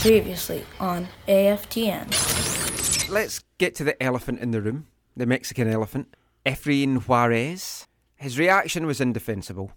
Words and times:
Previously 0.00 0.64
on 0.78 1.06
AFTN. 1.28 3.10
Let's 3.10 3.44
get 3.58 3.74
to 3.74 3.84
the 3.84 4.02
elephant 4.02 4.40
in 4.40 4.50
the 4.50 4.62
room, 4.62 4.86
the 5.14 5.26
Mexican 5.26 5.68
elephant, 5.68 6.14
Efrain 6.46 7.06
Juarez. 7.06 7.86
His 8.16 8.38
reaction 8.38 8.86
was 8.86 9.02
indefensible. 9.02 9.72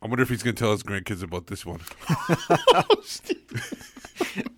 I 0.00 0.06
wonder 0.06 0.22
if 0.22 0.30
he's 0.30 0.42
going 0.42 0.56
to 0.56 0.58
tell 0.58 0.72
his 0.72 0.82
grandkids 0.82 1.22
about 1.22 1.48
this 1.48 1.66
one. 1.66 1.80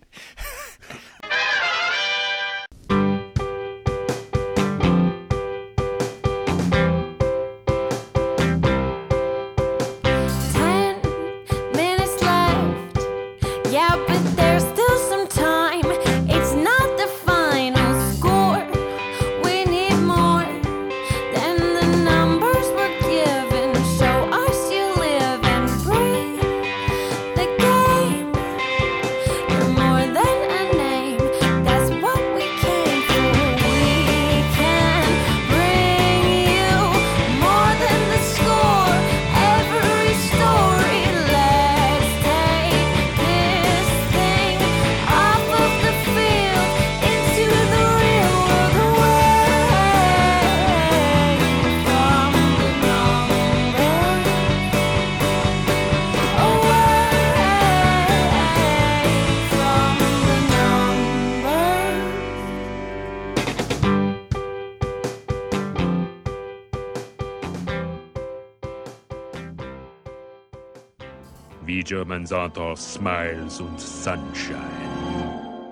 Wie 71.91 71.95
German 71.95 72.25
sagt 72.25 72.57
er, 72.57 72.77
Smiles 72.77 73.59
und 73.59 73.77
Sunshine. 73.77 74.55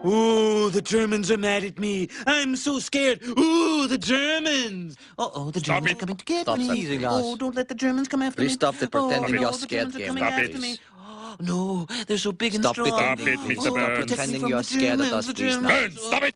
Ooh, 0.04 0.70
the 0.70 0.82
Germans 0.82 1.32
are 1.32 1.38
mad 1.38 1.64
at 1.64 1.80
me. 1.80 2.10
I'm 2.28 2.58
so 2.58 2.78
scared. 2.82 3.22
Ooh, 3.26 3.88
the 3.88 3.98
Germans. 3.98 4.98
Uh 5.18 5.30
oh, 5.34 5.50
the 5.52 5.62
Germans 5.62 5.92
it. 5.92 5.96
are 5.96 6.00
coming 6.00 6.18
to 6.18 6.26
get 6.26 6.42
Stop 6.42 6.58
me. 6.58 6.72
Easy, 6.72 7.00
lads. 7.00 7.24
oh, 7.26 7.38
don't 7.38 7.56
let 7.56 7.70
the 7.70 7.74
Germans 7.76 8.10
come 8.10 8.22
after 8.22 8.42
Please 8.42 8.50
me. 8.50 8.56
stop 8.56 8.76
the 8.76 8.90
pretending 8.90 9.38
oh, 9.38 9.42
you're 9.42 9.52
the 9.52 9.58
scared 9.58 9.94
Germans 9.94 9.96
are 9.96 10.00
game. 10.00 10.08
coming 10.08 10.24
Stop 10.24 10.34
after 10.34 10.58
it. 10.58 10.62
me. 10.62 10.78
Oh, 11.00 11.36
no, 11.40 11.88
they're 12.06 12.18
so 12.18 12.34
big 12.34 12.56
and 12.56 12.66
Stop 12.66 12.80
it. 12.80 12.88
Stop 12.88 13.20
it, 13.22 13.40
Mr. 13.40 13.68
Oh, 13.70 13.74
Burns. 13.76 14.06
Pretending 14.06 14.42
you're 14.48 14.58
the 14.58 14.64
scared 14.66 15.00
of 15.00 15.06
Germans, 15.06 15.14
us, 15.14 15.28
the 15.28 15.34
please, 15.34 15.58
Burns, 15.58 16.02
stop 16.02 16.24
it! 16.24 16.36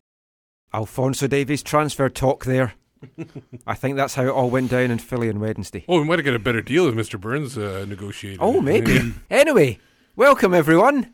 Alfonso 0.72 1.26
Davies 1.26 1.62
transfer 1.62 2.08
talk 2.08 2.46
there. 2.46 2.72
I 3.66 3.74
think 3.74 3.96
that's 3.96 4.14
how 4.14 4.24
it 4.24 4.28
all 4.30 4.50
went 4.50 4.70
down 4.70 4.90
in 4.90 4.98
Philly 4.98 5.28
on 5.28 5.40
Wednesday. 5.40 5.84
Oh, 5.88 5.98
we 6.00 6.04
might 6.06 6.18
have 6.18 6.26
got 6.26 6.34
a 6.34 6.38
better 6.38 6.62
deal 6.62 6.86
if 6.88 6.94
Mr. 6.94 7.20
Burns 7.20 7.56
uh, 7.58 7.84
negotiated. 7.88 8.40
Oh, 8.42 8.60
maybe. 8.60 9.12
anyway, 9.30 9.78
welcome 10.16 10.54
everyone. 10.54 11.12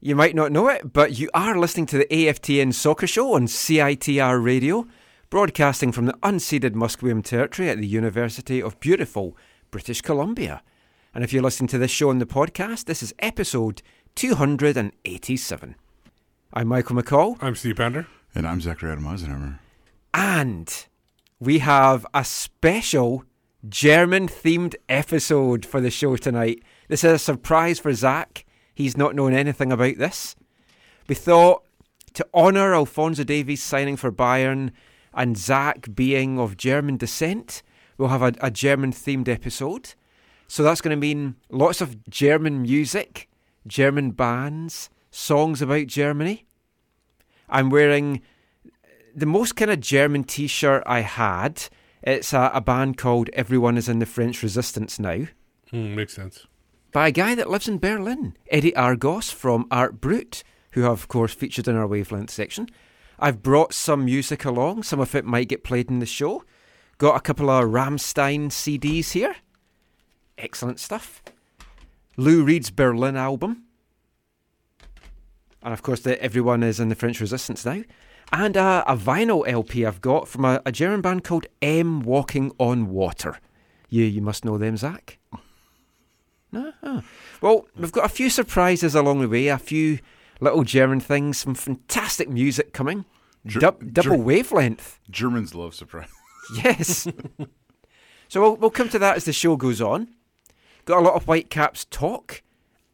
You 0.00 0.14
might 0.14 0.34
not 0.34 0.52
know 0.52 0.68
it, 0.68 0.92
but 0.92 1.18
you 1.18 1.30
are 1.34 1.58
listening 1.58 1.86
to 1.86 1.98
the 1.98 2.04
AFTN 2.06 2.74
Soccer 2.74 3.06
Show 3.06 3.34
on 3.34 3.46
CITR 3.46 4.42
Radio, 4.44 4.86
broadcasting 5.30 5.90
from 5.90 6.06
the 6.06 6.12
unceded 6.22 6.72
Musqueam 6.74 7.24
Territory 7.24 7.70
at 7.70 7.78
the 7.78 7.86
University 7.86 8.60
of 8.62 8.78
beautiful 8.78 9.36
British 9.70 10.02
Columbia. 10.02 10.62
And 11.14 11.24
if 11.24 11.32
you're 11.32 11.42
listening 11.42 11.68
to 11.68 11.78
this 11.78 11.90
show 11.90 12.10
on 12.10 12.18
the 12.18 12.26
podcast, 12.26 12.84
this 12.84 13.02
is 13.02 13.14
episode 13.20 13.80
287. 14.16 15.74
I'm 16.52 16.68
Michael 16.68 16.96
McColl, 16.96 17.36
I'm 17.40 17.54
Steve 17.54 17.76
Pander. 17.76 18.06
And 18.34 18.46
I'm 18.46 18.60
Zachary 18.60 18.92
Adam 18.92 19.04
Eisenhammer. 19.04 19.58
and 20.12 20.86
we 21.40 21.58
have 21.58 22.06
a 22.14 22.24
special 22.24 23.24
German 23.68 24.28
themed 24.28 24.74
episode 24.88 25.66
for 25.66 25.80
the 25.80 25.90
show 25.90 26.16
tonight. 26.16 26.62
This 26.88 27.04
is 27.04 27.12
a 27.12 27.18
surprise 27.18 27.78
for 27.78 27.92
Zach. 27.92 28.44
He's 28.74 28.96
not 28.96 29.14
known 29.14 29.34
anything 29.34 29.72
about 29.72 29.98
this. 29.98 30.34
We 31.08 31.14
thought 31.14 31.64
to 32.14 32.26
honour 32.32 32.74
Alfonso 32.74 33.24
Davies 33.24 33.62
signing 33.62 33.96
for 33.96 34.10
Bayern 34.10 34.70
and 35.12 35.36
Zach 35.36 35.94
being 35.94 36.38
of 36.38 36.56
German 36.56 36.96
descent, 36.96 37.62
we'll 37.98 38.08
have 38.08 38.22
a, 38.22 38.32
a 38.40 38.50
German 38.50 38.92
themed 38.92 39.28
episode. 39.28 39.94
So 40.48 40.62
that's 40.62 40.80
going 40.80 40.96
to 40.96 41.00
mean 41.00 41.36
lots 41.50 41.80
of 41.80 42.08
German 42.08 42.62
music, 42.62 43.28
German 43.66 44.12
bands, 44.12 44.88
songs 45.10 45.60
about 45.60 45.86
Germany. 45.86 46.46
I'm 47.48 47.68
wearing 47.68 48.22
the 49.16 49.26
most 49.26 49.56
kind 49.56 49.70
of 49.70 49.80
German 49.80 50.24
t 50.24 50.46
shirt 50.46 50.82
I 50.86 51.00
had. 51.00 51.64
It's 52.02 52.32
a, 52.32 52.50
a 52.54 52.60
band 52.60 52.96
called 52.98 53.30
Everyone 53.32 53.76
is 53.76 53.88
in 53.88 53.98
the 53.98 54.06
French 54.06 54.42
Resistance 54.42 54.98
Now 55.00 55.26
Hmm, 55.70 55.96
makes 55.96 56.14
sense. 56.14 56.46
by 56.92 57.08
a 57.08 57.12
guy 57.12 57.34
that 57.34 57.50
lives 57.50 57.66
in 57.66 57.78
Berlin, 57.78 58.36
Eddie 58.50 58.76
Argos 58.76 59.30
from 59.30 59.66
Art 59.70 60.00
Brut, 60.00 60.44
who 60.72 60.82
have, 60.82 60.92
of 60.92 61.08
course, 61.08 61.34
featured 61.34 61.66
in 61.66 61.74
our 61.74 61.86
wavelength 61.88 62.30
section. 62.30 62.68
I've 63.18 63.42
brought 63.42 63.72
some 63.72 64.04
music 64.04 64.44
along. 64.44 64.82
Some 64.84 65.00
of 65.00 65.14
it 65.14 65.24
might 65.24 65.48
get 65.48 65.64
played 65.64 65.90
in 65.90 65.98
the 65.98 66.06
show. 66.06 66.44
Got 66.98 67.16
a 67.16 67.20
couple 67.20 67.50
of 67.50 67.64
Rammstein 67.70 68.48
CDs 68.50 69.12
here. 69.12 69.34
Excellent 70.38 70.78
stuff. 70.78 71.22
Lou 72.18 72.44
Reed's 72.44 72.70
Berlin 72.70 73.16
album. 73.16 73.64
And 75.62 75.72
of 75.72 75.82
course, 75.82 76.00
the, 76.00 76.22
everyone 76.22 76.62
is 76.62 76.78
in 76.78 76.90
the 76.90 76.94
French 76.94 77.20
Resistance 77.20 77.64
now. 77.64 77.82
And 78.32 78.56
a, 78.56 78.84
a 78.86 78.96
vinyl 78.96 79.44
LP 79.46 79.86
I've 79.86 80.00
got 80.00 80.28
from 80.28 80.44
a, 80.44 80.60
a 80.66 80.72
German 80.72 81.00
band 81.00 81.24
called 81.24 81.46
M 81.62 82.00
Walking 82.00 82.52
on 82.58 82.88
Water. 82.90 83.38
You, 83.88 84.04
you 84.04 84.20
must 84.20 84.44
know 84.44 84.58
them, 84.58 84.76
Zach. 84.76 85.18
No? 86.52 86.72
Oh. 86.82 87.02
Well, 87.40 87.66
we've 87.76 87.92
got 87.92 88.04
a 88.04 88.08
few 88.08 88.30
surprises 88.30 88.94
along 88.94 89.20
the 89.20 89.28
way, 89.28 89.48
a 89.48 89.58
few 89.58 89.98
little 90.40 90.64
German 90.64 91.00
things, 91.00 91.38
some 91.38 91.54
fantastic 91.54 92.28
music 92.28 92.72
coming. 92.72 93.04
Ger- 93.46 93.60
Dub- 93.60 93.92
double 93.92 94.16
Ger- 94.16 94.22
wavelength. 94.22 94.98
Germans 95.10 95.54
love 95.54 95.74
surprise. 95.74 96.08
Yes. 96.62 97.08
so 98.28 98.40
we'll, 98.40 98.54
we'll 98.56 98.70
come 98.70 98.88
to 98.90 99.00
that 99.00 99.16
as 99.16 99.24
the 99.24 99.32
show 99.32 99.56
goes 99.56 99.80
on. 99.80 100.08
Got 100.84 100.98
a 100.98 101.00
lot 101.00 101.14
of 101.14 101.24
Whitecaps 101.24 101.86
talk. 101.86 102.40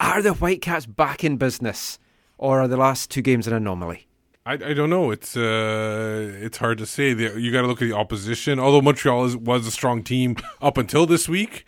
Are 0.01 0.23
the 0.23 0.33
Whitecaps 0.33 0.87
back 0.87 1.23
in 1.23 1.37
business? 1.37 1.99
Or 2.39 2.61
are 2.61 2.69
the 2.69 2.79
last 2.79 3.11
two 3.11 3.21
games 3.21 3.47
an 3.47 3.53
anomaly? 3.53 4.07
I, 4.45 4.55
I 4.55 4.75
don't 4.75 4.91
know. 4.91 5.11
It's 5.11 5.37
uh, 5.37 6.33
it's 6.41 6.59
hard 6.59 6.79
to 6.79 6.87
say. 6.87 7.15
The, 7.15 7.41
you 7.41 7.53
got 7.53 7.63
to 7.63 7.69
look 7.69 7.81
at 7.81 7.89
the 7.89 7.97
opposition. 7.97 8.59
Although 8.59 8.83
Montreal 8.83 9.25
is, 9.25 9.37
was 9.37 9.67
a 9.67 9.71
strong 9.71 10.03
team 10.03 10.37
up 10.61 10.77
until 10.77 11.07
this 11.07 11.29
week, 11.29 11.65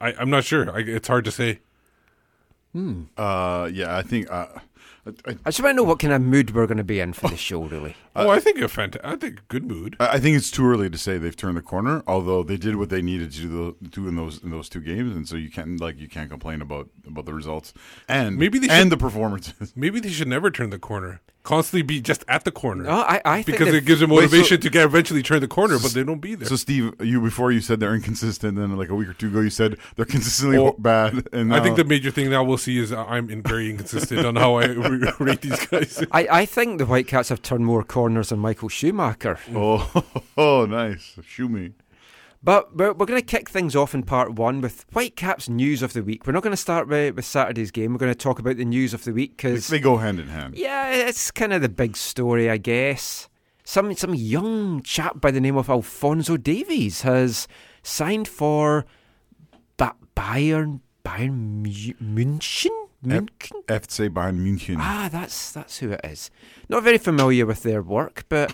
I, 0.00 0.12
I'm 0.14 0.30
not 0.30 0.44
sure. 0.44 0.70
I, 0.70 0.80
it's 0.80 1.08
hard 1.08 1.24
to 1.26 1.30
say. 1.30 1.60
Uh, 3.16 3.70
yeah, 3.72 3.96
I 3.96 4.02
think. 4.02 4.30
Uh, 4.30 4.46
I, 5.06 5.30
I 5.44 5.50
just 5.50 5.60
want 5.60 5.72
to 5.72 5.74
know 5.74 5.82
what 5.84 5.98
kind 5.98 6.12
of 6.12 6.20
mood 6.22 6.54
we're 6.54 6.66
going 6.66 6.76
to 6.78 6.84
be 6.84 7.00
in 7.00 7.12
for 7.12 7.28
the 7.28 7.36
show, 7.36 7.62
really. 7.64 7.94
oh, 8.16 8.28
I 8.30 8.40
think 8.40 8.58
a 8.58 8.62
fant- 8.62 8.98
I 9.04 9.16
think 9.16 9.46
good 9.48 9.64
mood. 9.64 9.96
I 10.00 10.16
I 10.16 10.18
think 10.20 10.36
it's 10.36 10.50
too 10.50 10.66
early 10.66 10.90
to 10.90 10.98
say 10.98 11.18
they've 11.18 11.36
turned 11.36 11.56
the 11.56 11.62
corner. 11.62 12.02
Although 12.06 12.42
they 12.42 12.56
did 12.56 12.76
what 12.76 12.88
they 12.90 13.02
needed 13.02 13.32
to 13.32 13.42
do, 13.42 13.76
do 13.88 14.08
in 14.08 14.16
those 14.16 14.42
in 14.42 14.50
those 14.50 14.68
two 14.68 14.80
games, 14.80 15.14
and 15.14 15.28
so 15.28 15.36
you 15.36 15.50
can't 15.50 15.80
like 15.80 15.98
you 15.98 16.08
can't 16.08 16.30
complain 16.30 16.60
about 16.62 16.88
about 17.06 17.24
the 17.26 17.34
results 17.34 17.72
and 18.08 18.36
Maybe 18.38 18.58
they 18.58 18.68
and 18.68 18.84
should- 18.86 18.90
the 18.92 18.96
performances. 18.96 19.72
Maybe 19.76 20.00
they 20.00 20.10
should 20.10 20.28
never 20.28 20.50
turn 20.50 20.70
the 20.70 20.78
corner. 20.78 21.20
Constantly 21.42 21.82
be 21.82 22.00
just 22.00 22.24
at 22.26 22.42
the 22.44 22.50
corner. 22.50 22.82
No, 22.82 22.90
I, 23.02 23.20
I 23.24 23.42
because 23.44 23.66
they've- 23.66 23.74
it 23.76 23.84
gives 23.84 24.00
them 24.00 24.10
Wait, 24.10 24.16
so- 24.16 24.22
motivation 24.36 24.60
to 24.62 24.68
get 24.70 24.84
eventually 24.84 25.22
turn 25.22 25.40
the 25.40 25.46
corner, 25.46 25.78
but 25.78 25.92
they 25.92 26.02
don't 26.02 26.18
be 26.18 26.34
there. 26.34 26.48
So 26.48 26.56
Steve, 26.56 26.94
you 27.00 27.20
before 27.20 27.52
you 27.52 27.60
said 27.60 27.78
they're 27.78 27.94
inconsistent, 27.94 28.56
then 28.56 28.76
like 28.76 28.88
a 28.88 28.96
week 28.96 29.08
or 29.08 29.12
two 29.12 29.28
ago 29.28 29.40
you 29.40 29.50
said 29.50 29.76
they're 29.94 30.04
consistently 30.04 30.58
Well, 30.58 30.74
bad. 30.76 31.28
And 31.32 31.54
I 31.54 31.60
think 31.62 31.76
the 31.76 31.84
major 31.84 32.10
thing 32.10 32.30
now 32.30 32.42
we'll 32.42 32.58
see 32.58 32.78
is 32.78 32.90
uh, 32.90 33.04
I'm 33.04 33.30
in 33.30 33.42
very 33.42 33.70
inconsistent 33.70 34.26
on 34.26 34.34
how 34.34 34.56
I 34.56 34.66
rate 35.20 35.40
these 35.40 35.66
guys. 35.66 36.04
I, 36.12 36.28
I 36.30 36.46
think 36.46 36.78
the 36.78 36.86
Whitecaps 36.86 37.28
have 37.30 37.42
turned 37.42 37.64
more 37.66 37.82
corners 37.82 38.28
than 38.30 38.38
Michael 38.38 38.68
Schumacher. 38.68 39.38
oh 39.54 40.04
oh 40.36 40.66
nice 40.66 41.18
me. 41.38 41.72
But 42.42 42.76
we're, 42.76 42.92
we're 42.92 43.06
going 43.06 43.20
to 43.20 43.26
kick 43.26 43.48
things 43.48 43.74
off 43.74 43.92
in 43.94 44.04
part 44.04 44.34
one 44.34 44.60
with 44.60 44.84
Whitecaps 44.92 45.48
news 45.48 45.82
of 45.82 45.94
the 45.94 46.02
week. 46.02 46.26
We're 46.26 46.32
not 46.32 46.42
going 46.44 46.52
to 46.52 46.56
start 46.56 46.86
with, 46.86 47.16
with 47.16 47.24
Saturday's 47.24 47.70
game. 47.72 47.92
We're 47.92 47.98
going 47.98 48.12
to 48.12 48.18
talk 48.18 48.38
about 48.38 48.56
the 48.56 48.64
news 48.64 48.94
of 48.94 49.02
the 49.04 49.12
week 49.12 49.36
because, 49.36 49.66
They 49.66 49.80
go 49.80 49.96
hand 49.96 50.20
in 50.20 50.28
hand. 50.28 50.56
yeah, 50.56 50.90
it's 50.92 51.30
kind 51.32 51.52
of 51.52 51.60
the 51.62 51.68
big 51.68 51.96
story, 51.96 52.48
I 52.48 52.58
guess. 52.58 53.28
Some 53.64 53.92
some 53.96 54.14
young 54.14 54.80
chap 54.82 55.20
by 55.20 55.32
the 55.32 55.40
name 55.40 55.56
of 55.56 55.68
Alfonso 55.68 56.36
Davies 56.36 57.02
has 57.02 57.48
signed 57.82 58.28
for 58.28 58.86
ba- 59.76 59.96
Bayern 60.14 60.80
Bayern 61.04 61.66
München. 62.00 62.85
München? 63.04 63.64
FC 63.68 64.08
Bayern 64.08 64.38
München. 64.38 64.76
Ah, 64.78 65.08
that's 65.10 65.52
that's 65.52 65.78
who 65.78 65.92
it 65.92 66.00
is. 66.04 66.30
Not 66.68 66.82
very 66.84 66.98
familiar 66.98 67.46
with 67.46 67.62
their 67.62 67.82
work, 67.82 68.24
but 68.28 68.52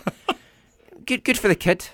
good 1.05 1.23
good 1.23 1.37
for 1.37 1.47
the 1.47 1.55
kid. 1.55 1.85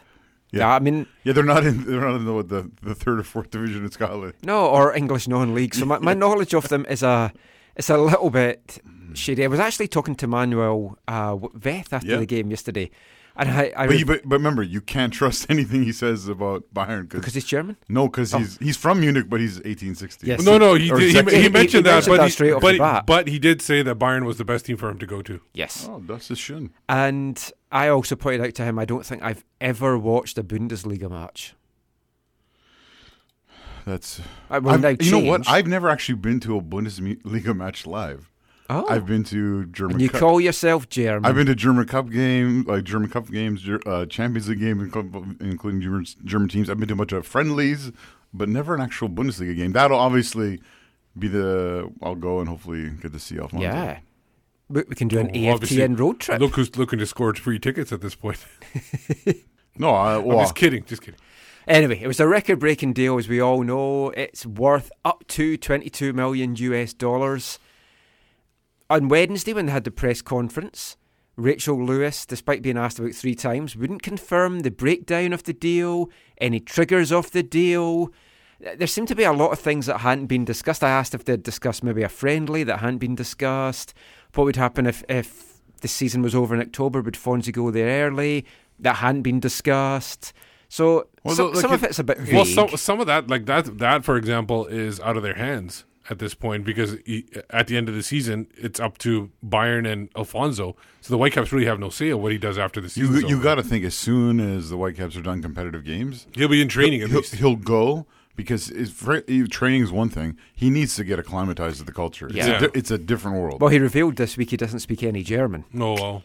Yeah. 0.51 0.59
Yeah, 0.61 0.75
I 0.75 0.79
mean, 0.79 1.05
Yeah, 1.23 1.33
they're 1.33 1.43
not 1.43 1.63
in. 1.65 1.85
They're 1.85 2.01
not 2.01 2.15
in 2.15 2.25
the 2.25 2.43
the, 2.43 2.71
the 2.81 2.95
third 2.95 3.19
or 3.19 3.23
fourth 3.23 3.51
division 3.51 3.83
in 3.85 3.91
Scotland. 3.91 4.33
no, 4.43 4.65
or 4.65 4.95
English 4.95 5.27
non-league. 5.27 5.75
So 5.75 5.85
my, 5.85 5.99
my 5.99 6.13
knowledge 6.23 6.55
of 6.55 6.67
them 6.69 6.85
is 6.89 7.03
a 7.03 7.31
it's 7.75 7.89
a 7.89 7.97
little 7.97 8.29
bit 8.31 8.79
shady. 9.13 9.43
I 9.43 9.47
was 9.47 9.59
actually 9.59 9.87
talking 9.87 10.15
to 10.15 10.27
Manuel 10.27 10.97
uh, 11.07 11.35
Veth 11.57 11.93
after 11.93 12.07
Yeah. 12.07 12.17
the 12.17 12.25
game 12.25 12.49
yesterday, 12.49 12.89
I, 13.35 13.71
I 13.75 13.85
But, 13.85 13.89
was- 13.89 13.99
you, 13.99 14.05
but 14.05 14.21
but 14.25 14.35
remember, 14.37 14.63
you 14.63 14.81
can't 14.81 15.13
trust 15.13 15.45
anything 15.49 15.83
he 15.83 15.91
says 15.93 16.27
about 16.27 16.63
Bayern 16.73 17.03
because 17.03 17.21
because 17.21 17.33
he's 17.35 17.45
German. 17.45 17.77
no, 17.87 18.07
because 18.07 18.33
he's 18.33 18.57
oh. 18.57 18.65
he's 18.65 18.75
from 18.77 18.99
Munich, 18.99 19.29
but 19.29 19.39
he's 19.39 19.55
1860. 19.55 20.27
Yes. 20.27 20.41
No, 20.41 20.57
no, 20.57 20.73
he 20.73 20.91
Or 20.91 20.99
did, 20.99 21.11
he, 21.15 21.21
he- 21.31 21.35
he, 21.37 21.41
he 21.43 21.49
mentioned 21.49 21.85
that, 21.85 21.93
mentioned 21.93 22.11
but, 22.13 22.17
that 22.17 22.23
he, 22.25 22.31
straight 22.31 22.53
off 22.53 22.61
but, 22.61 22.77
the 22.77 23.03
but 23.05 23.27
he 23.27 23.39
did 23.39 23.61
say 23.61 23.81
that 23.81 23.97
Bayern 23.97 24.25
was 24.25 24.37
the 24.37 24.45
best 24.45 24.65
team 24.65 24.77
for 24.77 24.89
him 24.89 24.97
to 24.99 25.05
go 25.05 25.21
to. 25.21 25.39
Yes, 25.53 25.87
Oh, 25.89 25.99
das 25.99 26.29
ist 26.29 26.39
schön. 26.41 26.71
and 26.89 27.51
I 27.71 27.87
also 27.87 28.15
pointed 28.15 28.45
out 28.45 28.55
to 28.55 28.63
him 28.63 28.77
I 28.77 28.85
don't 28.85 29.05
think 29.05 29.23
I've 29.23 29.45
ever 29.61 29.97
watched 29.97 30.37
a 30.37 30.43
Bundesliga 30.43 31.09
match. 31.09 31.53
That's. 33.85 34.21
I 34.49 34.59
will 34.59 34.79
you 35.01 35.11
know 35.11 35.19
what? 35.19 35.47
I've 35.47 35.65
never 35.67 35.89
actually 35.89 36.15
been 36.15 36.39
to 36.41 36.57
a 36.57 36.61
Bundesliga 36.61 37.55
match 37.55 37.87
live. 37.87 38.29
Oh, 38.69 38.85
I've 38.89 39.05
been 39.05 39.23
to 39.25 39.65
German. 39.67 39.93
and 39.95 40.01
you 40.01 40.09
Cup. 40.09 40.19
call 40.19 40.39
yourself 40.41 40.87
German? 40.89 41.25
I've 41.25 41.35
been 41.35 41.47
to 41.47 41.55
German 41.55 41.85
Cup 41.87 42.09
game, 42.09 42.63
like 42.67 42.83
German 42.83 43.09
Cup 43.09 43.29
games, 43.29 43.67
uh, 43.85 44.05
Champions 44.05 44.47
League 44.49 44.59
game, 44.59 44.79
including 45.39 45.81
German, 45.81 46.05
German 46.25 46.49
teams. 46.49 46.69
I've 46.69 46.79
been 46.79 46.87
to 46.89 46.93
a 46.93 46.97
bunch 46.97 47.11
of 47.11 47.25
friendlies, 47.27 47.91
but 48.33 48.49
never 48.49 48.73
an 48.75 48.81
actual 48.81 49.09
Bundesliga 49.09 49.55
game. 49.55 49.71
That'll 49.73 49.99
obviously 49.99 50.61
be 51.17 51.27
the. 51.27 51.91
I'll 52.01 52.15
go 52.15 52.39
and 52.39 52.47
hopefully 52.49 52.89
get 53.01 53.11
to 53.13 53.19
see 53.19 53.37
Alfonso. 53.37 53.63
yeah. 53.63 53.99
We, 54.69 54.83
we 54.87 54.93
can 54.95 55.07
do 55.07 55.17
an 55.19 55.31
Well, 55.33 55.57
AFTN 55.57 55.97
road 55.99 56.19
trip. 56.19 56.39
Look 56.39 56.53
who's 56.55 56.75
looking 56.77 56.99
to 56.99 57.05
score 57.07 57.33
free 57.33 57.57
tickets 57.57 57.91
at 57.91 58.01
this 58.01 58.13
point. 58.15 58.45
No, 59.77 59.91
I, 59.91 60.15
I'm 60.17 60.25
well, 60.25 60.39
just 60.41 60.55
kidding, 60.55 60.83
just 60.83 61.01
kidding. 61.01 61.19
Anyway, 61.65 61.99
it 62.01 62.07
was 62.07 62.19
a 62.19 62.27
record 62.27 62.59
breaking 62.59 62.91
deal, 62.93 63.17
as 63.17 63.29
we 63.29 63.39
all 63.39 63.63
know. 63.63 64.09
It's 64.09 64.45
worth 64.45 64.91
up 65.05 65.25
to 65.29 65.55
22 65.55 66.11
million 66.11 66.55
US 66.57 66.93
dollars. 66.93 67.59
On 68.89 69.07
Wednesday, 69.07 69.53
when 69.53 69.67
they 69.67 69.71
had 69.71 69.83
the 69.83 69.91
press 69.91 70.21
conference, 70.21 70.97
Rachel 71.35 71.83
Lewis, 71.83 72.25
despite 72.25 72.63
being 72.63 72.77
asked 72.77 72.97
about 72.97 73.13
three 73.13 73.35
times, 73.35 73.75
wouldn't 73.75 74.01
confirm 74.01 74.61
the 74.61 74.71
breakdown 74.71 75.31
of 75.31 75.43
the 75.43 75.53
deal, 75.53 76.09
any 76.39 76.59
triggers 76.59 77.11
of 77.11 77.31
the 77.31 77.43
deal. 77.43 78.11
There 78.59 78.87
seemed 78.87 79.07
to 79.09 79.15
be 79.15 79.23
a 79.23 79.31
lot 79.31 79.51
of 79.51 79.59
things 79.59 79.85
that 79.85 79.99
hadn't 79.99 80.25
been 80.25 80.43
discussed. 80.43 80.83
I 80.83 80.89
asked 80.89 81.13
if 81.13 81.23
they'd 81.23 81.41
discussed 81.41 81.83
maybe 81.83 82.01
a 82.01 82.09
friendly 82.09 82.63
that 82.63 82.79
hadn't 82.79 82.97
been 82.97 83.15
discussed. 83.15 83.93
What 84.33 84.45
would 84.45 84.55
happen 84.55 84.87
if, 84.87 85.03
if 85.07 85.61
the 85.81 85.87
season 85.87 86.23
was 86.23 86.33
over 86.33 86.55
in 86.55 86.61
October? 86.61 87.01
Would 87.01 87.13
Fonzie 87.13 87.53
go 87.53 87.69
there 87.69 88.07
early? 88.09 88.43
That 88.79 88.95
hadn't 88.95 89.21
been 89.21 89.39
discussed. 89.39 90.33
So 90.67 91.07
Well, 91.23 91.35
some, 91.35 91.45
look, 91.47 91.55
some 91.57 91.71
of 91.71 91.83
it's 91.83 91.99
a 91.99 92.03
bit 92.03 92.17
vague. 92.17 92.35
Well, 92.35 92.45
some 92.45 92.69
some 92.69 92.99
of 92.99 93.07
that, 93.07 93.29
like 93.29 93.45
that, 93.45 93.77
that 93.77 94.03
for 94.03 94.17
example, 94.17 94.65
is 94.65 94.99
out 94.99 95.15
of 95.15 95.23
their 95.23 95.35
hands 95.35 95.85
at 96.09 96.19
this 96.19 96.33
point 96.33 96.63
because 96.65 96.97
he, 97.05 97.25
at 97.51 97.67
the 97.67 97.77
end 97.77 97.87
of 97.87 97.95
the 97.95 98.03
season, 98.03 98.47
it's 98.57 98.79
up 98.79 98.97
to 98.99 99.29
Bayern 99.47 99.89
and 99.89 100.09
Alfonso. 100.15 100.75
So 101.01 101.13
the 101.13 101.17
Whitecaps 101.17 101.51
really 101.51 101.65
have 101.67 101.79
no 101.79 101.89
say 101.89 102.11
on 102.11 102.21
what 102.21 102.31
he 102.31 102.37
does 102.37 102.57
after 102.57 102.81
the 102.81 102.89
season. 102.89 103.15
you 103.15 103.27
you 103.27 103.41
got 103.41 103.55
to 103.55 103.63
think 103.63 103.85
as 103.85 103.95
soon 103.95 104.39
as 104.39 104.69
the 104.69 104.77
Whitecaps 104.77 105.15
are 105.15 105.21
done 105.21 105.41
competitive 105.41 105.83
games, 105.85 106.27
He'll 106.33 106.47
be 106.47 106.61
in 106.61 106.67
training 106.67 107.01
at 107.03 107.09
he'll, 107.09 107.17
least. 107.19 107.35
he'll 107.35 107.55
go 107.55 108.05
because 108.35 108.71
training 109.49 109.81
is 109.83 109.91
one 109.91 110.09
thing. 110.09 110.37
He 110.55 110.69
needs 110.69 110.95
to 110.95 111.03
get 111.03 111.19
acclimatized 111.19 111.77
to 111.79 111.83
the 111.83 111.91
culture. 111.91 112.27
It's, 112.27 112.35
Yeah. 112.35 112.57
a, 112.57 112.59
di- 112.61 112.71
it's 112.79 112.89
a 112.91 112.97
different 112.97 113.37
world. 113.37 113.61
well, 113.61 113.69
he 113.69 113.79
revealed 113.79 114.15
this 114.15 114.37
week 114.37 114.49
he 114.51 114.57
doesn't 114.57 114.79
speak 114.79 115.03
any 115.03 115.23
German. 115.23 115.65
No, 115.73 115.93
well, 115.93 116.23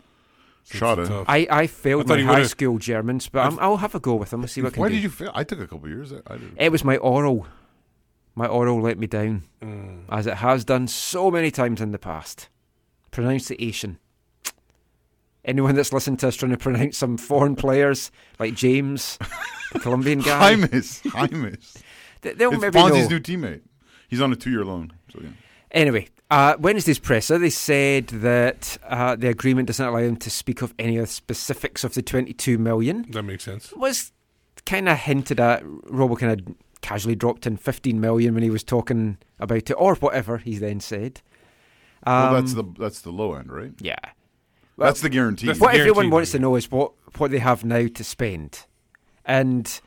Shot 0.70 0.98
it. 0.98 1.10
I, 1.28 1.46
I 1.50 1.66
failed 1.66 2.10
I 2.10 2.22
my 2.22 2.22
high 2.22 2.42
school 2.44 2.78
Germans, 2.78 3.28
but 3.28 3.40
I'm, 3.40 3.58
I'll 3.58 3.76
have 3.76 3.94
a 3.94 4.00
go 4.00 4.14
with 4.14 4.30
them. 4.30 4.40
I'll 4.40 4.48
see 4.48 4.62
what 4.62 4.68
I 4.68 4.74
can 4.74 4.80
Why 4.80 4.88
do. 4.88 4.94
did 4.94 5.02
you 5.02 5.10
fail? 5.10 5.30
I 5.34 5.44
took 5.44 5.60
a 5.60 5.66
couple 5.66 5.88
years. 5.90 6.10
I, 6.10 6.20
I 6.32 6.36
did. 6.38 6.52
It 6.56 6.72
was 6.72 6.82
my 6.84 6.96
oral. 6.96 7.46
My 8.34 8.46
oral 8.46 8.80
let 8.80 8.98
me 8.98 9.06
down, 9.06 9.44
Mm. 9.62 10.04
as 10.10 10.26
it 10.26 10.34
has 10.38 10.64
done 10.64 10.88
so 10.88 11.30
many 11.30 11.50
times 11.50 11.80
in 11.80 11.92
the 11.92 11.98
past. 11.98 12.48
Pronunciation. 13.12 13.98
Anyone 15.44 15.74
that's 15.74 15.92
listened 15.92 16.18
to 16.20 16.28
us 16.28 16.36
trying 16.36 16.52
to 16.52 16.56
pronounce 16.56 16.96
some 16.96 17.16
foreign 17.18 17.54
players 17.54 18.10
like 18.38 18.54
James, 18.54 19.18
the 19.72 19.78
Colombian 19.78 20.20
guy. 20.22 20.54
Hymus. 20.56 21.82
they- 22.22 22.32
they'll 22.32 22.52
It's 22.52 22.60
maybe 22.62 22.78
Fonzie's 22.78 23.10
know. 23.10 23.16
new 23.16 23.20
teammate. 23.20 23.60
He's 24.08 24.20
on 24.22 24.32
a 24.32 24.36
two-year 24.36 24.64
loan. 24.64 24.92
So 25.12 25.20
yeah. 25.22 25.28
Anyway, 25.70 26.08
uh, 26.30 26.56
Wednesday's 26.58 26.98
presser, 26.98 27.36
they 27.38 27.50
said 27.50 28.06
that 28.08 28.78
uh, 28.88 29.16
the 29.16 29.28
agreement 29.28 29.66
doesn't 29.66 29.84
allow 29.86 30.00
them 30.00 30.16
to 30.16 30.30
speak 30.30 30.62
of 30.62 30.72
any 30.78 30.96
of 30.96 31.02
the 31.06 31.12
specifics 31.12 31.84
of 31.84 31.94
the 31.94 32.02
22 32.02 32.56
million. 32.58 33.04
that 33.10 33.22
makes 33.24 33.44
sense. 33.44 33.72
Was 33.74 34.12
kind 34.64 34.88
of 34.88 34.96
hinted 34.98 35.40
at. 35.40 35.62
Robo 35.64 36.16
kind 36.16 36.40
of 36.40 36.54
casually 36.84 37.16
dropped 37.16 37.46
in 37.46 37.56
15 37.56 37.98
million 37.98 38.34
when 38.34 38.42
he 38.42 38.50
was 38.50 38.62
talking 38.62 39.16
about 39.40 39.70
it, 39.70 39.72
or 39.72 39.94
whatever 39.94 40.36
he 40.36 40.58
then 40.58 40.80
said. 40.80 41.22
Um, 42.06 42.32
well, 42.32 42.42
that's 42.42 42.52
the 42.52 42.64
that's 42.78 43.00
the 43.00 43.10
low 43.10 43.32
end, 43.32 43.50
right? 43.50 43.72
yeah. 43.80 43.96
Well, 44.76 44.88
that's 44.88 45.00
the 45.00 45.08
guarantee. 45.08 45.46
what 45.46 45.72
the 45.72 45.78
everyone 45.78 46.10
wants 46.10 46.32
to 46.32 46.38
know 46.38 46.56
is 46.56 46.70
what 46.70 46.92
what 47.16 47.30
they 47.30 47.38
have 47.38 47.64
now 47.64 47.86
to 47.86 48.04
spend, 48.04 48.66
and 49.24 49.80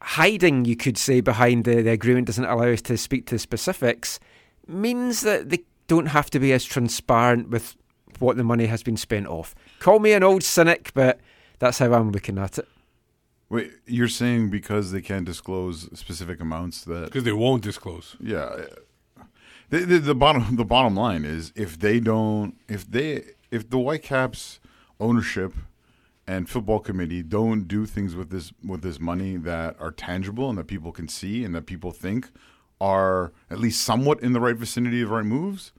hiding, 0.00 0.64
you 0.64 0.76
could 0.76 0.98
say, 0.98 1.20
behind 1.20 1.64
the, 1.64 1.82
the 1.82 1.90
agreement 1.90 2.26
doesn't 2.26 2.44
allow 2.44 2.68
us 2.68 2.82
to 2.82 2.96
speak 2.96 3.26
to 3.26 3.38
specifics, 3.38 4.20
means 4.66 5.22
that 5.22 5.48
they 5.48 5.64
don't 5.88 6.06
have 6.06 6.30
to 6.30 6.38
be 6.38 6.52
as 6.52 6.64
transparent 6.64 7.48
with 7.50 7.76
what 8.18 8.36
the 8.36 8.44
money 8.44 8.66
has 8.66 8.82
been 8.82 8.96
spent 8.96 9.26
off. 9.26 9.54
Call 9.80 9.98
me 9.98 10.12
an 10.12 10.22
old 10.22 10.42
cynic, 10.42 10.92
but 10.94 11.20
that's 11.58 11.78
how 11.78 11.92
I'm 11.92 12.12
looking 12.12 12.38
at 12.38 12.58
it. 12.58 12.68
Wait, 13.52 13.70
you're 13.86 14.08
saying 14.08 14.48
because 14.48 14.92
they 14.92 15.02
can't 15.02 15.26
disclose 15.26 15.86
specific 15.98 16.40
amounts 16.40 16.84
that 16.84 17.04
Because 17.04 17.24
they 17.24 17.32
won't 17.32 17.62
disclose. 17.62 18.16
yeah. 18.18 18.48
The, 19.68 19.80
the, 19.80 19.98
the 19.98 20.14
bottom 20.14 20.56
the 20.56 20.64
bottom 20.64 20.94
line 20.96 21.24
is 21.24 21.52
if 21.54 21.78
they 21.78 22.00
don't 22.00 22.56
if 22.68 22.90
they 22.90 23.10
if 23.50 23.68
the 23.70 23.76
Whitecaps 23.78 24.58
ownership 24.98 25.52
and 26.26 26.48
football 26.48 26.78
committee 26.78 27.22
don't 27.22 27.66
do 27.68 27.84
things 27.86 28.14
with 28.14 28.30
this 28.30 28.52
with 28.66 28.80
this 28.82 28.98
money 29.00 29.36
that 29.36 29.76
are 29.80 29.90
tangible 29.90 30.48
and 30.50 30.56
that 30.58 30.66
people 30.66 30.92
can 30.92 31.08
see 31.08 31.44
and 31.44 31.54
that 31.54 31.66
people 31.66 31.90
think 31.90 32.30
are 32.80 33.32
at 33.50 33.58
least 33.60 33.82
somewhat 33.82 34.20
in 34.22 34.32
the 34.32 34.40
right 34.40 34.56
vicinity 34.56 35.00
of 35.02 35.10
right 35.10 35.24
moves, 35.26 35.72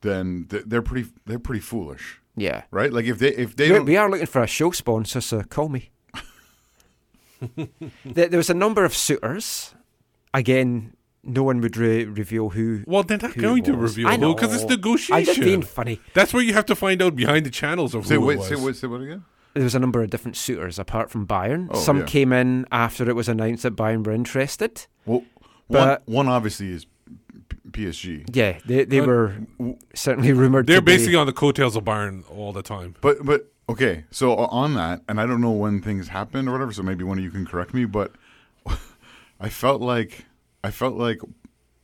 then 0.00 0.46
th- 0.50 0.64
they're 0.66 0.82
pretty 0.82 1.08
they're 1.26 1.38
pretty 1.38 1.60
foolish, 1.62 2.20
Yeah. 2.36 2.62
right? 2.70 2.92
Like 2.92 3.06
if 3.06 3.18
they 3.18 3.28
if 3.34 3.56
they 3.56 3.68
We, 3.70 3.76
don't 3.76 3.86
we 3.86 3.96
are 3.96 4.10
looking 4.10 4.26
for 4.26 4.42
a 4.42 4.46
show 4.46 4.70
sponsor, 4.70 5.20
so 5.20 5.42
call 5.44 5.68
me. 5.68 5.90
there, 8.04 8.28
there 8.28 8.38
was 8.38 8.50
a 8.50 8.54
number 8.54 8.84
of 8.84 8.94
suitors. 8.94 9.74
Again, 10.34 10.94
no 11.24 11.42
one 11.42 11.60
would 11.60 11.76
re- 11.76 12.04
reveal 12.04 12.50
who. 12.50 12.84
Well, 12.86 13.02
they're 13.02 13.18
not 13.18 13.36
going 13.36 13.62
to 13.64 13.74
reveal 13.76 14.08
I 14.08 14.16
know. 14.16 14.34
because 14.34 14.54
it's 14.54 14.64
negotiation. 14.64 15.14
I'm 15.14 15.24
just 15.24 15.38
negotiation. 15.38 15.60
being 15.60 15.62
funny. 15.62 16.00
That's 16.14 16.32
where 16.34 16.42
you 16.42 16.52
have 16.54 16.66
to 16.66 16.74
find 16.76 17.00
out 17.02 17.16
behind 17.16 17.44
the 17.46 17.50
channels 17.50 17.94
of 17.94 18.06
say 18.06 18.14
who 18.16 18.22
wait 18.26 18.34
it 18.34 18.38
was. 18.38 18.48
say 18.48 18.54
what 18.56 18.76
say 18.76 18.86
what 18.86 19.00
again? 19.00 19.24
There 19.54 19.64
was 19.64 19.74
a 19.74 19.78
number 19.80 20.02
of 20.02 20.10
different 20.10 20.36
suitors 20.36 20.78
apart 20.78 21.10
from 21.10 21.26
Bayern. 21.26 21.68
Oh, 21.70 21.78
Some 21.80 22.00
yeah. 22.00 22.04
came 22.06 22.32
in 22.32 22.66
after 22.70 23.08
it 23.08 23.16
was 23.16 23.28
announced 23.28 23.62
that 23.64 23.74
Bayern 23.74 24.04
were 24.06 24.12
interested. 24.12 24.86
Well, 25.06 25.24
But- 25.68 26.02
one, 26.06 26.26
one 26.26 26.28
obviously 26.28 26.70
is 26.70 26.86
PSG, 27.70 28.24
Yeah, 28.34 28.58
they 28.66 28.84
they 28.84 29.00
were 29.00 29.34
certainly 29.94 30.32
rumored. 30.32 30.66
They're 30.66 30.76
to 30.76 30.82
be- 30.82 30.92
basically 30.92 31.16
on 31.16 31.26
the 31.26 31.32
coattails 31.32 31.76
of 31.76 31.84
Bayern 31.84 32.22
all 32.30 32.52
the 32.52 32.62
time. 32.62 32.94
but 33.00 33.24
but 33.24 33.50
okay. 33.68 34.04
So 34.10 34.32
uh, 34.32 34.48
on 34.50 34.74
that, 34.74 35.02
and 35.08 35.20
I 35.20 35.26
don't 35.26 35.40
know 35.40 35.52
when 35.52 35.80
things 35.80 36.08
happened 36.08 36.48
or 36.48 36.52
whatever. 36.52 36.72
So 36.72 36.82
maybe 36.82 37.04
one 37.04 37.18
of 37.18 37.24
you 37.24 37.30
can 37.30 37.46
correct 37.46 37.74
me. 37.74 37.84
But 37.84 38.12
I 39.40 39.48
felt 39.48 39.80
like 39.80 40.26
I 40.62 40.70
felt 40.70 40.94
like 40.94 41.20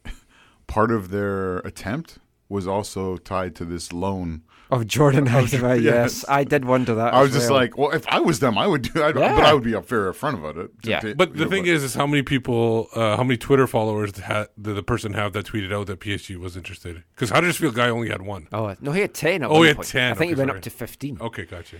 part 0.67 0.91
of 0.91 1.11
their 1.11 1.59
attempt 1.59 2.19
was 2.49 2.67
also 2.67 3.17
tied 3.17 3.55
to 3.57 3.65
this 3.65 3.93
loan. 3.93 4.43
Of 4.75 4.87
Jordan 4.87 5.27
Heidema. 5.35 5.81
Yes. 5.81 5.83
yes. 5.83 6.25
I 6.29 6.45
did 6.45 6.65
wonder 6.65 6.95
that. 6.97 7.15
I 7.15 7.21
as 7.21 7.29
was 7.29 7.33
just 7.33 7.51
well. 7.51 7.61
like, 7.61 7.79
well, 7.79 7.91
if 7.91 8.07
I 8.09 8.21
was 8.21 8.41
them, 8.41 8.59
I 8.59 8.67
would 8.67 8.83
do. 8.83 9.03
I'd, 9.03 9.17
Yeah. 9.17 9.35
But 9.35 9.45
I 9.45 9.55
would 9.55 9.63
be 9.63 9.75
up 9.75 9.87
fair 9.87 10.13
upfront 10.13 10.35
about 10.35 10.57
it. 10.57 10.71
Yeah. 10.85 11.01
To- 11.01 11.15
But 11.15 11.33
the 11.33 11.39
you 11.41 11.45
know, 11.47 11.51
thing 11.51 11.67
is, 11.67 11.83
is 11.83 11.95
how 11.95 12.07
many 12.07 12.23
people, 12.23 12.89
uh, 12.95 13.17
how 13.17 13.23
many 13.25 13.37
Twitter 13.37 13.67
followers 13.67 14.19
ha- 14.21 14.47
did 14.61 14.75
the 14.77 14.83
person 14.83 15.15
have 15.15 15.33
that 15.33 15.47
tweeted 15.47 15.73
out 15.73 15.87
that 15.87 16.01
PSG 16.01 16.37
was 16.37 16.57
interested? 16.57 17.03
Because 17.15 17.31
Huddersfield 17.31 17.75
guy 17.75 17.89
only 17.89 18.09
had 18.11 18.23
one. 18.23 18.49
oh 18.53 18.75
no, 18.81 18.93
he 18.93 19.01
had 19.01 19.15
ten. 19.15 19.43
At 19.43 19.51
Oh, 19.51 19.55
one 19.55 19.63
he 19.63 19.67
had 19.69 19.77
point. 19.77 19.89
10, 19.89 20.13
I 20.13 20.15
think 20.15 20.29
he 20.31 20.35
went 20.35 20.49
sorry. 20.49 20.59
up 20.59 20.63
to 20.65 20.71
fifteen. 20.71 21.19
Okay, 21.21 21.45
gotcha. 21.45 21.77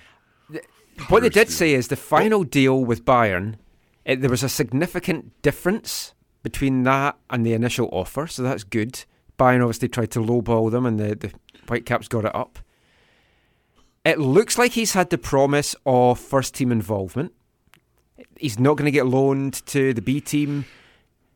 What 1.09 1.21
they 1.23 1.29
did 1.29 1.39
Huddersfield. 1.41 1.49
say 1.51 1.75
is 1.75 1.89
the 1.89 1.97
final 1.97 2.45
deal 2.45 2.85
with 2.85 3.05
Bayern, 3.05 3.57
it, 4.05 4.21
there 4.21 4.31
was 4.31 4.43
a 4.43 4.49
significant 4.49 5.33
difference 5.43 6.15
between 6.43 6.83
that 6.85 7.17
and 7.31 7.45
the 7.45 7.53
initial 7.53 7.89
offer, 7.93 8.27
so 8.27 8.43
that's 8.43 8.63
good. 8.65 9.05
Bayern 9.39 9.61
obviously 9.63 9.89
tried 9.89 10.11
to 10.13 10.21
lowball 10.21 10.71
them, 10.71 10.87
and 10.87 11.01
the, 11.01 11.17
the 11.17 11.33
Whitecaps 11.69 12.07
got 12.07 12.25
it 12.27 12.35
up. 12.35 12.59
It 14.05 14.19
looks 14.19 14.59
like 14.59 14.73
he's 14.73 14.93
had 14.93 15.11
the 15.11 15.19
promise 15.19 15.75
of 15.87 16.19
first 16.19 16.55
team 16.55 16.71
involvement. 16.71 17.33
He's 18.39 18.59
not 18.59 18.77
going 18.77 18.85
to 18.87 18.91
get 18.91 19.07
loaned 19.07 19.65
to 19.67 19.95
the 19.95 20.03
B 20.03 20.21
team. 20.21 20.67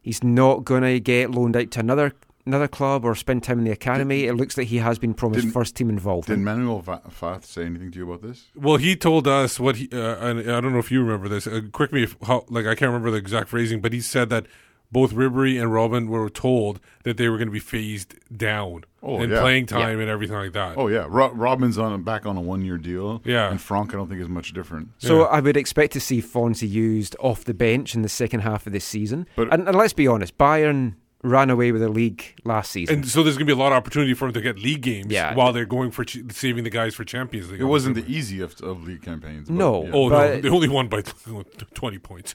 He's 0.03 0.23
not 0.23 0.65
going 0.65 0.83
to 0.83 1.01
get 1.01 1.31
loaned 1.31 1.57
out 1.57 1.71
to 1.73 1.81
another 1.81 2.13
another 2.47 2.69
club 2.69 3.05
or 3.05 3.15
spend 3.15 3.43
time 3.43 3.59
in 3.59 3.65
the 3.67 3.71
academy. 3.71 4.25
it 4.25 4.33
looks 4.33 4.57
like 4.57 4.69
he 4.69 4.79
has 4.79 4.99
been 4.99 5.13
promised 5.13 5.43
didn't- 5.43 5.53
first 5.53 5.77
team 5.77 5.91
involvement. 5.91 6.39
Did. 6.39 6.45
Manuel 6.45 6.79
Va- 6.81 7.03
Veth 7.07 7.45
say 7.45 7.65
anything 7.67 7.91
to 7.91 7.99
you 7.99 8.11
about 8.11 8.27
this? 8.27 8.47
Well, 8.55 8.77
he 8.79 8.97
told 8.97 9.27
us 9.29 9.61
what 9.61 9.77
he. 9.77 9.89
Uh, 9.93 10.17
and 10.17 10.41
I 10.51 10.61
don't 10.61 10.73
know 10.73 10.79
if 10.79 10.91
you 10.91 11.03
remember 11.03 11.29
this. 11.29 11.47
Uh, 11.47 11.61
correct 11.73 11.93
me 11.93 12.03
if 12.05 12.17
how. 12.27 12.45
Like 12.49 12.65
I 12.67 12.75
can't 12.75 12.89
remember 12.91 13.11
the 13.11 13.19
exact 13.19 13.49
phrasing, 13.49 13.81
but 13.81 13.93
he 13.93 14.01
said 14.01 14.29
that 14.31 14.47
both 14.91 15.13
Ribery 15.13 15.61
and 15.61 15.71
Robben 15.71 16.09
were 16.09 16.31
told 16.31 16.81
that 17.05 17.17
they 17.17 17.29
were 17.29 17.37
going 17.37 17.49
to 17.49 17.53
be 17.53 17.59
phased 17.61 18.15
down 18.35 18.85
Oh, 19.03 19.21
in 19.21 19.31
yeah. 19.31 19.41
playing 19.41 19.67
time 19.67 20.01
and 20.01 20.09
everything 20.11 20.37
like 20.37 20.53
that. 20.55 20.77
Oh 20.77 20.89
yeah, 20.89 21.07
Ro- 21.09 21.31
Robben's 21.35 21.79
on 21.79 22.03
back 22.03 22.27
on 22.27 22.37
a 22.37 22.41
one 22.41 22.63
year 22.65 22.79
deal. 22.79 23.23
Yeah. 23.25 23.51
and 23.51 23.61
Franck 23.61 23.91
I 23.95 23.97
don't 23.99 24.09
think 24.09 24.21
is 24.21 24.29
much 24.29 24.53
different. 24.53 24.89
So 24.99 25.21
Yeah. 25.21 25.25
I 25.27 25.41
would 25.41 25.57
expect 25.57 25.93
to 25.93 26.01
see 26.01 26.21
Fonzie 26.21 26.69
used 26.69 27.15
off 27.21 27.45
the 27.45 27.55
bench 27.55 27.95
in 27.95 28.03
the 28.03 28.09
second 28.09 28.41
half 28.41 28.67
of 28.67 28.73
this 28.73 28.85
season. 28.85 29.27
But- 29.37 29.53
and, 29.53 29.69
and 29.69 29.77
let's 29.77 29.93
be 29.93 30.07
honest, 30.09 30.37
Bayern 30.39 30.95
ran 31.25 31.51
away 31.51 31.73
with 31.73 31.81
the 31.83 31.89
league 31.89 32.23
last 32.45 32.71
season. 32.71 32.95
And 32.97 33.09
so 33.09 33.23
there's 33.25 33.37
going 33.37 33.47
to 33.47 33.53
be 33.55 33.59
a 33.59 33.61
lot 33.61 33.73
of 33.73 33.77
opportunity 33.77 34.15
for 34.15 34.27
him 34.29 34.33
to 34.35 34.41
get 34.41 34.59
league 34.61 34.83
games 34.83 35.11
Yeah. 35.13 35.35
while 35.35 35.53
they're 35.53 35.65
going 35.67 35.91
for 35.91 36.05
ch- 36.05 36.19
saving 36.31 36.63
the 36.65 36.71
guys 36.71 36.95
for 36.95 37.03
Champions 37.05 37.51
League. 37.51 37.61
It 37.61 37.65
wasn't 37.65 37.97
the 37.97 38.07
easiest 38.07 38.61
of 38.63 38.85
league 38.85 39.03
campaigns. 39.03 39.49
but 39.49 39.55
No. 39.57 39.85
yeah. 39.85 39.91
Oh 39.93 40.09
no, 40.09 40.41
they 40.41 40.49
only 40.49 40.69
won 40.69 40.87
by 40.89 41.03
twenty 41.75 41.99
points. 41.99 42.35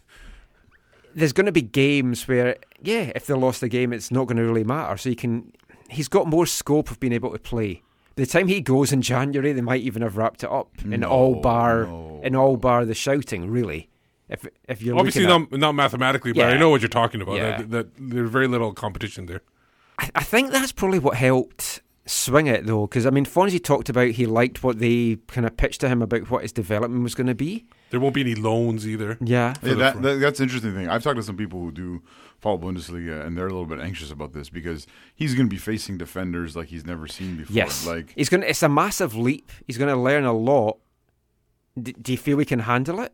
There's 1.15 1.33
going 1.33 1.45
to 1.45 1.51
be 1.51 1.61
games 1.61 2.27
where, 2.27 2.57
yeah, 2.81 3.11
if 3.15 3.25
they 3.27 3.33
lost 3.33 3.61
the 3.61 3.69
game, 3.69 3.93
it's 3.93 4.11
not 4.11 4.25
going 4.27 4.37
to 4.37 4.43
really 4.43 4.63
matter. 4.63 4.97
So 4.97 5.09
you 5.09 5.15
can, 5.15 5.51
he's 5.89 6.07
got 6.07 6.27
more 6.27 6.45
scope 6.45 6.89
of 6.91 6.99
being 6.99 7.13
able 7.13 7.31
to 7.31 7.39
play. 7.39 7.83
By 8.15 8.23
the 8.23 8.25
time 8.27 8.47
he 8.47 8.61
goes 8.61 8.91
in 8.91 9.01
January, 9.01 9.53
they 9.53 9.61
might 9.61 9.81
even 9.81 10.01
have 10.01 10.17
wrapped 10.17 10.43
it 10.43 10.51
up 10.51 10.69
in 10.83 10.99
No, 11.01 11.09
all 11.09 11.35
bar, 11.41 11.85
no. 11.85 12.19
in 12.23 12.35
all 12.35 12.57
bar 12.57 12.85
the 12.85 12.93
shouting. 12.93 13.49
Really, 13.49 13.89
if 14.29 14.47
if 14.69 14.81
you're 14.81 14.97
Obviously 14.97 15.25
looking 15.25 15.45
at- 15.45 15.51
not, 15.51 15.59
not 15.59 15.71
mathematically, 15.73 16.33
but 16.33 16.51
I 16.51 16.57
know 16.57 16.69
what 16.69 16.81
you're 16.81 16.89
talking 16.89 17.21
about. 17.21 17.35
Yeah. 17.37 17.57
That, 17.57 17.69
that 17.71 17.87
there's 17.97 18.29
very 18.29 18.47
little 18.47 18.73
competition 18.73 19.25
there. 19.27 19.41
I, 19.99 20.09
I 20.15 20.23
think 20.23 20.51
that's 20.51 20.71
probably 20.71 20.99
what 20.99 21.15
helped 21.17 21.81
swing 22.05 22.47
it 22.47 22.65
though, 22.65 22.87
because 22.87 23.05
I 23.05 23.09
mean, 23.09 23.25
Fonzie 23.25 23.63
talked 23.63 23.89
about 23.89 24.09
he 24.11 24.25
liked 24.25 24.63
what 24.63 24.79
they 24.79 25.17
kind 25.27 25.45
of 25.47 25.55
pitched 25.57 25.81
to 25.81 25.89
him 25.89 26.01
about 26.01 26.29
what 26.29 26.41
his 26.41 26.51
development 26.51 27.03
was 27.03 27.15
going 27.15 27.27
to 27.27 27.35
be. 27.35 27.65
There 27.89 27.99
won't 27.99 28.15
be 28.15 28.21
any 28.21 28.35
loans 28.35 28.87
either. 28.87 29.17
Yeah, 29.21 29.53
Yeah, 29.61 29.75
that, 29.75 30.01
that, 30.01 30.19
that's 30.19 30.39
an 30.39 30.45
interesting 30.45 30.73
thing. 30.73 30.89
I've 30.89 31.03
talked 31.03 31.17
to 31.17 31.23
some 31.23 31.37
people 31.37 31.59
who 31.59 31.71
do 31.71 32.01
follow 32.39 32.57
Bundesliga, 32.57 33.25
and 33.25 33.37
they're 33.37 33.47
a 33.47 33.51
little 33.51 33.67
bit 33.67 33.79
anxious 33.79 34.11
about 34.11 34.33
this 34.33 34.49
because 34.49 34.87
he's 35.15 35.35
going 35.35 35.47
to 35.47 35.53
be 35.53 35.59
facing 35.59 35.97
defenders 35.97 36.55
like 36.55 36.69
he's 36.69 36.85
never 36.85 37.07
seen 37.07 37.37
before. 37.37 37.55
yes, 37.55 37.85
like 37.85 38.13
he's 38.15 38.29
going. 38.29 38.41
to 38.41 38.49
It's 38.49 38.63
a 38.63 38.69
massive 38.69 39.15
leap. 39.15 39.51
He's 39.67 39.77
going 39.77 39.93
to 39.93 39.99
learn 39.99 40.25
a 40.25 40.33
lot. 40.33 40.79
D- 41.81 41.95
do 41.99 42.11
you 42.11 42.17
feel 42.17 42.37
we 42.37 42.45
can 42.45 42.59
handle 42.59 42.99
it? 42.99 43.13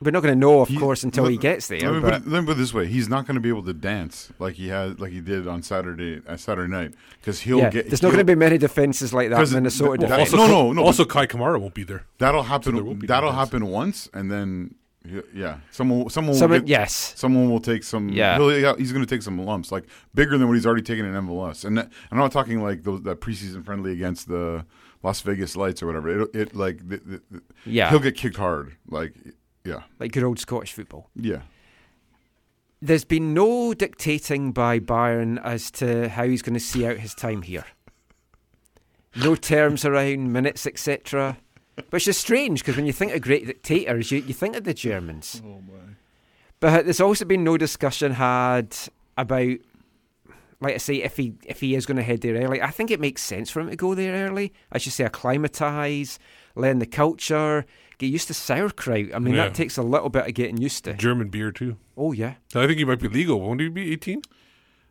We're 0.00 0.10
not 0.10 0.22
going 0.22 0.34
to 0.34 0.38
know, 0.38 0.60
of 0.60 0.68
he- 0.68 0.76
course, 0.76 1.04
until 1.04 1.24
let- 1.24 1.32
he 1.32 1.38
gets 1.38 1.68
there. 1.68 1.80
Let 1.80 1.92
me, 1.94 2.00
but- 2.00 2.12
put 2.12 2.22
it, 2.22 2.28
let 2.30 2.40
me 2.40 2.46
put 2.46 2.52
it 2.52 2.58
this 2.58 2.74
way: 2.74 2.86
he's 2.86 3.08
not 3.08 3.26
going 3.26 3.36
to 3.36 3.40
be 3.40 3.48
able 3.48 3.62
to 3.64 3.72
dance 3.72 4.30
like 4.38 4.54
he 4.54 4.68
had, 4.68 5.00
like 5.00 5.10
he 5.12 5.20
did 5.20 5.48
on 5.48 5.62
Saturday, 5.62 6.20
uh, 6.28 6.36
Saturday 6.36 6.70
night, 6.70 6.92
because 7.20 7.40
he'll 7.40 7.58
yeah, 7.58 7.70
get. 7.70 7.88
there's 7.88 8.02
not 8.02 8.08
he'll- 8.08 8.16
going 8.16 8.26
to 8.26 8.30
be 8.30 8.38
many 8.38 8.58
defenses 8.58 9.14
like 9.14 9.30
that. 9.30 9.48
in 9.48 9.54
Minnesota 9.54 9.96
th- 9.96 10.10
defense. 10.10 10.32
Also, 10.34 10.36
No, 10.36 10.46
no, 10.66 10.72
no, 10.72 10.84
Also, 10.84 11.04
Kei 11.04 11.26
Kamara 11.26 11.58
won't 11.60 11.72
be 11.74 11.82
there. 11.84 12.04
That'll 12.18 12.42
happen. 12.42 12.74
will 12.84 12.94
be 12.94 13.06
that'll 13.06 13.30
defense. 13.30 13.50
happen 13.50 13.66
once, 13.68 14.08
and 14.12 14.30
then 14.30 14.74
yeah, 15.32 15.58
someone, 15.70 16.10
someone, 16.10 16.32
will 16.32 16.38
Someone, 16.40 16.60
get- 16.60 16.68
yes, 16.68 17.14
Someone 17.16 17.48
will 17.48 17.60
take 17.60 17.82
some. 17.84 18.08
Yeah. 18.10 18.36
he'll- 18.38 18.74
he's 18.76 18.92
going 18.92 19.04
to 19.06 19.08
take 19.14 19.22
some 19.22 19.38
lumps, 19.46 19.70
like 19.72 19.84
bigger 20.14 20.36
than 20.36 20.46
what 20.48 20.54
he's 20.54 20.66
already 20.66 20.82
taken 20.82 21.06
in 21.06 21.14
MLS. 21.14 21.64
And 21.64 21.78
that, 21.78 21.90
I'm 22.10 22.18
not 22.18 22.32
talking 22.32 22.60
like 22.62 22.82
those 22.82 23.00
that 23.02 23.20
preseason 23.20 23.64
friendly 23.64 23.92
against 23.92 24.28
the 24.28 24.66
Las 25.04 25.20
Vegas 25.22 25.56
Lights 25.56 25.82
or 25.82 25.86
whatever. 25.86 26.22
It, 26.24 26.34
it 26.34 26.54
like 26.56 26.86
the, 26.86 26.96
the, 26.98 27.22
the- 27.30 27.42
yeah, 27.64 27.88
he'll 27.88 28.00
get 28.00 28.16
kicked 28.16 28.36
hard. 28.36 28.72
Like 28.90 29.14
yeah, 29.66 29.82
like 29.98 30.12
good 30.12 30.22
old 30.24 30.38
Scottish 30.38 30.72
football. 30.72 31.10
yeah. 31.14 31.40
There's 32.82 33.04
been 33.04 33.32
no 33.32 33.72
dictating 33.72 34.52
by 34.52 34.78
Bayern 34.80 35.42
as 35.42 35.70
to 35.72 36.10
how 36.10 36.24
he's 36.24 36.42
going 36.42 36.54
to 36.54 36.60
see 36.60 36.86
out 36.86 36.98
his 36.98 37.14
time 37.14 37.40
here. 37.40 37.64
No 39.16 39.34
terms 39.34 39.84
around 39.86 40.30
minutes, 40.30 40.66
etc. 40.66 41.38
Which 41.88 42.06
is 42.06 42.18
strange 42.18 42.60
because 42.60 42.76
when 42.76 42.84
you 42.84 42.92
think 42.92 43.14
of 43.14 43.22
great 43.22 43.46
dictators, 43.46 44.12
you, 44.12 44.20
you 44.20 44.34
think 44.34 44.56
of 44.56 44.64
the 44.64 44.74
Germans. 44.74 45.40
Oh 45.44 45.62
my. 45.66 45.94
But 46.60 46.84
there's 46.84 47.00
also 47.00 47.24
been 47.24 47.44
no 47.44 47.56
discussion 47.56 48.12
had 48.12 48.76
about, 49.16 49.56
like 50.60 50.74
I 50.74 50.78
say, 50.78 50.96
if 51.02 51.16
he 51.16 51.34
if 51.46 51.60
he 51.60 51.74
is 51.74 51.86
going 51.86 51.96
to 51.96 52.02
head 52.02 52.20
there 52.20 52.34
early. 52.34 52.60
I 52.60 52.70
think 52.70 52.90
it 52.90 53.00
makes 53.00 53.22
sense 53.22 53.50
for 53.50 53.60
him 53.60 53.70
to 53.70 53.76
go 53.76 53.94
there 53.94 54.28
early. 54.28 54.52
I 54.70 54.78
should 54.78 54.92
say 54.92 55.04
acclimatise, 55.04 56.18
learn 56.54 56.78
the 56.78 56.86
culture, 56.86 57.64
get 57.98 58.06
used 58.06 58.28
to 58.28 58.34
sauerkraut. 58.34 59.14
I 59.14 59.18
mean, 59.18 59.34
Yeah. 59.34 59.44
that 59.44 59.54
takes 59.54 59.76
a 59.76 59.82
little 59.82 60.08
bit 60.08 60.26
of 60.26 60.34
getting 60.34 60.58
used 60.58 60.84
to. 60.84 60.94
German 60.94 61.28
beer 61.28 61.50
too. 61.52 61.76
Oh 61.96 62.12
yeah. 62.12 62.34
I 62.54 62.66
think 62.66 62.78
he 62.78 62.84
might 62.84 63.00
be 63.00 63.08
legal. 63.08 63.40
Won't 63.40 63.60
he 63.60 63.68
be 63.68 63.92
18? 63.92 64.22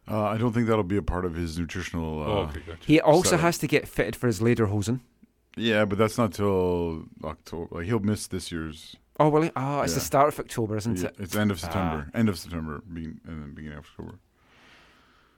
Uh, 0.07 0.23
I 0.23 0.37
don't 0.37 0.53
think 0.53 0.67
that'll 0.67 0.83
be 0.83 0.97
a 0.97 1.01
part 1.01 1.25
of 1.25 1.33
his 1.35 1.57
nutritional. 1.57 2.21
Uh, 2.21 2.25
oh, 2.25 2.37
okay, 2.49 2.59
gotcha. 2.67 2.79
He 2.85 2.99
also 3.01 3.31
So- 3.31 3.37
has 3.37 3.57
to 3.59 3.67
get 3.67 3.87
fitted 3.87 4.15
for 4.15 4.27
his 4.27 4.39
Lederhosen. 4.39 4.99
Yeah, 5.57 5.85
but 5.85 5.97
that's 5.97 6.17
not 6.17 6.33
till 6.33 7.05
October. 7.23 7.67
Like 7.77 7.85
he'll 7.85 7.99
miss 7.99 8.27
this 8.27 8.51
year's. 8.51 8.95
Oh, 9.19 9.29
well, 9.29 9.49
oh, 9.55 9.81
it's 9.81 9.93
the 9.93 10.01
start 10.01 10.27
of 10.27 10.37
October, 10.39 10.75
isn't 10.75 10.99
Yeah, 10.99 11.05
it? 11.07 11.15
it's 11.19 11.35
end 11.37 11.49
of 11.49 11.59
September. 11.59 12.11
End 12.13 12.27
of 12.27 12.37
September, 12.37 12.81
begin, 12.93 13.21
and 13.25 13.41
then 13.41 13.53
beginning 13.53 13.77
of 13.77 13.85
October. 13.85 14.19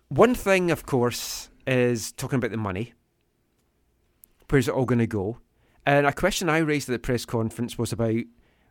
One 0.09 0.33
thing, 0.33 0.71
of 0.71 0.85
course, 0.87 1.49
is 1.67 2.11
talking 2.13 2.37
about 2.37 2.49
the 2.51 2.57
money. 2.57 2.93
Where's 4.49 4.67
it 4.67 4.73
all 4.73 4.85
going 4.85 4.99
to 4.99 5.07
go? 5.07 5.37
And 5.87 6.05
a 6.05 6.11
question 6.11 6.49
I 6.49 6.57
raised 6.57 6.89
at 6.89 6.91
the 6.91 6.99
press 6.99 7.23
conference 7.23 7.77
was 7.77 7.93
about 7.93 8.25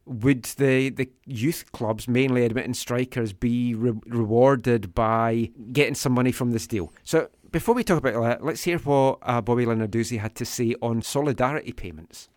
would 0.05 0.45
the, 0.45 0.91
the 0.91 1.09
youth 1.25 1.73
clubs, 1.73 2.07
mainly 2.07 2.45
Edmonton 2.45 2.75
Strikers, 2.75 3.33
be 3.33 3.75
re- 3.75 3.99
rewarded 4.05 4.95
by 4.95 5.51
getting 5.73 5.95
some 5.95 6.13
money 6.13 6.31
from 6.31 6.53
this 6.53 6.67
deal? 6.67 6.93
So 7.05 7.31
before 7.51 7.75
we 7.75 7.85
talk 7.85 7.97
about 8.05 8.23
that, 8.23 8.45
let's 8.45 8.65
hear 8.65 8.77
what 8.81 9.21
uh, 9.23 9.41
Bobby 9.41 9.65
Lenarduzzi 9.65 10.19
had 10.19 10.35
to 10.35 10.45
say 10.45 10.75
on 10.83 11.01
solidarity 11.01 11.73
payments. 11.73 12.29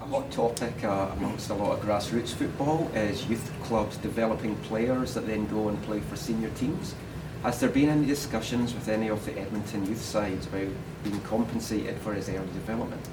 A 0.00 0.06
hot 0.06 0.30
topic 0.30 0.82
uh, 0.84 1.10
amongst 1.18 1.50
a 1.50 1.54
lot 1.54 1.78
of 1.78 1.84
grassroots 1.84 2.32
football 2.32 2.90
is 2.94 3.26
youth 3.26 3.52
clubs 3.62 3.98
developing 3.98 4.56
players 4.56 5.12
that 5.12 5.26
then 5.26 5.46
go 5.48 5.68
and 5.68 5.80
play 5.82 6.00
for 6.00 6.16
senior 6.16 6.50
teams. 6.50 6.94
Has 7.42 7.60
there 7.60 7.68
been 7.68 7.90
any 7.90 8.06
discussions 8.06 8.72
with 8.72 8.88
any 8.88 9.10
of 9.10 9.22
the 9.26 9.38
Edmonton 9.38 9.84
youth 9.84 10.00
sides 10.00 10.46
about 10.46 10.68
being 11.04 11.20
compensated 11.20 11.98
for 11.98 12.14
his 12.14 12.30
early 12.30 12.46
development? 12.54 13.06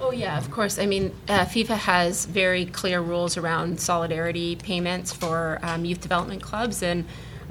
Oh, 0.00 0.10
yeah, 0.10 0.36
of 0.36 0.50
course. 0.50 0.78
I 0.78 0.86
mean, 0.86 1.14
uh, 1.28 1.46
FIFA 1.46 1.76
has 1.78 2.26
very 2.26 2.66
clear 2.66 3.00
rules 3.00 3.36
around 3.36 3.80
solidarity 3.80 4.56
payments 4.56 5.12
for 5.12 5.58
um, 5.62 5.84
youth 5.84 6.00
development 6.00 6.42
clubs, 6.42 6.82
and 6.82 7.06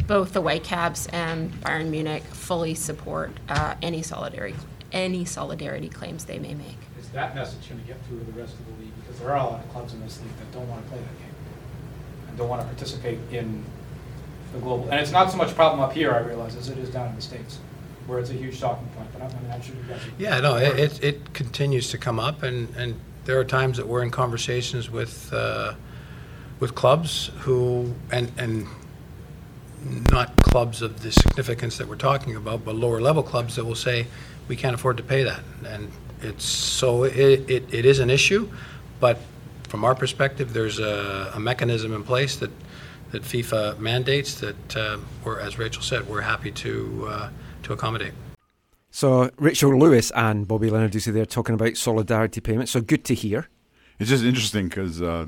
both 0.07 0.33
the 0.33 0.41
Whitecaps 0.41 1.07
and 1.07 1.51
Bayern 1.61 1.89
Munich 1.89 2.23
fully 2.23 2.75
support 2.75 3.31
uh, 3.49 3.75
any 3.81 4.01
solidarity 4.01 4.55
any 4.91 5.25
solidarity 5.25 5.89
claims 5.89 6.25
they 6.25 6.39
may 6.39 6.53
make. 6.53 6.77
Is 6.97 7.09
that 7.09 7.35
message 7.35 7.67
going 7.67 7.81
to 7.81 7.87
get 7.87 8.03
through 8.05 8.19
to 8.19 8.25
the 8.25 8.39
rest 8.39 8.53
of 8.53 8.65
the 8.65 8.83
league? 8.83 8.93
Because 9.01 9.19
there 9.19 9.29
are 9.31 9.37
a 9.37 9.43
lot 9.43 9.63
of 9.63 9.69
clubs 9.71 9.93
in 9.93 9.99
this 10.01 10.21
league 10.21 10.37
that 10.37 10.51
don't 10.53 10.67
want 10.69 10.83
to 10.83 10.89
play 10.89 10.99
that 10.99 11.19
game 11.19 11.35
and 12.29 12.37
don't 12.37 12.47
want 12.47 12.61
to 12.61 12.67
participate 12.67 13.19
in 13.31 13.63
the 14.53 14.59
global. 14.59 14.89
And 14.89 14.99
it's 14.99 15.11
not 15.11 15.31
so 15.31 15.37
much 15.37 15.51
a 15.51 15.55
problem 15.55 15.81
up 15.81 15.91
here, 15.91 16.13
I 16.13 16.19
realize, 16.19 16.55
as 16.55 16.69
it 16.69 16.77
is 16.77 16.89
down 16.89 17.09
in 17.09 17.15
the 17.15 17.21
states, 17.21 17.59
where 18.07 18.19
it's 18.19 18.29
a 18.29 18.33
huge 18.33 18.59
talking 18.59 18.87
point. 18.89 19.09
But 19.13 19.21
I 19.23 19.27
mean, 19.27 19.51
I'm 19.51 19.61
Yeah, 20.17 20.39
no, 20.39 20.55
it, 20.55 20.79
it, 20.79 21.03
it 21.03 21.33
continues 21.33 21.89
to 21.91 21.97
come 21.97 22.19
up, 22.19 22.43
and, 22.43 22.73
and 22.75 22.99
there 23.25 23.39
are 23.39 23.43
times 23.43 23.77
that 23.77 23.87
we're 23.87 24.03
in 24.03 24.11
conversations 24.11 24.89
with, 24.89 25.31
uh, 25.33 25.73
with 26.59 26.75
clubs 26.75 27.31
who, 27.39 27.93
and, 28.11 28.31
and 28.37 28.67
not 30.11 30.35
clubs 30.41 30.81
of 30.81 31.01
the 31.01 31.11
significance 31.11 31.77
that 31.77 31.87
we're 31.87 31.95
talking 31.95 32.35
about, 32.35 32.63
but 32.63 32.75
lower 32.75 33.01
level 33.01 33.23
clubs 33.23 33.55
that 33.55 33.65
will 33.65 33.75
say, 33.75 34.05
we 34.47 34.55
can't 34.55 34.75
afford 34.75 34.97
to 34.97 35.03
pay 35.03 35.23
that. 35.23 35.41
And 35.65 35.91
it's, 36.21 36.45
so 36.45 37.03
it, 37.03 37.49
it, 37.49 37.73
it 37.73 37.85
is 37.85 37.99
an 37.99 38.09
issue, 38.09 38.49
but 38.99 39.17
from 39.67 39.83
our 39.83 39.95
perspective, 39.95 40.53
there's 40.53 40.79
a, 40.79 41.31
a 41.33 41.39
mechanism 41.39 41.93
in 41.93 42.03
place 42.03 42.35
that, 42.37 42.51
that 43.11 43.23
FIFA 43.23 43.79
mandates 43.79 44.39
that, 44.39 44.77
uh, 44.77 44.97
we're, 45.23 45.39
as 45.39 45.57
Rachel 45.57 45.81
said, 45.81 46.07
we're 46.07 46.21
happy 46.21 46.51
to, 46.51 47.07
uh, 47.09 47.29
to 47.65 47.73
accommodate. 47.73 48.13
So 48.91 49.29
Rachel 49.37 49.77
Lewis 49.77 50.11
and 50.11 50.47
Bobby 50.47 50.69
Lenarduzzi, 50.69 51.11
they're 51.13 51.25
talking 51.25 51.53
about 51.55 51.75
solidarity 51.75 52.39
payments. 52.39 52.71
So 52.71 52.79
good 52.81 53.03
to 53.05 53.13
hear. 53.13 53.49
It's 53.99 54.09
just 54.09 54.23
interesting 54.23 54.69
because 54.69 55.01
uh, 55.01 55.27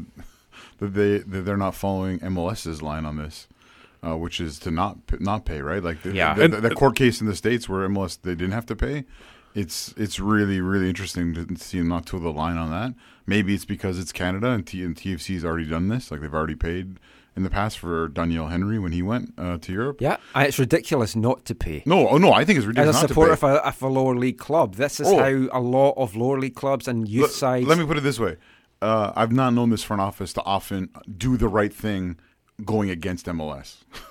that 0.80 0.94
they 0.94 1.20
they're 1.20 1.58
not 1.58 1.76
following 1.76 2.20
MLS's 2.20 2.82
line 2.82 3.06
on 3.06 3.18
this, 3.18 3.48
uh, 4.06 4.16
which 4.18 4.40
is 4.40 4.58
to 4.60 4.72
not 4.72 4.98
not 5.20 5.46
pay. 5.46 5.62
Right, 5.62 5.84
like 5.84 6.02
the, 6.04 6.14
Yeah. 6.14 6.34
the, 6.34 6.48
the, 6.48 6.62
the 6.62 6.76
court 6.76 6.96
case 6.96 7.20
in 7.22 7.28
the 7.28 7.36
states 7.36 7.68
where 7.68 7.88
MLS 7.90 8.20
they 8.22 8.36
didn't 8.36 8.54
have 8.54 8.66
to 8.68 8.76
pay. 8.76 9.04
It's 9.54 9.94
it's 9.98 10.20
really 10.20 10.62
really 10.62 10.88
interesting 10.88 11.34
to 11.34 11.56
see 11.58 11.80
them 11.80 11.88
not 11.90 12.06
toe 12.06 12.20
the 12.20 12.30
line 12.32 12.58
on 12.58 12.70
that. 12.72 12.94
Maybe 13.26 13.54
it's 13.54 13.66
because 13.66 14.00
it's 14.00 14.12
Canada 14.14 14.52
and, 14.52 14.66
T- 14.66 14.84
and 14.84 14.96
TFC's 14.96 15.44
already 15.44 15.66
done 15.66 15.90
this. 15.90 16.12
Like 16.12 16.22
they've 16.22 16.34
already 16.34 16.56
paid 16.56 17.00
in 17.38 17.44
the 17.44 17.50
past 17.50 17.78
for 17.80 18.10
Doneil 18.10 18.50
Henry 18.50 18.78
when 18.80 18.92
he 18.92 19.02
went 19.02 19.34
uh, 19.38 19.58
to 19.60 19.72
Europe. 19.72 20.02
Yeah, 20.02 20.18
and 20.36 20.48
it's 20.48 20.60
ridiculous 20.60 21.16
not 21.16 21.46
to 21.46 21.56
pay. 21.56 21.84
No, 21.86 22.10
oh 22.10 22.18
no, 22.18 22.34
I 22.34 22.44
think 22.44 22.58
it's 22.58 22.64
As 22.66 22.68
ridiculous 22.68 22.98
a 22.98 23.02
not 23.04 23.08
supporter 23.10 23.36
to 23.36 23.42
pay. 23.42 23.48
of 23.48 23.56
a, 23.58 23.68
of 23.68 23.82
a 23.84 23.88
lower 23.88 24.16
league 24.16 24.38
club, 24.40 24.76
this 24.76 25.00
is 25.00 25.08
Oh. 25.08 25.18
how 25.18 25.60
a 25.60 25.62
lot 25.62 25.94
of 25.96 26.16
lower 26.18 26.40
league 26.40 26.56
clubs 26.56 26.88
and 26.88 27.08
youth 27.08 27.24
Let- 27.24 27.32
sides. 27.32 27.68
Let 27.68 27.78
me 27.78 27.86
put 27.86 27.96
it 27.98 28.02
this 28.02 28.20
way: 28.20 28.36
uh, 28.82 29.14
I've 29.16 29.32
not 29.32 29.54
known 29.54 29.70
this 29.70 29.84
front 29.84 30.02
office 30.02 30.34
to 30.34 30.44
often 30.44 30.90
do 31.18 31.38
the 31.38 31.48
right 31.48 31.74
thing 31.74 32.18
going 32.66 32.90
against 32.90 33.28
MLS. 33.28 33.78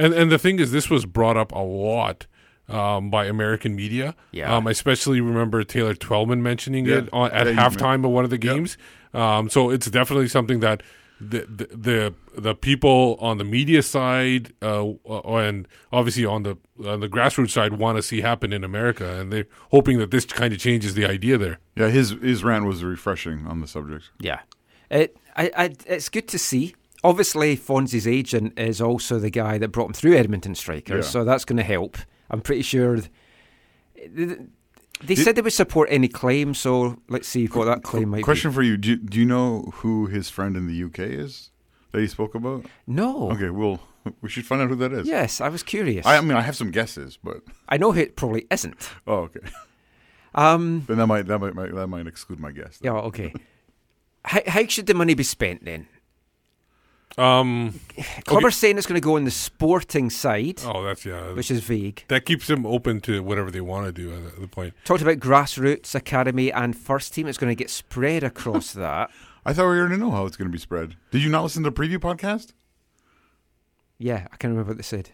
And 0.00 0.14
and 0.14 0.30
the 0.30 0.38
thing 0.38 0.60
is, 0.60 0.70
this 0.70 0.88
was 0.88 1.06
brought 1.06 1.36
up 1.36 1.50
a 1.50 1.58
lot 1.58 2.26
um, 2.68 3.10
by 3.10 3.24
American 3.26 3.74
media. 3.74 4.14
Yeah. 4.30 4.54
Um, 4.54 4.68
I 4.68 4.70
especially 4.70 5.20
remember 5.20 5.64
Taylor 5.64 5.94
Twellman 5.94 6.40
mentioning 6.40 6.86
Yeah. 6.86 6.98
it 6.98 7.08
on, 7.12 7.32
at 7.32 7.46
Yeah, 7.46 7.52
you 7.52 7.58
halftime 7.58 8.04
of 8.04 8.12
one 8.12 8.22
of 8.22 8.30
the 8.30 8.38
games. 8.38 8.78
Um, 9.12 9.50
so 9.50 9.70
it's 9.70 9.90
definitely 9.90 10.28
something 10.28 10.60
that 10.60 10.84
the 11.20 11.40
the 11.48 11.76
the, 11.76 12.14
the 12.40 12.54
people 12.54 13.16
on 13.20 13.38
the 13.38 13.44
media 13.44 13.82
side 13.82 14.52
uh, 14.62 14.86
and 15.08 15.66
obviously 15.92 16.24
on 16.24 16.42
the 16.44 16.56
on 16.86 17.00
the 17.00 17.08
grassroots 17.08 17.50
side 17.50 17.74
want 17.74 17.96
to 17.98 18.02
see 18.02 18.20
happen 18.20 18.52
in 18.52 18.62
America, 18.64 19.18
and 19.20 19.32
they're 19.32 19.46
hoping 19.70 19.98
that 19.98 20.10
this 20.10 20.24
kind 20.24 20.52
of 20.52 20.60
changes 20.60 20.94
the 20.94 21.04
idea 21.06 21.36
there. 21.38 21.58
Yeah, 21.76 21.88
his 21.88 22.10
his 22.22 22.44
rant 22.44 22.64
was 22.66 22.84
refreshing 22.84 23.46
on 23.46 23.60
the 23.60 23.66
subject. 23.66 24.10
Yeah, 24.20 24.40
it 24.90 25.16
I, 25.36 25.50
I 25.56 25.74
it's 25.86 26.08
good 26.08 26.28
to 26.28 26.38
see. 26.38 26.74
Obviously, 27.04 27.56
Fonzie's 27.56 28.08
agent 28.08 28.58
is 28.58 28.80
also 28.80 29.18
the 29.20 29.30
guy 29.30 29.56
that 29.58 29.68
brought 29.68 29.86
him 29.86 29.92
through 29.92 30.16
Edmonton 30.16 30.54
Strikers, 30.56 31.04
Yeah. 31.06 31.10
so 31.10 31.24
that's 31.24 31.44
going 31.44 31.56
to 31.58 31.62
help. 31.62 31.96
I'm 32.28 32.40
pretty 32.40 32.62
sure. 32.62 32.98
th- 33.96 34.38
They 35.02 35.14
said 35.14 35.36
they 35.36 35.42
would 35.42 35.52
support 35.52 35.88
any 35.90 36.08
claim, 36.08 36.54
so 36.54 36.98
let's 37.08 37.28
see 37.28 37.46
what 37.46 37.66
that 37.66 37.82
claim 37.82 38.10
might 38.10 38.24
Question 38.24 38.50
for 38.50 38.62
you: 38.62 38.76
do, 38.76 38.90
you 38.90 38.96
do 38.96 39.18
you 39.20 39.26
know 39.26 39.70
who 39.76 40.06
his 40.06 40.28
friend 40.28 40.56
in 40.56 40.66
the 40.66 40.84
UK 40.84 40.98
is 41.00 41.50
that 41.92 42.00
he 42.00 42.06
spoke 42.08 42.34
about? 42.34 42.66
No. 42.86 43.30
Okay, 43.30 43.50
well, 43.50 43.80
we 44.22 44.28
should 44.28 44.46
find 44.46 44.60
out 44.60 44.68
who 44.68 44.76
that 44.76 44.92
is. 44.92 45.06
Yes, 45.06 45.40
I 45.40 45.48
was 45.48 45.62
curious. 45.62 46.04
I, 46.04 46.16
I 46.16 46.20
mean, 46.20 46.36
I 46.36 46.40
have 46.40 46.56
some 46.56 46.70
guesses, 46.70 47.18
but 47.22 47.42
I 47.68 47.76
know 47.76 47.92
who 47.92 48.00
it 48.00 48.16
probably 48.16 48.46
isn't. 48.50 48.90
oh, 49.06 49.14
okay. 49.24 49.40
Um. 50.34 50.84
Then 50.86 50.98
that 50.98 51.06
might 51.06 51.26
that 51.26 51.38
might, 51.38 51.54
might 51.54 51.74
that 51.74 51.86
might 51.86 52.06
exclude 52.06 52.40
my 52.40 52.50
guess. 52.50 52.78
Yeah. 52.82 52.92
Okay. 52.92 53.32
how, 54.24 54.40
how 54.46 54.66
should 54.66 54.86
the 54.86 54.94
money 54.94 55.14
be 55.14 55.22
spent 55.22 55.64
then? 55.64 55.86
Um, 57.16 57.80
Clubber's 58.26 58.56
saying 58.56 58.78
it's 58.78 58.86
going 58.86 59.00
to 59.00 59.04
go 59.04 59.16
on 59.16 59.24
the 59.24 59.30
sporting 59.30 60.08
side, 60.08 60.60
oh, 60.64 60.84
that's 60.84 61.04
yeah. 61.04 61.32
which 61.32 61.50
is 61.50 61.60
vague. 61.60 62.04
that 62.08 62.24
keeps 62.24 62.46
them 62.46 62.64
open 62.64 63.00
to 63.02 63.22
whatever 63.22 63.50
they 63.50 63.60
want 63.60 63.86
to 63.86 63.92
do 63.92 64.14
at 64.14 64.40
the 64.40 64.46
point. 64.46 64.74
Talked 64.84 65.02
about 65.02 65.16
grassroots, 65.18 65.94
academy, 65.96 66.52
and 66.52 66.76
first 66.76 67.12
team. 67.14 67.26
It's 67.26 67.38
going 67.38 67.50
to 67.50 67.56
get 67.56 67.70
spread 67.70 68.22
across 68.22 68.72
that. 68.74 69.10
I 69.44 69.52
thought 69.52 69.70
we 69.70 69.78
already 69.78 69.96
know 69.96 70.10
how 70.12 70.26
it's 70.26 70.36
going 70.36 70.48
to 70.48 70.52
be 70.52 70.58
spread. 70.58 70.94
Did 71.10 71.22
you 71.22 71.30
not 71.30 71.42
listen 71.42 71.64
to 71.64 71.70
the 71.70 71.76
preview 71.76 71.98
podcast? 71.98 72.52
Yeah, 73.98 74.26
I 74.32 74.36
can't 74.36 74.52
remember 74.52 74.70
what 74.70 74.76
they 74.76 74.82
said. 74.82 75.10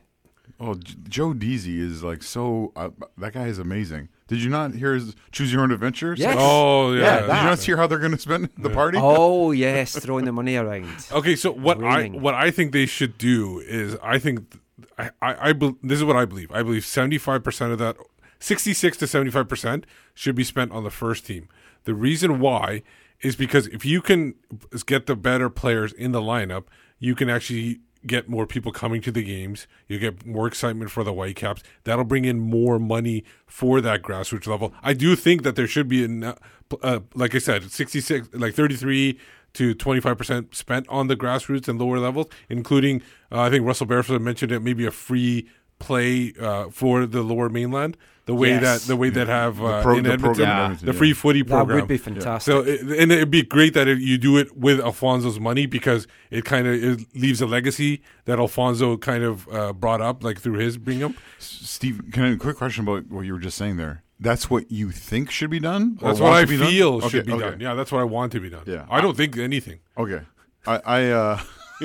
Oh, 0.60 0.74
J- 0.74 0.94
Joe 1.08 1.32
Deasy 1.34 1.80
is 1.80 2.02
like 2.04 2.22
so. 2.22 2.72
Uh, 2.76 2.90
that 3.18 3.32
guy 3.32 3.46
is 3.46 3.58
amazing. 3.58 4.08
Did 4.26 4.42
you 4.42 4.48
not 4.48 4.74
hear 4.74 4.94
his 4.94 5.14
Choose 5.32 5.52
Your 5.52 5.62
Own 5.62 5.70
Adventure? 5.72 6.14
Yes. 6.16 6.36
Oh 6.38 6.92
yeah. 6.92 7.02
Yeah, 7.02 7.20
Did 7.20 7.26
you 7.26 7.42
not 7.50 7.58
hear 7.60 7.76
how 7.76 7.86
they're 7.86 7.98
going 7.98 8.12
to 8.12 8.18
spend 8.18 8.48
the 8.56 8.70
party? 8.70 8.98
Oh 9.00 9.50
yes, 9.66 9.98
throwing 9.98 10.24
the 10.24 10.32
money 10.32 10.56
around. 10.56 11.06
Okay, 11.12 11.36
so 11.36 11.50
what 11.52 11.78
Dreaming. 11.78 12.16
I 12.16 12.18
what 12.18 12.34
I 12.34 12.50
think 12.50 12.72
they 12.72 12.86
should 12.86 13.18
do 13.18 13.60
is 13.60 13.96
I 14.02 14.18
think 14.18 14.58
I 14.98 15.10
I, 15.20 15.48
I 15.48 15.52
bel- 15.52 15.76
this 15.82 15.98
is 15.98 16.04
what 16.04 16.16
I 16.16 16.24
believe. 16.24 16.50
I 16.52 16.62
believe 16.62 16.86
seventy 16.86 17.18
five 17.18 17.42
percent 17.44 17.72
of 17.72 17.78
that, 17.80 17.96
sixty 18.38 18.72
six 18.72 18.96
to 18.98 19.06
seventy 19.06 19.30
five 19.30 19.48
percent 19.48 19.84
should 20.14 20.34
be 20.36 20.44
spent 20.44 20.72
on 20.72 20.84
the 20.84 20.90
first 20.90 21.26
team. 21.26 21.48
The 21.84 21.94
reason 21.94 22.38
why 22.40 22.82
is 23.20 23.36
because 23.36 23.66
if 23.68 23.84
you 23.84 24.00
can 24.00 24.34
get 24.86 25.06
the 25.06 25.16
better 25.16 25.50
players 25.50 25.92
in 25.92 26.12
the 26.12 26.20
lineup, 26.20 26.64
you 26.98 27.14
can 27.14 27.28
actually 27.28 27.80
get 28.06 28.28
more 28.28 28.46
people 28.46 28.72
coming 28.72 29.00
to 29.02 29.12
the 29.12 29.22
games. 29.22 29.66
You 29.88 29.98
get 29.98 30.26
more 30.26 30.46
excitement 30.46 30.90
for 30.90 31.04
the 31.04 31.12
Whitecaps. 31.12 31.62
That'll 31.84 32.04
bring 32.04 32.24
in 32.24 32.38
more 32.40 32.78
money 32.78 33.24
for 33.46 33.80
that 33.80 34.02
grassroots 34.02 34.46
level. 34.46 34.74
I 34.82 34.92
do 34.94 35.16
think 35.16 35.42
that 35.42 35.56
there 35.56 35.66
should 35.66 35.88
be, 35.88 36.04
an, 36.04 36.34
uh, 36.82 37.00
like 37.14 37.34
I 37.34 37.38
said, 37.38 37.70
66, 37.70 38.28
like 38.32 38.54
33 38.54 39.18
to 39.54 39.74
25% 39.74 40.54
spent 40.54 40.88
on 40.88 41.06
the 41.06 41.16
grassroots 41.16 41.68
and 41.68 41.78
lower 41.78 41.98
levels, 41.98 42.26
including, 42.48 43.02
uh, 43.32 43.40
I 43.40 43.50
think 43.50 43.64
Russell 43.64 43.86
Beresford 43.86 44.20
mentioned 44.20 44.52
it, 44.52 44.60
maybe 44.60 44.84
a 44.84 44.90
free 44.90 45.48
play 45.78 46.32
uh, 46.40 46.70
for 46.70 47.06
the 47.06 47.22
lower 47.22 47.48
mainland. 47.48 47.96
The 48.26 48.34
way 48.34 48.48
Yes. 48.50 48.62
that 48.62 48.88
the 48.88 48.96
way 48.96 49.10
that 49.10 49.28
have 49.28 49.62
uh, 49.62 49.82
pro- 49.82 49.98
in 49.98 50.04
the 50.04 50.12
Edmonton, 50.12 50.18
program 50.34 50.48
in 50.48 50.56
the 50.56 50.62
Edmonton, 50.64 50.86
yeah. 50.88 50.92
free 50.94 51.12
footy 51.12 51.42
program. 51.42 51.58
That 51.58 51.64
program 51.66 51.82
would 51.82 51.88
be 51.88 51.98
fantastic. 51.98 52.52
so, 52.52 52.60
it, 52.60 52.80
and 53.02 53.12
it'd 53.12 53.30
be 53.30 53.42
great 53.42 53.74
that 53.74 53.86
if 53.86 53.98
you 54.00 54.16
do 54.16 54.38
it 54.38 54.56
with 54.56 54.80
Alfonso's 54.80 55.38
money 55.38 55.66
because 55.66 56.06
it 56.30 56.46
kind 56.46 56.66
of 56.66 56.72
it 56.82 57.06
leaves 57.14 57.42
a 57.42 57.46
legacy 57.46 58.00
that 58.24 58.38
Alfonso 58.38 58.96
kind 58.96 59.24
of 59.24 59.46
uh, 59.52 59.74
brought 59.74 60.00
up, 60.00 60.24
like 60.24 60.40
through 60.40 60.54
his 60.58 60.78
bring 60.78 61.02
up. 61.02 61.12
Steve, 61.38 62.00
can 62.12 62.24
I 62.24 62.28
a 62.32 62.36
quick 62.36 62.56
question 62.56 62.84
about 62.88 63.08
what 63.10 63.26
you 63.26 63.34
were 63.34 63.38
just 63.38 63.58
saying 63.58 63.76
there? 63.76 64.02
That's 64.18 64.48
what 64.48 64.70
you 64.72 64.90
think 64.90 65.30
should 65.30 65.50
be 65.50 65.60
done. 65.60 65.98
or 66.00 66.08
That's 66.08 66.20
what 66.20 66.32
I 66.32 66.42
to 66.42 66.46
be 66.46 66.56
done? 66.56 66.68
feel 66.68 66.94
Okay, 66.94 67.08
should 67.08 67.26
be 67.26 67.32
okay. 67.34 67.50
done. 67.50 67.60
Yeah, 67.60 67.74
that's 67.74 67.92
what 67.92 68.00
I 68.00 68.04
want 68.04 68.32
to 68.32 68.40
be 68.40 68.48
done. 68.48 68.62
Yeah. 68.64 68.86
I 68.88 69.02
don't 69.02 69.16
think 69.16 69.36
anything. 69.36 69.80
Okay. 69.98 70.20
I 70.66 70.80
I, 70.86 71.10
uh, 71.10 71.40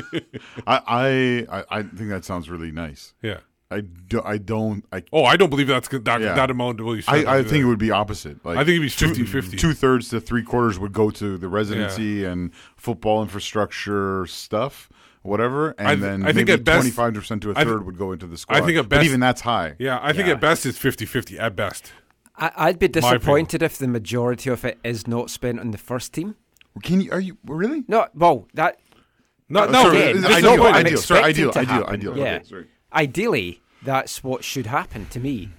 I 0.67 0.81
I 0.87 1.59
I 1.59 1.63
I 1.79 1.83
think 1.83 2.09
that 2.09 2.23
sounds 2.23 2.49
really 2.49 2.71
nice. 2.71 3.13
Yeah. 3.21 3.39
I, 3.71 3.81
do, 3.81 4.19
I 4.25 4.37
don't 4.39 4.83
I 4.91 5.03
Oh, 5.13 5.25
I 5.25 5.37
don't 5.37 5.51
believe 5.51 5.67
that's 5.67 5.87
that 5.89 6.21
Yeah. 6.21 6.33
that 6.33 6.49
amount 6.49 6.81
will 6.81 6.95
you 6.95 7.03
I, 7.07 7.23
I 7.23 7.37
on 7.39 7.43
think 7.45 7.61
it 7.61 7.65
would 7.65 7.77
be 7.77 7.91
opposite. 7.91 8.43
Like 8.43 8.57
I 8.57 8.63
think 8.63 8.81
it'd 8.81 8.81
be 8.81 8.89
two- 9.15 9.25
50-50. 9.25 9.59
Two 9.59 9.73
thirds 9.73 10.09
to 10.09 10.19
three 10.19 10.41
quarters 10.43 10.79
would 10.79 10.91
go 10.93 11.11
to 11.11 11.37
the 11.37 11.47
residency 11.47 12.25
and 12.25 12.51
football 12.77 13.21
infrastructure 13.21 14.25
stuff, 14.25 14.89
whatever, 15.21 15.75
and 15.77 15.87
I 15.87 15.91
th- 15.91 16.01
then 16.01 16.23
I 16.23 16.27
think 16.27 16.47
maybe 16.47 16.53
at 16.53 16.63
best- 16.63 16.77
twenty 16.79 16.91
five 16.91 17.13
percent 17.13 17.43
to 17.43 17.49
a 17.49 17.51
I 17.51 17.63
th- 17.63 17.67
third 17.67 17.85
would 17.85 17.97
go 17.99 18.11
into 18.11 18.25
the 18.25 18.37
squad. 18.37 18.57
I 18.57 18.65
think 18.65 18.77
at 18.79 18.89
but 18.89 19.03
even 19.03 19.19
that's 19.19 19.41
high. 19.41 19.75
Yeah, 19.77 19.99
I 20.01 20.13
think 20.13 20.27
Yeah. 20.27 20.33
at 20.33 20.41
best 20.41 20.65
it's 20.65 20.79
50-50 20.79 21.39
at 21.39 21.55
best. 21.55 21.91
I, 22.35 22.51
I'd 22.55 22.79
be 22.79 22.87
disappointed 22.87 23.61
if 23.61 23.77
the 23.77 23.87
majority 23.87 24.49
of 24.49 24.65
it 24.65 24.79
is 24.83 25.07
not 25.07 25.29
spent 25.29 25.59
on 25.59 25.69
the 25.71 25.77
first 25.77 26.13
team. 26.13 26.35
Can 26.81 27.01
you? 27.01 27.11
Are 27.11 27.19
you 27.19 27.37
really? 27.45 27.83
No, 27.87 28.07
well, 28.15 28.47
that 28.55 28.79
No, 29.47 29.65
no, 29.65 29.83
sorry, 29.83 29.97
again, 30.01 30.15
is- 30.17 30.25
ideal, 30.25 30.41
not 30.55 30.59
what 30.59 30.73
I'm 30.75 30.85
ideal, 30.87 30.97
sorry, 30.97 31.19
expecting 31.29 31.49
ideal, 31.49 31.51
to 31.51 31.59
ideal, 31.59 32.13
ideal. 32.13 32.17
Yeah. 32.17 32.35
Okay, 32.37 32.43
sorry. 32.47 32.67
Ideally, 32.93 33.61
that's 33.83 34.23
what 34.23 34.43
should 34.43 34.65
happen 34.65 35.05
to 35.07 35.19
me, 35.19 35.49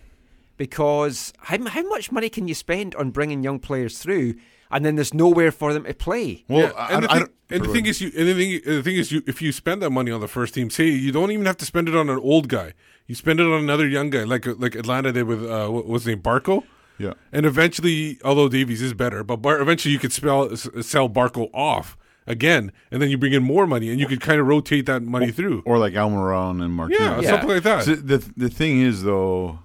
because 0.57 1.33
how, 1.39 1.65
how 1.69 1.83
much 1.89 2.11
money 2.13 2.29
can 2.29 2.49
you 2.49 2.55
spend 2.55 2.95
on 2.97 3.11
bringing 3.11 3.43
young 3.43 3.59
players 3.59 3.99
through, 3.99 4.35
and 4.71 4.85
then 4.85 4.97
there's 4.97 5.15
nowhere 5.15 5.51
for 5.53 5.73
them 5.73 5.85
to 5.85 5.95
play? 5.95 6.45
Well, 6.49 6.61
Yeah, 6.61 6.73
I, 6.77 6.93
and 6.95 7.05
the 7.05 7.11
I 7.11 7.15
thing, 7.15 7.21
don't- 7.23 7.33
and 7.53 7.65
the 7.65 7.69
thing 7.73 7.87
is, 7.87 8.01
you 8.01 8.13
and 8.17 8.29
the 8.29 8.35
thing, 8.35 8.61
the 8.77 8.83
thing 8.83 8.97
is, 8.97 9.11
you 9.11 9.23
if 9.27 9.43
you 9.43 9.51
spend 9.53 9.83
that 9.83 9.91
money 9.91 10.11
on 10.13 10.21
the 10.21 10.29
first 10.29 10.55
team, 10.55 10.71
say 10.71 10.85
you 10.89 11.11
don't 11.11 11.31
even 11.33 11.47
have 11.47 11.57
to 11.59 11.65
spend 11.65 11.89
it 11.89 11.97
on 11.97 12.09
an 12.09 12.19
old 12.19 12.49
guy. 12.49 12.75
You 13.09 13.17
spend 13.17 13.41
it 13.41 13.47
on 13.47 13.61
another 13.61 13.89
young 13.89 14.11
guy, 14.11 14.23
like 14.23 14.47
like 14.47 14.77
Atlanta 14.77 15.11
did 15.13 15.25
with 15.25 15.45
uh, 15.45 15.69
what 15.69 15.87
was 15.87 16.05
his 16.05 16.15
name, 16.15 16.23
Barco. 16.23 16.63
Yeah. 16.99 17.15
And 17.33 17.47
eventually, 17.47 18.19
although 18.25 18.49
Davies 18.49 18.83
is 18.83 18.93
better, 18.95 19.25
but 19.25 19.37
Bar- 19.39 19.61
eventually 19.61 19.93
you 19.93 19.99
could 19.99 20.13
spell, 20.13 20.53
s- 20.53 20.69
sell 20.83 21.09
Barco 21.09 21.49
off 21.55 21.97
again, 22.31 22.73
and 22.91 23.01
then 23.03 23.11
you 23.11 23.19
bring 23.19 23.33
in 23.33 23.43
more 23.43 23.67
money, 23.67 23.91
and 23.91 23.99
you 24.01 24.07
could 24.07 24.21
kind 24.21 24.41
of 24.41 24.47
rotate 24.47 24.87
that 24.87 25.03
money 25.03 25.31
through. 25.31 25.63
or 25.67 25.79
like 25.79 25.95
Almiron 25.95 26.63
and 26.63 26.73
Martinez. 26.73 27.25
Yeah, 27.25 27.31
something 27.31 27.49
like 27.51 27.63
that. 27.65 27.85
So 27.85 27.95
the 27.97 28.19
the 28.37 28.49
thing 28.49 28.81
is 28.81 29.03
though, 29.03 29.59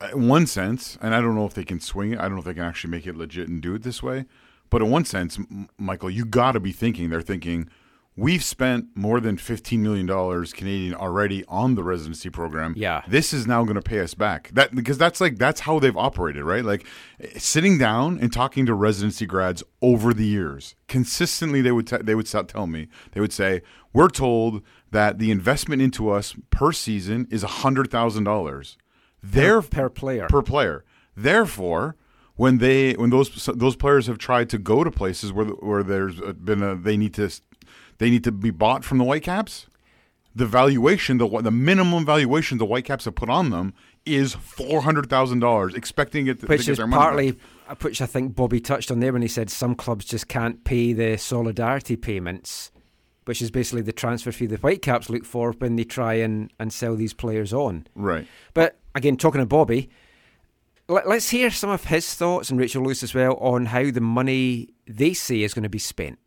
uh, 0.00 0.08
in 0.14 0.28
one 0.28 0.46
sense, 0.46 0.98
and 1.00 1.14
I 1.14 1.20
don't 1.20 1.34
know 1.34 1.46
if 1.46 1.54
they 1.54 1.64
can 1.64 1.80
swing 1.80 2.12
it. 2.12 2.18
I 2.18 2.22
don't 2.22 2.32
know 2.34 2.38
if 2.40 2.44
they 2.44 2.54
can 2.54 2.64
actually 2.64 2.90
make 2.90 3.06
it 3.06 3.16
legit 3.16 3.48
and 3.48 3.60
do 3.62 3.74
it 3.74 3.82
this 3.82 4.02
way. 4.02 4.24
But 4.70 4.82
in 4.82 4.90
one 4.90 5.04
sense, 5.04 5.38
M- 5.38 5.68
Michael, 5.78 6.10
you 6.10 6.24
got 6.24 6.52
to 6.52 6.60
be 6.60 6.72
thinking. 6.72 7.10
They're 7.10 7.20
thinking. 7.20 7.68
We've 8.14 8.44
spent 8.44 8.88
more 8.94 9.20
than 9.20 9.38
fifteen 9.38 9.82
million 9.82 10.04
dollars 10.04 10.52
Canadian 10.52 10.94
already 10.94 11.44
on 11.46 11.76
the 11.76 11.82
residency 11.82 12.28
program. 12.28 12.74
Yeah. 12.76 13.02
this 13.08 13.32
is 13.32 13.46
now 13.46 13.64
going 13.64 13.76
to 13.76 13.82
pay 13.82 14.00
us 14.00 14.12
back. 14.12 14.50
That 14.52 14.74
because 14.74 14.98
that's 14.98 15.18
like 15.18 15.38
that's 15.38 15.60
how 15.60 15.78
they've 15.78 15.96
operated, 15.96 16.44
right? 16.44 16.62
Like 16.64 16.86
sitting 17.38 17.78
down 17.78 18.18
and 18.18 18.30
talking 18.30 18.66
to 18.66 18.74
residency 18.74 19.24
grads 19.24 19.62
over 19.80 20.12
the 20.12 20.26
years, 20.26 20.74
consistently 20.88 21.62
they 21.62 21.72
would 21.72 21.86
t- 21.86 21.96
they 22.02 22.14
would 22.14 22.26
tell 22.26 22.66
me 22.66 22.88
they 23.12 23.20
would 23.20 23.32
say 23.32 23.62
we're 23.94 24.10
told 24.10 24.62
that 24.90 25.18
the 25.18 25.30
investment 25.30 25.80
into 25.80 26.10
us 26.10 26.34
per 26.50 26.70
season 26.70 27.26
is 27.30 27.42
hundred 27.42 27.90
thousand 27.90 28.24
dollars. 28.24 28.76
There 29.22 29.62
per 29.62 29.88
player. 29.88 30.26
per 30.28 30.42
player. 30.42 30.84
Therefore, 31.16 31.96
when 32.36 32.58
they 32.58 32.92
when 32.92 33.08
those 33.08 33.46
those 33.54 33.76
players 33.76 34.06
have 34.06 34.18
tried 34.18 34.50
to 34.50 34.58
go 34.58 34.84
to 34.84 34.90
places 34.90 35.32
where 35.32 35.46
where 35.46 35.82
there's 35.82 36.20
uh, 36.20 36.32
been 36.32 36.62
a 36.62 36.74
they 36.76 36.98
need 36.98 37.14
to 37.14 37.30
they 38.02 38.10
need 38.10 38.24
to 38.24 38.32
be 38.32 38.50
bought 38.50 38.84
from 38.84 38.98
the 38.98 39.04
Whitecaps, 39.04 39.66
the 40.34 40.46
valuation 40.46 41.18
the 41.18 41.28
the 41.42 41.50
minimum 41.50 42.04
valuation 42.04 42.58
the 42.58 42.66
Whitecaps 42.66 43.04
have 43.04 43.14
put 43.14 43.30
on 43.30 43.50
them 43.50 43.74
is 44.04 44.34
four 44.34 44.82
hundred 44.82 45.08
thousand 45.08 45.40
dollars, 45.40 45.74
expecting 45.74 46.26
it 46.26 46.40
to, 46.40 46.46
which 46.46 46.64
to 46.66 46.72
is 46.72 46.78
their 46.78 46.86
money 46.86 46.98
back. 46.98 47.06
partly, 47.06 47.38
uh, 47.68 47.74
which 47.80 48.02
I 48.02 48.06
think 48.06 48.34
Bobby 48.34 48.60
touched 48.60 48.90
on 48.90 49.00
there 49.00 49.12
when 49.12 49.22
he 49.22 49.28
said 49.28 49.50
some 49.50 49.74
clubs 49.74 50.04
just 50.04 50.26
can't 50.26 50.64
pay 50.64 50.92
the 50.92 51.16
solidarity 51.16 51.96
payments, 51.96 52.72
which 53.26 53.40
is 53.40 53.50
basically 53.50 53.82
the 53.82 53.92
transfer 53.92 54.32
fee 54.32 54.46
the 54.46 54.56
Whitecaps 54.56 55.08
look 55.08 55.24
for 55.24 55.52
when 55.52 55.76
they 55.76 55.84
try 55.84 56.14
and, 56.14 56.52
and 56.58 56.72
sell 56.72 56.96
these 56.96 57.14
players 57.14 57.52
on. 57.52 57.86
right. 57.94 58.26
But 58.52 58.78
again, 58.96 59.16
talking 59.16 59.40
to 59.40 59.46
Bobby, 59.46 59.90
let, 60.88 61.06
let's 61.08 61.30
hear 61.30 61.50
some 61.50 61.70
of 61.70 61.84
his 61.84 62.14
thoughts 62.14 62.50
and 62.50 62.58
Rachel 62.58 62.82
Lewis 62.82 63.02
as 63.02 63.14
well 63.14 63.34
on 63.34 63.66
how 63.66 63.90
the 63.90 64.00
money 64.00 64.70
they 64.88 65.12
say 65.12 65.42
is 65.42 65.54
going 65.54 65.62
to 65.62 65.68
be 65.68 65.78
spent. 65.78 66.18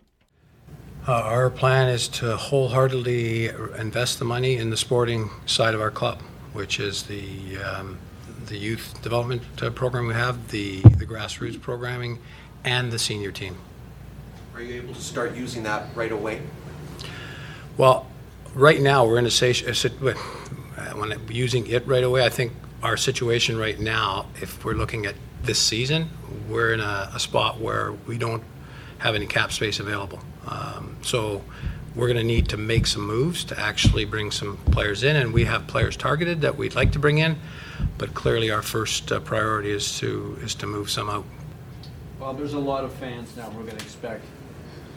Uh, 1.08 1.12
our 1.12 1.52
plan 1.52 1.88
is 1.88 2.08
to 2.08 2.36
wholeheartedly 2.36 3.50
invest 3.78 4.18
the 4.18 4.26
money 4.26 4.58
in 4.58 4.72
the 4.72 4.78
sporting 4.78 5.30
side 5.46 5.76
of 5.76 5.82
our 5.82 5.92
club, 5.92 6.20
which 6.54 6.80
is 6.80 7.04
the 7.04 7.58
um, 7.58 8.00
the 8.48 8.58
youth 8.58 9.00
development 9.04 9.44
uh, 9.62 9.70
program 9.70 10.08
we 10.08 10.16
have, 10.16 10.50
the 10.50 10.82
the 10.82 11.06
grassroots 11.06 11.62
programming, 11.62 12.18
and 12.64 12.92
the 12.92 12.98
senior 12.98 13.32
team. 13.32 13.56
Are 14.56 14.64
you 14.64 14.82
able 14.82 14.96
to 14.96 15.02
start 15.02 15.36
using 15.36 15.62
that 15.62 15.96
right 15.96 16.12
away? 16.12 16.42
Well, 17.78 18.08
right 18.56 18.82
now 18.82 19.06
we're 19.06 19.20
in 19.20 19.28
a 19.28 19.32
situation. 19.32 20.00
When 20.96 21.22
using 21.30 21.68
it 21.68 21.86
right 21.86 22.04
away, 22.04 22.26
I 22.26 22.30
think 22.30 22.52
our 22.82 22.98
situation 22.98 23.60
right 23.60 23.80
now, 23.80 24.26
if 24.42 24.66
we're 24.66 24.74
looking 24.74 25.06
at 25.06 25.14
this 25.44 25.60
season, 25.60 26.10
we're 26.50 26.74
in 26.74 26.80
a, 26.80 27.12
a 27.14 27.20
spot 27.20 27.60
where 27.60 27.92
we 28.08 28.18
don't 28.18 28.44
have 29.00 29.16
any 29.16 29.26
cap 29.26 29.52
space 29.52 29.80
available. 29.80 30.20
Um, 30.48 30.98
so 31.02 31.44
we're 31.96 32.08
going 32.08 32.18
to 32.18 32.24
need 32.24 32.50
to 32.50 32.58
make 32.58 32.88
some 32.88 33.04
moves 33.04 33.46
to 33.46 33.60
actually 33.60 34.06
bring 34.06 34.32
some 34.32 34.58
players 34.58 35.04
in, 35.04 35.16
and 35.16 35.34
we 35.34 35.46
have 35.46 35.66
players 35.68 35.96
targeted 35.96 36.42
that 36.42 36.58
we'd 36.58 36.76
like 36.76 36.92
to 36.92 37.00
bring 37.00 37.20
in, 37.20 37.38
but 37.98 38.14
clearly 38.14 38.52
our 38.52 38.62
first 38.62 39.12
uh, 39.12 39.20
priority 39.22 39.72
is 39.72 39.98
to 40.00 40.38
is 40.42 40.56
to 40.56 40.68
move 40.68 40.90
some 40.90 41.10
out. 41.10 41.26
Well, 42.20 42.34
there's 42.34 42.54
a 42.54 42.60
lot 42.60 42.84
of 42.84 42.94
fans 42.94 43.36
now 43.38 43.50
we're 43.50 43.64
going 43.64 43.78
to 43.78 43.84
expect. 43.84 44.26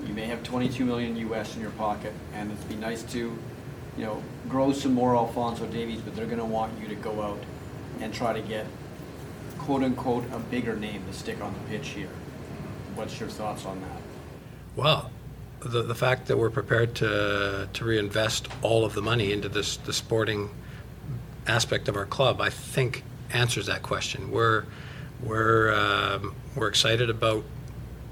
You 0.06 0.14
may 0.14 0.26
have 0.26 0.42
22 0.42 0.84
million 0.84 1.16
US 1.16 1.54
in 1.54 1.62
your 1.62 1.70
pocket, 1.72 2.12
and 2.34 2.50
it'd 2.50 2.68
be 2.68 2.76
nice 2.76 3.02
to, 3.04 3.18
you 3.18 4.04
know, 4.04 4.22
grow 4.48 4.72
some 4.72 4.94
more 4.94 5.16
Alfonso 5.16 5.66
Davies, 5.66 6.00
but 6.00 6.16
they're 6.16 6.26
going 6.26 6.38
to 6.38 6.44
want 6.44 6.80
you 6.80 6.88
to 6.88 6.94
go 6.94 7.22
out 7.22 7.42
and 8.00 8.14
try 8.14 8.32
to 8.32 8.40
get, 8.40 8.66
quote 9.58 9.82
unquote, 9.82 10.24
a 10.32 10.38
bigger 10.38 10.76
name 10.76 11.04
to 11.06 11.12
stick 11.12 11.40
on 11.40 11.52
the 11.52 11.61
pitch 11.70 11.88
here. 11.88 12.11
What's 12.98 13.20
your 13.20 13.28
thoughts 13.28 13.64
on 13.64 13.80
that? 13.80 14.02
Well, 14.74 15.12
the, 15.61 15.82
the 15.82 15.94
fact 15.94 16.26
that 16.26 16.37
we're 16.37 16.50
prepared 16.50 16.96
to, 16.96 17.68
to 17.72 17.84
reinvest 17.84 18.48
all 18.61 18.84
of 18.84 18.94
the 18.94 19.02
money 19.02 19.32
into 19.32 19.48
this 19.48 19.76
the 19.76 19.92
sporting 19.92 20.50
aspect 21.46 21.87
of 21.87 21.94
our 21.94 22.06
club, 22.06 22.40
I 22.40 22.50
think 22.50 23.04
answers 23.30 23.66
that 23.66 23.84
question. 23.84 24.32
We're 24.32 24.64
we're 25.22 25.72
um, 25.72 26.34
we're 26.56 26.66
excited 26.66 27.08
about 27.08 27.44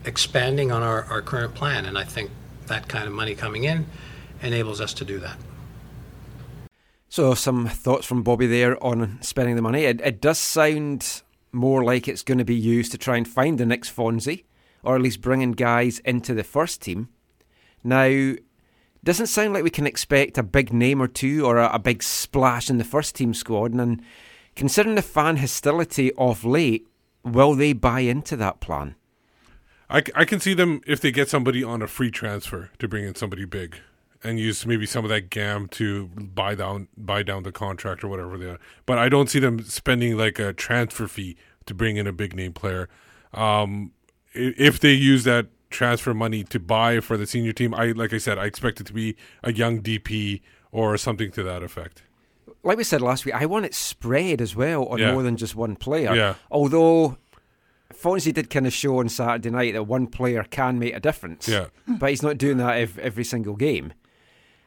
expanding 0.04 0.70
on 0.70 0.84
our, 0.84 1.02
our 1.06 1.20
current 1.20 1.56
plan, 1.56 1.84
and 1.84 1.98
I 1.98 2.04
think 2.04 2.30
that 2.66 2.88
kind 2.88 3.08
of 3.08 3.12
money 3.12 3.34
coming 3.34 3.64
in 3.64 3.86
enables 4.40 4.80
us 4.80 4.94
to 4.94 5.04
do 5.04 5.18
that. 5.18 5.36
So, 7.08 7.34
some 7.34 7.66
thoughts 7.66 8.06
from 8.06 8.22
Bobby 8.22 8.46
there 8.46 8.80
on 8.80 9.18
spending 9.20 9.56
the 9.56 9.62
money. 9.62 9.82
It, 9.82 10.00
it 10.00 10.20
does 10.20 10.38
sound 10.38 11.22
more 11.50 11.82
like 11.82 12.06
it's 12.06 12.22
going 12.22 12.38
to 12.38 12.44
be 12.44 12.54
used 12.54 12.92
to 12.92 12.98
try 12.98 13.16
and 13.16 13.26
find 13.26 13.58
the 13.58 13.66
next 13.66 13.94
Fonzie, 13.94 14.44
or 14.86 14.94
at 14.96 15.02
least 15.02 15.20
bringing 15.20 15.52
guys 15.52 15.98
into 16.00 16.32
the 16.32 16.44
first 16.44 16.80
team. 16.80 17.08
Now, 17.84 18.34
doesn't 19.04 19.26
sound 19.26 19.52
like 19.54 19.62
we 19.64 19.70
can 19.70 19.86
expect 19.86 20.38
a 20.38 20.42
big 20.42 20.72
name 20.72 21.00
or 21.02 21.08
two 21.08 21.44
or 21.44 21.58
a, 21.58 21.74
a 21.74 21.78
big 21.78 22.02
splash 22.02 22.70
in 22.70 22.78
the 22.78 22.84
first 22.84 23.14
team 23.14 23.34
squad. 23.34 23.72
And 23.72 24.02
considering 24.54 24.94
the 24.96 25.02
fan 25.02 25.36
hostility 25.36 26.12
of 26.14 26.44
late, 26.44 26.88
will 27.22 27.54
they 27.54 27.72
buy 27.72 28.00
into 28.00 28.36
that 28.36 28.60
plan? 28.60 28.94
I 29.88 30.24
can 30.24 30.40
see 30.40 30.54
them 30.54 30.80
if 30.86 31.00
they 31.00 31.12
get 31.12 31.28
somebody 31.28 31.62
on 31.62 31.82
a 31.82 31.86
free 31.86 32.10
transfer 32.10 32.70
to 32.78 32.88
bring 32.88 33.04
in 33.04 33.14
somebody 33.14 33.44
big 33.44 33.76
and 34.24 34.40
use 34.40 34.66
maybe 34.66 34.86
some 34.86 35.04
of 35.04 35.08
that 35.10 35.30
GAM 35.30 35.68
to 35.68 36.06
buy 36.08 36.56
down 36.56 36.88
buy 36.96 37.22
down 37.22 37.44
the 37.44 37.52
contract 37.52 38.02
or 38.02 38.08
whatever 38.08 38.36
they 38.36 38.46
are. 38.46 38.58
But 38.86 38.98
I 38.98 39.08
don't 39.08 39.30
see 39.30 39.38
them 39.38 39.62
spending 39.62 40.16
like 40.16 40.40
a 40.40 40.52
transfer 40.52 41.06
fee 41.06 41.36
to 41.66 41.74
bring 41.74 41.96
in 41.96 42.08
a 42.08 42.12
big 42.12 42.34
name 42.34 42.52
player. 42.52 42.88
Um, 43.32 43.92
i- 43.94 43.95
if 44.36 44.80
they 44.80 44.92
use 44.92 45.24
that 45.24 45.46
transfer 45.70 46.14
money 46.14 46.44
to 46.44 46.60
buy 46.60 47.00
for 47.00 47.16
the 47.16 47.26
senior 47.26 47.52
team, 47.52 47.74
I 47.74 47.86
like 47.92 48.12
I 48.12 48.18
said, 48.18 48.38
I 48.38 48.44
expect 48.46 48.80
it 48.80 48.86
to 48.86 48.92
be 48.92 49.16
a 49.42 49.52
young 49.52 49.80
DP 49.82 50.40
or 50.72 50.96
something 50.96 51.30
to 51.32 51.42
that 51.42 51.62
effect. 51.62 52.02
Like 52.62 52.78
we 52.78 52.84
said 52.84 53.00
last 53.00 53.24
week, 53.24 53.34
I 53.34 53.46
want 53.46 53.64
it 53.64 53.74
spread 53.74 54.40
as 54.40 54.54
well 54.56 54.86
on 54.86 54.98
Yeah. 54.98 55.12
more 55.12 55.22
than 55.22 55.36
just 55.36 55.54
one 55.54 55.76
player. 55.76 56.14
Yeah. 56.14 56.34
Although 56.50 57.16
Fonzie 57.94 58.32
did 58.34 58.50
kind 58.50 58.66
of 58.66 58.72
show 58.72 58.98
on 58.98 59.08
Saturday 59.08 59.50
night 59.50 59.72
that 59.74 59.84
one 59.84 60.06
player 60.08 60.42
can 60.44 60.78
make 60.78 60.94
a 60.94 61.00
difference. 61.00 61.48
Yeah. 61.48 61.66
But 61.98 62.10
he's 62.10 62.22
not 62.22 62.38
doing 62.38 62.56
that 62.58 62.76
ev- 62.76 62.98
every 62.98 63.24
single 63.24 63.54
game. 63.56 63.92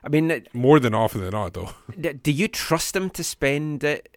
I 0.03 0.08
mean, 0.08 0.45
More 0.53 0.79
than 0.79 0.93
often 0.95 1.19
than 1.21 1.32
not, 1.32 1.53
though. 1.53 1.71
d- 1.99 2.13
do 2.13 2.32
you 2.32 2.47
trust 2.47 2.95
him 2.95 3.10
to 3.12 3.23
spend 3.23 3.84
it 3.84 4.08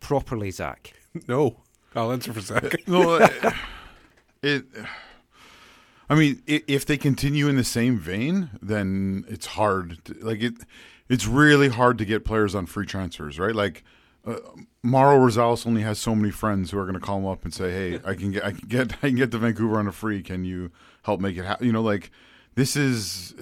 properly, 0.00 0.50
Zach? 0.50 0.92
no, 1.28 1.60
I'll 1.94 2.10
answer 2.10 2.32
for 2.32 2.40
Zach. 2.40 2.74
no, 2.88 3.12
uh, 3.20 3.52
it. 4.42 4.64
I 6.10 6.14
mean, 6.14 6.42
if 6.46 6.86
they 6.86 6.96
continue 6.96 7.48
in 7.48 7.56
the 7.56 7.64
same 7.64 7.98
vein, 7.98 8.50
then 8.62 9.24
it's 9.28 9.46
hard. 9.46 9.98
To, 10.06 10.14
like 10.20 10.40
it, 10.40 10.54
it's 11.08 11.26
really 11.26 11.68
hard 11.68 11.98
to 11.98 12.04
get 12.04 12.24
players 12.24 12.54
on 12.54 12.66
free 12.66 12.86
transfers, 12.86 13.38
right? 13.38 13.54
Like 13.54 13.84
uh, 14.26 14.36
Mauro 14.82 15.26
Rosales 15.26 15.66
only 15.66 15.82
has 15.82 15.98
so 15.98 16.14
many 16.14 16.30
friends 16.30 16.70
who 16.70 16.78
are 16.78 16.84
going 16.84 16.94
to 16.94 17.00
call 17.00 17.18
him 17.18 17.26
up 17.26 17.44
and 17.44 17.52
say, 17.52 17.70
"Hey, 17.72 18.00
I 18.04 18.14
can 18.14 18.32
get, 18.32 18.44
I 18.44 18.52
can 18.52 18.68
get, 18.68 18.92
I 19.02 19.08
can 19.08 19.16
get 19.16 19.30
to 19.32 19.38
Vancouver 19.38 19.78
on 19.78 19.86
a 19.86 19.92
free. 19.92 20.22
Can 20.22 20.44
you 20.44 20.70
help 21.02 21.20
make 21.20 21.36
it 21.36 21.44
happen?" 21.44 21.66
You 21.66 21.72
know, 21.72 21.82
like 21.82 22.10
this 22.54 22.76
is. 22.76 23.34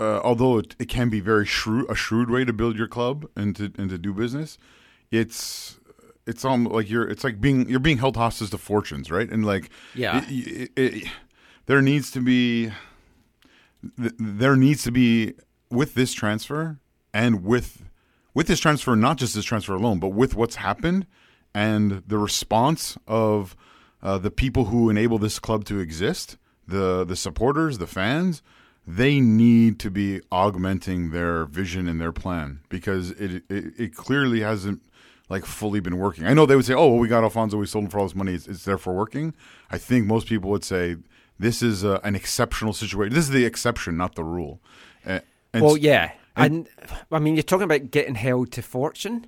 Uh, 0.00 0.20
although 0.24 0.58
it, 0.58 0.74
it 0.80 0.88
can 0.88 1.08
be 1.08 1.20
very 1.20 1.46
shrewd, 1.46 1.88
a 1.88 1.94
shrewd 1.94 2.28
way 2.28 2.44
to 2.44 2.52
build 2.52 2.76
your 2.76 2.88
club 2.88 3.28
and 3.36 3.54
to 3.54 3.72
and 3.78 3.88
to 3.88 3.96
do 3.96 4.12
business, 4.12 4.58
it's 5.12 5.78
it's 6.26 6.44
almost 6.44 6.74
like 6.74 6.88
you're 6.90 7.08
it's 7.08 7.24
like 7.24 7.40
being 7.40 7.68
you're 7.68 7.78
being 7.80 7.98
held 7.98 8.16
hostage 8.16 8.50
to 8.50 8.58
fortunes, 8.58 9.10
right? 9.10 9.28
And 9.30 9.44
like 9.44 9.70
Yeah. 9.94 10.24
it- 10.28 10.70
it- 10.76 10.94
it- 10.94 11.08
there 11.66 11.82
needs 11.82 12.10
to 12.12 12.20
be 12.20 12.70
th- 13.98 14.12
there 14.18 14.56
needs 14.56 14.82
to 14.84 14.90
be 14.92 15.34
with 15.70 15.94
this 15.94 16.12
transfer 16.12 16.78
and 17.12 17.44
with 17.44 17.82
with 18.34 18.46
this 18.48 18.58
transfer, 18.58 18.96
not 18.96 19.16
just 19.16 19.34
this 19.34 19.44
transfer 19.44 19.74
alone, 19.74 19.98
but 20.00 20.08
with 20.08 20.34
what's 20.34 20.56
happened 20.56 21.06
and 21.54 22.02
the 22.06 22.18
response 22.18 22.98
of 23.06 23.54
uh, 24.02 24.18
the 24.18 24.30
people 24.30 24.66
who 24.66 24.90
enable 24.90 25.18
this 25.18 25.38
club 25.38 25.64
to 25.66 25.78
exist, 25.78 26.36
the 26.66 27.04
the 27.04 27.16
supporters, 27.16 27.78
the 27.78 27.86
fans, 27.86 28.42
they 28.86 29.20
need 29.20 29.78
to 29.78 29.90
be 29.90 30.20
augmenting 30.32 31.10
their 31.10 31.46
vision 31.46 31.86
and 31.88 32.00
their 32.00 32.12
plan 32.12 32.60
because 32.68 33.10
it 33.12 33.44
it, 33.48 33.72
it 33.78 33.94
clearly 33.94 34.40
hasn't 34.40 34.82
like 35.28 35.44
fully 35.46 35.80
been 35.80 35.96
working. 35.98 36.26
I 36.26 36.34
know 36.34 36.46
they 36.46 36.56
would 36.56 36.64
say, 36.66 36.74
"Oh, 36.74 36.88
well, 36.90 36.98
we 36.98 37.08
got 37.08 37.24
Alfonso, 37.24 37.56
we 37.56 37.66
sold 37.66 37.84
him 37.84 37.90
for 37.90 37.98
all 37.98 38.06
this 38.06 38.14
money; 38.14 38.34
it's, 38.34 38.46
it's 38.46 38.64
therefore 38.64 38.94
working." 38.94 39.34
I 39.70 39.78
think 39.78 40.06
most 40.06 40.26
people 40.28 40.50
would 40.50 40.64
say 40.64 40.96
this 41.38 41.62
is 41.62 41.82
a, 41.84 42.00
an 42.04 42.14
exceptional 42.14 42.72
situation. 42.72 43.14
This 43.14 43.24
is 43.24 43.30
the 43.30 43.44
exception, 43.44 43.96
not 43.96 44.14
the 44.14 44.24
rule. 44.24 44.60
Uh, 45.06 45.20
and 45.52 45.64
well, 45.64 45.76
yeah. 45.76 46.12
and- 46.36 46.68
And, 46.78 47.00
I 47.12 47.18
mean, 47.20 47.34
you're 47.36 47.42
talking 47.44 47.64
about 47.64 47.90
getting 47.90 48.14
held 48.16 48.50
to 48.52 48.62
fortune. 48.62 49.26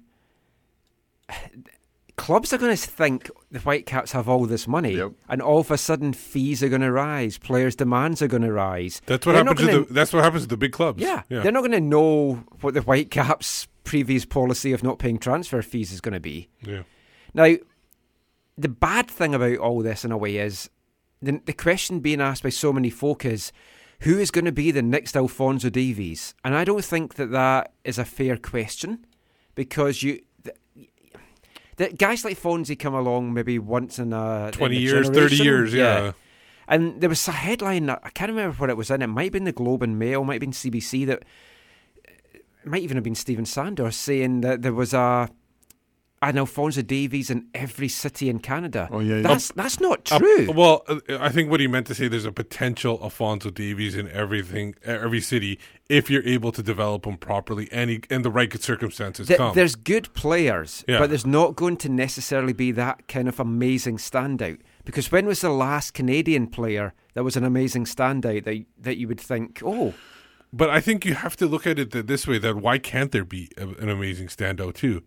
Clubs 2.16 2.52
are 2.52 2.58
going 2.58 2.74
to 2.74 2.82
think 2.82 3.30
the 3.50 3.58
Whitecaps 3.60 4.12
have 4.12 4.26
all 4.28 4.46
this 4.46 4.66
money, 4.66 4.98
and 5.28 5.42
all 5.42 5.58
of 5.60 5.70
a 5.70 5.76
sudden 5.76 6.12
fees 6.14 6.62
are 6.62 6.68
going 6.70 6.80
to 6.80 6.90
rise, 6.90 7.36
players' 7.36 7.76
demands 7.76 8.22
are 8.22 8.26
going 8.26 8.42
to 8.42 8.52
rise. 8.52 9.02
That's 9.06 9.26
what 9.26 9.34
They're 9.34 9.44
not 9.44 9.58
happens. 9.58 9.68
To 9.68 9.72
gonna- 9.74 9.86
the, 9.86 9.92
that's 9.92 10.12
what 10.14 10.24
happens 10.24 10.44
to 10.44 10.48
the 10.48 10.56
big 10.56 10.72
clubs. 10.72 11.00
Yeah, 11.02 11.22
yeah. 11.28 11.42
they're 11.42 11.52
not 11.52 11.60
going 11.60 11.72
to 11.72 11.80
know 11.80 12.44
what 12.62 12.72
the 12.74 12.80
Whitecaps' 12.80 13.68
previous 13.86 14.26
policy 14.26 14.72
of 14.72 14.82
not 14.82 14.98
paying 14.98 15.18
transfer 15.18 15.62
fees 15.62 15.92
is 15.92 16.02
going 16.02 16.12
to 16.12 16.20
be. 16.20 16.48
Yeah. 16.60 16.82
Now, 17.32 17.54
the 18.58 18.68
bad 18.68 19.10
thing 19.10 19.34
about 19.34 19.58
all 19.58 19.82
this, 19.82 20.04
in 20.04 20.12
a 20.12 20.18
way, 20.18 20.36
is 20.36 20.68
the, 21.22 21.40
the 21.46 21.52
question 21.52 22.00
being 22.00 22.20
asked 22.20 22.42
by 22.42 22.50
so 22.50 22.72
many 22.72 22.90
folk 22.90 23.24
is 23.24 23.52
who 24.00 24.18
is 24.18 24.30
going 24.30 24.44
to 24.44 24.52
be 24.52 24.70
the 24.70 24.82
next 24.82 25.16
Alfonso 25.16 25.70
Davies? 25.70 26.34
And 26.44 26.54
I 26.54 26.64
don't 26.64 26.84
think 26.84 27.14
that 27.14 27.30
that 27.30 27.72
is 27.84 27.98
a 27.98 28.04
fair 28.04 28.36
question 28.36 29.06
because 29.54 30.02
you. 30.02 30.20
The, 30.42 30.54
the 31.76 31.88
guys 31.88 32.24
like 32.24 32.38
Fonzie 32.38 32.78
come 32.78 32.94
along 32.94 33.34
maybe 33.34 33.58
once 33.58 33.98
in 33.98 34.12
a 34.12 34.46
in 34.46 34.52
20 34.52 34.76
a 34.76 34.80
years, 34.80 35.10
30 35.10 35.36
years, 35.36 35.74
yeah. 35.74 36.12
And 36.68 37.00
there 37.00 37.08
was 37.08 37.28
a 37.28 37.32
headline 37.32 37.88
I 37.90 38.10
can't 38.14 38.30
remember 38.30 38.56
what 38.56 38.70
it 38.70 38.76
was 38.76 38.90
in. 38.90 39.02
It 39.02 39.06
might 39.06 39.24
have 39.24 39.32
been 39.32 39.44
the 39.44 39.52
Globe 39.52 39.82
and 39.82 39.98
Mail, 39.98 40.24
might 40.24 40.34
have 40.34 40.40
been 40.40 40.50
CBC 40.50 41.06
that 41.06 41.22
might 42.66 42.82
even 42.82 42.96
have 42.96 43.04
been 43.04 43.14
Stephen 43.14 43.46
Sanders 43.46 43.96
saying 43.96 44.40
that 44.42 44.62
there 44.62 44.72
was 44.74 44.92
a 44.94 45.28
an 46.22 46.38
Alfonso 46.38 46.80
Davies 46.80 47.28
in 47.28 47.46
every 47.54 47.88
city 47.88 48.30
in 48.30 48.38
Canada. 48.38 48.88
Oh 48.90 49.00
yeah, 49.00 49.16
yeah. 49.16 49.22
that's 49.22 49.52
that's 49.52 49.78
not 49.80 50.10
Uh, 50.10 50.18
true. 50.18 50.50
well, 50.50 50.82
uh, 50.88 50.98
I 51.20 51.28
think 51.28 51.50
what 51.50 51.60
he 51.60 51.66
meant 51.66 51.86
to 51.88 51.94
say 51.94 52.08
there's 52.08 52.24
a 52.24 52.32
potential 52.32 52.98
Alfonso 53.02 53.50
Davies 53.50 53.94
in 53.94 54.10
everything, 54.10 54.74
every 54.82 55.20
city, 55.20 55.58
if 55.90 56.08
you're 56.08 56.24
able 56.24 56.52
to 56.52 56.62
develop 56.62 57.06
him 57.06 57.18
properly 57.18 57.68
and 57.70 57.90
he, 57.90 58.00
and 58.08 58.24
the 58.24 58.30
right 58.30 58.50
circumstances 58.60 59.28
Th- 59.28 59.36
come. 59.36 59.54
there's 59.54 59.74
good 59.74 60.12
players, 60.14 60.84
Yeah. 60.88 60.98
but 61.00 61.10
there's 61.10 61.26
not 61.26 61.54
going 61.54 61.76
to 61.78 61.90
necessarily 61.90 62.54
be 62.54 62.72
that 62.72 63.06
kind 63.08 63.28
of 63.28 63.38
amazing 63.38 63.98
standout. 63.98 64.58
Because 64.86 65.12
when 65.12 65.26
was 65.26 65.42
the 65.42 65.50
last 65.50 65.92
Canadian 65.92 66.46
player 66.46 66.94
that 67.12 67.24
was 67.24 67.36
an 67.36 67.44
amazing 67.44 67.84
standout 67.84 68.44
that 68.44 68.64
that 68.80 68.96
you 68.96 69.06
would 69.06 69.20
think, 69.20 69.60
oh, 69.62 69.92
But 70.56 70.70
I 70.70 70.80
think 70.80 71.04
you 71.04 71.14
have 71.14 71.36
to 71.36 71.46
look 71.46 71.66
at 71.66 71.78
it 71.78 72.06
this 72.06 72.26
way: 72.26 72.38
that 72.38 72.56
why 72.56 72.78
can't 72.78 73.12
there 73.12 73.24
be 73.24 73.50
a, 73.58 73.66
an 73.68 73.88
amazing 73.88 74.28
standout 74.28 74.74
too? 74.74 75.02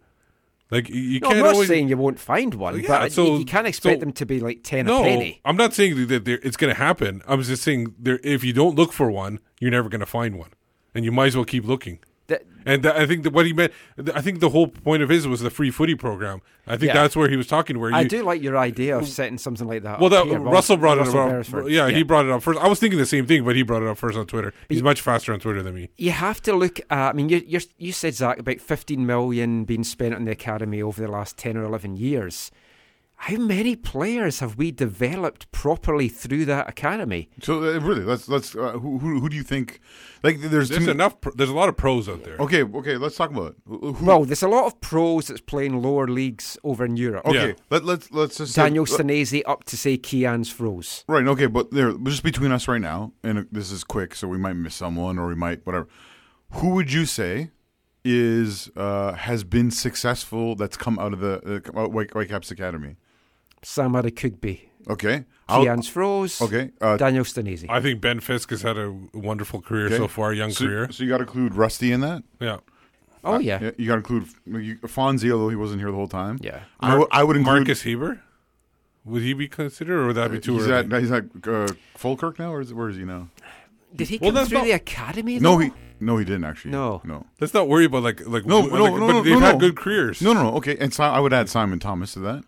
Like 0.72 0.88
you, 0.90 1.20
no, 1.20 1.30
can't 1.30 1.40
I'm 1.40 1.46
not 1.46 1.54
always. 1.56 1.68
saying 1.68 1.90
you 1.90 1.98
won't 1.98 2.20
find 2.20 2.54
one, 2.54 2.80
Yeah, 2.80 2.88
but 3.00 3.12
so- 3.12 3.26
you, 3.26 3.38
you 3.40 3.46
can't 3.46 3.66
expect 3.66 3.96
so- 3.96 4.00
them 4.02 4.12
to 4.14 4.26
be 4.26 4.40
like 4.40 4.60
ten 4.64 4.86
no, 4.86 5.02
a 5.02 5.04
penny. 5.04 5.42
I'm 5.44 5.56
not 5.58 5.74
saying 5.74 6.08
that 6.08 6.28
it's 6.28 6.58
going 6.58 6.72
to 6.74 6.80
happen. 6.80 7.24
I'm 7.28 7.42
just 7.42 7.64
saying 7.64 7.96
there, 7.98 8.20
if 8.24 8.44
you 8.44 8.54
don't 8.54 8.76
look 8.76 8.94
for 8.94 9.10
one, 9.10 9.40
you're 9.60 9.72
never 9.72 9.90
going 9.90 10.02
to 10.02 10.06
find 10.06 10.38
one, 10.38 10.52
and 10.94 11.04
you 11.04 11.12
might 11.12 11.28
as 11.28 11.36
well 11.36 11.46
keep 11.46 11.66
looking. 11.66 11.98
That- 12.30 12.44
and 12.66 12.86
I 12.86 13.06
think 13.06 13.24
that 13.24 13.34
what 13.34 13.46
he 13.46 13.54
meant, 13.54 13.74
th- 13.98 14.16
I 14.16 14.22
think 14.22 14.40
the 14.40 14.50
whole 14.50 14.68
point 14.68 15.04
of 15.04 15.10
his 15.10 15.28
was 15.28 15.42
the 15.42 15.50
free 15.50 15.72
footy 15.72 15.96
program. 15.96 16.42
I 16.68 16.78
think 16.78 16.90
Yeah. 16.90 17.02
that's 17.02 17.16
where 17.16 17.28
he 17.30 17.36
was 17.36 17.48
talking. 17.48 17.80
Where 17.80 17.94
I 17.94 18.04
do 18.04 18.22
like 18.24 18.42
your 18.42 18.58
idea 18.58 18.98
of 18.98 19.08
setting 19.08 19.38
something 19.38 19.68
like 19.68 19.84
that. 19.84 20.00
Well, 20.00 20.14
up 20.14 20.26
that, 20.26 20.30
here, 20.30 20.40
Russell 20.40 20.78
brought 20.78 20.98
Russell 21.00 21.16
it 21.16 21.22
up. 21.24 21.30
Beresford. 21.30 21.68
Yeah, 21.72 21.90
he 21.90 22.04
brought 22.04 22.26
it 22.26 22.32
up 22.32 22.42
first. 22.44 22.60
I 22.60 22.68
was 22.68 22.80
thinking 22.80 23.00
the 23.00 23.06
same 23.06 23.26
thing, 23.26 23.44
but 23.44 23.56
he 23.56 23.64
brought 23.64 23.82
it 23.82 23.88
up 23.88 23.98
first 23.98 24.18
on 24.18 24.26
Twitter. 24.28 24.54
He's 24.70 24.84
much 24.84 25.02
faster 25.02 25.34
on 25.34 25.40
Twitter 25.40 25.64
than 25.64 25.74
me. 25.76 25.90
You 25.98 26.12
have 26.12 26.42
to 26.44 26.54
look 26.56 26.80
at. 26.80 27.10
I 27.10 27.14
mean, 27.14 27.30
you 27.30 27.42
you're, 27.46 27.62
you 27.78 27.92
said 27.92 28.14
Zach 28.14 28.38
about 28.40 28.62
15 28.62 29.06
million 29.06 29.64
being 29.66 29.84
spent 29.84 30.14
on 30.14 30.26
the 30.26 30.32
academy 30.32 30.82
over 30.82 31.02
the 31.02 31.08
last 31.12 31.38
10 31.38 31.58
or 31.58 31.64
11 31.64 31.98
years. 31.98 32.52
How 33.22 33.36
many 33.36 33.76
players 33.76 34.40
have 34.40 34.56
we 34.58 34.72
developed 34.72 35.52
properly 35.52 36.08
through 36.08 36.46
that 36.46 36.70
academy? 36.70 37.30
So 37.42 37.56
uh, 37.62 37.78
really, 37.80 38.04
let's 38.06 38.30
let's 38.30 38.56
uh, 38.56 38.72
who, 38.80 38.98
who 38.98 39.20
who 39.20 39.28
do 39.28 39.36
you 39.36 39.44
think? 39.44 39.82
Like, 40.24 40.40
there's 40.40 40.70
There's 40.70 40.88
enough. 40.88 41.20
Pro- 41.20 41.34
there's 41.34 41.50
a 41.50 41.54
lot 41.54 41.68
of 41.68 41.76
pros 41.76 42.08
out 42.08 42.24
there. 42.24 42.38
Okay, 42.40 42.64
okay, 42.64 42.96
let's 42.96 43.18
talk 43.18 43.30
about 43.32 43.48
it. 43.52 43.56
Who- 43.68 43.94
who- 43.94 44.06
Well, 44.06 44.24
there's 44.24 44.42
a 44.42 44.48
lot 44.48 44.66
of 44.68 44.80
pros 44.80 45.28
that's 45.28 45.42
playing 45.42 45.82
lower 45.82 46.08
leagues 46.08 46.58
over 46.64 46.86
in 46.86 46.96
Europe. 46.96 47.26
Okay, 47.28 47.56
let, 47.70 47.84
let's 47.84 48.10
let's 48.12 48.38
just 48.38 48.54
say- 48.54 48.64
Daniel 48.64 48.86
let- 48.90 49.00
Stanese 49.02 49.42
up 49.46 49.66
to 49.66 49.76
say 49.76 49.98
Kianz 49.98 50.48
Froese. 50.54 51.04
Right. 51.10 51.28
Okay, 51.28 51.48
but 51.48 51.72
there, 51.72 51.92
just 52.06 52.24
between 52.24 52.54
us 52.54 52.68
right 52.70 52.82
now, 52.82 53.12
and 53.22 53.48
this 53.52 53.70
is 53.70 53.84
quick, 53.84 54.16
so 54.16 54.30
we 54.30 54.38
might 54.38 54.54
miss 54.54 54.76
someone, 54.76 55.20
or 55.20 55.28
we 55.28 55.36
might 55.36 55.66
whatever. 55.66 55.88
Who 56.52 56.70
would 56.76 56.92
you 56.94 57.06
say 57.06 57.52
is 58.06 58.72
uh, 58.78 59.12
has 59.14 59.44
been 59.44 59.72
successful 59.72 60.56
that's 60.56 60.78
come 60.78 60.98
out 60.98 61.12
of 61.12 61.20
the 61.20 61.62
uh, 61.76 61.88
White, 61.90 62.12
Whitecaps 62.14 62.50
Academy? 62.50 62.96
Sam 63.62 63.94
Adekugbe. 63.94 64.62
Okay, 64.90 65.26
Kianz 65.48 65.90
Froese. 65.92 66.42
Okay, 66.42 66.72
uh, 66.82 66.98
Daniel 66.98 67.24
Stanese. 67.24 67.66
I 67.70 67.80
think 67.82 68.02
Ben 68.02 68.20
Fisk 68.20 68.50
has 68.52 68.62
had 68.62 68.78
a 68.78 68.92
wonderful 69.14 69.62
career 69.62 69.86
okay. 69.88 69.98
so 69.98 70.08
far, 70.08 70.34
young 70.34 70.52
so, 70.52 70.66
career. 70.66 70.92
So 70.92 71.04
you 71.04 71.10
got 71.10 71.18
to 71.18 71.24
include 71.24 71.56
Rusty 71.56 71.92
in 71.92 72.02
that. 72.02 72.24
Yeah. 72.40 72.58
Oh, 73.24 73.34
Uh, 73.36 73.40
yeah. 73.40 73.72
You 73.78 73.86
got 73.88 73.96
to 73.96 74.14
include 74.16 74.28
you, 74.64 74.78
Fonzie, 74.78 75.32
although 75.32 75.50
he 75.50 75.56
wasn't 75.56 75.82
here 75.82 75.90
the 75.92 75.98
whole 75.98 76.08
time. 76.08 76.38
Yeah. 76.42 76.62
I 76.80 76.98
would- 76.98 77.08
I 77.12 77.24
would 77.24 77.36
include 77.36 77.56
Marcus 77.58 77.82
Haber. 77.84 78.22
Would 79.06 79.22
he 79.24 79.34
be 79.34 79.48
considered, 79.48 80.00
or 80.00 80.08
would 80.08 80.16
that 80.16 80.32
be 80.32 80.40
too 80.40 80.56
he's 80.56 80.68
early? 80.68 80.94
at 80.94 81.02
he's 81.02 81.12
at 81.12 81.26
uh, 81.48 81.68
Falkirk 81.96 82.38
now, 82.40 82.54
or 82.54 82.62
is, 82.62 82.74
where 82.74 82.90
is 82.90 82.98
he 82.98 83.04
now? 83.06 83.28
Did 83.96 84.08
he 84.10 84.20
Well, 84.20 84.32
come 84.34 84.46
through 84.46 84.58
not- 84.60 84.64
the 84.66 84.72
academy? 84.72 85.40
No, 85.40 85.58
he 85.58 85.72
no, 86.00 86.18
he 86.18 86.26
didn't 86.26 86.44
actually. 86.46 86.72
No. 86.72 87.02
no. 87.04 87.26
Let's 87.42 87.54
not 87.54 87.68
worry 87.68 87.86
about 87.86 88.04
like 88.04 88.26
like 88.28 88.46
No, 88.46 88.60
like- 88.60 88.72
no, 88.72 88.78
no, 88.78 88.92
but 89.08 89.14
no, 89.14 89.24
they've 89.24 89.34
no, 89.34 89.40
had 89.40 89.54
no. 89.56 89.60
good 89.60 89.76
careers. 89.76 90.22
No, 90.22 90.34
no, 90.34 90.44
no. 90.44 90.56
Okay, 90.58 90.78
and 90.80 90.94
so 90.94 91.04
I 91.04 91.20
would 91.20 91.34
add 91.34 91.50
Simon 91.50 91.80
Thomas 91.80 92.14
to 92.14 92.20
that. 92.20 92.44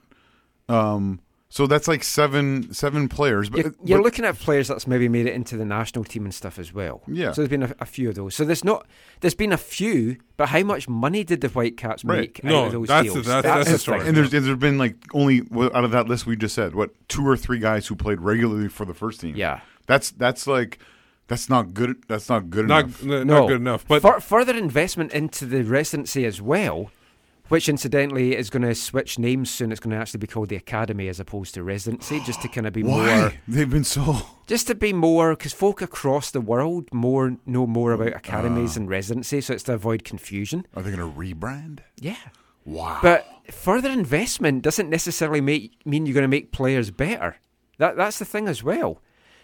Um, 0.71 1.19
so 1.49 1.67
that's 1.67 1.85
like 1.87 2.01
seven 2.03 2.73
seven 2.73 3.09
players. 3.09 3.49
But, 3.49 3.57
You're, 3.59 3.73
you're 3.83 3.97
but- 3.99 4.03
looking 4.05 4.23
at 4.23 4.35
players 4.39 4.69
that's 4.69 4.87
maybe 4.87 5.09
made 5.09 5.25
it 5.25 5.33
into 5.33 5.57
the 5.57 5.65
national 5.65 6.05
team 6.05 6.23
and 6.23 6.33
stuff 6.33 6.57
as 6.57 6.73
well. 6.73 7.01
Yeah. 7.07 7.33
So 7.33 7.41
there's 7.41 7.49
been 7.49 7.63
a, 7.63 7.75
a 7.81 7.85
few 7.85 8.07
of 8.07 8.15
those. 8.15 8.35
So 8.35 8.45
there's 8.45 8.63
not. 8.63 8.87
There's 9.19 9.35
been 9.35 9.51
a 9.51 9.57
few, 9.57 10.15
but 10.37 10.47
how 10.49 10.63
much 10.63 10.87
money 10.87 11.25
did 11.25 11.41
the 11.41 11.49
Whitecaps 11.49 12.05
Right. 12.05 12.19
make 12.19 12.43
No, 12.43 12.61
out 12.61 12.65
of 12.67 12.71
those 12.71 12.87
that's 12.87 13.07
the- 13.09 13.13
deals? 13.15 13.25
that's- 13.27 13.43
that's 13.53 13.65
the 13.67 13.73
the 13.73 13.79
story. 13.79 14.07
and 14.07 14.15
there's 14.15 14.31
there's 14.31 14.57
been 14.57 14.77
like 14.77 14.95
only 15.13 15.41
well, 15.49 15.69
out 15.75 15.83
of 15.83 15.91
that 15.91 16.07
list 16.07 16.25
we 16.25 16.37
just 16.37 16.55
said 16.55 16.73
what 16.73 16.91
two 17.09 17.27
or 17.27 17.35
three 17.35 17.59
guys 17.59 17.85
who 17.87 17.95
played 17.95 18.21
regularly 18.21 18.69
for 18.69 18.85
the 18.85 18.93
first 18.93 19.19
team. 19.19 19.35
Yeah. 19.35 19.59
that's 19.87 20.11
that's 20.11 20.47
like 20.47 20.79
that's 21.27 21.49
not 21.49 21.73
good. 21.73 22.01
That's 22.07 22.29
not 22.29 22.49
good 22.49 22.67
Not 22.67 22.85
enough. 22.85 23.03
n- 23.03 23.09
no, 23.09 23.23
not 23.23 23.47
good 23.47 23.59
enough. 23.61 23.85
But 23.87 24.01
Fur- 24.01 24.19
further 24.21 24.55
investment 24.55 25.11
into 25.13 25.45
the 25.45 25.63
residency 25.63 26.25
as 26.25 26.41
well, 26.41 26.91
which 27.51 27.69
incidentally 27.69 28.35
is 28.35 28.49
going 28.49 28.63
to 28.63 28.73
switch 28.73 29.19
names 29.19 29.49
soon. 29.49 29.71
It's 29.71 29.79
going 29.79 29.91
to 29.95 29.97
actually 30.01 30.19
be 30.19 30.27
called 30.27 30.49
the 30.49 30.55
Academy 30.55 31.07
as 31.07 31.19
opposed 31.19 31.53
to 31.53 31.63
residency, 31.63 32.19
just 32.25 32.41
to 32.41 32.47
kind 32.47 32.65
of 32.65 32.73
be 32.73 32.81
Why 32.83 33.19
more. 33.19 33.33
they've 33.47 33.69
been 33.69 33.83
so 33.83 34.17
Just 34.47 34.67
to 34.67 34.75
be 34.75 34.93
more, 34.93 35.31
because 35.35 35.53
folk 35.53 35.81
across 35.81 36.31
the 36.31 36.41
world 36.41 36.87
more 36.93 37.37
know 37.45 37.67
more 37.67 37.93
about 37.93 38.15
academies 38.15 38.75
Ah. 38.75 38.79
and 38.81 38.89
residency, 38.89 39.41
so 39.41 39.53
it's 39.53 39.63
to 39.63 39.73
avoid 39.73 40.03
confusion. 40.03 40.65
are 40.75 40.81
they 40.81 40.91
going 40.91 41.13
to 41.13 41.19
rebrand? 41.19 41.79
Yeah. 41.99 42.15
Wow. 42.65 42.99
But 43.01 43.25
further 43.51 43.89
investment 43.89 44.61
doesn't 44.61 44.89
necessarily 44.89 45.41
make, 45.41 45.73
mean 45.85 46.05
you're 46.05 46.13
going 46.13 46.23
to 46.23 46.27
make 46.27 46.51
players 46.51 46.91
better. 46.91 47.37
That 47.79 47.95
that's 47.97 48.19
the 48.19 48.25
thing 48.25 48.47
as 48.47 48.63
well. 48.63 49.01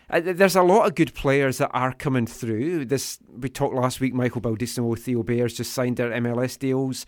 Uh, 0.10 0.22
there's 0.24 0.56
a 0.56 0.62
lot 0.62 0.86
of 0.88 0.96
good 0.96 1.14
players 1.14 1.58
that 1.58 1.72
are 1.74 1.92
coming 1.92 2.26
through. 2.28 2.86
This 2.86 3.18
we 3.38 3.50
talked 3.50 3.76
last 3.76 4.00
week. 4.00 4.14
Michael 4.14 4.40
Baldisimo, 4.42 4.98
Theo 4.98 5.24
Bair's 5.24 5.54
just 5.56 5.74
signed 5.74 5.98
their 5.98 6.12
MLS 6.12 6.58
deals. 6.58 7.06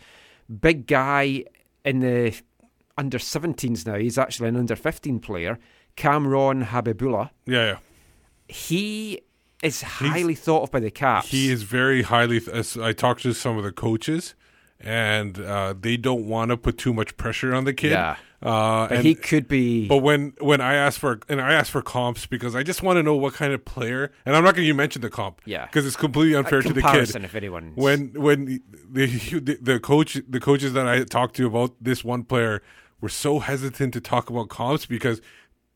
Big 0.62 0.88
guy 0.88 1.46
in 1.86 2.00
the 2.00 2.36
under 2.98 3.18
17s 3.18 3.86
now. 3.86 3.96
He's 3.96 4.18
actually 4.18 4.50
an 4.50 4.56
under 4.58 4.76
15 4.76 5.20
player. 5.20 5.60
Kamron 5.96 6.66
Habibullah. 6.66 7.30
yeah, 7.46 7.66
yeah. 7.66 7.78
He 8.48 9.22
is 9.62 9.82
highly 9.82 10.34
thought 10.36 10.64
of 10.64 10.72
by 10.72 10.80
the 10.80 10.90
Caps. 10.90 11.28
He 11.28 11.52
is 11.52 11.64
very 11.64 12.02
highly. 12.02 12.40
Th- 12.40 12.78
I 12.78 12.94
talked 12.94 13.22
to 13.24 13.34
some 13.34 13.58
of 13.58 13.64
the 13.64 13.72
coaches, 13.72 14.34
and 14.80 15.40
uh, 15.40 15.76
they 15.80 15.98
don't 15.98 16.26
want 16.26 16.50
to 16.50 16.58
put 16.58 16.78
too 16.78 16.94
much 16.94 17.16
pressure 17.18 17.54
on 17.54 17.66
the 17.66 17.74
kid. 17.74 17.92
Yeah. 17.92 18.16
Uh, 18.42 18.88
But 18.88 18.98
and, 19.00 19.06
he 19.06 19.16
could 19.16 19.48
be. 19.48 19.88
But 19.88 19.98
when 19.98 20.34
when 20.40 20.62
I 20.62 20.76
ask 20.76 21.00
for 21.00 21.20
and 21.28 21.42
I 21.42 21.54
ask 21.54 21.72
for 21.72 21.82
comps 21.82 22.26
because 22.26 22.56
I 22.56 22.64
just 22.64 22.82
want 22.82 22.98
to 22.98 23.04
know 23.04 23.16
what 23.16 23.34
kind 23.34 23.52
of 23.52 23.66
player, 23.66 24.12
and 24.26 24.36
I'm 24.36 24.44
not 24.44 24.56
going 24.56 24.64
to 24.64 24.68
you 24.68 24.74
mention 24.74 25.02
the 25.02 25.10
comp, 25.10 25.42
Yeah. 25.46 25.66
because 25.66 25.86
it's 25.86 25.98
completely 25.98 26.36
unfair 26.36 26.62
to 26.62 26.72
the 26.74 26.82
kid. 26.82 27.14
if 27.16 27.36
anyone 27.36 27.74
When 27.76 28.14
when 28.14 28.62
the, 28.90 29.06
the 29.40 29.58
the 29.62 29.80
coach 29.80 30.18
the 30.28 30.40
coaches 30.40 30.72
that 30.74 30.88
I 30.88 31.04
talked 31.04 31.36
to 31.38 31.48
about 31.48 31.76
this 31.82 32.04
one 32.04 32.24
player 32.24 32.62
were 33.02 33.10
so 33.10 33.40
hesitant 33.40 33.94
to 33.94 34.02
talk 34.02 34.30
about 34.30 34.48
comps 34.50 34.86
because 34.86 35.22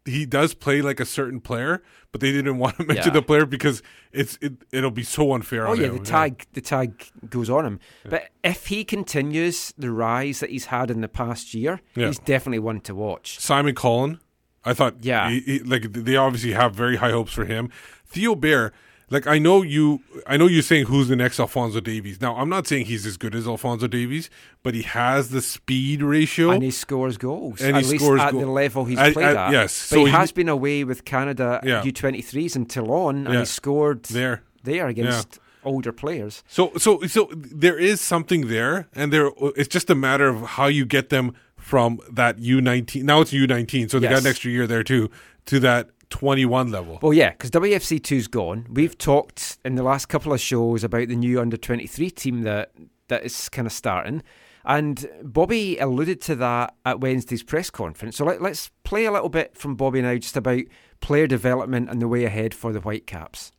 he 0.05 0.25
does 0.25 0.53
play 0.53 0.81
like 0.81 0.99
a 0.99 1.05
certain 1.05 1.39
player, 1.39 1.81
but 2.11 2.19
they 2.21 2.31
didn't 2.31 2.57
want 2.57 2.77
to 2.77 2.83
mention 2.85 3.07
Yeah. 3.07 3.13
the 3.13 3.21
player 3.21 3.45
because 3.45 3.81
it's 4.11 4.37
it, 4.41 4.53
it'll 4.71 4.91
be 4.91 5.03
so 5.03 5.33
unfair. 5.33 5.67
Oh 5.67 5.71
on 5.71 5.79
yeah, 5.79 5.87
him. 5.87 5.97
the 5.99 6.03
tag 6.03 6.45
the 6.53 6.61
tag 6.61 7.05
goes 7.29 7.49
on 7.49 7.65
him. 7.65 7.79
But 8.09 8.29
if 8.43 8.67
he 8.67 8.83
continues 8.83 9.73
the 9.77 9.91
rise 9.91 10.39
that 10.41 10.49
he's 10.49 10.65
had 10.65 10.91
in 10.91 11.01
the 11.01 11.07
past 11.07 11.53
year, 11.53 11.79
Yeah. 11.95 12.07
he's 12.07 12.19
definitely 12.19 12.59
one 12.59 12.81
to 12.81 12.93
watch. 12.95 13.39
Simon 13.39 13.75
Colyn. 13.75 14.19
I 14.65 14.73
thought, 14.73 14.95
Yeah. 15.01 15.29
he, 15.29 15.39
he- 15.41 15.59
like 15.59 15.91
they 15.91 16.15
obviously 16.15 16.53
have 16.53 16.73
very 16.73 16.95
high 16.97 17.11
hopes 17.11 17.33
for 17.33 17.45
him. 17.45 17.69
Theo 18.05 18.33
Bair, 18.35 18.71
like 19.13 19.25
I 19.27 19.37
know 19.39 19.61
you, 19.61 20.01
I 20.27 20.35
know 20.37 20.47
you're 20.47 20.61
saying 20.61 20.87
who's 20.87 21.07
the 21.07 21.15
next 21.15 21.39
Alfonso 21.39 21.79
Davies. 21.79 22.19
Now 22.19 22.35
I'm 22.35 22.49
not 22.49 22.67
saying 22.67 22.85
he's 22.87 23.05
as 23.05 23.15
good 23.15 23.33
as 23.35 23.47
Alfonso 23.47 23.87
Davies, 23.87 24.29
but 24.63 24.73
he 24.73 24.81
has 24.81 25.29
the 25.29 25.41
speed 25.41 26.01
ratio, 26.01 26.49
And 26.51 26.61
he 26.63 26.71
scores 26.71 27.17
goals. 27.17 27.61
And 27.61 27.77
at 27.77 27.83
he 27.85 27.91
least 27.91 28.03
scores 28.03 28.19
at 28.19 28.31
goal- 28.31 28.41
the 28.41 28.47
level 28.47 28.85
he's 28.85 28.97
At- 28.99 29.13
played 29.13 29.27
at- 29.27 29.37
at. 29.37 29.51
yes, 29.53 29.89
But 29.89 29.95
so 29.95 29.99
he, 30.05 30.11
he- 30.11 30.17
has 30.17 30.31
been 30.33 30.49
away 30.49 30.83
with 30.83 31.05
Canada 31.05 31.61
Yeah. 31.63 31.81
U23s 31.83 32.55
in 32.57 32.65
Toulon 32.65 33.25
and 33.25 33.33
Yeah. 33.33 33.39
he 33.41 33.45
scored 33.45 34.03
there. 34.05 34.41
there 34.63 34.87
against 34.87 35.39
older 35.65 35.93
players. 35.93 36.43
So 36.47 36.71
so 36.77 37.01
so 37.07 37.29
there 37.33 37.77
is 37.77 38.01
something 38.01 38.47
there, 38.47 38.87
and 38.93 39.13
there 39.13 39.29
it's 39.55 39.69
just 39.69 39.89
a 39.89 39.95
matter 39.95 40.27
of 40.27 40.41
how 40.57 40.67
you 40.67 40.85
get 40.85 41.07
them 41.09 41.33
from 41.57 41.99
that 42.11 42.37
U19. 42.39 43.03
Now 43.03 43.21
it's 43.21 43.31
U19, 43.31 43.89
so 43.89 43.97
they 43.99 44.09
got 44.09 44.21
an 44.21 44.27
extra 44.27 44.51
year 44.51 44.67
there 44.67 44.83
too 44.83 45.09
to 45.45 45.59
that 45.61 45.89
21 46.09 46.71
level. 46.71 46.99
Well, 47.01 47.13
yeah, 47.13 47.31
because 47.31 47.51
WFC 47.51 47.99
2's 47.99 48.27
gone. 48.27 48.67
We've 48.69 48.97
talked 48.97 49.57
in 49.65 49.75
the 49.75 49.83
last 49.83 50.07
couple 50.07 50.33
of 50.33 50.39
shows 50.39 50.83
about 50.83 51.07
the 51.07 51.15
new 51.15 51.39
under 51.41 51.57
23 51.57 52.09
team 52.11 52.41
that 52.43 52.71
that 53.07 53.23
is 53.23 53.49
kind 53.49 53.65
of 53.65 53.71
starting. 53.73 54.23
And 54.65 55.05
Bobby 55.21 55.77
alluded 55.77 56.21
to 56.21 56.35
that 56.35 56.73
at 56.85 57.01
Wednesday's 57.01 57.43
press 57.43 57.69
conference. 57.69 58.15
So 58.17 58.25
let, 58.25 58.41
let's 58.41 58.71
play 58.85 59.05
a 59.05 59.11
little 59.11 59.27
bit 59.29 59.57
from 59.57 59.75
Bobby 59.75 60.01
now 60.01 60.15
just 60.15 60.37
about 60.37 60.61
player 61.01 61.27
development 61.27 61.89
and 61.89 62.01
the 62.01 62.07
way 62.07 62.23
ahead 62.23 62.53
for 62.53 62.71
the 62.71 62.79
Whitecaps. 62.79 63.51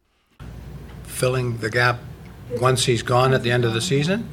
filling 1.02 1.59
the 1.59 1.70
gap 1.70 1.98
once 2.61 2.87
he's 2.87 3.02
gone 3.02 3.35
at 3.35 3.42
the 3.42 3.50
end 3.50 3.64
of 3.64 3.74
the 3.74 3.80
season? 3.80 4.28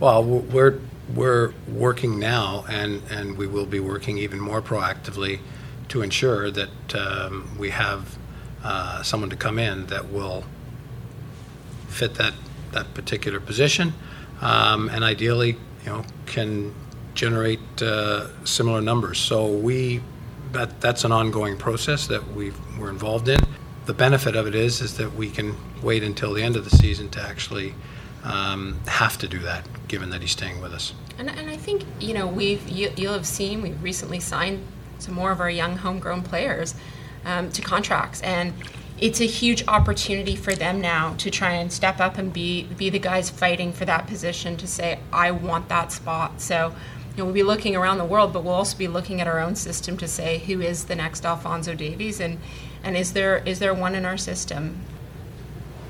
Well, 0.00 0.24
we're 0.24 0.80
we're 1.14 1.52
working 1.68 2.18
now, 2.18 2.64
and 2.68 3.02
and 3.10 3.36
we 3.38 3.46
will 3.46 3.66
be 3.66 3.80
working 3.80 4.18
even 4.18 4.40
more 4.40 4.60
proactively 4.60 5.40
to 5.88 6.02
ensure 6.02 6.50
that 6.50 6.94
um, 6.94 7.56
we 7.58 7.70
have 7.70 8.18
uh, 8.62 9.02
someone 9.02 9.30
to 9.30 9.36
come 9.36 9.58
in 9.58 9.86
that 9.86 10.10
will 10.10 10.44
fit 11.88 12.14
that 12.14 12.34
that 12.72 12.92
particular 12.92 13.40
position, 13.40 13.94
um, 14.42 14.90
and 14.90 15.02
ideally, 15.02 15.56
you 15.84 15.86
know, 15.86 16.04
can 16.26 16.74
generate 17.14 17.82
uh, 17.82 18.28
similar 18.44 18.80
numbers. 18.80 19.18
So 19.18 19.46
we 19.46 20.00
that 20.52 20.80
that's 20.80 21.04
an 21.04 21.12
ongoing 21.12 21.56
process 21.56 22.06
that 22.08 22.26
we 22.34 22.52
we're 22.78 22.90
involved 22.90 23.28
in. 23.28 23.40
The 23.86 23.94
benefit 23.94 24.36
of 24.36 24.46
it 24.46 24.54
is 24.54 24.80
is 24.80 24.96
that 24.98 25.14
we 25.14 25.30
can 25.30 25.56
wait 25.82 26.02
until 26.02 26.34
the 26.34 26.42
end 26.42 26.56
of 26.56 26.64
the 26.64 26.76
season 26.76 27.08
to 27.10 27.22
actually 27.22 27.74
um, 28.24 28.78
have 28.86 29.16
to 29.18 29.28
do 29.28 29.38
that, 29.40 29.66
given 29.88 30.10
that 30.10 30.20
he's 30.20 30.32
staying 30.32 30.60
with 30.60 30.72
us. 30.72 30.92
And, 31.18 31.30
and 31.30 31.48
I 31.48 31.56
think 31.56 31.84
you 32.00 32.14
know 32.14 32.26
we've 32.26 32.66
you, 32.68 32.92
you'll 32.96 33.14
have 33.14 33.26
seen 33.26 33.62
we've 33.62 33.82
recently 33.82 34.20
signed 34.20 34.64
some 34.98 35.14
more 35.14 35.30
of 35.30 35.40
our 35.40 35.50
young 35.50 35.76
homegrown 35.76 36.22
players 36.22 36.74
um, 37.24 37.50
to 37.52 37.62
contracts, 37.62 38.20
and 38.22 38.52
it's 38.98 39.20
a 39.20 39.26
huge 39.26 39.66
opportunity 39.68 40.34
for 40.34 40.54
them 40.54 40.80
now 40.80 41.14
to 41.18 41.30
try 41.30 41.52
and 41.52 41.72
step 41.72 42.00
up 42.00 42.18
and 42.18 42.32
be 42.32 42.64
be 42.64 42.90
the 42.90 42.98
guys 42.98 43.30
fighting 43.30 43.72
for 43.72 43.84
that 43.84 44.06
position 44.06 44.56
to 44.56 44.66
say 44.66 44.98
I 45.12 45.30
want 45.30 45.68
that 45.68 45.92
spot. 45.92 46.40
So. 46.40 46.74
You 47.16 47.24
know, 47.24 47.32
we'll 47.32 47.34
be 47.34 47.42
looking 47.42 47.74
around 47.74 47.98
the 47.98 48.04
world, 48.04 48.32
but 48.32 48.44
we'll 48.44 48.54
also 48.54 48.78
be 48.78 48.86
looking 48.86 49.20
at 49.20 49.26
our 49.26 49.40
own 49.40 49.56
system 49.56 49.96
to 49.96 50.06
say 50.06 50.38
who 50.38 50.60
is 50.60 50.84
the 50.84 50.94
next 50.94 51.26
Alfonso 51.26 51.74
Davies, 51.74 52.20
and 52.20 52.38
and 52.84 52.96
is 52.96 53.12
there 53.12 53.38
is 53.38 53.58
there 53.58 53.74
one 53.74 53.96
in 53.96 54.04
our 54.04 54.16
system? 54.16 54.78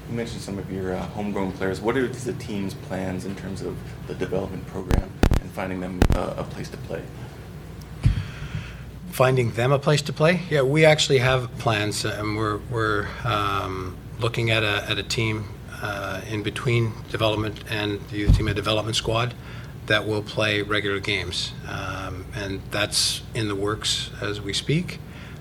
You 0.09 0.17
mentioned 0.17 0.41
some 0.41 0.59
of 0.59 0.73
your 0.73 0.95
uh, 0.95 1.03
homegrown 1.09 1.53
players. 1.53 1.83
What 1.83 1.99
are 1.99 2.09
the 2.09 2.33
team's 2.35 2.73
plans 2.73 3.27
in 3.27 3.37
terms 3.37 3.61
of 3.61 3.77
the 4.07 4.15
development 4.15 4.67
program 4.69 5.13
and 5.43 5.51
finding 5.51 5.81
them 5.81 6.01
uh, 6.15 6.35
a 6.39 6.45
place 6.45 6.71
to 6.71 6.79
play? 6.79 7.03
Finding 9.19 9.51
them 9.55 9.73
a 9.73 9.79
place 9.81 10.01
to 10.01 10.13
play. 10.13 10.43
Yeah, 10.49 10.63
we 10.63 10.85
actually 10.85 11.19
have 11.19 11.51
plans, 11.59 12.05
uh, 12.05 12.17
and 12.21 12.37
we're 12.37 12.59
we're 12.71 13.09
um, 13.25 13.97
looking 14.21 14.53
at 14.53 14.63
a 14.63 14.89
at 14.89 14.97
a 14.97 15.03
team 15.03 15.45
uh, 15.83 16.21
in 16.31 16.45
between 16.45 16.93
development 17.11 17.65
and 17.69 18.01
the 18.11 18.19
youth 18.19 18.37
team, 18.37 18.47
a 18.47 18.55
development 18.55 18.95
squad 18.95 19.35
that 19.87 20.07
will 20.07 20.23
play 20.23 20.63
regular 20.63 21.01
games, 21.01 21.53
um, 21.67 22.27
and 22.33 22.61
that's 22.71 23.23
in 23.35 23.49
the 23.49 23.57
works 23.57 24.11
as 24.21 24.41
we 24.41 24.53
speak, 24.53 25.01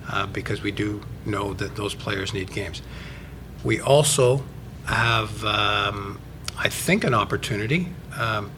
uh, 0.10 0.26
because 0.26 0.64
we 0.64 0.72
do 0.72 1.02
know 1.24 1.54
that 1.54 1.76
those 1.76 1.94
players 1.94 2.34
need 2.34 2.52
games. 2.52 2.82
We 3.64 3.80
also 3.80 4.44
have, 4.88 5.46
um, 5.46 6.20
I 6.58 6.70
think, 6.70 7.04
an 7.04 7.14
opportunity. 7.14 7.90
Um, 8.18 8.50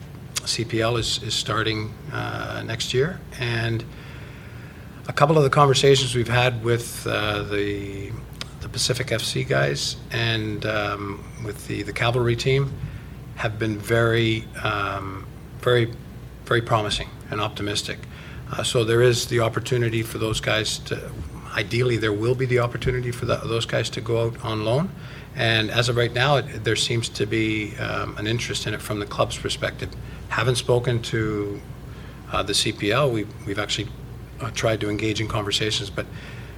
CPL 0.45 0.97
is 0.97 1.21
is 1.23 1.33
starting 1.33 1.93
uh, 2.13 2.63
next 2.65 2.93
year, 2.93 3.19
and 3.37 3.83
a 5.09 5.13
couple 5.13 5.37
of 5.37 5.43
the 5.43 5.49
conversations 5.49 6.13
we've 6.13 6.29
had 6.29 6.63
with 6.63 7.05
uh, 7.07 7.41
the 7.41 8.11
the 8.61 8.69
Pacific 8.69 9.07
FC 9.07 9.47
guys 9.47 9.97
and 10.11 10.65
um, 10.67 11.23
with 11.43 11.67
the 11.67 11.81
the 11.81 11.91
cavalry 11.91 12.35
team 12.35 12.71
have 13.35 13.57
been 13.57 13.79
very 13.79 14.45
um, 14.63 15.25
very 15.61 15.91
very 16.45 16.61
promising 16.61 17.09
and 17.31 17.41
optimistic. 17.41 17.97
Uh, 18.51 18.63
so 18.63 18.83
there 18.83 19.01
is 19.01 19.27
the 19.27 19.39
opportunity 19.39 20.03
for 20.03 20.19
those 20.19 20.39
guys 20.39 20.77
to. 20.77 21.11
Ideally, 21.57 21.97
there 21.97 22.13
will 22.13 22.35
be 22.35 22.45
the 22.45 22.59
opportunity 22.59 23.11
for 23.11 23.25
the, 23.25 23.37
those 23.37 23.65
guys 23.65 23.89
to 23.89 24.01
go 24.01 24.27
out 24.27 24.45
on 24.45 24.63
loan, 24.63 24.91
and 25.35 25.71
as 25.71 25.89
of 25.89 25.97
right 25.97 26.13
now, 26.13 26.37
it, 26.37 26.63
there 26.63 26.75
seems 26.75 27.09
to 27.09 27.25
be 27.25 27.75
um, 27.77 28.15
an 28.17 28.27
interest 28.27 28.67
in 28.67 28.75
it 28.75 28.81
from 28.81 28.99
the 28.99 29.07
club's 29.07 29.35
perspective. 29.35 29.89
Haven't 30.29 30.57
spoken 30.57 31.01
to 31.01 31.59
uh, 32.31 32.43
the 32.43 32.53
CPL. 32.53 33.11
We, 33.11 33.25
we've 33.47 33.57
actually 33.57 33.87
uh, 34.41 34.51
tried 34.51 34.81
to 34.81 34.89
engage 34.89 35.21
in 35.21 35.27
conversations, 35.27 35.89
but 35.89 36.05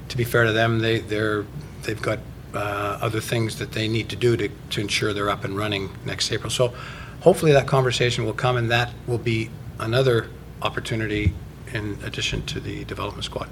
to 0.09 0.17
be 0.17 0.23
fair 0.23 0.43
to 0.45 0.51
them, 0.51 0.79
they 0.79 0.99
they're 0.99 1.45
they've 1.83 2.01
got 2.01 2.19
uh, 2.53 2.97
other 3.01 3.21
things 3.21 3.57
that 3.59 3.71
they 3.71 3.87
need 3.87 4.09
to 4.09 4.15
do 4.15 4.35
to, 4.37 4.49
to 4.69 4.81
ensure 4.81 5.13
they're 5.13 5.29
up 5.29 5.43
and 5.43 5.57
running 5.57 5.89
next 6.05 6.31
April. 6.31 6.49
So 6.49 6.73
hopefully 7.21 7.53
that 7.53 7.67
conversation 7.67 8.25
will 8.25 8.33
come, 8.33 8.57
and 8.57 8.69
that 8.71 8.91
will 9.07 9.17
be 9.17 9.49
another 9.79 10.27
opportunity 10.61 11.33
in 11.73 11.97
addition 12.03 12.45
to 12.47 12.59
the 12.59 12.83
development 12.85 13.23
squad. 13.23 13.47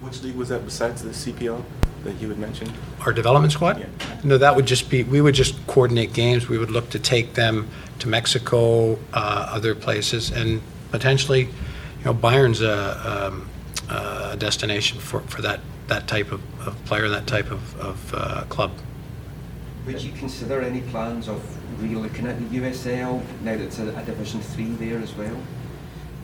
Which 0.00 0.22
league 0.22 0.36
was 0.36 0.50
that 0.50 0.64
besides 0.64 1.02
the 1.02 1.10
CPL 1.10 1.62
that 2.04 2.20
you 2.20 2.28
had 2.28 2.38
mentioned? 2.38 2.72
Our 3.00 3.12
development 3.12 3.52
squad? 3.52 3.86
No, 4.22 4.38
that 4.38 4.54
would 4.54 4.66
just 4.66 4.88
be, 4.90 5.02
we 5.02 5.20
would 5.20 5.34
just 5.34 5.66
coordinate 5.66 6.12
games. 6.12 6.48
We 6.48 6.58
would 6.58 6.70
look 6.70 6.90
to 6.90 6.98
take 6.98 7.34
them 7.34 7.68
to 7.98 8.08
Mexico, 8.08 8.98
uh, 9.12 9.48
other 9.50 9.74
places, 9.74 10.30
and 10.30 10.60
potentially, 10.90 11.42
you 11.42 12.04
know, 12.04 12.14
Bayern's 12.14 12.60
a, 12.60 13.28
um, 13.28 13.48
a 13.88 14.36
destination 14.36 14.98
for, 14.98 15.20
for 15.20 15.42
that, 15.42 15.60
that 15.88 16.08
type 16.08 16.32
of, 16.32 16.40
of 16.66 16.82
player, 16.84 17.08
that 17.08 17.26
type 17.26 17.50
of, 17.50 17.80
of 17.80 18.14
uh, 18.14 18.44
club. 18.48 18.72
Would 19.86 20.02
you 20.02 20.12
consider 20.12 20.62
any 20.62 20.80
plans 20.80 21.28
of 21.28 21.42
re-looking 21.80 22.26
at 22.26 22.38
the 22.38 22.58
USL 22.58 23.22
now 23.42 23.56
that 23.56 23.60
it's 23.60 23.78
a, 23.78 23.94
a 23.96 24.02
Division 24.04 24.40
Three 24.40 24.70
there 24.70 24.98
as 24.98 25.14
well? 25.14 25.36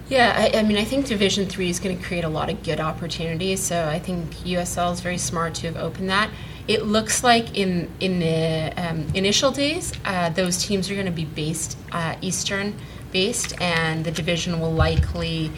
Yeah, 0.09 0.35
I, 0.37 0.59
I 0.59 0.62
mean, 0.62 0.77
I 0.77 0.85
think 0.85 1.07
Division 1.07 1.46
Three 1.46 1.70
is 1.70 1.79
going 1.79 1.96
to 1.96 2.05
create 2.05 2.25
a 2.25 2.29
lot 2.29 2.51
of 2.51 2.62
good 2.62 2.81
opportunities. 2.81 3.61
So 3.61 3.88
I 3.88 3.98
think 3.98 4.35
USL 4.38 4.92
is 4.92 5.01
very 5.01 5.18
smart 5.18 5.55
to 5.57 5.68
have 5.68 5.77
opened 5.77 6.11
that. 6.11 6.31
It 6.68 6.87
looks 6.87 7.25
like 7.25 7.57
in 7.57 7.88
in 8.01 8.18
the 8.18 8.72
um, 8.77 9.07
initial 9.14 9.51
days, 9.53 9.92
uh, 10.05 10.31
those 10.31 10.59
teams 10.64 10.90
are 10.90 10.94
going 10.94 11.07
to 11.07 11.12
be 11.12 11.25
based 11.25 11.79
uh, 11.92 12.16
Eastern 12.20 12.75
based, 13.12 13.61
and 13.61 14.05
the 14.05 14.11
division 14.11 14.59
will 14.59 14.72
likely, 14.72 15.53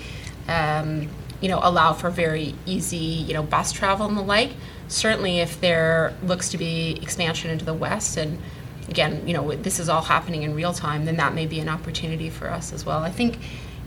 um, 0.49 1.09
you 1.45 1.51
know, 1.51 1.61
allow 1.63 1.93
for 1.93 2.09
very 2.09 2.55
easy, 2.65 2.97
you 2.97 3.35
know, 3.35 3.43
bus 3.43 3.71
travel 3.71 4.07
and 4.07 4.17
the 4.17 4.23
like. 4.23 4.53
Certainly, 4.89 5.41
if 5.41 5.61
there 5.61 6.15
looks 6.23 6.49
to 6.49 6.57
be 6.57 6.99
expansion 7.03 7.51
into 7.51 7.67
the 7.67 7.75
West 7.75 8.17
and 8.17 8.39
again, 8.89 9.29
you 9.29 9.35
know, 9.35 9.53
this 9.53 9.79
is 9.79 9.91
all 9.91 10.01
happening 10.01 10.43
in 10.43 10.55
real 10.55 10.73
time, 10.73 11.05
then 11.05 11.19
that 11.19 11.35
may 11.35 11.45
be 11.45 11.61
an 11.61 11.69
opportunity 11.69 12.31
for 12.31 12.49
us 12.49 12.73
as 12.73 12.87
well. 12.87 13.03
I 13.03 13.11
think, 13.11 13.37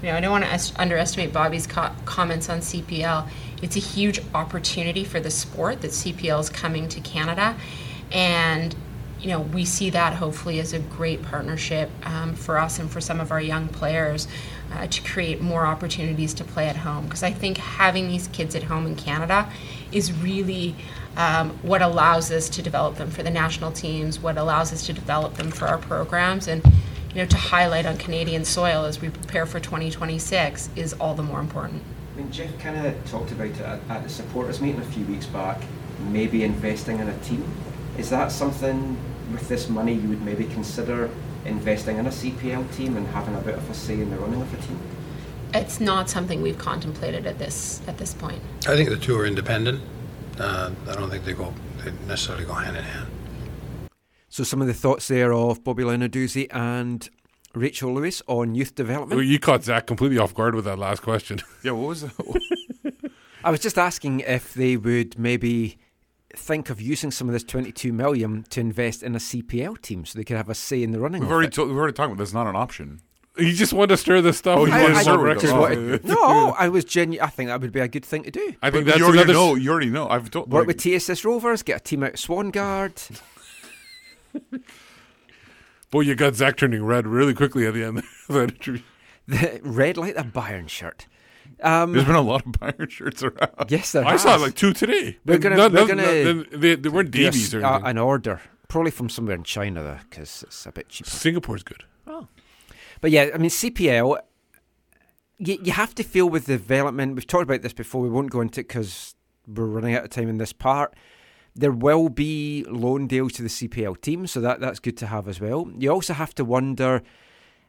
you 0.03 0.09
know, 0.09 0.15
I 0.15 0.21
don't 0.21 0.29
want 0.29 0.43
to 0.43 0.53
est- 0.53 0.77
underestimate 0.77 1.33
Bobby's 1.33 1.65
co- 1.65 1.89
comments 2.05 2.47
on 2.47 2.59
CPL. 2.59 3.27
It's 3.63 3.75
a 3.75 3.79
huge 3.79 4.21
opportunity 4.35 5.03
for 5.03 5.19
the 5.19 5.31
sport 5.31 5.81
that 5.81 5.89
CPL 5.89 6.39
is 6.39 6.51
coming 6.51 6.87
to 6.89 7.01
Canada, 7.01 7.55
and 8.11 8.75
you 9.19 9.29
know, 9.29 9.39
we 9.39 9.65
see 9.65 9.89
that 9.89 10.13
hopefully 10.13 10.59
as 10.59 10.73
a 10.73 10.79
great 10.79 11.21
partnership 11.23 11.89
um, 12.03 12.35
for 12.35 12.57
us 12.57 12.79
and 12.79 12.89
for 12.89 13.01
some 13.01 13.19
of 13.19 13.31
our 13.31 13.41
young 13.41 13.67
players 13.67 14.27
uh, 14.73 14.85
to 14.87 15.01
create 15.01 15.41
more 15.41 15.65
opportunities 15.65 16.33
to 16.35 16.43
play 16.43 16.67
at 16.67 16.75
home. 16.75 17.05
Because 17.05 17.23
I 17.23 17.31
think 17.31 17.57
having 17.57 18.07
these 18.07 18.27
kids 18.27 18.55
at 18.55 18.63
home 18.63 18.85
in 18.85 18.95
Canada 18.95 19.49
is 19.91 20.11
really 20.11 20.75
um, 21.15 21.49
what 21.63 21.81
allows 21.81 22.31
us 22.31 22.47
to 22.49 22.61
develop 22.61 22.97
them 22.97 23.09
for 23.09 23.23
the 23.23 23.31
national 23.31 23.71
teams, 23.71 24.19
what 24.19 24.37
allows 24.37 24.71
us 24.71 24.85
to 24.85 24.93
develop 24.93 25.33
them 25.33 25.49
for 25.49 25.67
our 25.67 25.79
programs, 25.79 26.47
and 26.47 26.63
you 27.13 27.23
know, 27.23 27.25
to 27.25 27.37
highlight 27.37 27.87
on 27.87 27.97
Canadian 27.97 28.45
soil 28.45 28.85
as 28.85 29.01
we 29.01 29.09
prepare 29.09 29.47
for 29.47 29.59
2026 29.59 30.69
is 30.75 30.93
all 30.93 31.15
the 31.15 31.23
more 31.23 31.39
important. 31.39 31.81
I 32.13 32.19
mean, 32.19 32.31
Jeff 32.31 32.57
kind 32.59 32.85
of 32.85 33.09
talked 33.09 33.31
about 33.31 33.47
it 33.47 33.61
at, 33.61 33.79
at 33.89 34.03
the 34.03 34.09
supporters 34.09 34.61
meeting 34.61 34.81
a 34.81 34.85
few 34.85 35.05
weeks 35.05 35.25
back, 35.25 35.61
maybe 36.09 36.43
investing 36.43 36.99
in 36.99 37.07
a 37.07 37.17
team. 37.19 37.43
Is 37.97 38.11
that 38.11 38.31
something 38.31 38.95
with 39.31 39.49
this 39.49 39.69
money 39.69 39.93
you 39.93 40.07
would 40.09 40.21
maybe 40.21 40.45
consider 40.45 41.09
investing 41.45 41.97
in 41.97 42.05
a 42.05 42.11
CPL 42.11 42.75
team 42.75 42.95
and 42.95 43.07
having 43.07 43.35
a 43.35 43.41
bit 43.41 43.55
of 43.55 43.67
a 43.69 43.73
say 43.73 43.95
in 43.95 44.11
the 44.11 44.17
running 44.17 44.41
of 44.41 44.53
a 44.53 44.57
team? 44.57 44.79
It's 45.53 45.79
not 45.79 46.09
something 46.09 46.41
we've 46.41 46.57
contemplated 46.57 47.25
at 47.25 47.39
this 47.39 47.81
at 47.87 47.97
this 47.97 48.13
point. 48.13 48.41
I 48.67 48.75
think 48.75 48.89
the 48.89 48.97
two 48.97 49.17
are 49.17 49.25
independent. 49.25 49.81
Uh, 50.37 50.71
I 50.87 50.93
don't 50.93 51.09
think 51.09 51.25
they 51.25 51.33
go 51.33 51.53
they 51.83 51.91
necessarily 52.05 52.45
go 52.45 52.53
hand 52.53 52.77
in 52.77 52.83
hand. 52.83 53.07
So 54.29 54.43
some 54.43 54.61
of 54.61 54.67
the 54.67 54.73
thoughts 54.73 55.07
there 55.07 55.33
of 55.33 55.63
Bobby 55.63 55.83
Lenarduzzi 55.83 56.47
and 56.51 57.09
Rachel 57.55 57.93
Lewis 57.93 58.21
on 58.27 58.53
youth 58.53 58.75
development. 58.75 59.17
Well, 59.17 59.25
you 59.25 59.39
caught 59.39 59.63
Zach 59.63 59.87
completely 59.87 60.19
off 60.19 60.35
guard 60.35 60.53
with 60.53 60.65
that 60.65 60.77
last 60.77 61.01
question. 61.01 61.39
Yeah, 61.63 61.71
what 61.71 61.87
was 61.87 62.01
that? 62.01 63.11
I 63.43 63.49
was 63.49 63.59
just 63.59 63.79
asking 63.79 64.19
if 64.19 64.53
they 64.53 64.77
would 64.77 65.17
maybe 65.17 65.79
think 66.37 66.69
of 66.69 66.79
using 66.79 67.11
some 67.11 67.27
of 67.27 67.33
this 67.33 67.43
22 67.43 67.91
million 67.91 68.43
to 68.49 68.59
invest 68.59 69.03
in 69.03 69.15
a 69.15 69.19
CPL 69.19 69.81
team 69.81 70.05
so 70.05 70.17
they 70.17 70.23
could 70.23 70.37
have 70.37 70.49
a 70.49 70.55
say 70.55 70.83
in 70.83 70.91
the 70.91 70.99
running. 70.99 71.21
We've 71.21 71.31
already 71.31 71.47
it. 71.47 71.53
to, 71.53 71.65
we've 71.65 71.75
already 71.75 71.93
talked 71.93 72.07
about 72.11 72.17
that's 72.19 72.33
not 72.33 72.47
an 72.47 72.55
option. 72.55 73.01
You 73.37 73.53
just 73.53 73.71
want 73.71 73.89
to 73.89 73.97
stir 73.97 74.21
this 74.21 74.37
stuff. 74.39 74.57
Oh, 74.57 74.65
you 74.65 74.73
I- 74.73 74.81
want 74.81 74.93
I 74.93 74.97
to 74.97 75.01
start 75.03 75.17
don't- 75.19 75.27
with 75.29 75.41
just 75.41 75.53
the- 75.53 75.59
wanted- 75.59 76.05
no, 76.05 76.55
I 76.57 76.69
was 76.69 76.85
genuine. 76.85 77.23
I 77.25 77.29
think 77.29 77.49
that 77.49 77.61
would 77.61 77.71
be 77.71 77.79
a 77.79 77.87
good 77.87 78.03
thing 78.05 78.23
to 78.23 78.31
do. 78.31 78.55
I 78.63 78.71
think 78.71 78.85
But 78.85 78.85
that's 78.85 78.97
you 78.99 79.05
already 79.05 79.19
another. 79.21 79.33
know. 79.33 79.55
You 79.55 79.71
already 79.71 79.89
know. 79.91 80.07
I've 80.09 80.31
told. 80.31 80.51
Work 80.51 80.61
like- 80.67 80.75
with 80.75 80.77
TSS 80.83 81.23
Rovers, 81.23 81.61
get 81.63 81.77
a 81.77 81.83
team 81.83 82.01
out 82.03 82.13
of 82.13 82.15
Swangard. 82.15 83.21
Boy, 85.91 86.01
you 86.01 86.15
got 86.15 86.35
Zach 86.35 86.57
turning 86.57 86.83
red 86.83 87.07
really 87.07 87.33
quickly 87.33 87.65
at 87.65 87.73
the 87.73 87.83
end 87.83 87.97
of 87.99 88.05
that 88.35 88.51
interview. 88.51 88.81
The 89.27 89.59
red 89.63 89.97
like 89.97 90.17
a 90.17 90.23
Bayern 90.23 90.67
shirt. 90.69 91.05
Um, 91.63 91.93
There's 91.93 92.05
been 92.05 92.15
a 92.15 92.21
lot 92.21 92.45
of 92.45 92.51
Bayern 92.53 92.89
shirts 92.89 93.23
around. 93.23 93.69
yes, 93.69 93.91
there 93.91 94.05
I 94.05 94.15
saw 94.17 94.35
like 94.35 94.53
two 94.55 94.73
today. 94.73 95.17
We're 95.25 95.39
gonna- 95.39 95.55
None- 95.57 95.73
we're 95.73 95.79
none- 95.79 95.87
gonna 95.87 96.23
none- 96.23 96.47
they, 96.51 96.75
they 96.75 96.89
weren't 96.89 97.09
Davies 97.11 97.53
or 97.55 97.65
uh, 97.65 97.69
anything. 97.75 97.89
an 97.89 97.97
order, 97.97 98.41
probably 98.67 98.91
from 98.91 99.09
somewhere 99.09 99.35
in 99.35 99.43
China, 99.43 99.81
though, 99.81 99.97
because 100.09 100.43
it's 100.43 100.65
a 100.67 100.71
bit 100.71 100.87
cheaper. 100.89 101.09
Singapore's 101.09 101.63
good. 101.63 101.83
Oh. 102.05 102.27
But 103.01 103.11
yeah, 103.11 103.29
I 103.33 103.37
mean 103.37 103.49
CPL. 103.49 104.19
You, 105.39 105.57
you 105.63 105.71
have 105.71 105.93
to 105.95 106.03
feel 106.03 106.29
with 106.29 106.45
development. 106.47 107.15
We've 107.15 107.27
talked 107.27 107.43
about 107.43 107.61
this 107.61 107.73
before. 107.73 108.01
We 108.01 108.09
won't 108.09 108.31
go 108.31 108.41
into 108.41 108.61
it 108.61 108.67
because 108.67 109.15
we're 109.47 109.65
running 109.65 109.95
out 109.95 110.03
of 110.03 110.09
time 110.09 110.29
in 110.29 110.37
this 110.37 110.53
part. 110.53 110.95
There 111.55 111.71
will 111.71 112.09
be 112.09 112.65
loan 112.69 113.07
deals 113.07 113.33
to 113.33 113.41
the 113.43 113.49
CPL 113.49 113.99
team, 114.01 114.27
so 114.27 114.41
that 114.41 114.59
that's 114.59 114.79
good 114.79 114.97
to 114.97 115.07
have 115.07 115.27
as 115.27 115.39
well. 115.41 115.71
You 115.77 115.89
also 115.91 116.13
have 116.13 116.33
to 116.35 116.45
wonder. 116.45 117.01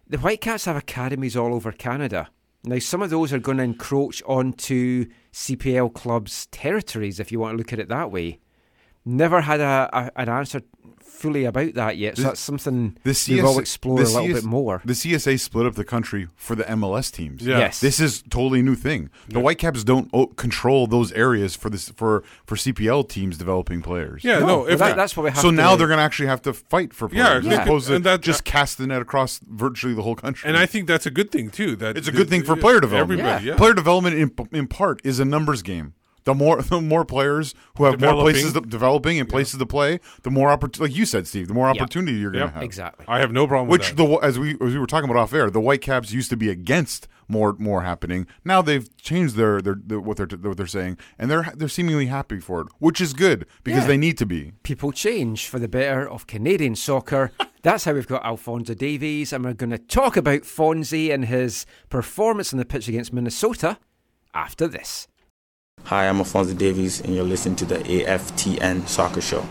The 0.07 0.19
Whitecaps 0.19 0.65
have 0.67 0.77
academies 0.77 1.37
all 1.37 1.55
over 1.55 1.73
Canada. 1.73 2.29
Now, 2.69 2.79
some 2.81 3.01
of 3.01 3.09
those 3.09 3.33
are 3.33 3.39
going 3.39 3.57
to 3.57 3.65
encroach 3.65 4.23
onto 4.27 5.07
CPL 5.33 5.95
clubs' 5.95 6.45
territories, 6.49 7.19
if 7.19 7.33
you 7.33 7.41
want 7.41 7.55
to 7.55 7.57
look 7.57 7.73
at 7.73 7.79
it 7.79 7.89
that 7.89 8.13
way. 8.13 8.41
Never 9.07 9.41
had 9.41 9.61
a, 9.61 9.89
a 9.91 10.21
an 10.21 10.29
answer 10.29 10.61
fully 11.19 11.45
about 11.45 11.75
that 11.75 11.97
yet, 11.99 12.17
so 12.17 12.23
The- 12.23 12.29
that's 12.29 12.41
something 12.41 12.97
The 13.03 13.11
we 13.11 13.15
CS 13.15 13.43
will 13.43 13.59
explore 13.59 14.01
a 14.01 14.05
little 14.05 14.23
CS 14.27 14.35
bit 14.37 14.45
more. 14.45 14.81
The 14.85 14.95
CSA 14.95 15.37
split 15.39 15.67
up 15.67 15.75
the 15.75 15.85
country 15.85 16.29
for 16.37 16.55
the 16.55 16.65
MLS 16.71 17.11
teams. 17.11 17.43
Yeah. 17.43 17.59
Yes. 17.59 17.81
This 17.81 18.01
is 18.01 18.23
totally 18.31 18.63
new 18.63 18.75
thing. 18.75 19.11
The 19.29 19.41
Whitecaps 19.41 19.85
don't 19.85 20.09
o- 20.13 20.27
control 20.29 20.87
those 20.87 21.13
areas 21.13 21.57
for 21.57 21.71
this 21.71 21.89
for 21.91 22.23
for 22.47 22.57
CPL 22.57 23.09
teams 23.09 23.37
developing 23.37 23.83
players. 23.83 24.25
Yeah, 24.25 24.39
no. 24.39 24.47
No, 24.47 24.69
if 24.69 24.79
that- 24.79 24.97
that's 24.97 25.17
what 25.17 25.25
we 25.25 25.31
have 25.31 25.39
So 25.41 25.51
to 25.51 25.57
now 25.57 25.77
they're 25.77 25.89
going 25.89 25.99
to 25.99 26.03
actually 26.05 26.29
have 26.29 26.43
to 26.43 26.53
fight 26.53 26.95
for 26.95 27.09
Yeah, 27.13 27.25
players, 27.27 27.45
yeah. 27.47 27.53
as 27.53 27.59
opposed 27.67 27.87
to 27.89 27.95
And 27.97 28.05
that- 28.05 28.21
just 28.23 28.45
cast 28.45 28.79
the 28.79 28.87
net 28.87 29.03
across 29.03 29.41
virtually 29.49 29.95
the 29.95 30.03
whole 30.03 30.15
country. 30.17 30.49
and 30.49 30.57
I 30.57 30.67
think 30.67 30.87
that's 30.87 31.07
a 31.07 31.11
good 31.11 31.31
thing 31.31 31.51
too. 31.51 31.77
That 31.77 31.97
it's 31.97 32.09
a 32.09 32.13
good 32.13 32.29
thing 32.31 32.43
for 32.45 32.57
player 32.57 32.77
uh, 32.79 32.81
development. 32.81 33.21
Everybody, 33.21 33.47
yeah. 33.47 33.57
Player 33.57 33.75
development 33.75 34.17
in, 34.17 34.31
in 34.53 34.67
part 34.69 35.01
is 35.05 35.19
a 35.21 35.25
numbers 35.25 35.63
game. 35.63 35.95
The 36.29 36.35
more 36.35 36.61
the 36.75 36.81
more 36.83 37.07
players 37.07 37.55
who 37.79 37.85
have 37.85 37.99
more 38.01 38.13
places 38.21 38.53
to, 38.53 38.61
developing 38.61 39.19
and 39.19 39.27
places 39.27 39.59
to 39.59 39.65
play, 39.67 39.99
the 40.25 40.31
more 40.31 40.51
opportunity. 40.51 40.91
Like 40.93 40.99
you 40.99 41.07
said, 41.07 41.27
Steve, 41.27 41.49
the 41.49 41.55
more 41.55 41.69
Yep. 41.69 41.77
opportunity 41.81 42.19
you're 42.19 42.31
going 42.31 42.43
to 42.43 42.47
Yep. 42.49 42.55
have. 42.55 42.63
Exactly. 42.63 43.07
I 43.09 43.19
have 43.21 43.33
no 43.33 43.47
problem 43.47 43.69
with 43.69 43.81
Which 43.81 43.89
that. 43.91 43.97
the 43.97 44.15
as 44.17 44.39
we 44.39 44.51
as 44.61 44.73
we 44.75 44.79
were 44.79 44.87
talking 44.87 45.09
about 45.09 45.19
off 45.23 45.33
air, 45.33 45.49
the 45.51 45.61
Whitecaps 45.61 46.13
used 46.13 46.29
to 46.29 46.37
be 46.37 46.51
against 46.51 47.09
more 47.29 47.57
more 47.59 47.81
happening. 47.83 48.27
Now 48.45 48.61
they've 48.61 48.87
changed 48.99 49.37
their 49.37 49.63
their, 49.63 49.77
their 49.83 50.01
what 50.01 50.19
they're 50.19 50.27
what 50.39 50.59
they're 50.59 50.67
saying, 50.67 50.99
and 51.19 51.31
they're 51.31 51.51
they're 51.57 51.69
seemingly 51.69 52.07
happy 52.07 52.41
for 52.41 52.61
it, 52.61 52.67
which 52.79 53.01
is 53.01 53.15
good 53.15 53.47
because 53.65 53.83
Yeah. 53.85 53.87
they 53.89 53.97
need 53.97 54.19
to 54.19 54.27
be. 54.27 54.53
People 54.65 54.93
change 54.93 55.49
for 55.49 55.59
the 55.59 55.69
better 55.69 56.07
of 56.09 56.27
Canadian 56.27 56.75
soccer. 56.77 57.33
That's 57.63 57.85
how 57.85 57.93
we've 57.95 58.07
got 58.07 58.25
Alfonso 58.25 58.75
Davies, 58.75 59.33
and 59.33 59.45
we're 59.45 59.55
going 59.55 59.71
to 59.71 59.79
talk 59.79 60.17
about 60.17 60.43
Fonzie 60.43 61.11
and 61.13 61.25
his 61.25 61.65
performance 61.89 62.53
on 62.53 62.59
the 62.59 62.65
pitch 62.67 62.87
against 62.89 63.13
Minnesota 63.15 63.79
after 64.35 64.69
this. 64.69 65.09
Hi, 65.89 66.07
I'm 66.07 66.19
Alfonso 66.19 66.53
Davies, 66.53 67.01
and 67.01 67.15
you're 67.15 67.25
listening 67.25 67.57
to 67.57 67.65
the 67.65 67.79
AFTN 67.79 68.87
Soccer 68.87 69.23
Show. 69.23 69.43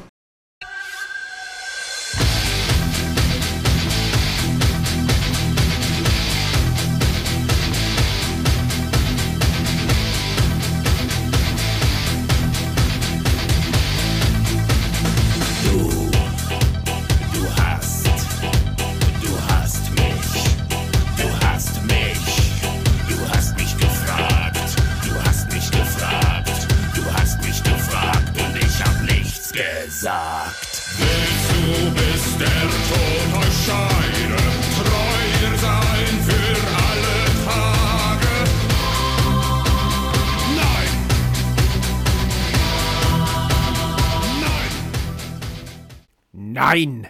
Nine 46.86 47.10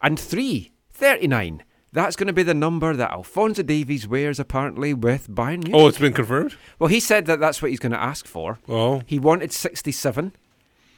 and 0.00 0.18
three. 0.18 0.72
39. 0.92 1.62
That's 1.92 2.16
going 2.16 2.26
to 2.26 2.32
be 2.32 2.42
the 2.42 2.54
number 2.54 2.94
that 2.94 3.10
Alfonso 3.12 3.62
Davies 3.62 4.06
wears 4.06 4.38
apparently 4.38 4.92
with 4.92 5.28
Bayern 5.28 5.64
Munich. 5.64 5.72
Oh, 5.74 5.86
it's 5.88 5.98
been 5.98 6.12
confirmed? 6.12 6.54
Well, 6.78 6.88
he 6.88 7.00
said 7.00 7.26
that 7.26 7.40
that's 7.40 7.62
what 7.62 7.70
he's 7.70 7.78
going 7.78 7.92
to 7.92 8.00
ask 8.00 8.26
for. 8.26 8.58
Oh. 8.68 9.02
He 9.06 9.18
wanted 9.18 9.52
67. 9.52 10.32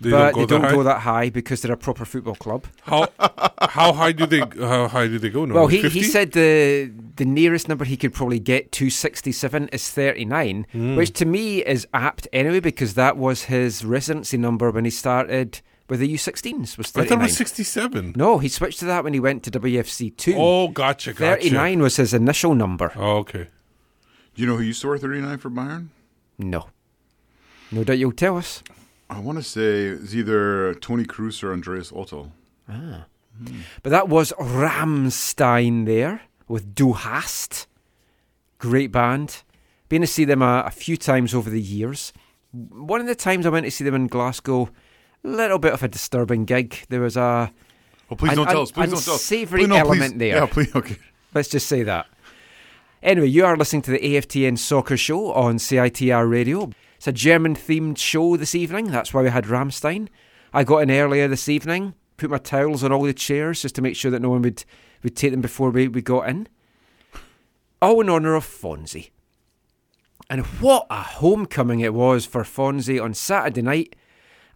They 0.01 0.11
but 0.11 0.33
don't 0.33 0.41
they 0.41 0.47
don't 0.47 0.62
high? 0.62 0.73
go 0.73 0.83
that 0.83 1.01
high 1.01 1.29
because 1.29 1.61
they're 1.61 1.73
a 1.75 1.77
proper 1.77 2.07
football 2.07 2.35
club. 2.35 2.64
How 2.83 3.09
how 3.61 3.93
high 3.93 4.12
do 4.12 4.25
they 4.25 4.41
how 4.59 4.89
high 4.89 5.07
do 5.09 5.18
they 5.18 5.29
go? 5.29 5.45
Well, 5.45 5.66
he, 5.66 5.83
50? 5.83 5.99
he 5.99 6.03
said 6.07 6.33
the 6.33 6.91
the 7.16 7.27
nearest 7.27 7.68
number 7.68 7.85
he 7.85 7.99
could 7.99 8.14
probably 8.14 8.41
get 8.41 8.73
to 8.73 8.89
67 8.89 9.68
is 9.68 9.91
39, 9.91 10.66
Mm. 10.75 10.97
which 10.97 11.12
to 11.18 11.27
me 11.27 11.62
is 11.62 11.87
apt 11.93 12.27
anyway 12.33 12.61
because 12.61 12.95
that 12.95 13.18
was 13.18 13.45
his 13.45 13.85
residency 13.85 14.39
number 14.39 14.71
when 14.71 14.87
he 14.87 14.91
started 14.91 15.61
with 15.91 16.01
the 16.01 16.14
U16s. 16.14 16.78
Was 16.78 16.93
39. 16.93 17.05
I 17.05 17.09
thought 17.09 17.22
it 17.22 17.26
was 17.26 17.36
67. 17.36 18.14
No, 18.16 18.38
he 18.38 18.49
switched 18.49 18.78
to 18.78 18.84
that 18.86 19.05
when 19.05 19.12
he 19.12 19.20
went 19.20 19.43
to 19.43 19.51
WFC 19.51 20.16
two. 20.16 20.34
Oh, 20.36 20.68
gotcha, 20.68 21.12
gotcha. 21.12 21.43
39 21.43 21.82
was 21.82 21.97
his 21.97 22.14
initial 22.14 22.55
number. 22.55 22.93
Oh, 22.97 23.18
okay. 23.18 23.49
Do 24.34 24.43
you 24.43 24.47
know 24.47 24.57
who 24.57 24.62
used 24.62 24.80
to 24.82 24.88
wear 24.88 24.99
39 24.99 25.38
for 25.38 25.51
Bayern? 25.51 25.88
No. 26.38 26.68
No 27.72 27.84
doubt 27.84 27.99
you'll 27.99 28.12
tell 28.12 28.36
us. 28.36 28.62
I 29.11 29.18
want 29.18 29.38
to 29.38 29.43
say 29.43 29.86
it's 29.86 30.14
either 30.14 30.74
Toni 30.74 31.05
Kroos 31.05 31.43
or 31.43 31.53
Andreas 31.53 31.93
Otto. 31.93 32.30
Ah. 32.68 33.07
But 33.82 33.91
that 33.91 34.09
was 34.09 34.32
Rammstein 34.38 35.86
there 35.86 36.22
with 36.47 36.74
Du 36.74 36.93
Hast. 36.93 37.66
Great 38.59 38.93
band. 38.93 39.43
Been 39.88 40.03
to 40.03 40.07
see 40.07 40.24
them 40.24 40.43
a, 40.43 40.62
a 40.66 40.70
few 40.70 40.97
times 40.97 41.34
over 41.34 41.51
the 41.51 41.61
years. 41.61 42.12
One 42.53 43.01
of 43.01 43.07
the 43.09 43.14
times 43.16 43.45
I 43.47 43.49
went 43.49 43.64
to 43.64 43.70
see 43.70 43.84
them 43.84 43.95
in 43.95 44.07
Glasgow, 44.07 44.68
little 45.23 45.59
bit 45.59 45.73
of 45.73 45.83
a 45.83 45.89
disturbing 45.89 46.45
gig. 46.45 46.85
There 46.89 47.01
was 47.01 47.16
a 47.16 47.53
Oh, 48.11 48.16
please 48.16 48.31
an, 48.33 48.39
don't 48.39 48.49
tell 48.49 48.62
us. 48.62 48.73
Please 48.73 48.91
don't 48.91 49.03
tell 49.03 49.14
us. 49.14 49.29
Please, 49.29 49.51
no, 49.53 49.66
please. 49.66 49.79
element 49.79 50.18
there. 50.18 50.37
Yeah, 50.37 50.47
please. 50.47 50.75
Okay. 50.75 50.97
Let's 51.33 51.49
just 51.49 51.68
say 51.68 51.85
that. 51.85 52.07
Anyway, 53.03 53.29
you 53.29 53.45
are 53.45 53.57
listening 53.57 53.83
to 53.83 53.93
the 53.93 53.99
AFTN 53.99 54.59
Soccer 54.59 54.97
Show 54.97 55.33
on 55.33 55.57
CITR 55.57 56.29
Radio. 56.29 56.71
It's 56.97 57.07
a 57.07 57.12
German 57.12 57.55
themed 57.55 57.99
show 57.99 58.37
this 58.37 58.55
evening. 58.55 58.91
That's 58.91 59.14
why 59.14 59.23
we 59.23 59.31
had 59.31 59.45
Rammstein. 59.45 60.09
I 60.53 60.64
got 60.64 60.79
in 60.79 60.91
earlier 60.91 61.29
this 61.29 61.49
evening, 61.49 61.95
put 62.16 62.31
my 62.31 62.39
towels 62.39 62.83
on 62.83 62.93
all 62.93 63.05
the 63.05 63.14
chairs 63.14 63.62
just 63.62 63.77
to 63.77 63.83
make 63.83 63.95
sure 63.95 64.11
that 64.11 64.21
no 64.21 64.31
one 64.31 64.43
would, 64.43 64.64
would 65.05 65.16
take 65.16 65.31
them 65.31 65.41
before 65.41 65.71
we, 65.71 65.87
we 65.87 66.03
got 66.03 66.29
in. 66.29 66.49
All 67.81 68.01
in 68.01 68.11
honour 68.11 68.35
of 68.35 68.45
Fonzie. 68.45 69.11
And 70.29 70.45
what 70.61 70.87
a 70.91 71.01
homecoming 71.01 71.81
it 71.81 71.95
was 71.95 72.27
for 72.27 72.43
Fonzie 72.43 73.03
on 73.03 73.14
Saturday 73.14 73.62
night 73.62 73.97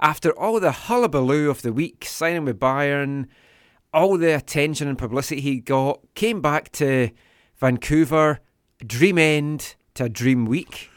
after 0.04 0.38
all 0.38 0.60
the 0.60 0.70
hullabaloo 0.70 1.48
of 1.48 1.62
the 1.62 1.72
week, 1.72 2.04
signing 2.04 2.44
with 2.44 2.60
Bayern, 2.60 3.26
all 3.90 4.18
the 4.18 4.36
attention 4.36 4.86
and 4.86 4.98
publicity 4.98 5.40
he 5.40 5.60
got, 5.60 5.98
came 6.14 6.42
back 6.42 6.70
to 6.72 7.08
Vancouver, 7.56 8.40
dream 8.86 9.16
end 9.16 9.76
to 9.94 10.04
a 10.04 10.08
dream 10.10 10.44
week. 10.44 10.90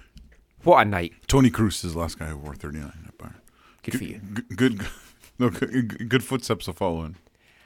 What 0.63 0.85
a 0.85 0.89
night. 0.89 1.13
Toni 1.27 1.49
Kroos 1.49 1.85
is 1.85 1.93
the 1.93 1.99
last 1.99 2.19
guy 2.19 2.25
who 2.25 2.37
wore 2.37 2.53
39 2.53 2.91
at 3.07 3.17
Bayern. 3.17 3.35
Good 3.83 3.97
for 3.97 4.03
you. 4.03 4.19
Good, 4.19 4.57
good, 4.57 4.87
no, 5.39 5.51
good, 5.51 6.09
good 6.09 6.23
footsteps 6.25 6.65
to 6.65 6.73
follow 6.73 7.05
in. 7.05 7.15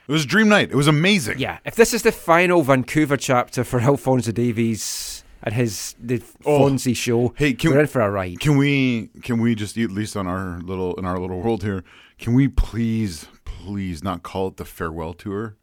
It 0.07 0.11
was 0.11 0.25
a 0.25 0.27
dream 0.27 0.47
night. 0.47 0.69
It 0.69 0.75
was 0.75 0.87
amazing. 0.87 1.39
Yeah, 1.39 1.57
if 1.65 1.73
this 1.73 1.91
is 1.91 2.03
the 2.03 2.11
final 2.11 2.61
Vancouver 2.61 3.17
chapter 3.17 3.63
for 3.63 3.79
Alfonso 3.79 4.31
Davies 4.31 5.20
and 5.43 5.53
his 5.55 5.95
the 5.99 6.21
Oh. 6.45 6.59
Fonzie 6.61 6.95
show, 6.95 7.33
Hey, 7.37 7.53
can, 7.53 7.71
we're 7.71 7.81
in 7.81 7.87
for 7.87 8.01
a 8.01 8.09
ride. 8.11 8.39
Can 8.39 8.57
we? 8.57 9.09
Can 9.23 9.39
we 9.41 9.55
just 9.55 9.77
at 9.77 9.91
least 9.91 10.15
on 10.15 10.27
our 10.27 10.59
little 10.61 10.95
in 10.95 11.05
our 11.05 11.19
little 11.19 11.39
world 11.41 11.63
here? 11.63 11.83
Can 12.19 12.33
we 12.33 12.47
please, 12.47 13.27
please 13.45 14.03
not 14.03 14.21
call 14.23 14.47
it 14.49 14.57
the 14.57 14.65
farewell 14.65 15.13
tour? 15.13 15.55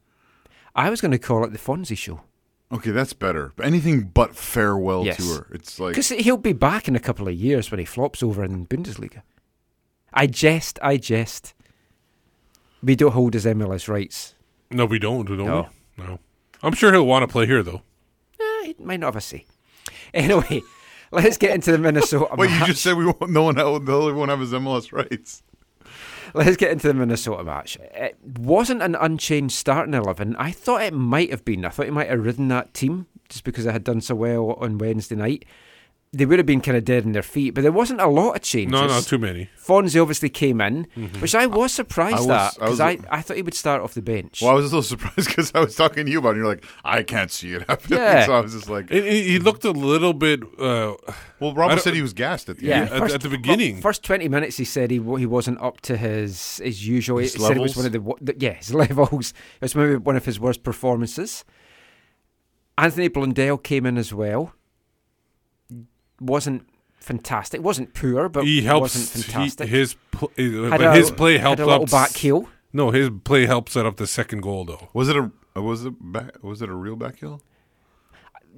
I 0.75 0.91
was 0.91 1.01
going 1.01 1.13
to 1.13 1.19
call 1.19 1.45
it 1.45 1.53
the 1.53 1.59
Fonzie 1.59 1.97
show. 1.97 2.21
Okay, 2.71 2.91
that's 2.91 3.13
better. 3.13 3.53
But 3.57 3.67
anything 3.67 4.11
but 4.13 4.37
farewell 4.37 5.05
Yes. 5.05 5.17
tour. 5.17 5.47
It's 5.53 5.81
like 5.81 5.93
Because 5.93 6.11
he'll 6.11 6.37
be 6.37 6.53
back 6.53 6.87
in 6.89 6.95
a 6.97 7.01
couple 7.01 7.27
of 7.29 7.35
years 7.35 7.71
when 7.71 7.79
he 7.79 7.85
flops 7.87 8.23
over 8.23 8.45
in 8.45 8.67
Bundesliga. 8.67 9.23
I 10.13 10.27
jest, 10.27 10.79
I 10.83 10.97
jest. 10.99 11.55
We 12.83 12.95
don't 12.95 13.13
hold 13.13 13.35
his 13.35 13.45
MLS 13.47 13.89
rights. 13.89 14.35
No, 14.71 14.85
we 14.85 14.99
don't, 14.99 15.25
don't 15.27 15.39
No. 15.39 15.69
we? 15.97 16.05
No. 16.05 16.19
I'm 16.63 16.75
sure 16.75 16.93
he'll 16.93 17.07
want 17.07 17.23
to 17.23 17.29
play 17.33 17.47
here 17.47 17.63
though. 17.63 17.83
Eh, 18.41 18.67
he 18.67 18.77
might 18.79 19.01
not 19.01 19.09
have 19.09 19.17
a 19.17 19.21
say. 19.21 19.47
Anyway, 20.15 20.63
let's 21.11 21.37
get 21.37 21.55
into 21.55 21.73
the 21.73 21.79
Minnesota 21.79 22.35
Wait, 22.37 22.51
you 22.51 22.67
just 22.67 22.83
said 22.83 22.97
we 22.97 23.07
won't, 23.07 23.31
no 23.31 23.43
one 23.43 23.55
no 23.55 23.73
one 23.73 24.17
won't 24.17 24.31
have 24.31 24.41
his 24.41 24.53
MLS 24.53 24.93
rights. 24.93 25.43
Let's 26.35 26.57
get 26.57 26.71
into 26.71 26.89
the 26.89 26.95
Minnesota 26.95 27.43
match. 27.45 27.79
It 27.95 28.19
wasn't 28.23 28.83
an 28.83 28.95
unchanged 28.95 29.55
starting 29.55 29.95
11. 29.95 30.37
I 30.37 30.51
thought 30.51 30.83
it 30.83 30.93
might 30.93 31.31
have 31.31 31.45
been. 31.45 31.65
I 31.65 31.71
thought 31.71 31.87
he 31.87 31.93
might 31.93 32.11
have 32.11 32.25
ridden 32.25 32.49
that 32.49 32.75
team 32.75 33.07
just 33.29 33.45
because 33.45 33.65
they 33.65 33.73
had 33.73 33.85
done 33.85 34.01
so 34.01 34.15
well 34.15 34.53
on 34.61 34.79
Wednesday 34.79 35.17
night. 35.17 35.45
They 36.11 36.25
would 36.25 36.39
have 36.39 36.47
been 36.47 36.63
kind 36.63 36.75
of 36.75 36.87
dead 36.87 37.05
in 37.05 37.13
their 37.13 37.23
feet, 37.23 37.51
but 37.55 37.61
there 37.61 37.71
wasn't 37.71 38.01
a 38.01 38.07
lot 38.07 38.35
of 38.35 38.41
changes. 38.41 38.73
No, 38.73 38.87
not 38.87 39.03
too 39.03 39.19
many. 39.19 39.51
Fonzie 39.63 40.01
obviously 40.01 40.31
came 40.31 40.59
in, 40.63 40.87
Mhm. 40.97 41.21
which 41.21 41.35
I 41.35 41.45
was 41.45 41.71
surprised 41.71 42.17
I 42.17 42.21
was- 42.21 42.29
at 42.31 42.55
because 42.55 42.81
I, 42.81 42.97
I, 43.11 43.21
thought 43.21 43.37
he 43.37 43.43
would 43.43 43.53
start 43.53 43.83
off 43.83 43.93
the 43.93 44.01
bench. 44.01 44.41
Well, 44.41 44.53
I 44.53 44.55
was 44.55 44.65
a 44.73 44.77
little 44.77 44.83
surprised 44.97 45.29
because 45.29 45.53
I 45.55 45.61
was 45.61 45.77
talking 45.77 46.07
to 46.07 46.11
you 46.11 46.21
about 46.21 46.31
it. 46.31 46.33
And 46.33 46.39
you're 46.39 46.47
like, 46.49 46.65
I 46.83 47.03
can't 47.03 47.31
see 47.31 47.53
it 47.53 47.65
happening. 47.69 47.99
Yeah. 47.99 48.25
So 48.25 48.33
I 48.33 48.41
was 48.41 48.55
just 48.55 48.71
like, 48.71 48.89
He, 48.89 49.03
he 49.03 49.23
he 49.33 49.39
looked 49.39 49.67
a 49.67 49.71
little 49.71 50.15
bit. 50.15 50.41
Uh, 50.59 50.95
well, 51.41 51.53
Robert 51.55 51.81
said 51.83 51.93
he 51.93 52.01
was 52.01 52.15
gassed 52.15 52.49
at 52.49 52.57
the 52.57 52.65
Yeah, 52.65 52.81
end. 52.81 52.91
at- 52.91 53.13
at 53.13 53.21
the 53.21 53.29
well, 53.29 53.37
beginning. 53.37 53.83
first 53.83 54.03
twenty 54.03 54.29
minutes, 54.31 54.57
he 54.57 54.65
said 54.65 54.91
he 54.91 54.97
he 54.97 55.27
wasn't 55.27 55.61
up 55.61 55.83
to 55.83 55.99
his 55.99 56.57
his 56.65 56.89
usual. 56.89 57.19
His 57.19 57.35
he 57.35 57.41
said 57.41 57.55
it 57.59 57.61
was 57.61 57.77
levels? 57.77 57.77
one 57.77 57.87
of 57.87 58.19
the, 58.25 58.33
the 58.33 58.41
yeah 58.47 58.55
his 58.55 58.73
levels. 58.83 59.35
It 59.57 59.63
was 59.63 59.75
maybe 59.75 59.97
one 59.97 60.17
of 60.17 60.25
his 60.25 60.41
worst 60.41 60.63
performances. 60.63 61.45
Anthony 62.79 63.09
Blondell 63.11 63.63
came 63.63 63.85
in 63.85 63.99
as 63.99 64.15
well. 64.15 64.55
Wasn't 66.21 66.67
fantastic. 66.99 67.63
wasn't 67.63 67.95
poor, 67.95 68.29
but 68.29 68.45
he 68.45 68.63
helps. 68.63 68.95
wasn't 68.97 69.61
he- 69.61 69.67
his 69.67 69.95
pl- 70.11 70.31
uh, 70.39 70.43
Had 70.71 70.71
but 70.71 70.81
a- 70.83 70.93
his 70.95 71.11
play 71.11 71.39
helped 71.39 71.59
had 71.59 71.65
a 71.65 71.71
little 71.71 71.85
up 71.85 71.91
back 71.91 72.17
heel. 72.17 72.49
No, 72.73 72.91
his 72.91 73.11
play 73.25 73.47
helped 73.47 73.73
set 73.73 73.87
up 73.87 73.97
the 73.97 74.07
second 74.07 74.43
goal 74.43 74.65
though. 74.65 74.89
Was 74.93 75.09
it 75.09 75.17
a 75.17 75.31
was 75.61 75.85
it 75.85 75.95
back, 76.01 76.43
was 76.43 76.61
it 76.63 76.69
a 76.69 76.75
real 76.75 76.97
back 76.97 77.19
heel? 77.21 77.41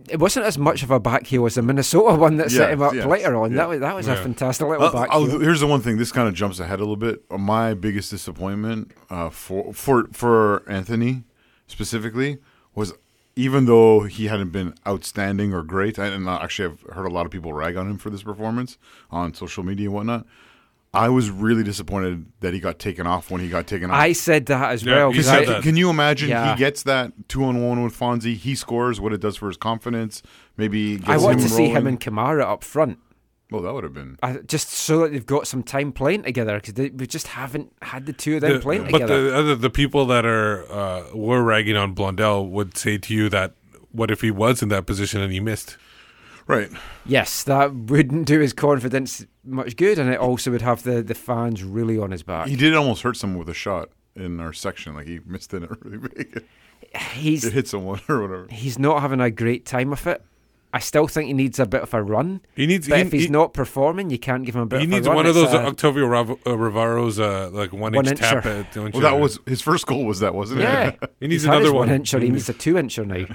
It 0.08 0.18
wasn't 0.18 0.46
as 0.46 0.56
much 0.56 0.82
of 0.82 0.90
a 0.90 0.98
back 0.98 1.26
heel 1.26 1.44
as 1.44 1.56
the 1.56 1.62
Minnesota 1.62 2.16
one 2.16 2.38
that 2.38 2.50
set 2.50 2.70
him 2.72 2.80
up 2.80 2.94
yes, 2.94 3.04
later 3.06 3.36
on. 3.36 3.50
yeah. 3.50 3.56
That 3.58 3.68
was 3.68 3.80
that 3.80 3.94
was 3.94 4.08
a 4.08 4.16
fantastic 4.16 4.66
little 4.66 4.86
Uh, 4.86 4.92
back 4.92 5.08
I'll- 5.10 5.26
heel. 5.26 5.40
here's 5.40 5.60
the 5.60 5.66
one 5.66 5.80
thing. 5.82 5.98
This 5.98 6.10
kind 6.10 6.26
of 6.26 6.34
jumps 6.34 6.58
ahead 6.58 6.78
a 6.78 6.82
little 6.82 6.96
bit. 6.96 7.22
Uh, 7.30 7.36
My 7.38 7.74
biggest 7.74 8.10
disappointment 8.10 8.92
uh, 9.10 9.28
for 9.30 9.72
for 9.74 10.08
for 10.12 10.68
Anthony 10.68 11.24
specifically 11.66 12.38
was 12.74 12.94
even 13.40 13.64
though 13.66 14.00
he 14.02 14.26
hadn't 14.26 14.50
been 14.50 14.74
outstanding 14.86 15.52
or 15.54 15.62
great, 15.62 15.98
and 15.98 16.28
actually 16.28 16.72
I've 16.72 16.94
heard 16.94 17.06
a 17.06 17.10
lot 17.10 17.26
of 17.26 17.32
people 17.32 17.52
rag 17.52 17.76
on 17.76 17.88
him 17.88 17.98
for 17.98 18.10
this 18.10 18.22
performance 18.22 18.78
on 19.10 19.34
social 19.34 19.62
media 19.64 19.86
and 19.86 19.94
whatnot. 19.94 20.26
I 20.92 21.08
was 21.08 21.30
really 21.30 21.62
disappointed 21.62 22.26
that 22.40 22.52
he 22.52 22.58
got 22.58 22.80
taken 22.80 23.06
off 23.06 23.30
when 23.30 23.40
he 23.40 23.48
got 23.48 23.66
taken 23.68 23.90
off. 23.92 23.96
I 23.96 24.12
said 24.12 24.46
that 24.46 24.72
as 24.72 24.84
well. 24.84 25.12
'cause 25.12 25.26
Can- 25.26 25.48
I- 25.48 25.60
Can 25.60 25.76
you 25.76 25.88
imagine 25.88 26.30
Yeah. 26.30 26.52
he 26.52 26.58
gets 26.58 26.82
that 26.82 27.12
two 27.28 27.44
on 27.44 27.62
one 27.62 27.82
with 27.84 27.96
Fonzie? 27.96 28.34
He 28.36 28.56
scores 28.56 29.00
what 29.00 29.12
it 29.12 29.20
does 29.20 29.36
for 29.36 29.46
his 29.46 29.56
confidence. 29.56 30.20
Maybe 30.56 30.96
gets 30.96 31.08
I 31.08 31.16
want 31.18 31.38
him 31.38 31.44
to 31.44 31.48
see 31.48 31.68
him 31.68 31.86
and 31.86 32.00
Kamara 32.00 32.42
up 32.42 32.64
front. 32.64 32.98
Well, 33.50 33.62
that 33.62 33.72
would 33.74 33.84
have 33.84 33.94
been. 33.94 34.16
I, 34.22 34.34
just 34.46 34.70
so 34.70 35.00
that 35.00 35.12
they've 35.12 35.26
got 35.26 35.46
some 35.46 35.62
time 35.62 35.92
playing 35.92 36.22
together 36.22 36.60
because 36.60 36.90
we 36.92 37.06
just 37.06 37.26
haven't 37.28 37.72
had 37.82 38.06
the 38.06 38.12
two 38.12 38.36
of 38.36 38.42
them 38.42 38.54
The- 38.54 38.60
playing 38.60 38.82
but 38.84 38.92
together. 38.92 39.06
But 39.24 39.30
the 39.30 39.36
other 39.36 39.54
the 39.56 39.70
people 39.70 40.06
that 40.06 40.24
are 40.24 40.70
uh, 40.70 41.04
were 41.14 41.42
ragging 41.42 41.76
on 41.76 41.94
Blondell 41.94 42.48
would 42.48 42.76
say 42.76 42.98
to 42.98 43.14
you 43.14 43.28
that 43.30 43.54
what 43.92 44.10
if 44.10 44.20
he 44.20 44.30
was 44.30 44.62
in 44.62 44.68
that 44.68 44.86
position 44.86 45.20
and 45.20 45.32
he 45.32 45.40
missed? 45.40 45.76
Right. 46.46 46.70
yes, 47.06 47.44
that 47.44 47.72
wouldn't 47.74 48.26
do 48.26 48.40
his 48.40 48.52
confidence 48.52 49.24
much 49.44 49.76
good, 49.76 50.00
and 50.00 50.10
it 50.10 50.18
also 50.18 50.50
would 50.50 50.62
have 50.62 50.82
the, 50.82 51.00
the 51.00 51.14
fans 51.14 51.62
really 51.62 51.96
on 51.96 52.10
his 52.10 52.24
back. 52.24 52.48
He 52.48 52.56
did 52.56 52.74
almost 52.74 53.02
hurt 53.02 53.16
someone 53.16 53.38
with 53.38 53.48
a 53.48 53.54
shot 53.54 53.90
in 54.16 54.40
our 54.40 54.52
section. 54.52 54.94
Like 54.94 55.06
he 55.06 55.20
missed 55.24 55.54
in 55.54 55.62
it 55.64 55.70
really 55.84 55.98
big. 55.98 56.44
He's 57.12 57.44
it 57.44 57.52
hit 57.52 57.68
someone 57.68 58.00
or 58.08 58.22
whatever. 58.22 58.46
he's 58.50 58.78
not 58.80 59.00
having 59.00 59.20
a 59.20 59.30
great 59.30 59.64
time 59.64 59.90
with 59.90 60.06
it. 60.08 60.24
I 60.72 60.78
still 60.78 61.08
think 61.08 61.26
he 61.26 61.32
needs 61.32 61.58
a 61.58 61.66
bit 61.66 61.82
of 61.82 61.92
a 61.94 62.02
run. 62.02 62.40
He 62.54 62.64
needs- 62.66 62.88
but 62.88 62.98
he- 62.98 63.02
if 63.06 63.12
he's 63.12 63.22
he- 63.24 63.28
not 63.28 63.52
performing, 63.52 64.08
you 64.10 64.18
can't 64.18 64.44
give 64.44 64.54
him 64.54 64.62
a 64.62 64.66
bit. 64.66 64.78
He 64.80 64.84
of 64.84 64.90
needs 64.90 65.06
a 65.06 65.10
run. 65.10 65.16
one 65.16 65.26
of 65.26 65.34
those 65.34 65.52
a- 65.52 65.66
Octavio 65.66 66.06
Rav- 66.06 66.38
uh, 66.46 66.56
Rivero's 66.56 67.18
uh, 67.18 67.50
like 67.52 67.72
one, 67.72 67.92
One 67.92 68.06
inch 68.06 68.20
tap 68.20 68.46
at 68.46 68.76
Well, 68.76 68.88
you? 68.94 69.00
that 69.00 69.18
was 69.18 69.40
his 69.46 69.60
first 69.60 69.86
goal. 69.86 70.04
Was 70.04 70.20
that 70.20 70.34
wasn't 70.34 70.60
yeah, 70.60 70.90
it? 71.00 71.10
He 71.20 71.26
needs 71.26 71.42
He's 71.42 71.50
had 71.50 71.60
his 71.62 71.70
another 71.70 71.76
one. 71.76 71.88
incher. 71.88 72.22
He 72.22 72.28
needs 72.30 72.48
a 72.48 72.52
two 72.52 72.74
incher 72.74 73.04
now. 73.06 73.34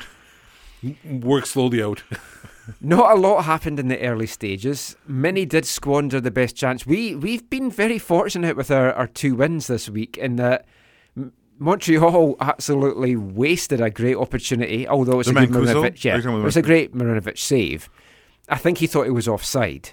work 1.27 1.45
slowly 1.45 1.81
out. 1.83 2.03
Not 2.81 3.11
a 3.11 3.19
lot 3.19 3.43
happened 3.45 3.79
in 3.79 3.89
the 3.89 3.99
early 4.01 4.25
stages. 4.25 4.95
Many 5.07 5.45
did 5.45 5.65
squander 5.65 6.19
the 6.19 6.31
best 6.31 6.55
chance. 6.55 6.85
We 6.85 7.15
we've 7.15 7.47
been 7.49 7.69
very 7.69 7.99
fortunate 7.99 8.55
with 8.57 8.71
our, 8.71 8.91
our 8.93 9.07
two 9.07 9.35
wins 9.35 9.67
this 9.67 9.87
week 9.89 10.17
in 10.17 10.37
that 10.37 10.61
M- 10.61 10.65
Montreal 11.57 12.35
absolutely 12.39 13.15
wasted 13.15 13.79
a 13.81 13.89
great 13.89 14.15
opportunity. 14.15 14.87
Although 14.87 15.19
it's 15.19 15.29
The 15.31 15.37
a 15.37 15.45
good 15.47 15.49
Mancuso? 15.51 15.73
Marinovic, 15.75 16.03
yeah, 16.03 16.13
Are 16.13 16.17
you 16.17 16.23
talking 16.23 16.41
it 16.41 16.43
was 16.43 16.57
a 16.57 16.61
great 16.61 16.93
Marinovic 16.93 17.37
save. 17.37 17.89
I 18.49 18.57
think 18.57 18.79
he 18.79 18.87
thought 18.87 19.07
it 19.07 19.11
was 19.11 19.27
offside. 19.27 19.91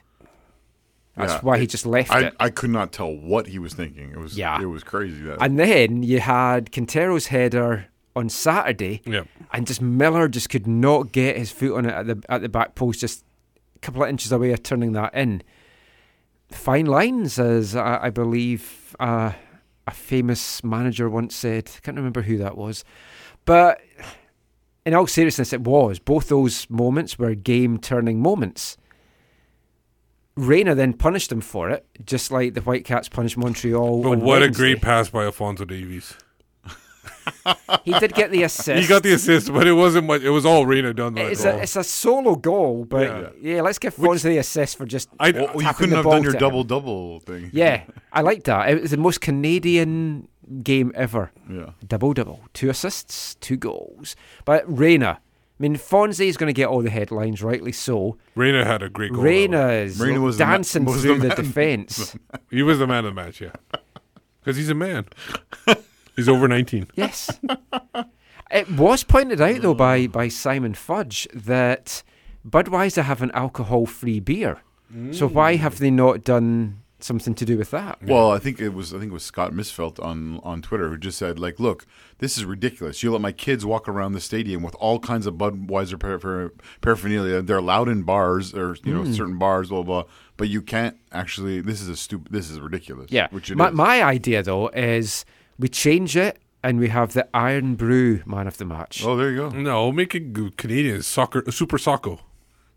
That's 1.16 1.34
Yeah, 1.34 1.40
why 1.40 1.58
he 1.58 1.66
just 1.66 1.84
left 1.86 2.10
I, 2.10 2.20
it. 2.24 2.34
I 2.40 2.48
could 2.50 2.70
not 2.70 2.92
tell 2.92 3.14
what 3.14 3.46
he 3.46 3.58
was 3.58 3.74
thinking. 3.74 4.10
It 4.10 4.18
was 4.18 4.36
Yeah. 4.36 4.60
it 4.60 4.64
was 4.66 4.82
crazy. 4.82 5.22
That 5.22 5.38
And 5.40 5.58
then 5.58 6.02
you 6.02 6.20
had 6.20 6.72
Quintero's 6.72 7.26
header 7.26 7.86
on 8.16 8.28
Saturday, 8.28 9.02
Yeah. 9.06 9.24
and 9.52 9.66
just 9.66 9.80
Miller 9.82 10.28
just 10.28 10.48
could 10.50 10.66
not 10.66 11.12
get 11.12 11.36
his 11.36 11.50
foot 11.52 11.76
on 11.76 11.86
it 11.86 11.92
at 11.92 12.06
the 12.06 12.22
at 12.28 12.42
the 12.42 12.48
back 12.48 12.74
post, 12.74 13.00
just 13.00 13.24
a 13.76 13.78
couple 13.80 14.02
of 14.02 14.08
inches 14.08 14.32
away 14.32 14.52
of 14.52 14.62
turning 14.62 14.92
that 14.92 15.14
in. 15.14 15.42
Fine 16.50 16.86
lines, 16.86 17.38
as 17.38 17.74
I, 17.76 18.04
I 18.04 18.10
believe 18.10 18.94
uh, 19.00 19.32
a 19.86 19.90
famous 19.90 20.62
manager 20.62 21.08
once 21.08 21.34
said. 21.34 21.70
I 21.76 21.80
can't 21.80 21.96
remember 21.96 22.22
who 22.22 22.38
that 22.38 22.56
was, 22.56 22.84
but 23.44 23.80
in 24.84 24.94
all 24.94 25.06
seriousness, 25.06 25.52
it 25.52 25.62
was. 25.62 25.98
Both 25.98 26.28
those 26.28 26.68
moments 26.68 27.18
were 27.18 27.34
game-turning 27.34 28.20
moments. 28.20 28.76
Reyna 30.34 30.74
then 30.74 30.94
punished 30.94 31.30
him 31.30 31.40
for 31.40 31.68
it, 31.70 31.86
just 32.04 32.32
like 32.32 32.54
the 32.54 32.62
Whitecaps 32.62 33.08
punished 33.08 33.36
Montreal. 33.36 34.02
But 34.02 34.18
what 34.18 34.42
a 34.42 34.50
great 34.50 34.80
pass 34.80 35.08
by 35.10 35.24
Alfonso 35.24 35.64
Davies. 35.64 36.14
He 37.84 37.92
did 37.98 38.14
get 38.14 38.30
the 38.30 38.44
assist. 38.44 38.80
He 38.82 38.86
got 38.86 39.02
the 39.02 39.12
assist, 39.14 39.52
but 39.52 39.66
it 39.66 39.72
wasn't 39.72 40.06
much. 40.06 40.22
It 40.22 40.30
was 40.30 40.46
all 40.46 40.64
Reyna 40.66 40.94
done 40.94 41.18
It's 41.18 41.44
a, 41.44 41.60
it's 41.60 41.74
a 41.74 41.82
solo 41.82 42.36
goal, 42.36 42.84
but 42.84 43.02
Yeah. 43.40 43.54
yeah, 43.56 43.60
let's 43.62 43.78
give 43.78 43.94
Fonzie 43.96 44.22
the 44.24 44.38
assist 44.38 44.78
for 44.78 44.86
just. 44.86 45.08
I- 45.18 45.32
Well, 45.32 45.60
you 45.62 45.72
couldn't 45.74 45.96
have 45.96 46.04
done 46.04 46.22
your 46.22 46.34
double 46.34 46.62
double 46.64 47.18
thing. 47.20 47.50
Yeah, 47.52 47.82
I 48.12 48.20
like 48.20 48.44
that. 48.44 48.68
It 48.70 48.82
was 48.82 48.90
the 48.92 48.96
most 48.96 49.20
Canadian 49.20 50.28
game 50.62 50.92
ever. 50.94 51.32
Yeah. 51.50 51.70
Double 51.86 52.12
double, 52.12 52.40
two 52.52 52.70
assists, 52.70 53.34
two 53.36 53.56
goals. 53.56 54.14
But 54.44 54.62
Reyna, 54.66 55.18
I 55.18 55.18
mean, 55.58 55.76
Fonzie 55.76 56.28
is 56.28 56.36
going 56.36 56.48
to 56.48 56.52
get 56.52 56.68
all 56.68 56.82
the 56.82 56.90
headlines, 56.90 57.42
rightly 57.42 57.72
so. 57.72 58.16
Reyna 58.36 58.64
had 58.64 58.82
a 58.82 58.88
great 58.88 59.12
goal. 59.12 59.22
Reyna 59.24 59.88
Reyna 59.98 60.20
was 60.20 60.38
the 60.38 60.44
ma- 60.44 60.52
dancing 60.52 60.84
was 60.84 61.02
through 61.02 61.18
the 61.20 61.28
the, 61.30 61.34
defence. 61.42 62.14
He 62.50 62.62
was 62.62 62.78
the 62.78 62.86
man 62.86 63.04
of 63.06 63.14
the 63.14 63.20
match, 63.22 63.40
yeah. 63.40 63.52
Because 64.40 64.56
he's 64.56 64.70
a 64.70 64.74
man. 64.74 65.06
He's 66.16 66.28
over 66.28 66.48
19. 66.48 66.88
Yes. 66.94 67.38
it 68.50 68.70
was 68.70 69.04
pointed 69.04 69.40
out 69.40 69.62
though 69.62 69.74
by 69.74 70.06
by 70.06 70.28
Simon 70.28 70.74
Fudge 70.74 71.26
that 71.34 72.02
Budweiser 72.48 73.02
have 73.04 73.22
an 73.22 73.30
alcohol-free 73.32 74.20
beer. 74.20 74.58
So 75.12 75.26
why 75.26 75.56
have 75.56 75.78
they 75.78 75.90
not 75.90 76.22
done 76.22 76.82
something 77.00 77.34
to 77.36 77.46
do 77.46 77.56
with 77.56 77.70
that? 77.70 77.98
Well, 78.02 78.30
I 78.30 78.38
think 78.38 78.60
it 78.60 78.74
was 78.74 78.92
I 78.92 78.98
think 78.98 79.10
it 79.10 79.14
was 79.14 79.22
Scott 79.24 79.52
Misfelt 79.52 79.98
on 80.04 80.38
on 80.42 80.60
Twitter 80.60 80.90
who 80.90 80.98
just 80.98 81.16
said 81.16 81.38
like, 81.38 81.58
look, 81.58 81.86
this 82.18 82.36
is 82.36 82.44
ridiculous. 82.44 83.02
You 83.02 83.10
let 83.10 83.22
my 83.22 83.32
kids 83.32 83.64
walk 83.64 83.88
around 83.88 84.12
the 84.12 84.20
stadium 84.20 84.62
with 84.62 84.74
all 84.74 84.98
kinds 84.98 85.26
of 85.26 85.34
Budweiser 85.36 85.98
par- 85.98 86.18
par- 86.18 86.52
paraphernalia. 86.82 87.40
They're 87.40 87.56
allowed 87.56 87.88
in 87.88 88.02
bars 88.02 88.54
or 88.54 88.76
you 88.84 88.92
know 88.92 89.02
Mm. 89.04 89.16
certain 89.16 89.38
bars, 89.38 89.70
blah 89.70 89.82
blah. 89.82 90.04
But 90.36 90.50
you 90.50 90.60
can't 90.60 90.98
actually. 91.10 91.62
This 91.62 91.80
is 91.80 91.88
a 91.88 91.96
stupid. 91.96 92.30
This 92.30 92.50
is 92.50 92.60
ridiculous. 92.60 93.10
Yeah. 93.10 93.28
which 93.30 93.50
it 93.50 93.56
my, 93.56 93.68
is. 93.68 93.74
my 93.74 94.02
idea 94.02 94.42
though 94.42 94.68
is 94.68 95.24
we 95.58 95.68
change 95.68 96.16
it 96.16 96.38
and 96.62 96.78
we 96.78 96.88
have 96.88 97.12
the 97.12 97.26
Irn-Bru 97.34 98.22
man 98.26 98.46
of 98.46 98.56
the 98.58 98.64
match. 98.64 99.04
Oh, 99.04 99.16
there 99.16 99.30
you 99.30 99.36
go. 99.36 99.48
No, 99.50 99.90
make 99.92 100.14
it 100.14 100.56
Canadian. 100.56 101.02
Soccer, 101.02 101.42
Super 101.50 101.78
Socko. 101.78 102.20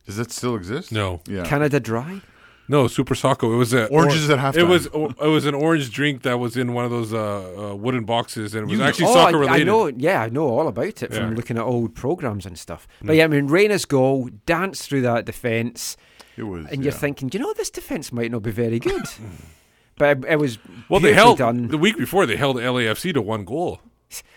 Does 0.05 0.17
that 0.17 0.31
still 0.31 0.55
exist? 0.55 0.91
No. 0.91 1.21
Yeah. 1.27 1.43
Canada 1.45 1.79
Dry. 1.79 2.21
No, 2.67 2.87
Super 2.87 3.13
Socko. 3.13 3.53
It 3.53 3.57
was 3.57 3.73
a 3.73 3.85
Oranges 3.89 4.27
at 4.29 4.39
halftime. 4.39 4.57
It 4.57 4.63
was 4.63 4.85
it 4.87 5.27
was 5.27 5.45
an 5.45 5.53
orange 5.53 5.91
drink 5.91 6.23
that 6.23 6.39
was 6.39 6.57
in 6.57 6.73
one 6.73 6.83
of 6.83 6.89
those 6.89 7.13
uh, 7.13 7.71
uh, 7.71 7.75
wooden 7.75 8.05
boxes, 8.05 8.55
and 8.55 8.63
it 8.63 8.71
was 8.71 8.79
You- 8.79 8.85
actually 8.85 9.05
oh, 9.07 9.13
soccer 9.13 9.43
I, 9.43 9.59
I 9.59 9.63
know. 9.63 9.85
Yeah, 9.87 10.21
I 10.23 10.29
know 10.29 10.47
all 10.47 10.67
about 10.67 11.03
it 11.03 11.11
Yeah. 11.11 11.19
from 11.19 11.35
looking 11.35 11.57
at 11.57 11.63
old 11.63 11.93
programs 11.93 12.45
and 12.45 12.57
stuff. 12.57 12.87
But 13.03 13.15
yeah, 13.17 13.25
I 13.25 13.27
mean, 13.27 13.47
Reyna's 13.47 13.85
goal, 13.85 14.29
dance 14.47 14.83
through 14.87 15.01
that 15.03 15.25
defence, 15.25 15.95
It 16.37 16.43
was. 16.43 16.65
and 16.71 16.83
you're 16.83 16.91
yeah. 16.91 16.99
thinking, 16.99 17.29
you 17.33 17.39
know, 17.39 17.53
this 17.53 17.69
defence 17.69 18.11
might 18.11 18.31
not 18.31 18.41
be 18.41 18.51
very 18.51 18.79
good. 18.79 19.05
but 19.97 20.17
it, 20.19 20.25
it 20.33 20.35
was 20.39 20.57
Well, 20.89 20.99
they 20.99 21.13
held 21.13 21.37
done. 21.39 21.67
the 21.69 21.77
week 21.77 21.97
before. 21.97 22.25
They 22.25 22.35
held 22.35 22.57
LAFC 22.57 23.13
to 23.13 23.21
one 23.21 23.45
goal. 23.45 23.79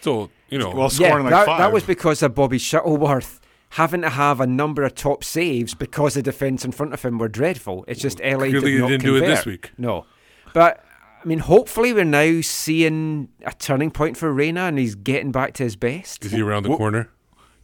So 0.00 0.30
you 0.48 0.58
know, 0.58 0.70
Well, 0.70 0.82
yeah, 0.84 1.08
scoring 1.08 1.24
like 1.24 1.30
that, 1.32 1.46
five. 1.46 1.58
that 1.58 1.72
was 1.72 1.84
because 1.84 2.22
of 2.22 2.34
Bobby 2.34 2.58
Shuttleworth 2.58 3.40
having 3.72 4.00
to 4.00 4.08
have 4.08 4.40
a 4.40 4.46
number 4.46 4.82
of 4.82 4.94
top 4.94 5.22
saves 5.22 5.74
because 5.74 6.14
the 6.14 6.22
defence 6.22 6.64
in 6.64 6.72
front 6.72 6.94
of 6.94 7.02
him 7.02 7.18
were 7.18 7.28
dreadful. 7.28 7.84
It's 7.86 8.00
just 8.00 8.18
LA 8.20 8.36
clearly 8.46 8.50
did 8.52 8.62
they 8.64 8.78
not 8.78 8.88
didn't 8.88 9.04
do 9.04 9.16
it 9.16 9.20
this 9.20 9.42
convert. 9.42 9.46
week. 9.46 9.70
No, 9.76 10.06
but 10.54 10.82
I 11.22 11.26
mean, 11.28 11.40
hopefully 11.40 11.92
we're 11.92 12.04
now 12.04 12.40
seeing 12.40 13.28
a 13.44 13.52
turning 13.52 13.90
point 13.90 14.16
for 14.16 14.32
Reyna, 14.32 14.62
and 14.62 14.78
he's 14.78 14.94
getting 14.94 15.32
back 15.32 15.52
to 15.54 15.64
his 15.64 15.76
best. 15.76 16.24
is 16.24 16.32
he 16.32 16.40
around 16.40 16.62
the 16.62 16.70
Wh- 16.72 16.76
corner? 16.78 17.10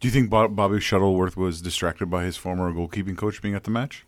Do 0.01 0.09
you 0.09 0.13
think 0.13 0.29
Bob, 0.29 0.55
Bobby 0.55 0.81
Shuttleworth 0.81 1.37
was 1.37 1.63
distracted 1.63 2.07
by 2.11 2.25
his 2.25 2.37
former 2.37 2.71
goalkeeping 2.73 3.17
coach 3.17 3.41
being 3.41 3.55
at 3.55 3.65
the 3.65 3.71
match? 3.71 4.05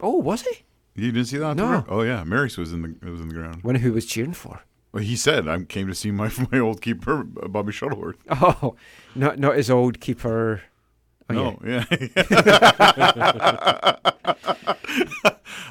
Oh, 0.00 0.18
was 0.18 0.42
he? 0.42 0.62
You 0.96 1.10
didn't 1.10 1.26
see 1.26 1.38
that? 1.38 1.44
on 1.46 1.56
No. 1.56 1.84
Oh 1.88 2.02
yeah, 2.02 2.22
Maris 2.24 2.56
was 2.56 2.72
in 2.72 2.82
the 2.82 3.10
was 3.10 3.20
in 3.20 3.28
the 3.28 3.34
ground. 3.34 3.58
When 3.62 3.76
who 3.76 3.92
was 3.92 4.06
cheering 4.06 4.32
for. 4.32 4.60
Well, 4.92 5.02
he 5.02 5.16
said, 5.16 5.48
"I 5.48 5.60
came 5.64 5.88
to 5.88 5.94
see 5.94 6.12
my 6.12 6.30
my 6.52 6.58
old 6.60 6.80
keeper, 6.80 7.24
Bobby 7.24 7.72
Shuttleworth." 7.72 8.16
Oh, 8.30 8.76
not 9.14 9.38
not 9.38 9.56
his 9.56 9.70
old 9.70 10.00
keeper. 10.00 10.62
Oh, 11.30 11.34
no, 11.34 11.58
yeah. 11.64 11.84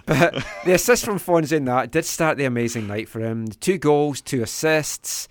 But 0.06 0.34
the 0.66 0.74
assist 0.74 1.06
from 1.06 1.18
Fonzie 1.18 1.58
in 1.58 1.66
that 1.66 1.92
did 1.92 2.06
start 2.06 2.38
the 2.38 2.46
amazing 2.46 2.88
night 2.88 3.08
for 3.08 3.22
him. 3.22 3.48
Two 3.48 3.78
goals, 3.78 4.20
two 4.20 4.44
assists. 4.44 5.30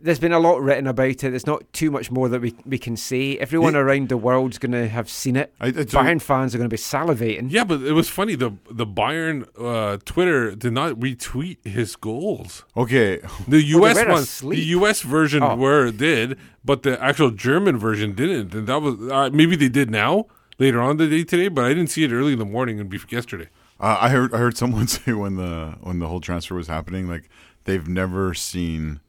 There's 0.00 0.18
been 0.18 0.32
a 0.32 0.38
lot 0.38 0.60
written 0.62 0.86
about 0.86 1.08
it. 1.08 1.18
There's 1.20 1.46
not 1.46 1.64
too 1.72 1.90
much 1.90 2.10
more 2.10 2.28
that 2.28 2.40
we 2.40 2.54
we 2.64 2.78
can 2.78 2.96
say. 2.96 3.36
Everyone 3.38 3.74
Yeah. 3.74 3.80
around 3.80 4.08
the 4.08 4.16
world's 4.16 4.58
going 4.58 4.72
to 4.72 4.88
have 4.88 5.08
seen 5.08 5.36
it. 5.36 5.52
I- 5.60 5.66
I 5.66 5.70
don't- 5.70 5.88
Bayern 5.90 6.20
fans 6.22 6.54
are 6.54 6.58
going 6.58 6.70
to 6.70 6.74
be 6.74 6.78
salivating. 6.80 7.48
Yeah, 7.50 7.64
but 7.64 7.82
it 7.82 7.92
was 7.92 8.08
funny. 8.08 8.34
The 8.36 8.52
the 8.70 8.86
Bayern 8.86 9.46
uh, 9.58 9.98
Twitter 10.04 10.54
did 10.54 10.72
not 10.72 10.94
retweet 11.00 11.58
his 11.66 11.96
goals. 11.96 12.64
okay, 12.76 13.20
The 13.46 13.62
U.S. 13.78 13.96
were 13.96 14.12
one, 14.12 14.22
asleep. 14.22 14.56
the 14.58 14.64
U.S. 14.78 15.02
version 15.02 15.42
Oh. 15.42 15.56
were 15.56 15.90
did, 15.90 16.36
but 16.64 16.82
the 16.82 17.02
actual 17.02 17.30
German 17.30 17.76
version 17.78 18.14
didn't. 18.14 18.54
And 18.54 18.66
that 18.66 18.80
was 18.80 18.94
uh, 19.10 19.30
maybe 19.32 19.56
they 19.56 19.68
did 19.68 19.90
now 19.90 20.26
later 20.58 20.80
on 20.80 20.96
the 20.96 21.06
day 21.08 21.24
today, 21.24 21.48
but 21.48 21.64
I 21.64 21.68
didn't 21.68 21.88
see 21.88 22.04
it 22.04 22.12
early 22.12 22.32
in 22.34 22.38
the 22.38 22.44
morning 22.44 22.80
and 22.80 22.88
be 22.90 22.98
yesterday. 23.10 23.48
uh, 23.80 23.96
I 24.00 24.08
heard 24.10 24.34
I 24.34 24.38
heard 24.38 24.56
someone 24.56 24.86
say 24.96 25.12
when 25.12 25.36
the 25.36 25.74
when 25.80 25.98
the 25.98 26.06
whole 26.08 26.20
transfer 26.20 26.54
was 26.54 26.66
happening, 26.68 27.08
like 27.08 27.28
they've 27.64 27.88
never 27.88 28.34
seen 28.34 29.00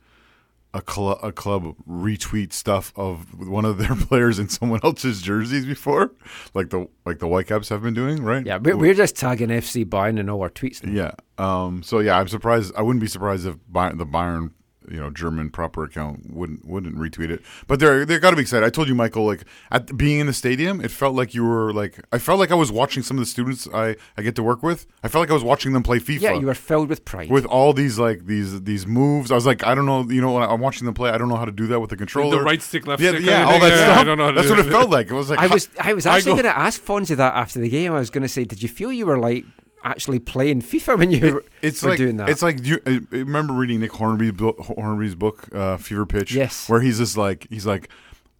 a 0.74 0.82
club 0.82 1.20
a 1.24 1.32
club 1.32 1.76
retweet 1.88 2.54
stuff 2.54 2.94
of 2.96 3.48
one 3.48 3.66
of 3.66 3.78
their 3.78 3.96
players 4.08 4.38
in 4.38 4.50
someone 4.50 4.80
else's 4.84 5.22
jerseys 5.22 5.66
before, 5.66 6.12
like 6.54 6.70
the 6.70 6.88
like 7.06 7.20
the 7.20 7.28
Whitecaps 7.28 7.70
have 7.70 7.82
been 7.82 7.94
doing, 7.94 8.24
right? 8.24 8.46
Yeah, 8.46 8.58
we're, 8.58 8.78
we're 8.78 8.94
just 8.94 9.16
tagging 9.16 9.50
FC 9.50 9.86
Bayern 9.86 10.20
in 10.20 10.30
all 10.30 10.42
our 10.42 10.50
tweets. 10.50 10.84
now. 10.84 10.92
Yeah. 10.92 11.12
Um, 11.38 11.82
so 11.84 12.00
yeah, 12.00 12.20
I'm 12.20 12.28
surprised. 12.28 12.74
I 12.76 12.82
wouldn't 12.82 13.02
be 13.02 13.08
surprised 13.08 13.48
if 13.48 13.56
Bayern, 13.72 13.98
the 13.98 14.06
Bayern 14.06 14.52
you 14.90 15.00
know 15.00 15.10
German 15.10 15.50
proper 15.50 15.84
account 15.84 16.34
wouldn't 16.34 16.66
wouldn't 16.66 16.96
retweet 16.98 17.30
it. 17.30 17.42
But 17.68 17.80
they're 17.80 18.06
they 18.06 18.18
got 18.20 18.32
to 18.32 18.36
be 18.36 18.42
excited. 18.42 18.66
I 18.66 18.70
told 18.70 18.88
you, 18.88 18.96
Michael, 18.96 19.26
like 19.26 19.44
at 19.72 19.96
being 19.98 20.20
in 20.20 20.28
the 20.28 20.34
stadium, 20.34 20.82
it 20.82 20.92
felt 20.92 21.16
like 21.16 21.34
you 21.34 21.46
were 21.46 21.72
like 21.74 22.00
I 22.12 22.18
felt 22.20 22.40
like 22.40 22.52
I 22.52 22.56
was 22.56 22.72
watching 22.72 23.04
some 23.04 23.18
of 23.18 23.22
the 23.22 23.26
students 23.26 23.68
I 23.74 23.96
I 24.18 24.22
get 24.22 24.36
to 24.36 24.44
work 24.44 24.64
with. 24.64 24.88
I 25.04 25.08
felt 25.08 25.22
like 25.22 25.30
I 25.30 25.34
was 25.34 25.44
watching 25.44 25.74
them 25.74 25.84
play 25.84 26.00
FIFA. 26.00 26.22
Yeah, 26.22 26.34
you 26.34 26.46
were 26.48 26.54
filled 26.54 26.90
with 26.90 27.06
pride. 27.06 27.30
with 27.30 27.46
all 27.46 27.74
these 27.74 28.00
like 28.00 28.26
these 28.26 28.62
these 28.64 28.86
moves. 28.88 29.32
I 29.32 29.36
was 29.36 29.46
like, 29.46 29.66
I 29.66 29.76
don't 29.76 29.86
know, 29.86 30.04
you 30.10 30.22
know, 30.22 30.38
I'm 30.38 30.60
watching 30.62 30.86
them 30.86 30.94
play, 30.96 31.10
I 31.12 31.18
don't 31.18 31.30
know 31.30 31.36
how 31.38 31.46
to 31.46 31.52
do 31.52 31.68
that 31.68 31.80
with 31.80 31.90
the 31.92 31.98
controller. 31.98 32.38
The 32.38 32.44
right 32.44 32.62
stick, 32.62 32.88
left 32.88 33.02
yeah, 33.02 33.10
stick 33.12 33.24
Yeah, 33.26 33.44
kind 33.44 33.44
of 33.44 33.48
all 33.50 33.60
thing. 33.60 33.70
that 33.70 33.76
Yeah, 33.78 33.84
stuff. 33.86 33.98
I 34.00 34.04
don't 34.04 34.18
know 34.18 34.24
how 34.26 34.32
to 34.32 34.36
That's 34.36 34.48
do 34.48 34.54
what 34.56 34.60
it 34.66 34.68
it. 34.68 34.72
felt 34.72 34.90
like. 34.90 35.08
It 35.10 35.14
was 35.14 35.30
like 35.30 35.40
I 35.40 35.48
was 35.48 35.70
I 35.80 35.94
was 35.94 36.06
actually 36.06 36.32
going 36.34 36.44
to 36.44 36.58
ask 36.58 36.82
Fonzie 36.82 37.16
that 37.18 37.34
after 37.36 37.60
the 37.60 37.70
game. 37.70 37.94
I 37.94 38.00
was 38.00 38.10
going 38.10 38.24
to 38.24 38.28
say, 38.30 38.44
did 38.46 38.62
you 38.64 38.70
feel 38.70 38.92
you 38.92 39.06
were 39.06 39.18
like 39.20 39.46
actually 39.84 40.20
playing 40.20 40.62
FIFA 40.62 40.98
when 41.00 41.12
you 41.12 41.34
were, 41.36 41.46
it's 41.62 41.82
were 41.84 41.90
like 41.90 41.98
doing 41.98 42.18
that? 42.18 42.30
it's 42.30 42.42
like 42.42 42.66
you 42.66 42.80
I 42.86 43.00
I 43.12 43.16
remember 43.18 43.54
reading 43.54 43.80
Nick 43.80 43.92
Hornby's 43.94 44.34
book, 44.34 44.60
Hornby's 44.60 45.16
book 45.16 45.48
uh, 45.54 45.78
Fever 45.78 46.06
Pitch. 46.06 46.34
Yes. 46.34 46.68
where 46.70 46.82
he's 46.82 46.98
just 46.98 47.18
like 47.18 47.48
he's 47.50 47.66
like 47.66 47.90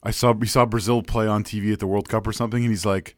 I 0.04 0.12
saw 0.12 0.32
we 0.32 0.48
saw 0.48 0.66
Brazil 0.66 1.02
play 1.02 1.28
on 1.28 1.44
TV 1.44 1.74
at 1.74 1.80
the 1.80 1.88
World 1.88 2.08
Cup 2.10 2.26
or 2.28 2.34
something, 2.34 2.62
and 2.64 2.72
he's 2.72 2.86
like. 2.86 3.16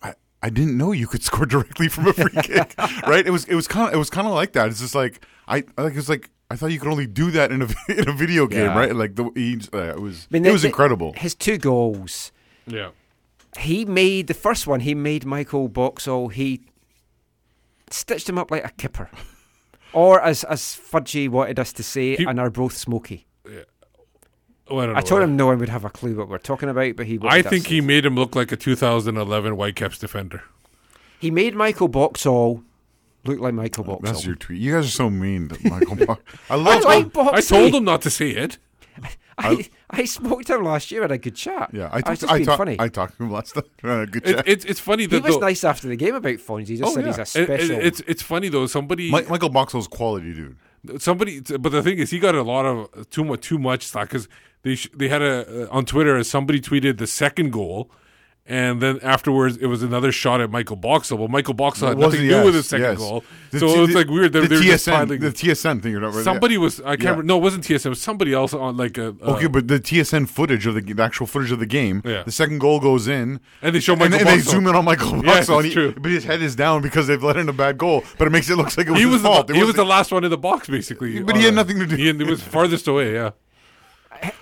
I, 0.00 0.14
I 0.42 0.50
didn't 0.50 0.76
know 0.78 0.92
you 0.92 1.06
could 1.08 1.22
score 1.30 1.44
directly 1.46 1.88
from 1.88 2.06
a 2.06 2.12
free 2.12 2.40
kick, 2.42 2.74
right? 3.06 3.26
It 3.26 3.30
was 3.30 3.44
it 3.46 3.54
was 3.56 3.66
kind 3.66 3.88
of 3.88 3.94
it 3.94 3.98
was 3.98 4.08
kind 4.10 4.26
of 4.26 4.32
like 4.34 4.52
that. 4.52 4.68
It's 4.68 4.80
just 4.80 4.94
like 4.94 5.24
I 5.48 5.64
like 5.76 5.96
it's 5.96 6.08
like 6.08 6.30
I 6.50 6.56
thought 6.56 6.70
you 6.70 6.78
could 6.78 6.88
only 6.90 7.06
do 7.06 7.30
that 7.32 7.50
in 7.52 7.62
a 7.62 7.68
in 7.92 8.08
a 8.08 8.12
video 8.12 8.46
game, 8.46 8.60
Yeah. 8.66 8.78
right? 8.78 8.94
Like 8.94 9.16
the 9.16 9.30
he, 9.34 9.58
uh, 9.74 9.78
it 9.96 10.00
was 10.00 10.28
I 10.30 10.34
mean, 10.34 10.44
it 10.44 10.48
the- 10.48 10.52
was 10.52 10.62
the- 10.62 10.68
incredible. 10.68 11.12
His 11.16 11.34
two 11.34 11.58
goals. 11.58 12.30
Yeah. 12.66 12.90
He 13.58 13.84
made 13.84 14.28
the 14.28 14.34
first 14.34 14.66
one. 14.66 14.80
He 14.80 14.94
made 14.94 15.24
Michael 15.26 15.68
Boxall. 15.68 16.28
He 16.28 16.60
stitched 17.92 18.28
him 18.28 18.38
up 18.38 18.50
like 18.50 18.64
a 18.64 18.70
kipper, 18.70 19.10
or 19.92 20.20
as 20.20 20.44
as 20.44 20.60
Fudgy 20.62 21.28
wanted 21.28 21.58
us 21.58 21.72
to 21.74 21.82
say, 21.82 22.16
He- 22.16 22.24
an 22.24 22.38
Arbroath 22.38 22.76
Smoky. 22.76 23.26
Oh, 24.70 24.78
I, 24.80 24.84
don't 24.86 24.96
I 24.96 25.00
know. 25.00 25.06
told 25.06 25.22
him 25.22 25.34
no 25.36 25.46
one 25.46 25.58
would 25.60 25.70
have 25.70 25.86
a 25.86 25.90
clue 25.90 26.14
what 26.14 26.28
we're 26.28 26.36
talking 26.36 26.68
about, 26.68 26.94
but 26.96 27.06
he. 27.06 27.14
I 27.14 27.24
wanted 27.24 27.46
us 27.46 27.50
think 27.50 27.66
he 27.68 27.80
made 27.80 28.04
him 28.04 28.16
look 28.16 28.36
like 28.36 28.52
a 28.52 28.56
2011 28.56 29.54
Whitecaps 29.56 29.98
defender. 29.98 30.42
he 31.18 31.30
made 31.30 31.54
Michael 31.54 31.88
Boxall 31.88 32.62
look 33.24 33.40
like 33.40 33.54
Michael 33.54 33.84
Boxall. 33.84 34.02
That's 34.12 34.26
your 34.26 34.34
tweet. 34.34 34.60
You 34.60 34.74
guys 34.74 34.84
are 34.84 34.90
so 34.90 35.08
mean, 35.08 35.48
to 35.48 35.68
Michael. 35.70 35.96
Bo- 36.06 36.18
I 36.50 36.54
I 36.54 36.56
love. 36.56 36.84
like 36.84 37.12
Boxall. 37.14 37.34
I 37.34 37.40
told 37.40 37.74
him 37.74 37.84
not 37.84 38.02
to 38.02 38.10
say 38.10 38.28
it. 38.30 38.58
I, 39.38 39.68
I 39.90 40.04
spoke 40.04 40.44
to 40.46 40.56
him 40.56 40.64
last 40.64 40.90
year. 40.90 41.02
And 41.02 41.10
had 41.12 41.20
a 41.20 41.22
good 41.22 41.36
chat. 41.36 41.70
yeah, 41.72 41.88
I 41.92 42.02
I 42.04 42.10
was 42.10 42.18
talked. 42.18 42.20
just 42.20 42.32
I 42.32 42.36
being 42.36 42.46
talked. 42.46 42.58
funny. 42.58 42.76
I 42.78 42.88
talked 42.88 43.16
to 43.16 43.22
him 43.24 43.30
last 43.30 43.54
time. 43.54 43.64
Uh, 43.84 44.04
good 44.04 44.26
It, 44.28 44.34
chat. 44.36 44.48
it's 44.48 44.64
it's 44.64 44.80
funny 44.80 45.04
he 45.04 45.06
that 45.08 45.22
was 45.22 45.34
though- 45.34 45.40
nice 45.40 45.64
after 45.64 45.88
the 45.88 45.96
game 45.96 46.14
about 46.14 46.34
Fonzie. 46.38 46.68
He 46.68 46.76
just 46.78 46.90
Oh, 46.90 46.94
said 46.94 47.04
yeah. 47.06 47.16
he's 47.16 47.18
a 47.36 47.42
It- 47.42 47.50
it- 47.50 47.60
special. 47.66 47.86
it's 47.86 48.00
it's 48.06 48.22
funny 48.22 48.48
though. 48.48 48.66
Somebody 48.66 49.10
Mi- 49.12 49.22
Michael 49.28 49.50
Boxall's 49.50 49.88
quality, 49.88 50.32
dude. 50.34 50.56
somebody 51.02 51.40
but 51.40 51.70
the 51.72 51.82
thing 51.82 51.98
is 51.98 52.10
he 52.10 52.18
got 52.18 52.34
a 52.34 52.42
lot 52.42 52.64
of 52.66 53.08
too 53.10 53.24
much 53.24 53.40
too 53.40 53.58
much 53.58 53.86
slack 53.86 54.08
because 54.08 54.28
they 54.62 54.74
sh- 54.74 54.90
they 54.94 55.08
had 55.08 55.22
a 55.22 55.64
uh, 55.64 55.76
on 55.76 55.84
twitter 55.84 56.22
somebody 56.24 56.60
tweeted 56.60 56.98
the 56.98 57.06
second 57.06 57.50
goal 57.52 57.90
and 58.50 58.80
then 58.80 58.98
afterwards 59.02 59.58
it 59.58 59.66
was 59.66 59.82
another 59.82 60.10
shot 60.10 60.40
at 60.40 60.50
Michael 60.50 60.76
Boxall. 60.76 61.18
Well, 61.18 61.28
Michael 61.28 61.52
Boxall 61.54 61.88
had 61.88 61.98
Was 61.98 62.06
nothing 62.14 62.26
it? 62.26 62.30
to 62.30 62.34
do 62.40 62.44
with 62.46 62.54
Yes, 62.54 62.64
the 62.64 62.68
second 62.68 62.84
yes. 62.86 62.98
goal, 62.98 63.24
The 63.50 63.58
so 63.60 63.66
T- 63.66 63.82
it's 63.84 63.94
like 63.94 64.08
weird. 64.08 64.32
They, 64.32 64.40
the 64.40 64.48
they 64.48 64.56
were 64.56 64.62
TSN, 64.62 64.92
piling- 64.92 65.20
the 65.20 65.30
TSN 65.32 65.82
thing. 65.82 65.92
You're 65.92 66.00
not. 66.00 66.14
Somebody 66.14 66.56
was 66.58 66.80
I 66.80 66.96
can't. 66.96 67.02
Yeah. 67.02 67.08
Remember, 67.10 67.22
no, 67.24 67.36
it 67.36 67.42
wasn't 67.42 67.64
TSN. 67.64 67.86
It 67.86 67.88
was 67.90 68.00
somebody 68.00 68.32
else 68.32 68.54
on 68.54 68.76
like 68.76 68.96
a. 68.98 69.08
uh, 69.22 69.34
Okay, 69.36 69.46
but 69.48 69.68
the 69.68 69.78
TSN 69.78 70.28
footage 70.28 70.66
of 70.66 70.74
the, 70.74 70.80
the 70.80 71.02
actual 71.02 71.26
footage 71.26 71.52
of 71.52 71.58
the 71.58 71.66
game, 71.66 72.00
Yeah. 72.04 72.22
the 72.22 72.32
second 72.32 72.58
goal 72.60 72.80
goes 72.80 73.06
in, 73.06 73.40
And 73.62 73.74
they 73.74 73.80
show 73.80 73.92
and, 73.92 74.00
Michael 74.00 74.18
and 74.18 74.26
they 74.28 74.38
zoom 74.38 74.66
in 74.66 74.74
on 74.74 74.84
Michael 74.84 75.16
Yeah, 75.24 75.34
Boxall, 75.34 75.58
it's 75.58 75.64
and 75.64 75.66
he- 75.66 75.72
true. 75.74 75.94
but 76.00 76.10
his 76.10 76.24
head 76.24 76.40
is 76.42 76.56
down 76.56 76.80
because 76.82 77.06
they've 77.06 77.22
let 77.22 77.36
in 77.36 77.48
a 77.48 77.52
bad 77.52 77.76
goal. 77.78 78.02
But 78.18 78.28
it 78.28 78.30
makes 78.30 78.48
it 78.48 78.56
look 78.56 78.74
like 78.78 78.86
it 78.86 78.90
was 78.90 78.98
he 79.00 79.04
his 79.04 79.12
was 79.14 79.22
fault. 79.22 79.46
the, 79.48 79.52
It 79.52 79.56
he 79.56 79.60
was 79.62 79.68
wasn't- 79.68 79.76
the 79.86 79.90
last 79.90 80.10
one 80.12 80.24
in 80.24 80.30
the 80.30 80.38
box 80.38 80.68
basically. 80.68 81.22
But 81.22 81.36
he 81.36 81.42
had 81.44 81.52
a- 81.52 81.56
nothing 81.56 81.78
to 81.80 81.86
do- 81.86 81.96
He, 81.96 82.06
had- 82.06 82.16
he 82.20 82.24
was 82.24 82.42
farthest 82.42 82.88
away. 82.88 83.12
Yeah. 83.12 83.30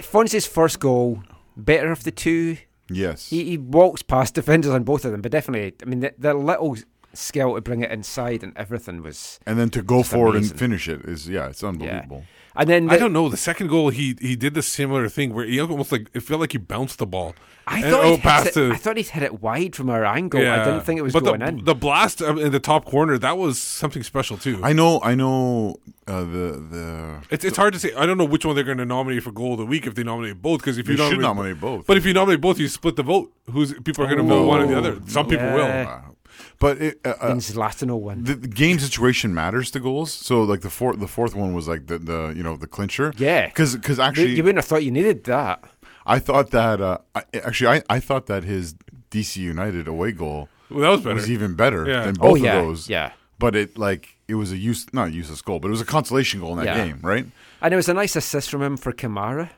Fonzie's 0.00 0.46
first 0.46 0.80
goal, 0.80 1.22
better 1.56 1.90
of 1.92 2.04
the 2.04 2.10
two. 2.10 2.56
Yes. 2.88 3.30
He, 3.30 3.44
he 3.44 3.58
walks 3.58 4.02
past 4.02 4.34
defenders 4.34 4.72
on 4.72 4.84
both 4.84 5.04
of 5.04 5.12
them, 5.12 5.22
but 5.22 5.32
definitely, 5.32 5.74
I 5.82 5.84
mean, 5.86 6.00
the, 6.00 6.14
the 6.18 6.34
little 6.34 6.76
skill 7.12 7.54
to 7.54 7.60
bring 7.60 7.82
it 7.82 7.90
inside 7.90 8.42
and 8.42 8.52
everything 8.56 9.02
was. 9.02 9.40
and 9.46 9.58
then 9.58 9.70
to 9.70 9.82
go 9.82 10.02
forward 10.02 10.36
amazing. 10.36 10.52
and 10.52 10.58
finish 10.60 10.88
it 10.88 11.00
is 11.04 11.28
yeah, 11.28 11.48
it's 11.48 11.64
unbelievable. 11.64 12.24
And 12.58 12.68
then 12.68 12.90
I 12.90 12.96
don't 12.96 13.12
know. 13.12 13.28
The 13.28 13.36
second 13.36 13.68
goal, 13.68 13.90
he 13.90 14.16
he 14.20 14.34
did 14.36 14.54
the 14.54 14.62
similar 14.62 15.08
thing 15.08 15.34
where 15.34 15.44
he 15.44 15.60
almost 15.60 15.92
like 15.92 16.08
it 16.14 16.20
felt 16.20 16.40
like 16.40 16.52
he 16.52 16.58
bounced 16.58 16.98
the 16.98 17.06
ball. 17.06 17.34
I 17.68 17.80
And- 17.80 17.90
thought, 17.90 18.04
oh, 18.04 18.08
he'd 18.10 18.14
hit 18.14 18.22
past 18.22 18.56
it, 18.56 18.72
I 18.72 18.76
thought 18.76 18.96
he'd 18.96 19.08
hit 19.08 19.22
it 19.24 19.42
wide 19.42 19.74
from 19.74 19.90
our 19.90 20.04
angle. 20.04 20.40
I 20.40 20.64
didn't 20.64 20.82
think 20.82 20.98
it 20.98 21.02
was 21.02 21.12
but 21.12 21.24
going 21.24 21.40
the, 21.40 21.48
in. 21.48 21.64
The 21.64 21.74
blast 21.74 22.22
um, 22.22 22.38
in 22.38 22.52
the 22.52 22.60
top 22.60 22.84
corner 22.84 23.18
that 23.18 23.36
was 23.36 23.58
something 23.60 24.04
special 24.04 24.36
too. 24.36 24.60
I 24.62 24.72
know, 24.72 25.00
I 25.02 25.14
know. 25.16 25.76
Uh, 26.06 26.20
the 26.20 26.46
the 26.70 27.18
It's 27.30 27.44
it's 27.44 27.56
hard 27.56 27.72
to 27.74 27.80
say. 27.80 27.92
I 27.94 28.06
don't 28.06 28.18
know 28.18 28.24
which 28.24 28.44
one 28.46 28.54
they're 28.54 28.62
going 28.64 28.78
to 28.78 28.84
nominate 28.86 29.24
for 29.24 29.32
goal 29.32 29.52
of 29.54 29.58
the 29.58 29.66
week 29.66 29.86
if 29.86 29.94
they 29.96 30.04
nominate 30.04 30.40
both. 30.40 30.60
Because 30.60 30.78
if 30.78 30.86
They 30.86 30.92
you 30.92 30.96
should 30.98 31.18
nominate, 31.18 31.22
nominate 31.22 31.60
both. 31.60 31.86
but 31.86 31.96
if 31.96 32.06
you 32.06 32.12
nominate 32.14 32.40
both, 32.40 32.60
you 32.60 32.68
split 32.68 32.94
the 32.96 33.02
vote. 33.02 33.32
Who's 33.50 33.74
people 33.82 34.04
are 34.04 34.06
going 34.06 34.18
to 34.18 34.24
vote 34.24 34.46
one 34.46 34.60
or 34.62 34.66
the 34.68 34.78
other? 34.78 35.00
Some 35.06 35.26
people 35.26 35.46
will. 35.52 36.15
Yeah. 36.58 36.68
But 36.68 36.82
it, 36.82 37.00
uh, 37.04 37.14
uh, 37.22 37.28
In 37.32 37.38
Zlatano 37.38 37.98
one. 37.98 38.24
the, 38.24 38.34
the 38.34 38.48
game 38.48 38.78
situation 38.78 39.34
matters 39.34 39.70
to 39.72 39.80
goals. 39.80 40.12
So 40.12 40.42
like 40.42 40.60
the 40.62 40.70
fourth, 40.70 40.98
the 41.00 41.06
fourth 41.08 41.34
one 41.34 41.52
was 41.54 41.68
like 41.68 41.86
the, 41.86 41.98
the 41.98 42.32
you 42.36 42.42
know 42.42 42.56
the 42.56 42.66
clincher. 42.66 43.12
Yeah. 43.18 43.46
because 43.46 43.74
because 43.76 43.98
actually 43.98 44.34
you 44.36 44.42
wouldn't 44.42 44.58
have 44.58 44.64
thought 44.66 44.84
you 44.84 44.90
needed 44.90 45.24
that. 45.24 45.62
I 46.06 46.18
thought 46.18 46.50
that 46.52 46.80
uh, 46.80 46.98
I, 47.14 47.22
actually 47.34 47.68
I, 47.78 47.82
I 47.96 48.00
thought 48.00 48.26
that 48.26 48.44
his 48.44 48.74
DC 49.10 49.36
United 49.36 49.88
away 49.88 50.12
goal 50.12 50.48
Well, 50.70 50.80
that 50.82 50.90
was 50.90 51.00
better. 51.02 51.14
was 51.14 51.30
even 51.30 51.54
better 51.54 51.86
Yeah. 51.86 52.04
than 52.06 52.16
Oh, 52.20 52.30
both 52.30 52.40
yeah, 52.40 52.56
of 52.58 52.64
those. 52.66 52.88
yeah. 52.88 53.12
but 53.38 53.54
it 53.56 53.76
like 53.76 54.16
it 54.28 54.34
was 54.36 54.50
a 54.52 54.56
use 54.56 54.86
not 54.92 55.08
a 55.08 55.12
useless 55.12 55.42
goal, 55.42 55.58
but 55.60 55.68
it 55.68 55.72
was 55.72 55.80
a 55.80 55.84
consolation 55.96 56.40
goal 56.40 56.52
in 56.58 56.64
that 56.64 56.76
Yeah. 56.76 56.86
game, 56.86 56.98
right? 57.02 57.26
And 57.60 57.72
it 57.74 57.76
was 57.76 57.88
a 57.88 57.94
nice 57.94 58.16
assist 58.16 58.50
from 58.50 58.62
him 58.62 58.76
for 58.76 58.92
Kamara. 58.92 59.50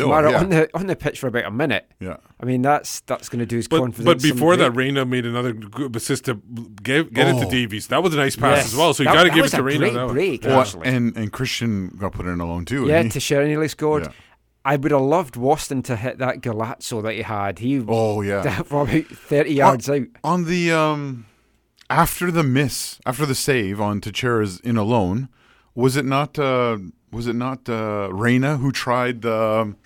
Oh, 0.00 0.04
Kamara 0.08 0.30
yeah. 0.30 0.38
on 0.40 0.48
the 0.48 0.70
on 0.74 0.86
the 0.86 0.96
pitch 0.96 1.20
for 1.20 1.26
about 1.26 1.44
a 1.44 1.50
minute. 1.50 1.86
Yeah. 2.00 2.16
I 2.40 2.46
mean 2.46 2.62
that's 2.62 3.00
that's 3.00 3.28
going 3.28 3.40
to 3.40 3.46
do 3.46 3.56
his 3.56 3.68
But, 3.68 3.80
confidence. 3.80 4.04
but 4.06 4.22
before 4.22 4.56
that, 4.56 4.70
good. 4.70 4.76
Reyna 4.76 5.04
made 5.04 5.26
another 5.26 5.52
good 5.52 5.94
assist 5.96 6.24
to 6.26 6.34
get, 6.82 7.12
get 7.12 7.28
it 7.28 7.38
to 7.40 7.46
Oh. 7.46 7.50
Davies. 7.50 7.88
That 7.88 8.02
was 8.02 8.14
a 8.14 8.16
nice 8.16 8.34
pass 8.34 8.56
Yes. 8.58 8.66
as 8.72 8.76
well. 8.76 8.94
So 8.94 9.02
you 9.02 9.08
That- 9.10 9.14
got 9.14 9.22
to 9.24 9.28
that 9.28 9.34
give 9.36 9.44
it 9.44 9.48
to 9.50 9.60
a 9.60 9.62
Reyna. 9.62 9.78
great 9.80 9.92
that 9.94 10.04
one. 10.06 10.14
break, 10.14 10.44
Well, 10.44 10.60
actually. 10.60 10.86
and 10.88 11.16
and 11.16 11.30
Christian 11.32 11.88
got 11.98 12.12
put 12.12 12.24
in 12.26 12.40
alone 12.40 12.64
too. 12.64 12.86
yeah, 12.86 12.96
and 13.00 13.06
he- 13.06 13.10
Teixeira 13.10 13.46
nearly 13.46 13.68
scored. 13.68 14.04
Yeah. 14.04 14.12
I 14.64 14.76
would 14.76 14.92
have 14.92 15.00
loved 15.02 15.34
Waston 15.34 15.82
to 15.84 15.96
hit 15.96 16.18
that 16.18 16.40
golazo 16.40 17.02
that 17.02 17.12
he 17.14 17.22
had. 17.22 17.58
He 17.58 17.84
Oh 17.86 18.22
yeah. 18.22 18.62
from 18.62 18.88
about 18.88 19.04
thirty 19.06 19.54
yards 19.54 19.90
out. 19.90 20.06
on 20.24 20.44
the 20.46 20.70
um 20.72 21.26
after 21.90 22.30
the 22.30 22.42
miss 22.42 22.98
after 23.04 23.26
the 23.26 23.34
save 23.34 23.78
on 23.80 24.00
Teixeira's 24.00 24.58
in 24.60 24.76
alone 24.78 25.28
was 25.74 25.96
it 25.96 26.04
not 26.06 26.38
uh 26.38 26.78
was 27.10 27.26
it 27.26 27.34
not 27.36 27.68
uh 27.68 28.08
Reyna 28.10 28.56
who 28.56 28.72
tried 28.72 29.20
the 29.22 29.36
um, 29.62 29.76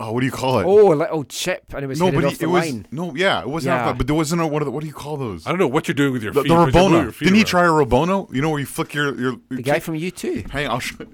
oh 0.00 0.12
what 0.12 0.20
do 0.20 0.26
you 0.26 0.32
call 0.32 0.58
it 0.58 0.64
Oh, 0.64 0.92
a 0.92 0.94
little 0.94 1.20
oh, 1.20 1.22
chip, 1.24 1.64
and 1.74 1.84
it 1.84 1.86
was 1.86 2.00
no 2.00 2.10
but 2.10 2.24
off 2.24 2.32
he, 2.32 2.36
the 2.38 2.44
it 2.44 2.48
was 2.48 2.64
line. 2.66 2.86
no 2.90 3.14
yeah 3.14 3.40
it 3.40 3.48
wasn't 3.48 3.74
Yeah. 3.76 3.88
off 3.90 3.98
but 3.98 4.06
there 4.06 4.16
wasn't 4.16 4.40
a 4.42 4.46
what 4.46 4.62
are 4.62 4.64
the, 4.64 4.70
what 4.70 4.80
do 4.82 4.86
you 4.86 4.92
call 4.92 5.16
those 5.16 5.46
I 5.46 5.50
don't 5.50 5.58
know 5.58 5.68
what 5.68 5.86
you're 5.88 5.94
doing 5.94 6.12
with 6.12 6.22
your 6.22 6.32
the, 6.32 6.42
feet. 6.42 6.48
the 6.48 6.54
but 6.54 6.74
your 6.74 6.90
Rabona 6.90 7.12
feet 7.12 7.24
didn't 7.26 7.38
he 7.38 7.44
try 7.44 7.64
a 7.64 7.68
Rabona 7.68 8.32
you 8.34 8.40
know 8.42 8.50
where 8.50 8.60
you 8.60 8.66
flick 8.66 8.94
your 8.94 9.18
your, 9.20 9.36
The 9.50 9.62
guy 9.62 9.78
from 9.78 9.94
U 9.96 10.10
two. 10.10 10.44
hang 10.50 10.66
on, 10.66 10.72
I'll 10.72 10.80
show 10.80 11.04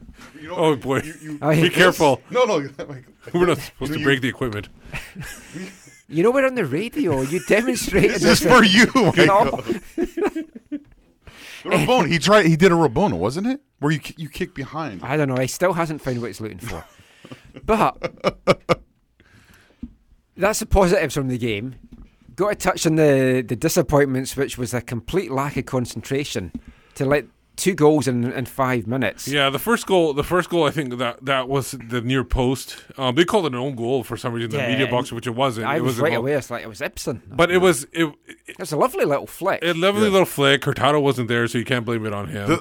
you 0.40 0.48
know, 0.48 0.54
Oh 0.56 0.76
boy, 0.76 1.02
Oh, 1.42 1.50
yeah. 1.50 1.62
be 1.62 1.70
careful. 1.70 2.20
no 2.30 2.44
no 2.44 2.56
like, 2.78 3.04
We're 3.34 3.46
not 3.46 3.58
supposed 3.58 3.92
to 3.92 3.98
you- 3.98 4.04
break 4.04 4.20
the 4.20 4.28
equipment. 4.28 4.68
You 6.12 6.24
know 6.24 6.32
we're 6.32 6.44
on 6.44 6.56
the 6.56 6.64
radio. 6.64 7.20
You 7.20 7.38
demonstrated 7.46 8.20
this 8.20 8.42
is 8.42 8.44
for 8.44 8.64
you 8.64 8.86
No. 8.96 9.04
Michael. 9.44 9.62
the 10.34 10.80
Rabona 11.64 12.08
he 12.08 12.18
tried 12.18 12.46
he 12.46 12.56
did 12.56 12.72
a 12.72 12.74
Rabona 12.74 13.12
wasn't 13.16 13.46
it 13.46 13.60
where 13.78 13.92
you 13.92 14.00
ki- 14.00 14.14
you 14.18 14.28
kick 14.28 14.52
behind 14.52 15.02
I 15.04 15.16
don't 15.16 15.28
know. 15.28 15.36
He 15.36 15.46
still 15.46 15.72
hasn't 15.74 16.00
found 16.02 16.20
what 16.20 16.26
he's 16.26 16.40
looking 16.40 16.58
for. 16.58 16.84
But 17.64 17.96
that's 20.36 20.60
the 20.60 20.66
positives 20.66 21.14
from 21.14 21.28
the 21.28 21.38
game. 21.38 21.74
Got 22.36 22.50
to 22.50 22.54
touch 22.56 22.86
on 22.86 22.96
the, 22.96 23.44
the 23.46 23.56
disappointments, 23.56 24.36
which 24.36 24.56
was 24.56 24.72
a 24.72 24.80
complete 24.80 25.30
lack 25.30 25.56
of 25.56 25.66
concentration 25.66 26.52
to 26.94 27.04
let 27.04 27.26
two 27.56 27.74
goals 27.74 28.08
in, 28.08 28.32
in 28.32 28.46
five 28.46 28.86
minutes. 28.86 29.28
Yeah, 29.28 29.50
the 29.50 29.58
first 29.58 29.86
goal. 29.86 30.14
The 30.14 30.24
first 30.24 30.48
goal. 30.48 30.64
I 30.64 30.70
think 30.70 30.96
that 30.96 31.22
that 31.26 31.46
was 31.50 31.72
the 31.72 32.00
near 32.00 32.24
post. 32.24 32.82
Um, 32.96 33.14
they 33.14 33.26
called 33.26 33.44
it 33.44 33.48
an 33.52 33.56
own 33.56 33.74
goal 33.74 34.02
for 34.04 34.16
some 34.16 34.32
reason. 34.32 34.50
in 34.52 34.56
The 34.56 34.62
Yeah, 34.62 34.70
media 34.70 34.86
box, 34.86 35.12
which 35.12 35.26
it 35.26 35.34
wasn't. 35.34 35.66
I 35.66 35.76
it 35.76 35.82
was, 35.82 35.94
was 35.94 35.98
a 35.98 36.02
right 36.04 36.12
goal. 36.12 36.20
away. 36.20 36.32
It's 36.32 36.50
like 36.50 36.62
it 36.62 36.68
was 36.68 36.80
Ibson. 36.80 37.22
But 37.30 37.50
it 37.50 37.58
was 37.58 37.84
it. 37.92 38.10
It 38.46 38.58
was 38.58 38.72
a 38.72 38.76
lovely 38.78 39.04
little 39.04 39.26
flick. 39.26 39.62
A 39.62 39.74
lovely 39.74 40.08
little 40.08 40.24
flick. 40.24 40.64
Hurtado 40.64 40.98
wasn't 41.00 41.28
there, 41.28 41.46
so 41.48 41.58
you 41.58 41.66
can't 41.66 41.84
blame 41.84 42.06
it 42.06 42.14
on 42.14 42.28
him. 42.28 42.60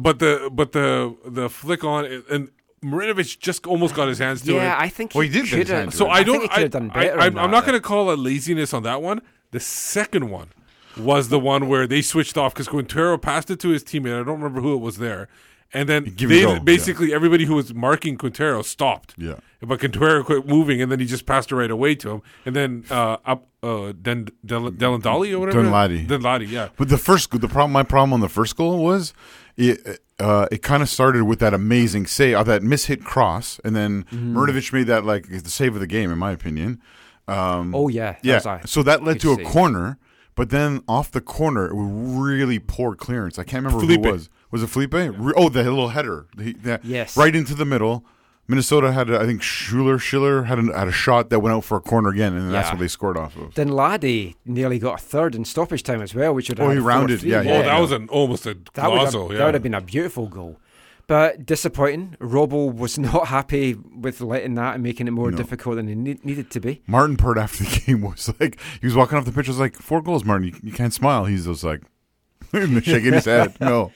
but 0.00 0.20
the 0.20 0.48
but 0.50 0.72
the 0.72 1.14
the 1.26 1.50
flick 1.50 1.84
on 1.84 2.06
and 2.30 2.48
Marinovic 2.82 3.38
just 3.38 3.66
almost 3.66 3.94
got 3.94 4.08
his 4.08 4.18
hands 4.18 4.42
to 4.42 4.52
it. 4.52 4.56
yeah, 4.56 4.76
I 4.78 4.88
think 4.88 5.14
Well, 5.14 5.22
he 5.22 5.28
did 5.28 5.46
get 5.46 5.58
his 5.58 5.68
coulda- 5.68 5.90
to 5.90 5.96
So 5.96 6.06
it. 6.06 6.10
I 6.10 6.22
don't. 6.22 6.42
he 6.42 6.48
could 6.48 6.58
I, 6.58 6.60
have 6.62 6.70
done 6.70 6.90
I, 6.94 6.94
better. 7.04 7.20
I'm, 7.20 7.26
I'm 7.38 7.50
that. 7.50 7.56
not 7.56 7.66
going 7.66 7.74
to 7.74 7.80
call 7.80 8.10
a 8.12 8.16
laziness 8.16 8.72
on 8.74 8.82
that 8.84 9.02
one. 9.02 9.20
The 9.50 9.60
second 9.60 10.30
one 10.30 10.48
was 10.96 11.28
the 11.28 11.38
one 11.38 11.68
where 11.68 11.86
they 11.86 12.02
switched 12.02 12.36
off 12.36 12.54
because 12.54 12.68
Quintero 12.68 13.16
passed 13.18 13.50
it 13.50 13.60
to 13.60 13.68
his 13.68 13.84
teammate. 13.84 14.14
I 14.20 14.24
don't 14.24 14.40
remember 14.40 14.60
who 14.60 14.74
it 14.74 14.80
was 14.80 14.98
there. 14.98 15.28
And 15.72 15.86
then 15.86 16.14
they, 16.16 16.42
a 16.44 16.46
go, 16.46 16.60
basically 16.60 17.12
everybody 17.12 17.44
who 17.44 17.54
was 17.54 17.74
marking 17.74 18.16
Quintero 18.16 18.62
stopped. 18.62 19.14
Yeah. 19.18 19.34
But 19.60 19.80
Quintero 19.80 20.24
quit 20.24 20.46
moving, 20.46 20.80
and 20.80 20.90
then 20.90 20.98
he 20.98 21.04
just 21.04 21.26
passed 21.26 21.52
it 21.52 21.56
right 21.56 21.70
away 21.70 21.94
to 21.96 22.10
him. 22.10 22.22
And 22.46 22.56
then 22.56 22.84
uh, 22.90 23.18
up 23.26 23.48
uh, 23.62 23.92
Den, 24.00 24.28
Del, 24.46 24.70
Delandali 24.70 25.32
or 25.34 25.40
whatever. 25.40 25.62
Dunladi. 25.62 26.06
Dunladi, 26.06 26.48
yeah. 26.48 26.70
But 26.78 26.88
the 26.88 26.96
first, 26.96 27.30
the 27.38 27.48
problem, 27.48 27.72
my 27.72 27.82
problem 27.82 28.14
on 28.14 28.20
the 28.20 28.30
first 28.30 28.56
goal 28.56 28.82
was, 28.82 29.12
it, 29.58 30.00
uh, 30.20 30.46
it 30.50 30.62
kind 30.62 30.82
of 30.82 30.88
started 30.88 31.24
with 31.24 31.38
that 31.40 31.54
amazing 31.54 32.06
save, 32.06 32.36
uh, 32.36 32.42
that 32.44 32.62
mishit 32.62 33.04
cross, 33.04 33.60
and 33.64 33.74
then. 33.76 34.04
Murdovic 34.12 34.72
made 34.72 34.86
that 34.88 35.04
like 35.04 35.28
the 35.28 35.50
save 35.50 35.74
of 35.74 35.80
the 35.80 35.86
game, 35.86 36.10
in 36.10 36.18
my 36.18 36.32
opinion. 36.32 36.80
Um, 37.28 37.74
Oh, 37.74 37.88
yeah, 37.88 38.12
that 38.12 38.24
yeah. 38.24 38.60
so 38.64 38.82
that 38.82 39.04
led 39.04 39.20
to 39.20 39.32
a 39.32 39.36
save. 39.36 39.46
corner, 39.46 39.98
but 40.34 40.48
then 40.50 40.82
off 40.88 41.10
the 41.10 41.20
corner, 41.20 41.66
it 41.66 41.74
was 41.74 41.88
really 42.18 42.58
poor 42.58 42.94
clearance. 42.94 43.38
I 43.38 43.44
can't 43.44 43.64
remember 43.64 43.84
Felipe. 43.84 44.02
who 44.02 44.08
it 44.08 44.12
was. 44.12 44.30
Was 44.50 44.62
it 44.62 44.68
Felipe? 44.70 44.94
Re- 44.94 45.34
Oh, 45.36 45.48
the 45.50 45.62
little 45.64 45.90
header. 45.90 46.26
He- 46.40 46.54
that- 46.54 46.84
Yes. 46.84 47.16
right 47.18 47.36
into 47.36 47.54
the 47.54 47.66
middle. 47.66 48.04
Minnesota 48.48 48.92
had, 48.92 49.10
a, 49.10 49.20
I 49.20 49.26
think 49.26 49.42
Schuler 49.42 49.98
Schiller 49.98 50.44
had 50.44 50.58
a, 50.58 50.62
had 50.78 50.88
a 50.88 50.92
shot 50.92 51.28
that 51.30 51.40
went 51.40 51.54
out 51.54 51.64
for 51.64 51.76
a 51.76 51.80
corner 51.80 52.08
again, 52.08 52.32
and 52.34 52.50
that's 52.52 52.68
Yeah. 52.68 52.72
what 52.74 52.80
they 52.80 52.88
scored 52.88 53.18
off 53.18 53.36
of. 53.36 53.54
Then 53.54 53.68
Laddie 53.68 54.36
nearly 54.46 54.78
got 54.78 54.94
a 54.94 55.02
third 55.02 55.34
in 55.34 55.44
stoppage 55.44 55.82
time 55.82 56.00
as 56.00 56.14
well, 56.14 56.34
which 56.34 56.48
would 56.48 56.58
Oh, 56.58 56.70
he 56.70 56.78
rounded, 56.78 57.22
yeah, 57.22 57.40
Oh, 57.40 57.44
that 57.44 57.78
was 57.78 57.92
an 57.92 58.08
almost 58.08 58.46
a 58.46 58.56
That 58.72 58.90
would, 58.90 59.00
have, 59.00 59.08
golazo, 59.12 59.36
that 59.36 59.44
would 59.44 59.54
have 59.54 59.62
been 59.62 59.74
a 59.74 59.82
beautiful 59.82 60.26
goal. 60.28 60.58
But 61.06 61.46
disappointing. 61.46 62.16
Robbo 62.20 62.74
was 62.74 62.98
not 62.98 63.28
happy 63.28 63.74
with 63.74 64.20
letting 64.22 64.54
that 64.56 64.74
and 64.74 64.82
making 64.82 65.08
it 65.08 65.10
more 65.12 65.30
No. 65.30 65.36
difficult 65.36 65.76
than 65.76 65.88
it 65.88 65.96
ne- 65.96 66.18
needed 66.22 66.50
to 66.50 66.60
be. 66.60 66.82
Martin 66.86 67.16
Pert 67.16 67.36
after 67.38 67.64
the 67.64 67.82
game 67.86 68.00
was 68.02 68.30
like, 68.40 68.58
he 68.80 68.86
was 68.86 68.94
walking 68.94 69.16
off 69.18 69.24
the 69.26 69.32
pitch, 69.32 69.48
was 69.48 69.58
like, 69.58 69.74
four 69.76 70.00
goals, 70.02 70.24
Martin. 70.24 70.48
You, 70.48 70.54
you 70.62 70.72
can't 70.72 70.92
smile. 70.94 71.24
He's 71.26 71.44
just 71.46 71.64
like, 71.64 71.82
shaking 72.52 73.12
his 73.12 73.24
head. 73.26 73.56
No. 73.60 73.92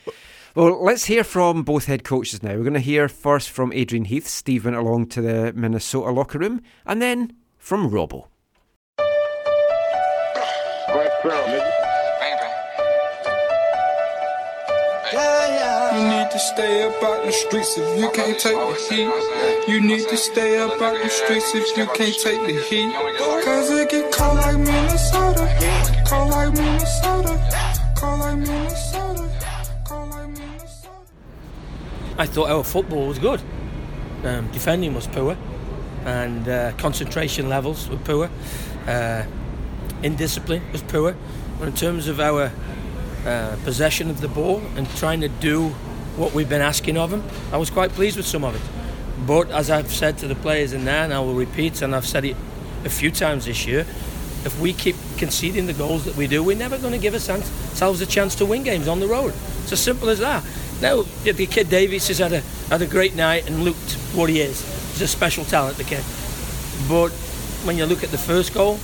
Well, 0.55 0.85
let's 0.85 1.07
hear 1.07 1.25
from 1.25 1.63
both 1.63 1.87
head 1.87 2.05
coaches 2.05 2.43
now. 2.43 2.51
We're 2.51 2.63
going 2.65 2.75
to 2.75 2.81
hear 2.81 3.09
first 3.09 3.49
from 3.49 3.73
Adrian 3.73 4.05
Heath. 4.05 4.29
Steve 4.29 4.67
went 4.67 4.77
along 4.77 5.07
to 5.09 5.23
the 5.23 5.53
Minnesota 5.55 6.11
locker 6.11 6.39
room, 6.39 6.61
and 6.85 7.01
then 7.01 7.33
from 7.57 7.91
Robbo. 7.91 8.27
You 15.95 16.09
need 16.09 16.31
to 16.31 16.39
stay 16.39 16.83
up 16.85 17.03
out 17.03 17.25
the 17.25 17.33
streets 17.33 17.79
if 17.79 17.99
you 17.99 18.11
can't 18.11 18.39
take 18.39 18.55
the 18.55 18.75
heat. 18.91 19.73
You 19.73 19.81
need 19.81 20.07
to 20.09 20.17
stay 20.19 20.59
up 20.59 20.73
out 20.83 21.03
the 21.03 21.09
streets 21.09 21.55
if 21.55 21.77
you 21.79 21.87
can't 21.87 22.15
take 22.19 22.47
the 22.47 22.61
heat. 22.69 22.93
Cause 23.45 23.71
it 23.71 23.91
get 23.91 24.13
cold 24.13 24.37
like 24.37 24.59
Minnesota. 24.59 25.49
Cold 26.07 26.31
like 26.31 26.53
Minnesota. 26.53 27.95
Cold 27.97 28.21
like 28.21 28.39
Minnesota. 28.39 29.12
I 32.19 32.27
thought 32.27 32.51
our 32.51 32.63
football 32.65 33.07
was 33.07 33.19
good. 33.19 33.41
Um, 34.25 34.49
defending 34.53 34.95
was 34.95 35.07
poor, 35.07 35.37
and 36.05 36.49
uh, 36.49 36.73
concentration 36.73 37.49
levels 37.49 37.89
were 37.89 37.97
poor. 37.97 38.31
Uh, 38.87 39.25
indiscipline 40.03 40.63
was 40.73 40.83
poor. 40.83 41.17
But 41.59 41.69
in 41.69 41.75
terms 41.75 42.09
of 42.09 42.21
our 42.21 42.53
uh, 43.25 43.57
possession 43.65 44.11
of 44.11 44.21
the 44.21 44.29
ball 44.29 44.63
and 44.77 44.89
trying 44.97 45.21
to 45.21 45.29
do 45.29 45.69
what 46.17 46.35
we've 46.35 46.49
been 46.49 46.61
asking 46.61 46.99
of 46.99 47.11
them, 47.11 47.23
I 47.53 47.57
was 47.57 47.71
quite 47.71 47.91
pleased 47.91 48.17
with 48.17 48.27
some 48.27 48.45
of 48.45 48.55
it. 48.55 48.63
But 49.27 49.51
as 49.51 49.71
I've 49.71 49.93
said 49.93 50.19
to 50.19 50.29
the 50.29 50.35
players 50.35 50.73
in 50.73 50.85
there, 50.85 51.05
and 51.05 51.15
I 51.15 51.21
will 51.21 51.35
repeat, 51.35 51.83
and 51.83 51.95
I've 51.95 52.07
said 52.07 52.25
it 52.25 52.37
a 52.85 52.91
few 52.91 53.11
times 53.11 53.47
this 53.47 53.67
year, 53.67 53.87
if 54.45 54.59
we 54.61 54.73
keep 54.73 54.97
conceding 55.19 55.67
the 55.67 55.73
goals 55.73 56.05
that 56.05 56.17
we 56.17 56.27
do, 56.27 56.43
we're 56.43 56.57
never 56.57 56.77
going 56.79 56.93
to 56.93 56.99
give 56.99 57.15
ourselves 57.15 58.01
a 58.01 58.07
chance 58.07 58.35
to 58.37 58.45
win 58.45 58.65
games 58.65 58.89
on 58.89 58.99
the 58.99 59.07
road. 59.07 59.33
It's 59.63 59.73
as 59.73 59.81
simple 59.81 60.09
as 60.09 60.19
that. 60.19 60.45
Now, 60.83 61.03
the 61.23 61.47
kid 61.47 61.71
Davies 61.71 62.09
has 62.09 62.19
had 62.19 62.33
a, 62.33 62.41
had 62.69 62.83
a 62.83 62.87
great 62.87 63.15
night 63.15 63.49
and 63.49 63.63
looked 63.63 63.93
what 64.15 64.29
he 64.29 64.41
is. 64.41 64.61
He's 64.91 65.03
a 65.03 65.07
special 65.07 65.45
talent, 65.45 65.77
the 65.77 65.85
kid. 65.85 66.03
But 66.89 67.11
when 67.63 67.79
you 67.79 67.87
look 67.87 68.03
at 68.03 68.11
the 68.11 68.19
first 68.19 68.53
goal, 68.53 68.81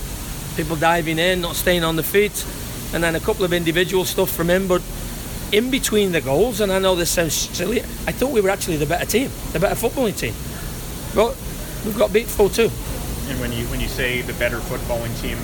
people 0.56 0.76
diving 0.76 1.18
in, 1.18 1.40
not 1.40 1.56
staying 1.56 1.82
on 1.82 1.96
the 1.96 2.04
feet, 2.04 2.46
and 2.94 3.02
then 3.02 3.16
a 3.16 3.20
couple 3.20 3.44
of 3.44 3.52
individual 3.52 4.04
stuff 4.04 4.30
from 4.30 4.48
him, 4.48 4.68
but 4.68 4.80
in 5.50 5.72
between 5.72 6.12
the 6.12 6.20
goals, 6.20 6.60
and 6.60 6.70
I 6.70 6.78
know 6.78 6.94
this 6.94 7.10
sounds 7.10 7.34
silly, 7.34 7.80
I 7.80 8.12
thought 8.12 8.30
we 8.30 8.40
were 8.40 8.50
actually 8.50 8.76
the 8.76 8.86
better 8.86 9.04
team, 9.04 9.32
the 9.52 9.58
better 9.58 9.74
footballing 9.74 10.16
team. 10.16 10.34
But 11.16 11.36
we've 11.84 11.98
got 11.98 12.12
beat 12.12 12.26
4 12.26 12.48
2. 12.48 12.62
And 12.62 13.40
when 13.40 13.52
you 13.52 13.64
when 13.66 13.80
you 13.80 13.88
say 13.88 14.22
the 14.22 14.34
better 14.34 14.58
footballing 14.58 15.20
team, 15.20 15.36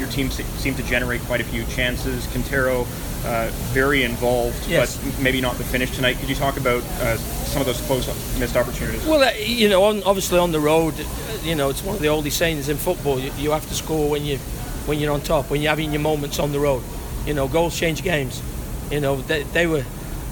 your 0.00 0.08
team 0.08 0.30
seemed 0.30 0.78
to 0.78 0.82
generate 0.84 1.20
quite 1.22 1.42
a 1.42 1.44
few 1.44 1.64
chances. 1.66 2.26
Quintero 2.28 2.86
uh, 3.24 3.48
very 3.72 4.02
involved, 4.04 4.56
Yes. 4.68 4.96
but 4.96 5.20
maybe 5.20 5.40
not 5.40 5.56
the 5.58 5.64
finish 5.64 5.90
tonight. 5.94 6.18
Could 6.18 6.28
you 6.28 6.34
talk 6.34 6.56
about 6.56 6.82
uh, 7.00 7.16
some 7.16 7.60
of 7.60 7.66
those 7.66 7.80
close 7.82 8.06
missed 8.38 8.56
opportunities? 8.56 9.04
Well, 9.06 9.22
uh, 9.22 9.32
you 9.38 9.68
know, 9.68 9.84
on, 9.84 10.02
obviously 10.04 10.38
on 10.38 10.52
the 10.52 10.60
road, 10.60 10.94
uh, 10.98 11.04
you 11.42 11.54
know, 11.54 11.68
it's 11.70 11.82
one 11.82 11.96
of 11.96 12.02
the 12.02 12.08
oldest 12.08 12.36
sayings 12.38 12.68
in 12.68 12.76
football. 12.76 13.18
You, 13.18 13.30
you 13.38 13.50
have 13.50 13.66
to 13.68 13.74
score 13.74 14.08
when 14.10 14.24
you 14.24 14.38
when 14.86 14.98
you're 14.98 15.12
on 15.12 15.20
top, 15.20 15.50
when 15.50 15.60
you're 15.60 15.70
having 15.70 15.92
your 15.92 16.00
moments 16.00 16.38
on 16.38 16.52
the 16.52 16.58
road. 16.58 16.82
You 17.26 17.34
know, 17.34 17.46
goals 17.48 17.78
change 17.78 18.02
games. 18.02 18.42
You 18.90 19.00
know, 19.00 19.16
they, 19.16 19.42
they 19.44 19.66
were. 19.66 19.84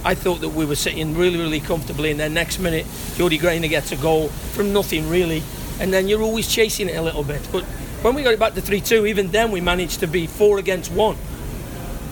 I 0.04 0.14
thought 0.14 0.40
that 0.40 0.50
we 0.50 0.64
were 0.64 0.76
sitting 0.76 1.16
really, 1.16 1.38
really 1.38 1.60
comfortably, 1.60 2.10
and 2.10 2.18
then 2.20 2.32
next 2.32 2.58
minute, 2.60 2.86
Yordy 3.16 3.42
Reyna 3.42 3.68
gets 3.68 3.92
a 3.92 3.96
goal 3.96 4.28
from 4.28 4.72
nothing 4.72 5.08
really, 5.10 5.42
and 5.80 5.92
then 5.92 6.08
you're 6.08 6.22
always 6.22 6.48
chasing 6.48 6.88
it 6.88 6.96
a 6.96 7.02
little 7.02 7.24
bit. 7.24 7.46
But 7.52 7.64
when 8.02 8.14
we 8.14 8.22
got 8.22 8.32
it 8.32 8.38
back 8.38 8.54
to 8.54 8.60
three-two, 8.60 9.06
even 9.06 9.28
then 9.32 9.50
we 9.50 9.60
managed 9.60 10.00
to 10.00 10.06
be 10.06 10.26
four 10.26 10.58
against 10.58 10.92
one, 10.92 11.16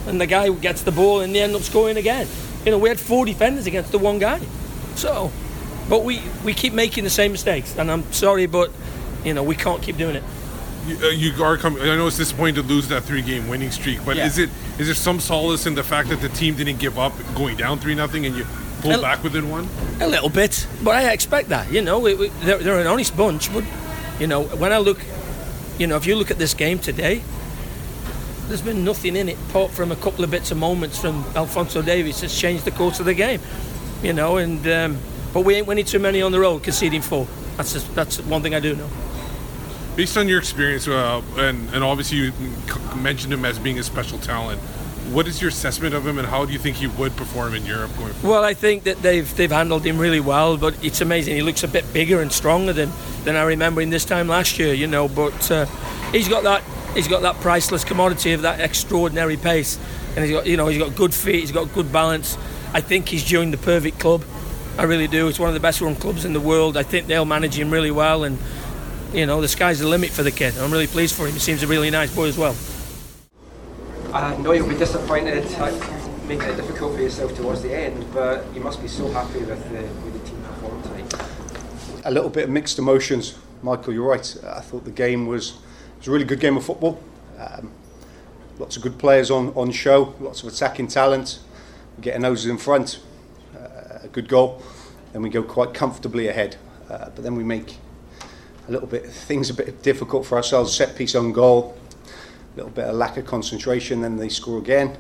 and 0.07 0.21
the 0.21 0.27
guy 0.27 0.49
gets 0.51 0.83
the 0.83 0.93
ball, 0.93 1.21
and 1.21 1.35
they 1.35 1.43
end 1.43 1.55
up 1.55 1.63
scoring 1.63 1.97
again. 1.97 2.27
You 2.65 2.73
know, 2.73 2.79
we 2.79 2.89
had 2.89 2.99
four 2.99 3.25
defenders 3.27 3.67
against 3.67 3.93
the 3.93 3.99
one 3.99 4.19
guy. 4.19 4.41
So, 4.95 5.31
but 5.89 6.05
we 6.05 6.23
we 6.45 6.55
keep 6.55 6.73
making 6.73 7.05
the 7.05 7.11
same 7.11 7.33
mistakes, 7.33 7.77
and 7.77 7.91
I'm 7.91 8.11
sorry, 8.13 8.47
but 8.47 8.71
you 9.25 9.35
know 9.35 9.43
we 9.43 9.55
can't 9.57 9.83
keep 9.83 9.97
doing 9.97 10.17
it. 10.17 10.23
You, 10.87 10.97
uh, 11.03 11.09
you 11.11 11.45
are 11.45 11.57
coming. 11.57 11.83
I 11.83 11.97
know 11.97 12.07
it's 12.07 12.17
disappointing 12.17 12.55
to 12.57 12.63
lose 12.63 12.89
that 12.89 13.03
three-game 13.03 13.49
winning 13.49 13.71
streak, 13.73 13.99
but 14.05 14.17
Yeah. 14.17 14.27
is 14.27 14.39
it 14.39 14.51
is 14.79 14.87
there 14.87 14.95
some 14.95 15.21
solace 15.21 15.67
in 15.67 15.75
the 15.75 15.83
fact 15.83 16.09
that 16.11 16.21
the 16.21 16.29
team 16.29 16.55
didn't 16.55 16.79
give 16.79 16.99
up, 16.99 17.13
going 17.35 17.57
down 17.57 17.79
three 17.79 17.95
nothing, 17.95 18.25
and 18.27 18.37
you 18.37 18.45
pulled 18.81 18.95
Well- 18.95 19.03
back 19.03 19.23
within 19.25 19.51
one? 19.51 19.69
A 20.01 20.07
little 20.07 20.29
bit, 20.29 20.67
but 20.83 20.95
I 20.95 21.11
expect 21.13 21.49
that. 21.49 21.71
You 21.73 21.83
know, 21.83 21.99
we, 21.99 22.15
we, 22.15 22.29
they're, 22.43 22.59
they're 22.59 22.79
an 22.81 22.87
honest 22.87 23.17
bunch, 23.17 23.53
but 23.53 23.65
you 24.21 24.27
know 24.29 24.45
when 24.45 24.73
I 24.73 24.79
look, 24.79 24.99
you 25.79 25.87
know, 25.87 25.97
if 25.97 26.07
you 26.07 26.15
look 26.17 26.31
at 26.31 26.39
this 26.39 26.55
game 26.55 26.79
today, 26.79 27.21
there's 28.49 28.63
been 28.63 28.85
nothing 28.85 29.17
in 29.17 29.29
it 29.29 29.37
apart 29.49 29.71
from 29.73 29.93
a 29.93 29.97
couple 29.97 30.25
of 30.25 30.31
bits 30.31 30.51
of 30.51 30.59
moments 30.59 31.01
from 31.01 31.25
Alfonso 31.35 31.83
Davies 31.83 32.21
that's 32.21 32.39
changed 32.39 32.65
the 32.65 32.71
course 32.71 33.01
of 33.01 33.07
the 33.07 33.15
game. 33.15 33.41
You 34.03 34.13
know, 34.13 34.37
and 34.37 34.67
um, 34.69 34.99
but 35.33 35.41
we 35.45 35.55
ain't 35.55 35.67
winning 35.67 35.85
too 35.85 35.99
many 35.99 36.23
on 36.23 36.33
the 36.33 36.41
road, 36.41 36.63
conceding 36.63 37.03
four. 37.03 37.27
That's 37.57 37.73
just, 37.73 37.95
that's 37.95 38.21
one 38.21 38.43
thing 38.43 38.55
I 38.55 38.61
do 38.61 38.77
know. 38.77 38.89
Based 39.97 40.17
on 40.17 40.29
your 40.29 40.39
experience, 40.39 40.87
uh, 40.87 41.23
and 41.37 41.71
and 41.71 41.83
obviously 41.83 42.19
you 42.19 42.33
mentioned 42.95 43.33
him 43.33 43.45
as 43.45 43.59
being 43.59 43.79
a 43.79 43.83
special 43.83 44.19
talent. 44.19 44.61
What 45.13 45.29
is 45.29 45.41
your 45.41 45.51
assessment 45.51 45.95
of 45.95 46.07
him, 46.07 46.19
and 46.19 46.27
how 46.27 46.45
do 46.45 46.53
you 46.53 46.59
think 46.59 46.77
he 46.77 46.89
would 46.89 47.17
perform 47.17 47.55
in 47.55 47.65
Europe 47.65 47.97
going 47.97 48.13
forward? 48.13 48.29
Well, 48.29 48.45
I 48.45 48.55
think 48.55 48.85
that 48.85 49.01
they've 49.03 49.37
they've 49.37 49.51
handled 49.51 49.85
him 49.85 49.99
really 49.99 50.21
well, 50.21 50.57
but 50.57 50.85
it's 50.85 51.01
amazing. 51.01 51.37
He 51.37 51.43
looks 51.43 51.63
a 51.63 51.69
bit 51.69 51.91
bigger 51.93 52.21
and 52.21 52.31
stronger 52.31 52.73
than, 52.73 52.91
than 53.25 53.37
I 53.37 53.45
remember 53.45 53.81
him 53.81 53.91
this 53.91 54.05
time 54.05 54.29
last 54.29 54.59
year, 54.59 54.75
you 54.75 54.87
know. 54.87 55.09
But 55.09 55.51
uh, 55.51 55.67
he's 56.13 56.29
got 56.29 56.43
that 56.43 56.63
he's 56.97 57.09
got 57.09 57.23
that 57.23 57.37
priceless 57.37 57.85
commodity 57.85 58.33
of 58.33 58.43
that 58.43 58.61
extraordinary 58.61 59.37
pace, 59.37 59.79
and 60.17 60.25
he's 60.25 60.33
got 60.33 60.47
you 60.47 60.57
know 60.57 60.67
he's 60.67 60.79
got 60.79 60.97
good 60.97 61.15
feet, 61.15 61.41
he's 61.41 61.53
got 61.53 61.73
good 61.75 61.93
balance. 61.93 62.37
I 62.73 62.81
think 62.81 63.09
he's 63.09 63.23
joined 63.23 63.53
the 63.53 63.59
perfect 63.59 64.01
club. 64.01 64.25
I 64.79 64.83
really 64.83 65.09
do. 65.09 65.29
It's 65.29 65.39
one 65.39 65.49
of 65.49 65.55
the 65.55 65.61
best 65.61 65.81
run 65.81 65.95
clubs 65.95 66.25
in 66.25 66.33
the 66.33 66.41
world. 66.41 66.77
I 66.77 66.83
think 66.83 67.07
they'll 67.07 67.25
manage 67.25 67.59
him 67.59 67.71
really 67.71 67.91
well, 67.91 68.25
and 68.25 68.39
you 69.13 69.27
know 69.27 69.41
the 69.41 69.49
sky's 69.49 69.79
the 69.79 69.87
limit 69.89 70.11
for 70.11 70.23
the 70.23 70.33
kid. 70.33 70.59
I'm 70.59 70.71
really 70.73 70.87
pleased 70.87 71.15
for 71.15 71.27
him. 71.27 71.33
He 71.33 71.39
seems 71.39 71.63
a 71.63 71.67
really 71.67 71.91
nice 71.91 72.15
boy 72.15 72.27
as 72.27 72.37
well. 72.37 72.57
I 74.13 74.37
know 74.39 74.53
you'll 74.53 74.69
be 74.69 74.77
disappointed 74.77 75.45
at 75.45 76.27
making 76.27 76.49
it 76.49 76.57
difficult 76.57 76.95
for 76.95 77.03
yourself 77.03 77.35
towards 77.37 77.63
the 77.63 77.73
end, 77.75 78.05
but 78.13 78.45
you 78.55 78.61
must 78.61 78.81
be 78.81 78.89
so 78.89 79.09
happy 79.11 79.41
with 79.41 79.63
the 79.69 79.75
way 79.75 80.11
the 80.11 80.19
team 80.27 80.43
performed 80.43 80.83
tonight. 80.85 81.15
a 82.05 82.11
little 82.11 82.31
bit 82.31 82.45
of 82.45 82.51
mixed 82.51 82.79
emotions. 82.79 83.39
Michael, 83.63 83.93
you're 83.93 84.09
right. 84.09 84.37
I 84.47 84.61
thought 84.61 84.85
the 84.85 84.91
game 84.91 85.27
was, 85.27 85.59
was 86.07 86.11
a 86.11 86.13
really 86.13 86.25
good 86.25 86.39
game 86.39 86.57
of 86.57 86.65
football. 86.65 87.03
Um, 87.37 87.73
lots 88.61 88.77
of 88.77 88.83
good 88.85 88.97
players 88.97 89.29
on, 89.29 89.49
on 89.57 89.73
show, 89.73 90.15
lots 90.21 90.41
of 90.41 90.49
attacking 90.49 90.87
talent. 90.87 91.41
We 91.97 92.05
get 92.05 92.15
our 92.15 92.21
noses 92.21 92.47
in 92.47 92.59
front, 92.59 93.01
uh, 93.57 93.99
a 94.05 94.09
good 94.13 94.29
goal, 94.29 94.63
then 95.13 95.23
we 95.23 95.31
go 95.31 95.43
quite 95.43 95.75
comfortably 95.75 96.29
ahead. 96.29 96.59
Uh, 96.89 97.11
but 97.11 97.25
then 97.25 97.35
we 97.35 97.43
make 97.43 97.79
a 98.69 98.71
little 98.71 98.87
bit 98.87 99.05
things 99.05 99.51
a 99.51 99.55
bit 99.55 99.83
difficult 99.83 100.25
for 100.25 100.37
ourselves. 100.37 100.73
Set 100.73 100.95
piece 100.95 101.17
on 101.17 101.33
goal, 101.33 101.77
a 102.53 102.57
little 102.57 102.71
bit 102.71 102.85
of 102.85 102.95
lack 102.95 103.17
of 103.17 103.27
concentration. 103.27 104.01
Then 104.01 104.17
they 104.17 104.29
score 104.29 104.59
again, 104.59 104.97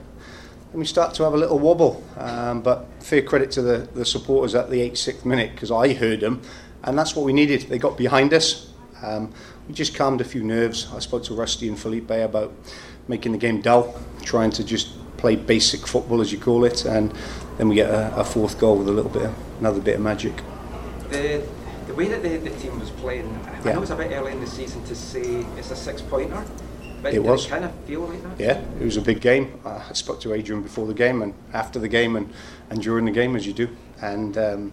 and 0.73 0.81
we 0.81 0.87
start 0.87 1.15
to 1.15 1.23
have 1.23 1.35
a 1.35 1.39
little 1.39 1.61
wobble. 1.61 2.03
Um, 2.17 2.63
but 2.63 2.85
fair 2.99 3.23
credit 3.23 3.53
to 3.53 3.63
the, 3.63 3.89
the 3.95 4.05
supporters 4.05 4.57
at 4.57 4.71
the 4.71 4.81
86th 4.91 5.25
minute 5.25 5.53
because 5.53 5.71
I 5.71 5.93
heard 5.93 6.19
them, 6.19 6.43
and 6.83 6.99
that's 6.99 7.15
what 7.15 7.25
we 7.25 7.33
needed. 7.33 7.63
They 7.69 7.79
got 7.79 7.97
behind 7.97 8.35
us. 8.35 8.73
Um, 9.05 9.33
we 9.69 9.75
just 9.75 9.95
calmed 9.95 10.21
a 10.21 10.25
few 10.25 10.43
nerves. 10.43 10.89
I 10.95 10.99
spoke 11.01 11.25
to 11.25 11.35
Rusty 11.35 11.69
and 11.69 11.79
Felipe 11.79 12.11
about 12.11 12.53
making 13.09 13.33
the 13.33 13.39
game 13.39 13.61
dull, 13.61 13.95
trying 14.23 14.51
to 14.53 14.64
just 14.64 14.91
play 15.17 15.37
basic 15.37 15.87
football 15.87 16.21
as 16.21 16.33
you 16.33 16.39
call 16.39 16.64
it, 16.64 16.85
and 16.85 17.12
then 17.59 17.69
we 17.69 17.75
get 17.75 17.91
a, 17.91 18.14
a 18.17 18.25
fourth 18.25 18.59
goal 18.59 18.77
with 18.79 18.89
a 18.89 18.93
little 18.93 19.11
bit, 19.11 19.23
of, 19.23 19.35
another 19.61 19.81
bit 19.81 19.97
of 19.97 20.01
magic. 20.03 20.35
The, 21.11 21.43
the 21.87 21.95
way 21.95 22.09
that 22.09 22.23
the, 22.23 22.37
the 22.37 22.51
team 22.59 22.79
was 22.79 22.91
playing, 22.91 23.27
I 23.47 23.64
Yeah. 23.69 23.73
know 23.75 23.83
it's 23.83 23.91
a 23.91 23.97
bit 23.97 24.12
early 24.12 24.33
in 24.33 24.41
the 24.41 24.47
season 24.47 24.85
to 24.85 24.95
say 24.95 25.45
it's 25.57 25.71
a 25.71 25.77
six 25.77 26.03
pointer, 26.03 26.45
but 27.03 27.14
It 27.14 27.23
did 27.23 27.25
was. 27.25 27.47
it 27.47 27.51
kind 27.51 27.64
of 27.64 27.73
feel 27.87 28.01
like 28.03 28.23
that? 28.23 28.41
Yeah, 28.41 28.61
it 28.81 28.85
was 28.85 28.97
a 28.97 29.01
big 29.03 29.21
game. 29.21 29.59
I 29.64 29.93
spoke 29.95 30.21
to 30.23 30.35
Adrian 30.35 30.62
before 30.62 30.87
the 30.87 30.95
game 30.95 31.23
and 31.23 31.33
after 31.53 31.79
the 31.79 31.89
game 31.89 32.17
and, 32.17 32.33
and 32.71 32.83
during 32.83 33.05
the 33.05 33.11
game, 33.12 33.37
as 33.37 33.47
you 33.47 33.53
do. 33.53 33.69
And 34.03 34.37
um, 34.37 34.73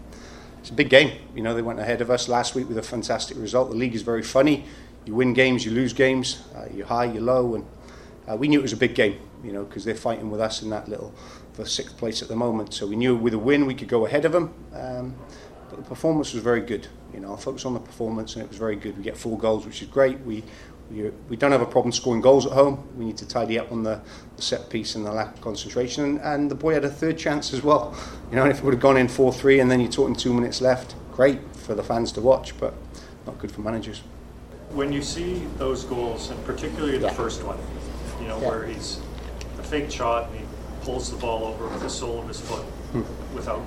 it's 0.59 0.71
a 0.71 0.73
big 0.73 0.89
game. 0.89 1.11
You 1.35 1.43
know, 1.43 1.53
they 1.53 1.61
went 1.61 1.79
ahead 1.79 2.01
of 2.01 2.09
us 2.09 2.27
last 2.27 2.55
week 2.55 2.67
with 2.67 2.77
a 2.77 2.83
fantastic 2.83 3.37
result. 3.37 3.69
The 3.69 3.75
league 3.77 3.95
is 3.95 4.01
very 4.01 4.23
funny. 4.23 4.65
You 5.05 5.15
win 5.15 5.33
games, 5.33 5.65
you 5.65 5.71
lose 5.71 5.93
games. 5.93 6.43
Uh, 6.55 6.65
you're 6.73 6.87
high, 6.87 7.05
you're 7.05 7.21
low, 7.21 7.55
and 7.55 7.65
uh, 8.27 8.35
we 8.35 8.47
knew 8.47 8.59
it 8.59 8.63
was 8.63 8.73
a 8.73 8.77
big 8.77 8.95
game. 8.95 9.19
You 9.43 9.51
know, 9.51 9.65
because 9.65 9.83
they're 9.83 9.95
fighting 9.95 10.31
with 10.31 10.39
us 10.39 10.61
in 10.61 10.69
that 10.69 10.87
little 10.87 11.13
for 11.51 11.65
sixth 11.65 11.97
place 11.97 12.21
at 12.21 12.29
the 12.29 12.35
moment. 12.35 12.73
So 12.73 12.87
we 12.87 12.95
knew 12.95 13.15
with 13.15 13.33
a 13.33 13.39
win 13.39 13.65
we 13.65 13.75
could 13.75 13.89
go 13.89 14.05
ahead 14.05 14.23
of 14.25 14.31
them. 14.31 14.53
Um, 14.73 15.15
but 15.69 15.77
the 15.77 15.83
performance 15.83 16.33
was 16.33 16.41
very 16.41 16.61
good. 16.61 16.87
You 17.13 17.19
know, 17.19 17.33
I 17.33 17.37
focused 17.37 17.65
on 17.65 17.73
the 17.73 17.79
performance 17.79 18.35
and 18.35 18.43
it 18.43 18.47
was 18.47 18.57
very 18.57 18.75
good. 18.75 18.97
We 18.97 19.03
get 19.03 19.17
four 19.17 19.37
goals, 19.37 19.65
which 19.65 19.81
is 19.81 19.89
great. 19.89 20.19
We 20.21 20.43
we, 21.29 21.35
don't 21.37 21.51
have 21.51 21.61
a 21.61 21.65
problem 21.65 21.91
scoring 21.91 22.21
goals 22.21 22.45
at 22.45 22.51
home. 22.51 22.87
We 22.97 23.05
need 23.05 23.17
to 23.17 23.27
tidy 23.27 23.57
up 23.57 23.71
on 23.71 23.83
the, 23.83 24.01
the 24.35 24.41
set 24.41 24.69
piece 24.69 24.95
and 24.95 25.05
the 25.05 25.11
lack 25.11 25.33
of 25.33 25.41
concentration. 25.41 26.03
And, 26.03 26.19
and 26.19 26.51
the 26.51 26.55
boy 26.55 26.73
had 26.73 26.85
a 26.85 26.89
third 26.89 27.17
chance 27.17 27.53
as 27.53 27.63
well. 27.63 27.95
You 28.29 28.35
know, 28.35 28.45
if 28.45 28.59
it 28.59 28.63
would 28.63 28.73
have 28.73 28.81
gone 28.81 28.97
in 28.97 29.07
4 29.07 29.33
3 29.33 29.59
and 29.59 29.71
then 29.71 29.79
you're 29.79 29.91
talking 29.91 30.15
two 30.15 30.33
minutes 30.33 30.61
left, 30.61 30.95
great 31.11 31.39
for 31.55 31.73
the 31.73 31.83
fans 31.83 32.11
to 32.13 32.21
watch, 32.21 32.57
but 32.59 32.73
not 33.25 33.39
good 33.39 33.51
for 33.51 33.61
managers. 33.61 34.01
When 34.73 34.91
you 34.91 35.01
see 35.01 35.45
those 35.57 35.83
goals, 35.83 36.29
and 36.31 36.43
particularly 36.45 36.97
the 36.97 37.09
first 37.11 37.43
one, 37.43 37.57
you 38.21 38.27
know, 38.27 38.39
Yeah. 38.41 38.49
where 38.49 38.65
he's 38.65 38.99
a 39.59 39.63
fake 39.63 39.91
shot 39.91 40.29
and 40.29 40.39
he 40.39 40.45
pulls 40.83 41.09
the 41.11 41.17
ball 41.17 41.45
over 41.45 41.67
with 41.67 41.81
the 41.81 41.89
sole 41.89 42.19
of 42.19 42.27
his 42.27 42.39
foot 42.39 42.65
Hmm. 42.91 43.01
without 43.35 43.61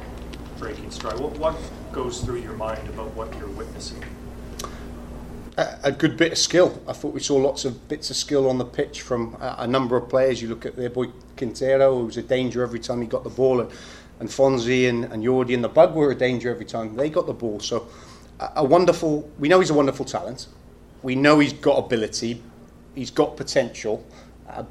breaking 0.59 0.90
stride, 0.90 1.18
what, 1.20 1.38
what 1.38 1.54
goes 1.92 2.20
through 2.20 2.40
your 2.40 2.54
mind 2.54 2.88
about 2.88 3.14
what 3.14 3.32
you're 3.38 3.48
witnessing? 3.48 4.02
a, 5.59 5.78
a 5.84 5.92
good 5.92 6.16
bit 6.18 6.32
of 6.32 6.38
skill. 6.38 6.82
I 6.86 6.92
thought 6.92 7.14
we 7.14 7.20
saw 7.20 7.36
lots 7.36 7.64
of 7.64 7.88
bits 7.88 8.11
of 8.11 8.16
skill 8.16 8.48
on 8.50 8.59
the 8.59 8.64
pitch 8.64 9.00
from 9.02 9.36
a, 9.40 9.57
a 9.61 9.66
number 9.66 9.96
of 9.96 10.07
players. 10.09 10.42
You 10.42 10.48
look 10.48 10.66
at 10.66 10.76
their 10.76 10.90
boy 10.90 11.07
Quintero, 11.36 11.96
who 11.98 12.04
was 12.07 12.16
a 12.18 12.22
danger 12.22 12.62
every 12.62 12.78
time 12.78 13.00
he 13.00 13.07
got 13.07 13.24
the 13.24 13.30
ball, 13.30 13.61
and, 13.61 13.70
and 14.20 14.28
Fonzie 14.28 14.86
and, 14.88 15.04
and 15.07 15.24
Yordy 15.24 15.54
and 15.54 15.64
the 15.64 15.68
Bug 15.68 15.94
were 15.94 16.11
a 16.11 16.14
danger 16.14 16.50
every 16.50 16.66
time 16.66 16.94
they 16.96 17.09
got 17.09 17.26
the 17.26 17.32
ball. 17.32 17.59
So, 17.61 17.88
a, 18.38 18.50
a 18.57 18.64
wonderful. 18.64 19.30
We 19.38 19.48
know 19.48 19.59
he's 19.61 19.70
a 19.70 19.74
wonderful 19.74 20.04
talent. 20.04 20.46
We 21.07 21.14
know 21.14 21.38
he's 21.38 21.52
got 21.52 21.78
ability. 21.78 22.42
He's 22.96 23.12
got 23.12 23.36
potential. 23.36 24.04
Uh, 24.48 24.64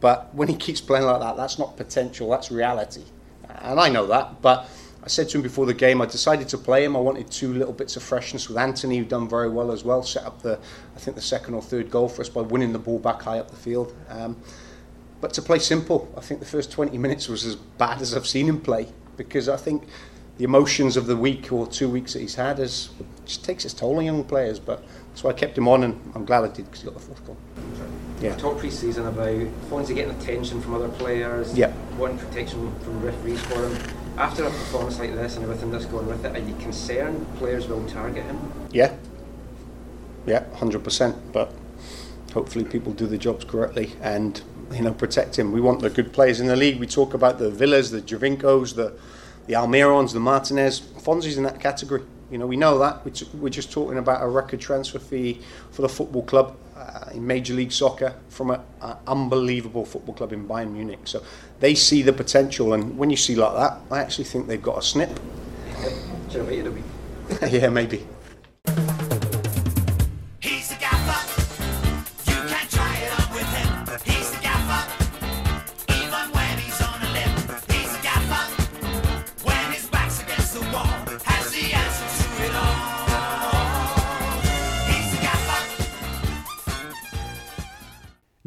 but 0.00 0.34
when 0.34 0.48
he 0.48 0.56
keeps 0.56 0.80
playing 0.80 1.04
like 1.04 1.20
that, 1.20 1.36
that's 1.36 1.58
not 1.58 1.76
potential. 1.76 2.30
That's 2.30 2.50
reality. 2.50 3.02
And 3.50 3.78
I 3.78 3.90
know 3.90 4.06
that. 4.06 4.40
But 4.40 4.66
I 5.02 5.08
said 5.08 5.28
to 5.28 5.36
him 5.36 5.42
before 5.42 5.66
the 5.66 5.74
game, 5.74 6.00
I 6.00 6.06
decided 6.06 6.48
to 6.48 6.56
play 6.56 6.84
him. 6.84 6.96
I 6.96 7.00
wanted 7.00 7.30
two 7.30 7.52
little 7.52 7.74
bits 7.74 7.96
of 7.96 8.02
freshness 8.02 8.48
with 8.48 8.56
Anthony, 8.56 8.96
who 8.96 9.04
done 9.04 9.28
very 9.28 9.50
well 9.50 9.70
as 9.70 9.84
well. 9.84 10.02
Set 10.02 10.24
up 10.24 10.40
the, 10.40 10.58
I 10.96 10.98
think 10.98 11.16
the 11.16 11.22
second 11.22 11.52
or 11.52 11.60
third 11.60 11.90
goal 11.90 12.08
for 12.08 12.22
us 12.22 12.30
by 12.30 12.40
winning 12.40 12.72
the 12.72 12.78
ball 12.78 12.98
back 12.98 13.20
high 13.20 13.38
up 13.38 13.50
the 13.50 13.56
field. 13.56 13.94
Um, 14.08 14.38
but 15.20 15.34
to 15.34 15.42
play 15.42 15.58
simple, 15.58 16.10
I 16.16 16.22
think 16.22 16.40
the 16.40 16.46
first 16.46 16.72
20 16.72 16.96
minutes 16.96 17.28
was 17.28 17.44
as 17.44 17.56
bad 17.56 18.00
as 18.00 18.16
I've 18.16 18.26
seen 18.26 18.48
him 18.48 18.62
play 18.62 18.88
because 19.18 19.50
I 19.50 19.58
think 19.58 19.86
the 20.38 20.44
emotions 20.44 20.96
of 20.96 21.06
the 21.06 21.16
week 21.16 21.52
or 21.52 21.66
two 21.66 21.90
weeks 21.90 22.14
that 22.14 22.20
he's 22.20 22.36
had 22.36 22.58
is 22.58 22.88
just 23.26 23.44
takes 23.44 23.66
its 23.66 23.74
toll 23.74 23.98
on 23.98 24.06
young 24.06 24.24
players. 24.24 24.58
But 24.58 24.82
why 25.22 25.30
I 25.30 25.34
kept 25.34 25.56
him 25.56 25.68
on, 25.68 25.84
and 25.84 26.00
I'm 26.14 26.24
glad 26.24 26.44
I 26.44 26.48
did 26.48 26.64
because 26.64 26.80
he 26.80 26.86
got 26.86 26.94
the 26.94 27.00
fourth 27.00 27.24
goal. 27.26 27.36
Yeah. 28.20 28.34
Talk 28.36 28.58
pre-season 28.58 29.06
about 29.06 29.28
Fonzie 29.70 29.94
getting 29.94 30.14
attention 30.14 30.60
from 30.60 30.74
other 30.74 30.88
players, 30.88 31.56
Yeah. 31.56 31.72
wanting 31.98 32.18
protection 32.18 32.72
from 32.80 33.02
referees 33.02 33.40
for 33.42 33.66
him. 33.66 33.76
After 34.16 34.44
a 34.44 34.50
performance 34.50 34.98
like 34.98 35.14
this 35.14 35.34
and 35.36 35.44
everything 35.44 35.70
that's 35.70 35.86
going 35.86 36.06
with 36.06 36.24
it, 36.24 36.34
are 36.34 36.38
you 36.38 36.54
concerned 36.60 37.26
players 37.38 37.66
will 37.68 37.84
target 37.86 38.24
him? 38.24 38.38
Yeah. 38.70 38.92
Yeah, 40.26 40.44
hundred 40.56 40.82
percent. 40.84 41.16
But 41.32 41.52
hopefully 42.32 42.64
people 42.64 42.92
do 42.92 43.06
the 43.06 43.18
jobs 43.18 43.44
correctly 43.44 43.92
and 44.02 44.40
you 44.72 44.82
know 44.82 44.92
protect 44.92 45.38
him. 45.38 45.52
We 45.52 45.60
want 45.60 45.80
the 45.80 45.90
good 45.90 46.12
players 46.12 46.40
in 46.40 46.46
the 46.46 46.56
league. 46.56 46.80
We 46.80 46.86
talk 46.86 47.12
about 47.12 47.38
the 47.38 47.50
Villas, 47.50 47.90
the 47.90 48.00
Giovincos, 48.00 48.74
the 48.74 48.92
the 49.46 49.54
Almirons, 49.54 50.12
the 50.12 50.20
Martinez. 50.20 50.80
Fonzie's 50.80 51.36
in 51.36 51.42
that 51.42 51.60
category. 51.60 52.02
You 52.34 52.38
know, 52.38 52.48
we 52.48 52.56
know 52.56 52.80
that. 52.80 53.04
We're, 53.36 53.48
just 53.48 53.70
talking 53.70 53.96
about 53.96 54.20
a 54.20 54.26
record 54.26 54.58
transfer 54.58 54.98
fee 54.98 55.40
for 55.70 55.82
the 55.82 55.88
football 55.88 56.24
club 56.24 56.56
uh, 56.76 57.10
in 57.14 57.24
Major 57.24 57.54
League 57.54 57.70
Soccer 57.70 58.12
from 58.28 58.50
an 58.50 58.60
unbelievable 59.06 59.84
football 59.84 60.16
club 60.16 60.32
in 60.32 60.48
Bayern 60.48 60.72
Munich. 60.72 60.98
So 61.04 61.22
they 61.60 61.76
see 61.76 62.02
the 62.02 62.12
potential, 62.12 62.72
and 62.72 62.98
when 62.98 63.08
you 63.08 63.16
see 63.16 63.36
like 63.36 63.54
that, 63.54 63.80
I 63.88 64.00
actually 64.00 64.24
think 64.24 64.48
they've 64.48 64.60
got 64.60 64.78
a 64.78 64.82
snip. 64.82 65.16
Should 66.28 66.40
a 66.40 66.70
week. 66.72 66.84
yeah, 67.52 67.68
maybe. 67.68 68.04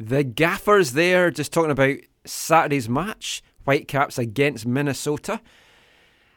The 0.07 0.23
gaffers 0.23 0.93
there, 0.93 1.31
just 1.31 1.51
talking 1.51 1.71
about 1.71 1.97
Saturday's 2.25 2.87
match, 2.87 3.43
Whitecaps 3.65 4.17
against 4.17 4.65
Minnesota. 4.65 5.41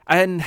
And 0.07 0.45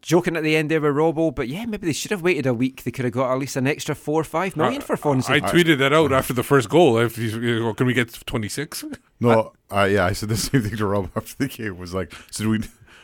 joking 0.00 0.36
at 0.36 0.42
the 0.42 0.56
end 0.56 0.70
there 0.70 0.80
with 0.80 0.94
Robbo, 0.94 1.32
but 1.32 1.48
yeah, 1.48 1.64
maybe 1.64 1.86
they 1.86 1.92
should 1.92 2.10
have 2.10 2.22
waited 2.22 2.46
a 2.46 2.52
week. 2.52 2.82
They 2.82 2.90
could 2.90 3.04
have 3.04 3.14
got 3.14 3.32
at 3.32 3.38
least 3.38 3.56
an 3.56 3.66
extra 3.66 3.94
four 3.94 4.20
or 4.20 4.24
five 4.24 4.56
million 4.56 4.80
for 4.80 4.96
Fonzie. 4.96 5.30
I 5.30 5.40
tweeted 5.40 5.78
that 5.78 5.92
out 5.92 6.12
after 6.12 6.32
the 6.32 6.42
first 6.42 6.68
goal. 6.68 6.98
If 6.98 7.16
you, 7.16 7.40
you 7.40 7.74
can 7.74 7.86
we 7.86 7.94
get 7.94 8.12
26? 8.26 8.84
No, 9.20 9.52
uh, 9.70 9.88
yeah, 9.90 10.04
I 10.04 10.12
said 10.12 10.28
the 10.28 10.36
same 10.36 10.62
thing 10.62 10.76
to 10.76 10.86
Rob 10.86 11.10
after 11.16 11.36
the 11.36 11.48
game. 11.48 11.78
Was 11.78 11.94
like, 11.94 12.12
so 12.32 12.44
do 12.44 12.50
we, 12.50 12.60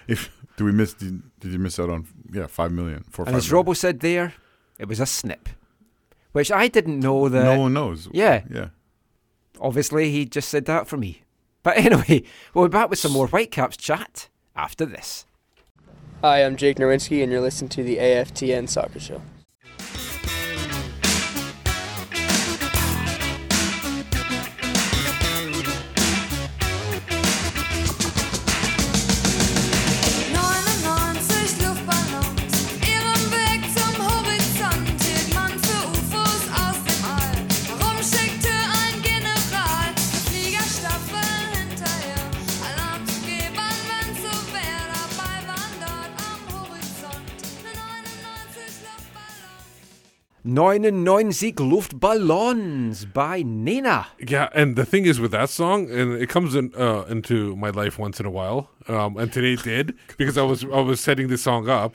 if 0.09 0.31
do 0.57 0.65
we 0.65 0.73
miss? 0.73 0.95
Did, 0.95 1.23
did 1.39 1.53
you 1.53 1.61
miss 1.61 1.79
out 1.79 1.91
on? 1.91 2.09
Yeah, 2.33 2.49
five 2.49 2.73
million, 2.73 3.05
four. 3.09 3.25
and 3.25 3.35
five 3.35 3.39
as 3.39 3.51
million. 3.51 3.67
Robbo 3.67 3.77
said 3.77 4.01
there, 4.01 4.35
it 4.79 4.89
was 4.89 4.99
a 4.99 5.07
snip. 5.07 5.49
Which 6.33 6.53
I 6.53 6.69
didn't 6.69 7.01
know 7.01 7.29
that. 7.29 7.45
No 7.45 7.61
one 7.61 7.73
knows. 7.73 8.09
Yeah. 8.13 8.43
Yeah. 8.51 8.69
Obviously, 9.61 10.11
he 10.11 10.25
just 10.25 10.49
said 10.49 10.65
that 10.67 10.87
for 10.87 10.97
me. 10.97 11.23
But 11.63 11.77
anyway, 11.79 12.23
we'll 12.55 12.69
be 12.69 12.73
back 12.73 12.91
with 12.91 12.99
some 12.99 13.13
more 13.13 13.27
Whitecaps 13.29 13.77
chat 13.77 14.29
after 14.57 14.87
this. 14.87 15.27
Hi, 16.23 16.45
I'm 16.45 16.57
Jake 16.57 16.79
Nerwinski, 16.79 17.23
and 17.23 17.31
you're 17.31 17.41
listening 17.41 17.69
to 17.71 17.83
the 17.83 17.99
AFTN 17.99 18.69
Soccer 18.69 19.01
Show. 19.01 19.23
99 50.55 51.05
99 51.05 51.53
Luftballons. 51.57 51.91
Luftballons 51.91 53.13
by 53.13 53.43
Nena. 53.43 54.07
Yeah, 54.19 54.49
and 54.55 54.77
the 54.77 54.87
thing 54.87 55.05
is 55.05 55.21
with 55.21 55.31
that 55.33 55.51
song, 55.51 55.91
and 55.91 56.15
it 56.15 56.31
comes 56.31 56.55
in 56.55 56.73
uh, 56.75 57.03
into 57.03 57.55
my 57.57 57.69
life 57.69 57.99
once 57.99 58.19
in 58.19 58.25
a 58.25 58.31
while, 58.31 58.71
um, 58.89 59.19
and 59.19 59.31
today 59.31 59.53
it 59.53 59.63
did 59.63 59.95
because 60.17 60.39
I 60.39 60.43
was 60.43 60.65
I 60.65 60.81
was 60.81 61.01
setting 61.01 61.29
this 61.29 61.43
song 61.43 61.69
up, 61.69 61.95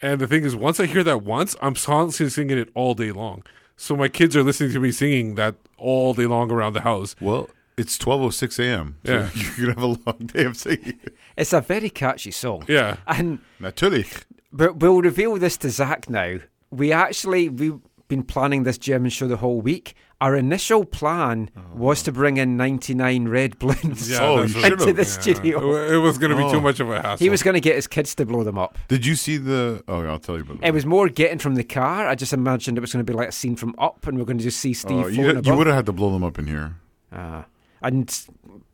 and 0.00 0.20
the 0.20 0.26
thing 0.26 0.42
is, 0.44 0.56
once 0.56 0.80
I 0.80 0.86
hear 0.86 1.04
that 1.04 1.22
once, 1.22 1.54
I'm 1.62 1.74
constantly 1.74 2.30
singing 2.30 2.58
it 2.58 2.70
all 2.74 2.94
day 2.94 3.12
long. 3.12 3.44
So 3.76 3.94
my 3.96 4.08
kids 4.08 4.36
are 4.36 4.42
listening 4.42 4.72
to 4.72 4.80
me 4.80 4.90
singing 4.90 5.36
that 5.36 5.54
all 5.78 6.12
day 6.12 6.26
long 6.26 6.50
around 6.50 6.72
the 6.72 6.82
house. 6.82 7.14
Well, 7.20 7.50
it's 7.76 7.96
twelve 7.98 8.20
oh 8.20 8.30
six 8.30 8.58
a.m. 8.58 8.96
So 9.06 9.12
Yeah. 9.12 9.30
you 9.34 9.50
could 9.50 9.68
have 9.68 9.82
a 9.82 9.86
long 9.86 10.18
day 10.26 10.44
of 10.44 10.56
singing. 10.56 10.98
It's 11.36 11.52
a 11.52 11.60
very 11.60 11.90
catchy 11.90 12.32
song. 12.32 12.64
Yeah. 12.68 12.96
And 13.06 13.38
Natürlich. 13.60 14.24
but 14.52 14.78
we'll 14.78 15.00
reveal 15.02 15.36
this 15.36 15.56
to 15.58 15.70
Zach 15.70 16.10
now. 16.10 16.38
We 16.70 16.90
actually 16.90 17.48
we've 17.48 17.80
been 18.12 18.22
planning 18.22 18.64
this 18.64 18.76
German 18.76 19.08
show 19.10 19.26
the 19.26 19.38
whole 19.38 19.60
week. 19.62 19.94
Our 20.20 20.36
initial 20.36 20.84
plan 20.84 21.50
was 21.74 22.02
to 22.04 22.12
bring 22.12 22.36
in 22.36 22.56
99 22.58 23.26
red 23.28 23.58
balloons 23.58 24.10
Yeah, 24.10 24.18
Oh, 24.20 24.42
into 24.42 24.60
should've, 24.60 24.78
the 24.96 25.02
yeah. 25.02 25.02
studio. 25.20 25.74
It 25.90 25.96
was 25.96 26.18
gonna 26.18 26.36
be 26.36 26.42
too 26.50 26.58
Oh. 26.58 26.60
much 26.60 26.78
of 26.80 26.90
a 26.90 27.00
hassle. 27.00 27.24
He 27.24 27.30
was 27.30 27.42
going 27.42 27.54
to 27.54 27.60
get 27.60 27.74
his 27.76 27.86
kids 27.86 28.14
to 28.16 28.26
blow 28.26 28.44
them 28.44 28.58
up. 28.58 28.76
Did 28.88 29.06
you 29.06 29.14
see 29.16 29.38
the? 29.38 29.82
Oh, 29.88 30.02
I'll 30.04 30.18
tell 30.18 30.36
you 30.36 30.42
about. 30.42 30.58
It 30.62 30.72
was 30.74 30.84
more 30.84 31.08
getting 31.08 31.38
from 31.38 31.54
the 31.54 31.64
car. 31.64 32.06
I 32.06 32.14
just 32.14 32.32
imagined 32.34 32.76
it 32.76 32.82
was 32.82 32.92
going 32.92 33.04
to 33.04 33.10
be 33.12 33.16
like 33.16 33.28
a 33.30 33.32
scene 33.32 33.56
from 33.56 33.74
Up, 33.78 34.06
and 34.06 34.18
we're 34.18 34.24
going 34.26 34.38
to 34.38 34.44
just 34.44 34.60
see 34.60 34.74
Steve 34.74 34.92
Oh, 34.98 35.02
floating 35.10 35.18
you, 35.20 35.40
you 35.52 35.56
would 35.56 35.66
have 35.66 35.76
had 35.76 35.86
to 35.86 35.92
blow 35.92 36.12
them 36.12 36.22
up 36.22 36.38
in 36.38 36.46
here. 36.46 36.76
Ah. 37.12 37.46
and 37.82 38.06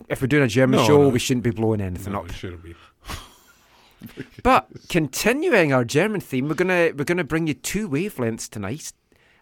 if 0.09 0.21
we're 0.21 0.27
doing 0.29 0.43
a 0.45 0.49
German 0.49 0.81
No, 0.81 0.85
show, 0.87 1.03
no. 1.03 1.09
we 1.09 1.19
shouldn't 1.19 1.45
be 1.45 1.51
blowing 1.51 1.81
anything 1.81 2.13
No, 2.13 2.21
up. 2.21 2.29
it 2.31 2.35
shouldn't 2.35 2.63
be. 2.63 2.75
But 4.43 4.69
continuing 4.89 5.73
our 5.73 5.85
German 5.85 6.21
theme, 6.21 6.49
we're 6.49 6.55
gonna 6.55 6.91
we're 6.97 7.05
gonna 7.05 7.25
bring 7.25 7.47
you 7.49 7.55
two 7.55 7.89
wavelengths 7.89 8.49
tonight, 8.49 8.93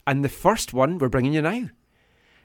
and 0.07 0.24
the 0.24 0.28
first 0.28 0.72
one 0.72 0.98
we're 0.98 1.09
bringing 1.09 1.32
you 1.32 1.42
now. 1.42 1.68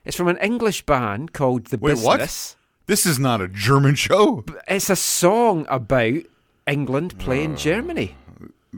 It's 0.04 0.18
from 0.18 0.28
an 0.28 0.38
English 0.38 0.86
band 0.86 1.32
called 1.34 1.66
The 1.68 1.78
Wait, 1.78 2.00
what? 2.00 2.56
This 2.88 3.06
is 3.06 3.20
not 3.20 3.40
a 3.42 3.48
German 3.48 3.96
show. 3.96 4.44
It's 4.68 4.90
a 4.90 4.96
song 4.96 5.66
about 5.70 6.24
England 6.68 7.16
Uh. 7.20 7.24
playing 7.24 7.56
Germany. 7.56 8.16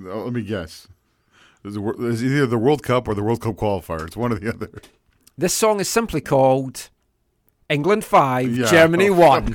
Uh, 0.05 0.23
Let 0.25 0.33
me 0.33 0.41
guess. 0.41 0.87
There's, 1.61 1.77
a, 1.77 1.81
wor- 1.81 1.95
there's 1.97 2.23
either 2.23 2.45
the 2.45 2.57
World 2.57 2.83
Cup 2.83 3.07
or 3.07 3.15
the 3.15 3.23
World 3.23 3.41
Cup 3.41 3.55
qualifier. 3.55 4.05
It's 4.05 4.17
one 4.17 4.33
or 4.33 4.39
the 4.39 4.49
other. 4.53 4.69
This 5.37 5.53
song 5.53 5.79
is 5.79 5.87
simply 5.87 6.19
called 6.19 6.89
England 7.69 8.03
5, 8.03 8.57
Yeah. 8.57 8.65
Germany 8.69 9.09
1. 9.09 9.53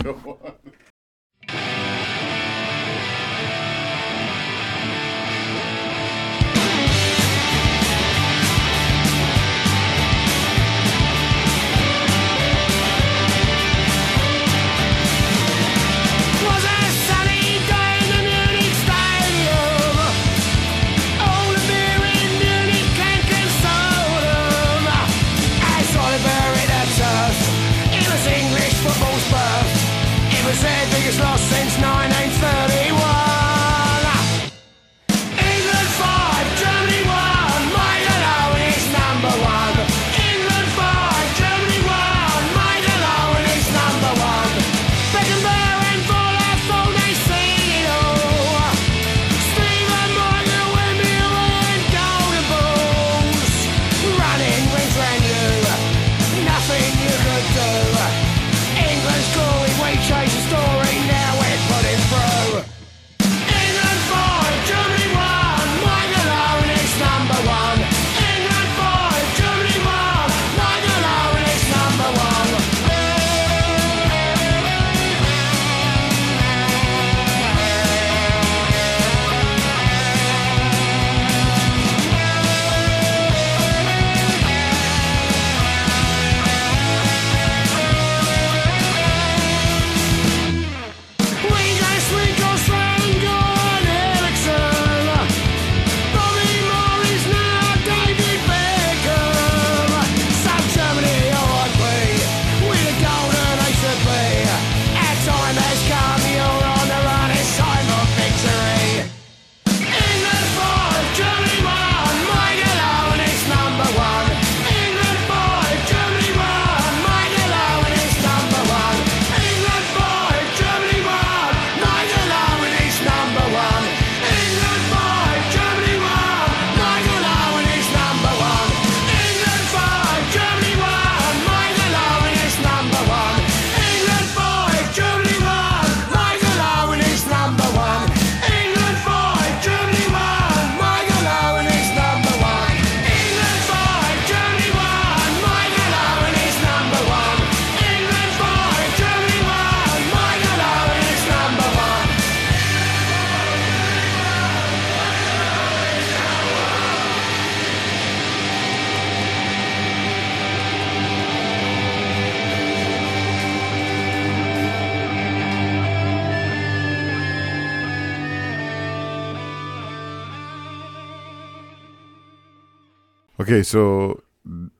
Okay, 173.48 173.62
so 173.62 174.22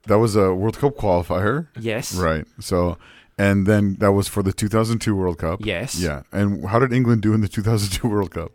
that 0.07 0.19
was 0.19 0.37
a 0.37 0.55
World 0.55 0.79
Cup 0.79 0.97
qualifier. 0.97 1.69
Yes. 1.79 2.15
Right. 2.15 2.45
So, 2.61 2.99
and 3.39 3.67
then 3.67 3.95
that 4.01 4.13
was 4.13 4.29
for 4.29 4.43
the 4.43 4.53
2002 4.53 5.15
World 5.15 5.39
Cup. 5.39 5.65
Yes. 5.65 5.99
Yeah. 5.99 6.23
And 6.33 6.67
how 6.67 6.79
did 6.79 6.93
England 6.93 7.23
do 7.23 7.33
in 7.33 7.41
the 7.41 7.49
2002 7.49 8.07
World 8.15 8.33
Cup? 8.33 8.53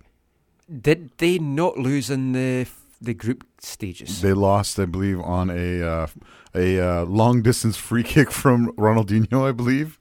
Did 0.81 1.11
they 1.17 1.39
not 1.39 1.77
lose 1.77 2.09
in 2.09 2.31
the 2.33 2.67
the 3.01 3.13
group 3.13 3.43
stages? 3.59 4.21
They 4.21 4.33
lost, 4.33 4.79
I 4.79 4.85
believe, 4.85 5.19
on 5.19 5.49
a 5.49 5.81
uh, 5.81 6.07
a 6.55 6.79
uh, 6.79 7.05
long 7.05 7.41
distance 7.41 7.75
free 7.75 8.03
kick 8.03 8.31
from 8.31 8.71
Ronaldinho, 8.73 9.47
I 9.47 9.51
believe. 9.51 9.99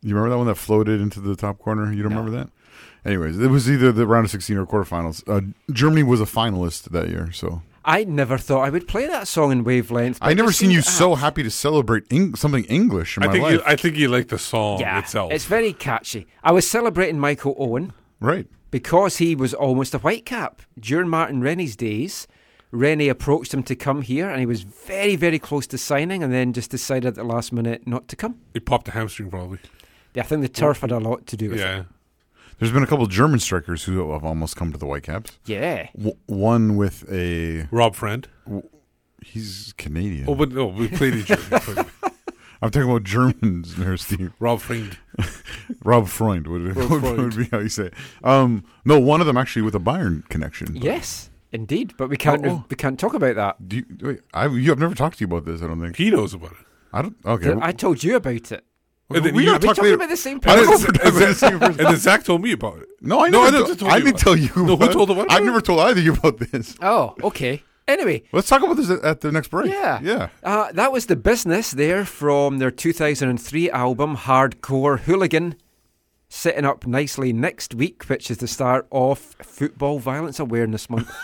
You 0.00 0.14
remember 0.14 0.30
that 0.30 0.38
one 0.38 0.46
that 0.46 0.56
floated 0.56 1.00
into 1.00 1.20
the 1.20 1.34
top 1.34 1.58
corner? 1.58 1.92
You 1.92 2.02
don't 2.02 2.14
remember 2.14 2.36
that? 2.38 2.50
Anyways, 3.04 3.38
it 3.38 3.48
was 3.48 3.70
either 3.70 3.92
the 3.92 4.06
round 4.06 4.26
of 4.26 4.30
16 4.30 4.56
or 4.56 4.66
quarterfinals. 4.66 5.22
Uh, 5.28 5.52
Germany 5.72 6.02
was 6.02 6.20
a 6.20 6.24
finalist 6.24 6.90
that 6.90 7.08
year, 7.08 7.30
so 7.32 7.62
I 7.84 8.04
never 8.04 8.38
thought 8.38 8.62
I 8.62 8.70
would 8.70 8.88
play 8.88 9.06
that 9.06 9.28
song 9.28 9.52
in 9.52 9.62
wavelength. 9.62 10.20
but 10.20 10.28
I 10.28 10.34
never 10.34 10.52
seen 10.52 10.70
you 10.70 10.80
seemed 10.80 10.94
so 10.96 11.14
happy 11.16 11.42
to 11.42 11.50
celebrate 11.50 12.04
Eng- 12.10 12.34
something 12.34 12.64
English 12.64 13.16
in 13.16 13.22
I 13.22 13.26
my 13.26 13.32
think 13.32 13.42
life. 13.42 13.52
you, 13.52 13.62
I 13.66 13.76
think 13.76 13.96
you 13.96 14.08
like 14.08 14.28
the 14.28 14.38
song 14.38 14.80
yeah, 14.80 14.98
itself. 14.98 15.32
It's 15.32 15.44
very 15.44 15.72
catchy. 15.72 16.26
I 16.42 16.52
was 16.52 16.68
celebrating 16.68 17.18
Michael 17.18 17.54
Owen. 17.58 17.92
Right. 18.20 18.46
Because 18.70 19.18
he 19.18 19.34
was 19.36 19.52
almost 19.52 19.94
a 19.94 19.98
whitecap. 19.98 20.60
During 20.80 21.08
Martin 21.08 21.42
Rennie's 21.42 21.76
days, 21.76 22.26
Rennie 22.70 23.08
approached 23.08 23.52
him 23.54 23.62
to 23.64 23.76
come 23.76 24.02
here 24.02 24.28
and 24.28 24.40
he 24.40 24.46
was 24.46 24.62
very, 24.62 25.14
very 25.14 25.38
close 25.38 25.66
to 25.68 25.78
signing 25.78 26.22
and 26.22 26.32
then 26.32 26.52
just 26.52 26.70
decided 26.70 27.06
at 27.06 27.14
the 27.14 27.22
last 27.24 27.52
minute 27.52 27.86
not 27.86 28.08
to 28.08 28.16
come. 28.16 28.40
He 28.54 28.60
popped 28.60 28.88
a 28.88 28.92
hamstring 28.92 29.30
probably. 29.30 29.58
Yeah, 30.14 30.22
I 30.22 30.26
think 30.26 30.42
the 30.42 30.48
turf 30.48 30.80
had 30.80 30.90
a 30.90 30.98
lot 30.98 31.26
to 31.26 31.36
do 31.36 31.50
with 31.50 31.60
it. 31.60 31.62
Yeah. 31.62 31.80
it. 31.80 31.86
There's 32.58 32.72
been 32.72 32.82
a 32.82 32.86
couple 32.86 33.04
of 33.04 33.10
German 33.10 33.40
strikers 33.40 33.84
who 33.84 34.12
have 34.12 34.24
almost 34.24 34.56
come 34.56 34.72
to 34.72 34.78
the 34.78 34.86
Whitecaps. 34.86 35.38
Yeah. 35.44 35.88
W- 35.96 36.16
one 36.26 36.76
with 36.76 37.04
a 37.12 37.66
Rob 37.70 37.94
Friend. 37.94 38.26
W- 38.46 38.68
he's 39.24 39.74
Canadian. 39.76 40.26
Oh, 40.28 40.34
but 40.34 40.52
no, 40.52 40.66
we 40.66 40.88
played 40.88 41.14
each 41.14 41.30
other. 41.30 41.86
I'm 42.62 42.70
talking 42.70 42.88
about 42.88 43.04
Germans 43.04 43.74
there, 43.76 43.96
Steve. 43.96 44.32
Rob 44.38 44.60
Freund. 44.60 44.96
Rob 45.84 46.08
Freund 46.08 46.46
would, 46.46 46.74
Rob 46.76 46.90
would, 46.90 47.00
Freund. 47.00 47.18
would 47.18 47.36
be 47.36 47.44
how 47.50 47.58
you 47.58 47.68
say 47.68 47.86
it. 47.86 47.94
Um, 48.22 48.64
no, 48.84 48.98
one 48.98 49.20
of 49.20 49.26
them 49.26 49.36
actually 49.36 49.62
with 49.62 49.74
a 49.74 49.80
Bayern 49.80 50.26
connection. 50.28 50.74
Yes, 50.76 51.28
indeed. 51.52 51.92
But 51.98 52.08
we 52.08 52.16
can't 52.16 52.46
Oh, 52.46 52.50
oh. 52.50 52.64
we 52.70 52.76
can't 52.76 52.98
talk 52.98 53.12
about 53.14 53.34
that. 53.36 53.68
Do 53.68 53.76
you, 53.78 53.84
wait, 54.00 54.20
I, 54.32 54.46
you 54.46 54.70
have 54.70 54.78
never 54.78 54.94
talked 54.94 55.18
to 55.18 55.22
you 55.22 55.26
about 55.26 55.44
this, 55.44 55.60
I 55.62 55.66
don't 55.66 55.80
think. 55.82 55.96
He 55.96 56.10
knows 56.10 56.32
about 56.32 56.52
it. 56.52 56.66
I 56.92 57.02
don't. 57.02 57.16
Okay. 57.26 57.54
I 57.60 57.72
told 57.72 58.02
you 58.02 58.16
about 58.16 58.50
it. 58.52 58.64
And 59.10 59.24
then 59.24 59.34
we 59.34 59.44
you 59.44 59.50
are 59.52 59.58
talking 59.58 59.84
later- 59.84 59.96
about 59.96 60.08
the 60.08 60.16
same 60.16 60.38
I 60.44 60.56
person? 60.56 60.62
if 60.62 60.68
we're 60.70 60.92
talking 60.92 60.96
about 60.96 61.28
the 61.28 61.34
same 61.34 61.58
person. 61.58 61.80
And 61.80 61.88
then 61.88 61.96
Zach 61.96 62.24
told 62.24 62.42
me 62.42 62.52
about 62.52 62.78
it. 62.78 62.88
No, 63.00 63.20
I 63.24 63.28
No. 63.28 63.42
I 63.42 63.50
to- 63.50 63.58
never 63.58 63.74
told 63.74 63.92
I 63.92 64.00
didn't 64.00 64.18
tell 64.18 64.36
you. 64.36 64.50
No, 64.56 64.76
who 64.76 64.92
told 64.92 65.10
about? 65.10 65.30
I've 65.30 65.44
never 65.44 65.60
told 65.60 65.80
either 65.80 66.00
of 66.00 66.04
you 66.04 66.14
about 66.14 66.38
this. 66.38 66.74
Oh, 66.80 67.14
okay. 67.22 67.62
Anyway, 67.86 68.22
Let's 68.32 68.48
talk 68.48 68.62
about 68.62 68.78
this 68.78 68.88
at- 68.88 69.04
at 69.04 69.20
the 69.20 69.30
next 69.30 69.48
break. 69.48 69.70
Yeah. 69.70 70.00
Yeah. 70.02 70.28
Uh, 70.42 70.72
that 70.72 70.90
was 70.90 71.04
the 71.06 71.16
business 71.16 71.70
there 71.72 72.06
from 72.06 72.58
their 72.58 72.70
2003 72.70 73.70
album, 73.70 74.16
Hardcore 74.16 75.00
Hooligan, 75.00 75.56
setting 76.30 76.64
up 76.64 76.86
nicely 76.86 77.32
next 77.34 77.74
week, 77.74 78.04
which 78.08 78.30
is 78.30 78.38
the 78.38 78.48
start 78.48 78.86
of 78.90 79.18
Football 79.42 79.98
Violence 79.98 80.40
Awareness 80.40 80.88
Month. 80.88 81.10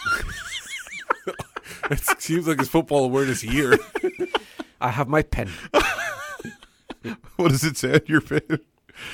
It 1.91 1.99
seems 2.23 2.47
like 2.47 2.61
it's 2.61 2.69
football 2.69 3.05
awareness 3.05 3.43
year. 3.43 3.77
I 4.81 4.91
have 4.91 5.09
my 5.09 5.23
pin. 5.23 5.49
what 7.37 7.49
does 7.51 7.65
it 7.65 7.77
say 7.77 7.95
on 7.95 8.01
your 8.07 8.21
page? 8.21 8.61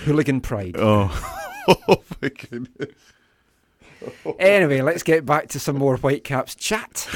Hooligan 0.05 0.41
pride. 0.41 0.77
Oh, 0.79 1.11
oh 1.89 2.03
my 2.23 2.29
goodness. 2.29 2.95
Anyway, 4.39 4.83
let's 4.83 5.03
get 5.03 5.25
back 5.25 5.49
to 5.49 5.59
some 5.59 5.77
more 5.79 5.97
Whitecaps 5.97 6.55
chat. 6.55 7.09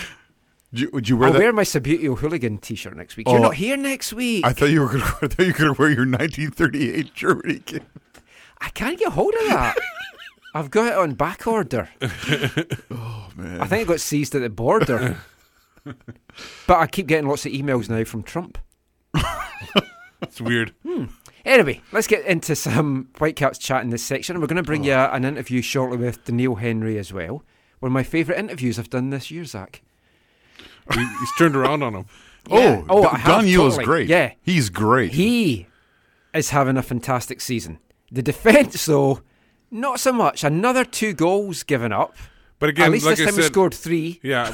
Would 0.73 0.81
you, 0.81 0.91
would 0.93 1.09
you 1.11 1.17
wear 1.17 1.27
I'll 1.29 1.33
that? 1.35 1.39
wear 1.39 1.53
my 1.53 1.63
Subbuteo 1.63 2.19
hooligan 2.19 2.59
T-shirt 2.59 2.97
next 2.97 3.17
week. 3.17 3.29
You're 3.29 3.39
Oh. 3.39 3.43
not 3.43 3.55
here 3.55 3.77
next 3.77 4.13
week. 4.13 4.45
I 4.47 4.53
thought 4.55 4.71
you 4.71 4.81
were 4.81 4.89
going 4.89 5.01
to. 5.03 5.07
I 5.23 5.29
thought 5.29 5.39
you 5.41 5.53
were 5.53 5.59
going 5.59 5.75
to 5.75 5.81
wear 5.81 5.91
your 5.91 6.07
1938 6.07 7.15
Germany 7.15 7.59
kit. 7.65 7.83
I 8.61 8.71
can't 8.71 8.99
get 8.99 9.13
hold 9.13 9.35
of 9.35 9.49
that. 9.49 9.77
I've 10.55 10.71
got 10.71 10.87
it 10.93 10.95
on 10.99 11.15
back 11.15 11.47
order. 11.47 11.91
oh 12.91 13.29
man! 13.37 13.61
I 13.61 13.67
think 13.67 13.83
it 13.83 13.89
got 13.89 14.01
seized 14.01 14.35
at 14.35 14.41
the 14.43 14.49
border. 14.51 15.19
but 15.85 16.77
I 16.79 16.87
keep 16.89 17.07
getting 17.07 17.29
lots 17.29 17.47
of 17.47 17.53
emails 17.53 17.89
now 17.89 18.03
from 18.05 18.23
Trump. 18.25 18.59
It's 20.23 20.41
weird. 20.41 20.75
Hmm. 20.87 21.05
Anyway, 21.45 21.81
let's 21.93 22.07
get 22.07 22.25
into 22.27 22.55
some 22.55 23.09
Whitecaps 23.19 23.59
chat 23.59 23.83
in 23.83 23.91
this 23.91 24.03
section. 24.03 24.37
And 24.37 24.43
we're 24.43 24.47
going 24.49 24.57
to 24.57 24.63
bring 24.63 24.85
you 24.85 24.93
an 24.93 25.25
interview 25.25 25.63
shortly 25.63 25.97
with 25.97 26.25
Doneil 26.25 26.59
Henry 26.61 26.99
as 26.99 27.13
well. 27.13 27.43
One 27.79 27.89
of 27.89 27.93
my 27.95 28.03
favourite 28.03 28.39
interviews 28.39 28.79
I've 28.79 28.91
done 28.91 29.11
this 29.11 29.31
year, 29.31 29.45
Zach. 29.45 29.83
He- 30.93 31.01
he's 31.01 31.33
turned 31.39 31.55
around 31.57 31.83
on 31.83 31.95
him. 31.95 32.07
Yeah. 32.49 32.83
Oh, 32.89 33.05
I 33.07 33.15
D- 33.17 33.21
have 33.23 33.45
Doneil 33.45 33.69
is 33.69 33.79
great. 33.79 34.09
Yeah. 34.09 34.33
He's 34.43 34.71
great. 34.71 35.13
He 35.13 35.67
is 36.35 36.51
having 36.51 36.77
a 36.77 36.83
fantastic 36.83 37.41
season. 37.41 37.79
The 38.11 38.23
defence, 38.23 38.85
though, 38.87 39.21
not 39.71 40.01
so 40.01 40.13
much. 40.13 40.43
Another 40.43 40.85
two 40.85 41.13
goals 41.13 41.63
given 41.63 41.93
up. 41.93 42.17
But 42.59 42.71
again, 42.71 42.87
at 42.87 42.93
least 42.93 43.07
like 43.07 43.17
this 43.17 43.27
I 43.27 43.31
time 43.31 43.37
we 43.37 43.43
said- 43.43 43.53
scored 43.53 43.73
three. 43.75 44.21
Yeah. 44.23 44.51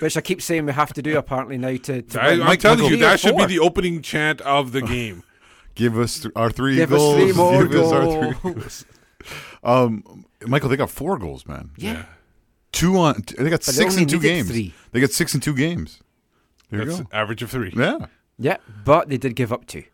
Which 0.00 0.16
I 0.16 0.20
keep 0.20 0.40
saying 0.40 0.66
we 0.66 0.72
have 0.72 0.92
to 0.94 1.02
do 1.02 1.16
apparently 1.18 1.58
now 1.58 1.76
to. 1.76 2.02
to 2.02 2.22
I, 2.22 2.30
I'm 2.50 2.56
telling 2.58 2.84
you, 2.86 2.96
that 2.98 3.18
should 3.20 3.36
be 3.36 3.46
the 3.46 3.58
opening 3.58 4.00
chant 4.02 4.40
of 4.42 4.72
the 4.72 4.80
game. 4.96 5.24
Give 5.74 5.98
us 5.98 6.20
th- 6.20 6.32
our 6.36 6.50
three 6.50 6.76
Give 6.76 6.92
us 6.92 6.98
goals. 6.98 7.16
three 7.16 7.32
more 7.32 7.66
Give 7.66 7.80
us 7.80 7.92
our 7.92 8.32
three 8.34 8.52
goals. 8.52 8.84
um, 9.64 10.24
Michael, 10.46 10.68
they 10.68 10.76
got 10.76 10.90
four 10.90 11.18
goals, 11.18 11.46
man. 11.46 11.70
Yeah. 11.76 12.04
Two 12.72 12.96
on. 12.98 13.22
t- 13.22 13.34
They 13.36 13.50
got 13.50 13.60
But 13.64 13.74
six 13.74 13.92
only 13.92 14.02
in 14.02 14.08
two 14.08 14.20
games. 14.20 14.48
three. 14.50 14.72
They 14.92 15.00
got 15.00 15.10
six 15.10 15.34
in 15.34 15.40
two 15.40 15.54
games. 15.54 16.00
There 16.70 16.84
That's 16.84 16.98
you 16.98 17.04
go. 17.04 17.10
average 17.12 17.42
of 17.42 17.50
three. 17.50 17.72
Yeah. 17.76 18.06
Yeah, 18.38 18.58
but 18.84 19.08
they 19.08 19.16
did 19.16 19.34
give 19.34 19.52
up 19.52 19.66
two. 19.66 19.84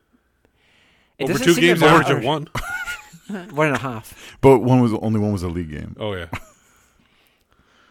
It 1.18 1.30
Over 1.30 1.38
two 1.38 1.54
games, 1.54 1.82
average 1.82 2.10
of 2.10 2.24
one. 2.24 2.48
one 3.52 3.68
and 3.68 3.76
a 3.76 3.78
half. 3.78 4.36
But 4.42 4.58
one 4.58 4.80
was 4.80 4.92
only 4.94 5.18
one 5.20 5.32
was 5.32 5.42
a 5.42 5.48
league 5.48 5.70
game. 5.70 5.96
Oh 5.98 6.12
yeah. 6.14 6.26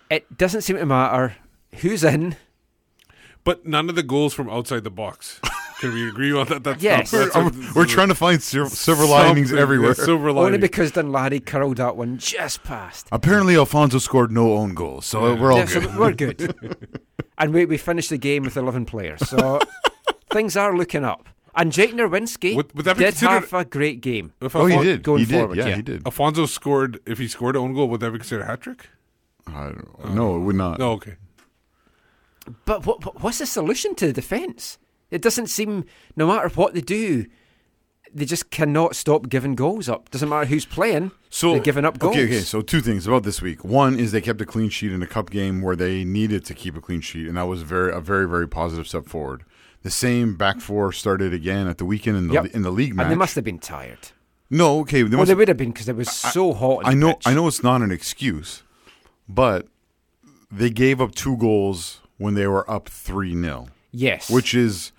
It 0.09 0.38
doesn't 0.38 0.61
seem 0.61 0.78
to 0.78 0.86
matter 0.86 1.36
who's 1.82 2.03
in. 2.03 2.36
But 3.43 3.65
none 3.65 3.89
of 3.89 3.95
the 3.95 4.03
goals 4.03 4.34
from 4.34 4.49
outside 4.49 4.84
the 4.86 4.89
box. 4.89 5.41
Can 5.82 5.93
we 5.93 6.07
agree 6.07 6.32
on 6.32 6.47
that? 6.47 6.63
That's 6.63 6.82
Yes. 6.82 7.11
that's 7.11 7.36
We're, 7.36 7.41
um, 7.41 7.71
we're 7.76 7.86
trying 7.86 8.07
to 8.07 8.15
find 8.15 8.41
sil- 8.41 8.69
silver 8.69 9.05
linings 9.05 9.51
everywhere. 9.51 9.89
yeah, 9.97 10.05
silver 10.05 10.30
Only 10.30 10.43
lining. 10.43 10.61
because 10.61 10.93
Dunlady 10.93 11.45
curled 11.45 11.76
that 11.78 11.97
one 11.97 12.17
just 12.17 12.63
past. 12.63 13.07
Apparently, 13.11 13.57
Alphonso 13.57 13.97
scored 13.97 14.32
no 14.32 14.53
own 14.53 14.74
goals, 14.76 15.05
so 15.05 15.36
we're 15.36 15.51
all 15.51 15.57
Yeah, 15.59 15.65
good. 15.65 15.84
so 15.91 15.99
we're 15.99 16.13
good. 16.13 16.88
and 17.38 17.53
we, 17.53 17.65
we 17.65 17.78
finished 17.78 18.11
the 18.11 18.17
game 18.17 18.43
with 18.43 18.55
11 18.55 18.86
players. 18.86 19.28
So 19.28 19.59
things 20.32 20.55
are 20.55 20.74
looking 20.78 21.03
up. 21.03 21.28
And 21.55 21.74
Jake 21.74 21.91
Nerwinski 21.93 22.55
Would- 22.55 22.74
would 22.76 22.86
that 22.86 22.97
be 22.97 23.03
did 23.03 23.09
considered- 23.15 23.32
have 23.49 23.53
a 23.53 23.65
great 23.65 23.99
game. 23.99 24.32
If 24.39 24.55
Oh, 24.55 24.65
he 24.67 24.78
did. 24.82 25.03
Going 25.03 25.19
he 25.19 25.26
did. 25.26 25.38
forward, 25.38 25.57
yeah, 25.57 25.67
yeah. 25.67 25.76
he 25.76 25.82
did. 25.82 26.03
Alphonso 26.05 26.45
scored. 26.45 27.01
If 27.05 27.17
he 27.17 27.28
scored 27.28 27.57
an 27.57 27.61
own 27.61 27.74
goal, 27.74 27.89
would 27.89 27.99
that 27.99 28.11
be 28.11 28.19
considered 28.19 28.43
a 28.43 28.47
hat 28.47 28.61
trick? 28.61 28.88
I 29.47 29.63
don't, 29.65 30.15
no, 30.15 30.38
it 30.38 30.39
would 30.39 30.55
not. 30.55 30.80
No. 30.80 30.91
Okay. 30.93 31.15
But 32.66 32.86
what, 32.86 33.06
what- 33.06 33.22
what's 33.22 33.39
the 33.39 33.46
solution 33.46 33.96
to 33.96 34.08
the 34.08 34.14
defence? 34.14 34.78
It 35.12 35.22
doesn't 35.22 35.48
seem, 35.48 35.86
no 36.16 36.28
matter 36.28 36.50
what 36.50 36.74
they 36.74 36.82
do, 36.82 37.26
they 38.16 38.26
just 38.26 38.50
cannot 38.52 38.96
stop 38.96 39.30
giving 39.30 39.56
goals 39.56 39.88
up. 39.89 40.10
Doesn't 40.12 40.28
matter 40.30 40.46
who's 40.46 40.66
playing, 40.66 41.12
So 41.30 41.52
they're 41.54 41.60
giving 41.62 41.86
up 41.86 42.00
goals. 42.00 42.16
Okay, 42.16 42.26
okay. 42.26 42.39
So 42.41 42.62
two 42.62 42.82
things 42.82 43.08
about 43.08 43.24
this 43.24 43.41
week. 43.41 43.64
One 43.64 43.98
is 44.00 44.12
they 44.12 44.22
kept 44.22 44.41
a 44.41 44.46
clean 44.46 44.70
sheet 44.70 44.91
in 44.91 45.02
a 45.04 45.08
cup 45.08 45.30
game 45.30 45.62
where 45.62 45.76
they 45.76 46.04
needed 46.04 46.46
to 46.46 46.54
keep 46.54 46.76
a 46.76 46.82
clean 46.82 47.02
sheet, 47.02 47.28
and 47.28 47.38
that 47.38 47.46
was 47.48 47.62
very 47.64 47.91
a 47.91 48.00
very 48.00 48.28
very 48.28 48.48
positive 48.48 48.88
step 48.88 49.06
forward. 49.08 49.44
The 49.82 49.89
same 49.89 50.36
back 50.36 50.62
four 50.62 50.91
started 50.91 51.34
again 51.34 51.68
at 51.68 51.78
the 51.78 51.86
weekend 51.86 52.18
in 52.18 52.28
the 52.28 52.34
Yep. 52.36 52.46
in 52.56 52.62
the 52.62 52.72
league 52.72 52.96
match. 52.96 53.06
And 53.06 53.12
they 53.12 53.16
must 53.18 53.36
have 53.36 53.44
been 53.44 53.60
tired. 53.60 54.10
no, 54.50 54.80
okay. 54.82 55.02
They 55.02 55.16
well, 55.16 55.26
they 55.26 55.34
would 55.36 55.48
have 55.48 55.58
been 55.58 55.72
because 55.72 55.89
it 55.89 55.96
was 55.96 56.10
so 56.12 56.54
hot. 56.54 56.84
I 56.86 56.94
know. 56.94 57.14
pitch. 57.16 57.24
I 57.26 57.34
know 57.34 57.48
it's 57.48 57.64
not 57.64 57.82
an 57.82 57.91
excuse, 57.91 58.62
but 59.28 59.68
they 60.52 60.70
gave 60.70 61.02
up 61.02 61.16
two 61.16 61.36
goals 61.38 62.00
when 62.18 62.34
they 62.36 62.47
were 62.47 62.70
up 62.70 62.89
three 62.89 63.34
0 63.34 63.68
Yes. 63.91 64.30
which 64.30 64.53
is 64.55 64.91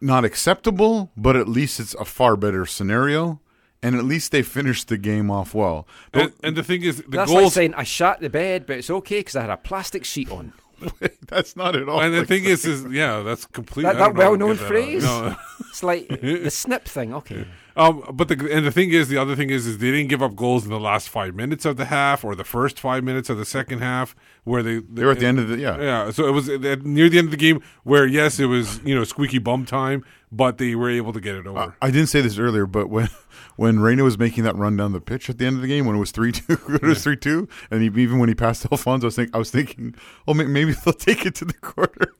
not 0.00 0.24
acceptable, 0.24 1.10
but 1.16 1.36
at 1.36 1.48
least 1.48 1.78
it's 1.80 1.94
a 1.94 2.04
far 2.04 2.36
better 2.36 2.66
scenario. 2.66 3.40
And 3.80 3.94
at 3.94 4.04
least 4.04 4.32
they 4.32 4.42
finished 4.42 4.88
the 4.88 4.98
game 4.98 5.30
off 5.30 5.54
well. 5.54 5.86
And, 6.12 6.32
and 6.42 6.56
the 6.56 6.64
thing 6.64 6.82
is, 6.82 6.96
the 6.96 7.04
That's 7.18 7.30
like 7.30 7.52
saying 7.52 7.74
I 7.74 7.84
shot 7.84 8.20
the 8.20 8.28
bed, 8.28 8.66
but 8.66 8.76
it's 8.78 8.90
okay 8.90 9.20
because 9.20 9.36
I 9.36 9.42
had 9.42 9.50
a 9.50 9.56
plastic 9.56 10.04
sheet 10.04 10.28
on. 10.32 10.52
That's 11.28 11.54
not 11.54 11.76
at 11.76 11.88
all. 11.88 12.00
and 12.00 12.12
the 12.12 12.18
like 12.20 12.28
thing 12.28 12.44
is, 12.44 12.64
is 12.64 12.84
yeah, 12.92 13.20
that's 13.22 13.46
completely 13.46 13.92
That, 13.92 13.98
that 13.98 14.14
well-known 14.14 14.56
phrase. 14.56 15.02
No. 15.04 15.36
it's 15.68 15.82
like 15.82 16.08
the 16.20 16.50
snip 16.50 16.86
thing. 16.86 17.14
Okay. 17.14 17.46
Um, 17.78 18.04
but 18.12 18.26
the 18.26 18.52
and 18.52 18.66
the 18.66 18.72
thing 18.72 18.90
is, 18.90 19.08
the 19.08 19.18
other 19.18 19.36
thing 19.36 19.50
is, 19.50 19.64
is 19.64 19.78
they 19.78 19.92
didn't 19.92 20.08
give 20.08 20.20
up 20.20 20.34
goals 20.34 20.64
in 20.64 20.70
the 20.70 20.80
last 20.80 21.08
five 21.08 21.36
minutes 21.36 21.64
of 21.64 21.76
the 21.76 21.84
half 21.84 22.24
or 22.24 22.34
the 22.34 22.42
first 22.42 22.80
five 22.80 23.04
minutes 23.04 23.30
of 23.30 23.38
the 23.38 23.44
second 23.44 23.78
half, 23.78 24.16
where 24.42 24.64
they 24.64 24.80
They 24.80 25.04
were 25.04 25.12
at 25.12 25.20
the 25.20 25.26
end 25.26 25.38
of 25.38 25.48
the 25.48 25.58
yeah. 25.58 25.80
yeah. 25.80 26.10
So 26.10 26.26
it 26.26 26.32
was 26.32 26.48
at, 26.48 26.82
near 26.82 27.08
the 27.08 27.18
end 27.18 27.26
of 27.26 27.30
the 27.30 27.36
game 27.36 27.62
where 27.84 28.04
yes, 28.04 28.40
it 28.40 28.46
was 28.46 28.80
you 28.84 28.96
know 28.96 29.04
squeaky 29.04 29.38
bum 29.38 29.64
time, 29.64 30.04
but 30.32 30.58
they 30.58 30.74
were 30.74 30.90
able 30.90 31.12
to 31.12 31.20
get 31.20 31.36
it 31.36 31.46
over. 31.46 31.76
I 31.80 31.92
didn't 31.92 32.08
say 32.08 32.20
this 32.20 32.36
earlier, 32.36 32.66
but 32.66 32.88
when 32.90 33.10
when 33.56 33.78
Reyna 33.78 34.02
was 34.02 34.18
making 34.18 34.42
that 34.42 34.56
run 34.56 34.76
down 34.76 34.92
the 34.92 35.00
pitch 35.00 35.30
at 35.30 35.38
the 35.38 35.46
end 35.46 35.54
of 35.54 35.62
the 35.62 35.68
game, 35.68 35.86
when 35.86 35.94
it 35.94 36.00
was 36.00 36.10
three 36.10 36.32
two, 36.32 36.54
it 36.68 36.82
was 36.82 37.04
three 37.04 37.16
two, 37.16 37.48
and 37.70 37.80
he, 37.80 38.02
even 38.02 38.18
when 38.18 38.28
he 38.28 38.34
passed 38.34 38.66
Alphonso, 38.72 39.04
I 39.04 39.06
was, 39.06 39.14
think, 39.14 39.30
I 39.34 39.38
was 39.38 39.52
thinking, 39.52 39.94
oh, 40.26 40.34
maybe 40.34 40.72
they'll 40.72 40.94
take 40.94 41.24
it 41.24 41.36
to 41.36 41.44
the 41.44 41.54
quarter. 41.54 42.12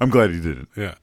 I'm 0.00 0.10
glad 0.10 0.32
he 0.32 0.40
didn't. 0.40 0.68
yeah. 0.76 0.96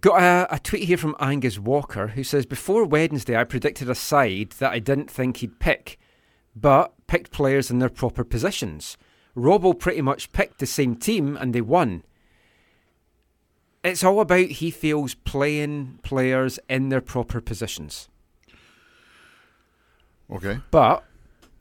Got 0.00 0.22
a, 0.22 0.54
a 0.54 0.58
tweet 0.58 0.84
here 0.84 0.98
from 0.98 1.16
Angus 1.18 1.58
Walker 1.58 2.08
who 2.08 2.22
says 2.22 2.46
Before 2.46 2.84
Wednesday, 2.84 3.36
I 3.36 3.44
predicted 3.44 3.88
a 3.88 3.94
side 3.94 4.50
that 4.58 4.72
I 4.72 4.78
didn't 4.78 5.10
think 5.10 5.38
he'd 5.38 5.58
pick, 5.58 5.98
but 6.54 6.94
picked 7.06 7.30
players 7.30 7.70
in 7.70 7.78
their 7.78 7.88
proper 7.88 8.22
positions. 8.22 8.96
Robbo 9.36 9.78
pretty 9.78 10.02
much 10.02 10.32
picked 10.32 10.58
the 10.58 10.66
same 10.66 10.96
team 10.96 11.36
and 11.36 11.54
they 11.54 11.60
won. 11.60 12.04
It's 13.82 14.04
all 14.04 14.20
about 14.20 14.48
he 14.48 14.70
feels 14.70 15.14
playing 15.14 16.00
players 16.02 16.58
in 16.68 16.90
their 16.90 17.00
proper 17.00 17.40
positions. 17.40 18.08
Okay. 20.30 20.58
But 20.70 21.04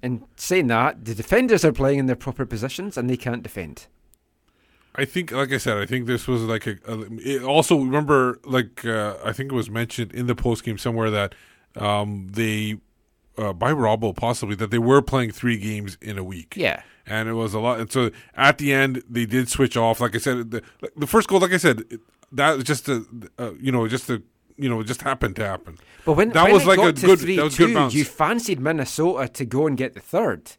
in 0.03 0.25
saying 0.35 0.67
that, 0.67 1.05
the 1.05 1.15
defenders 1.15 1.63
are 1.63 1.71
playing 1.71 1.99
in 1.99 2.05
their 2.07 2.15
proper 2.15 2.45
positions 2.45 2.97
and 2.97 3.09
they 3.09 3.17
can't 3.17 3.43
defend. 3.43 3.87
I 4.97 5.05
think, 5.05 5.31
like 5.31 5.53
I 5.53 5.57
said, 5.57 5.77
I 5.77 5.85
think 5.85 6.07
this 6.07 6.27
was 6.27 6.41
like 6.41 6.65
a. 6.65 6.77
a 6.87 7.05
it 7.19 7.43
also, 7.43 7.77
remember, 7.77 8.39
like 8.43 8.83
uh, 8.83 9.15
I 9.23 9.31
think 9.31 9.51
it 9.51 9.55
was 9.55 9.69
mentioned 9.69 10.11
in 10.13 10.25
the 10.27 10.35
post 10.35 10.63
game 10.63 10.77
somewhere 10.77 11.11
that 11.11 11.35
um, 11.75 12.27
they, 12.31 12.77
uh, 13.37 13.53
by 13.53 13.71
Robbo 13.71 14.15
possibly, 14.15 14.55
that 14.55 14.71
they 14.71 14.79
were 14.79 15.01
playing 15.01 15.31
three 15.31 15.57
games 15.57 15.97
in 16.01 16.17
a 16.17 16.23
week. 16.23 16.55
Yeah. 16.57 16.81
and 17.05 17.29
it 17.29 17.33
was 17.33 17.53
a 17.53 17.59
lot. 17.59 17.79
And 17.79 17.91
so 17.91 18.11
at 18.35 18.57
the 18.57 18.73
end, 18.73 19.03
they 19.09 19.25
did 19.25 19.49
switch 19.49 19.77
off. 19.77 20.01
Like 20.01 20.15
I 20.15 20.19
said, 20.19 20.51
the, 20.51 20.61
the 20.95 21.07
first 21.07 21.27
goal, 21.27 21.39
like 21.39 21.53
I 21.53 21.57
said, 21.57 21.83
that 22.31 22.55
was 22.55 22.63
just 22.65 22.89
a, 22.89 23.05
uh, 23.37 23.51
you 23.59 23.71
know, 23.71 23.87
just 23.87 24.09
a, 24.09 24.21
you 24.57 24.69
know, 24.69 24.79
it 24.79 24.85
just 24.87 25.01
happened 25.01 25.35
to 25.37 25.45
happen. 25.45 25.77
But 26.05 26.13
when 26.13 26.29
that 26.29 26.43
when 26.43 26.53
was 26.53 26.63
it 26.63 26.67
like 26.67 26.77
got 26.77 26.87
a 26.89 26.93
to 26.93 27.05
good, 27.05 27.19
3-2, 27.19 27.35
that 27.35 27.43
was 27.43 27.53
a 27.55 27.57
good 27.57 27.73
bounce. 27.73 27.93
you 27.93 28.05
fancied 28.05 28.59
Minnesota 28.59 29.27
to 29.27 29.45
go 29.45 29.67
and 29.67 29.77
get 29.77 29.93
the 29.93 29.99
third. 29.99 30.51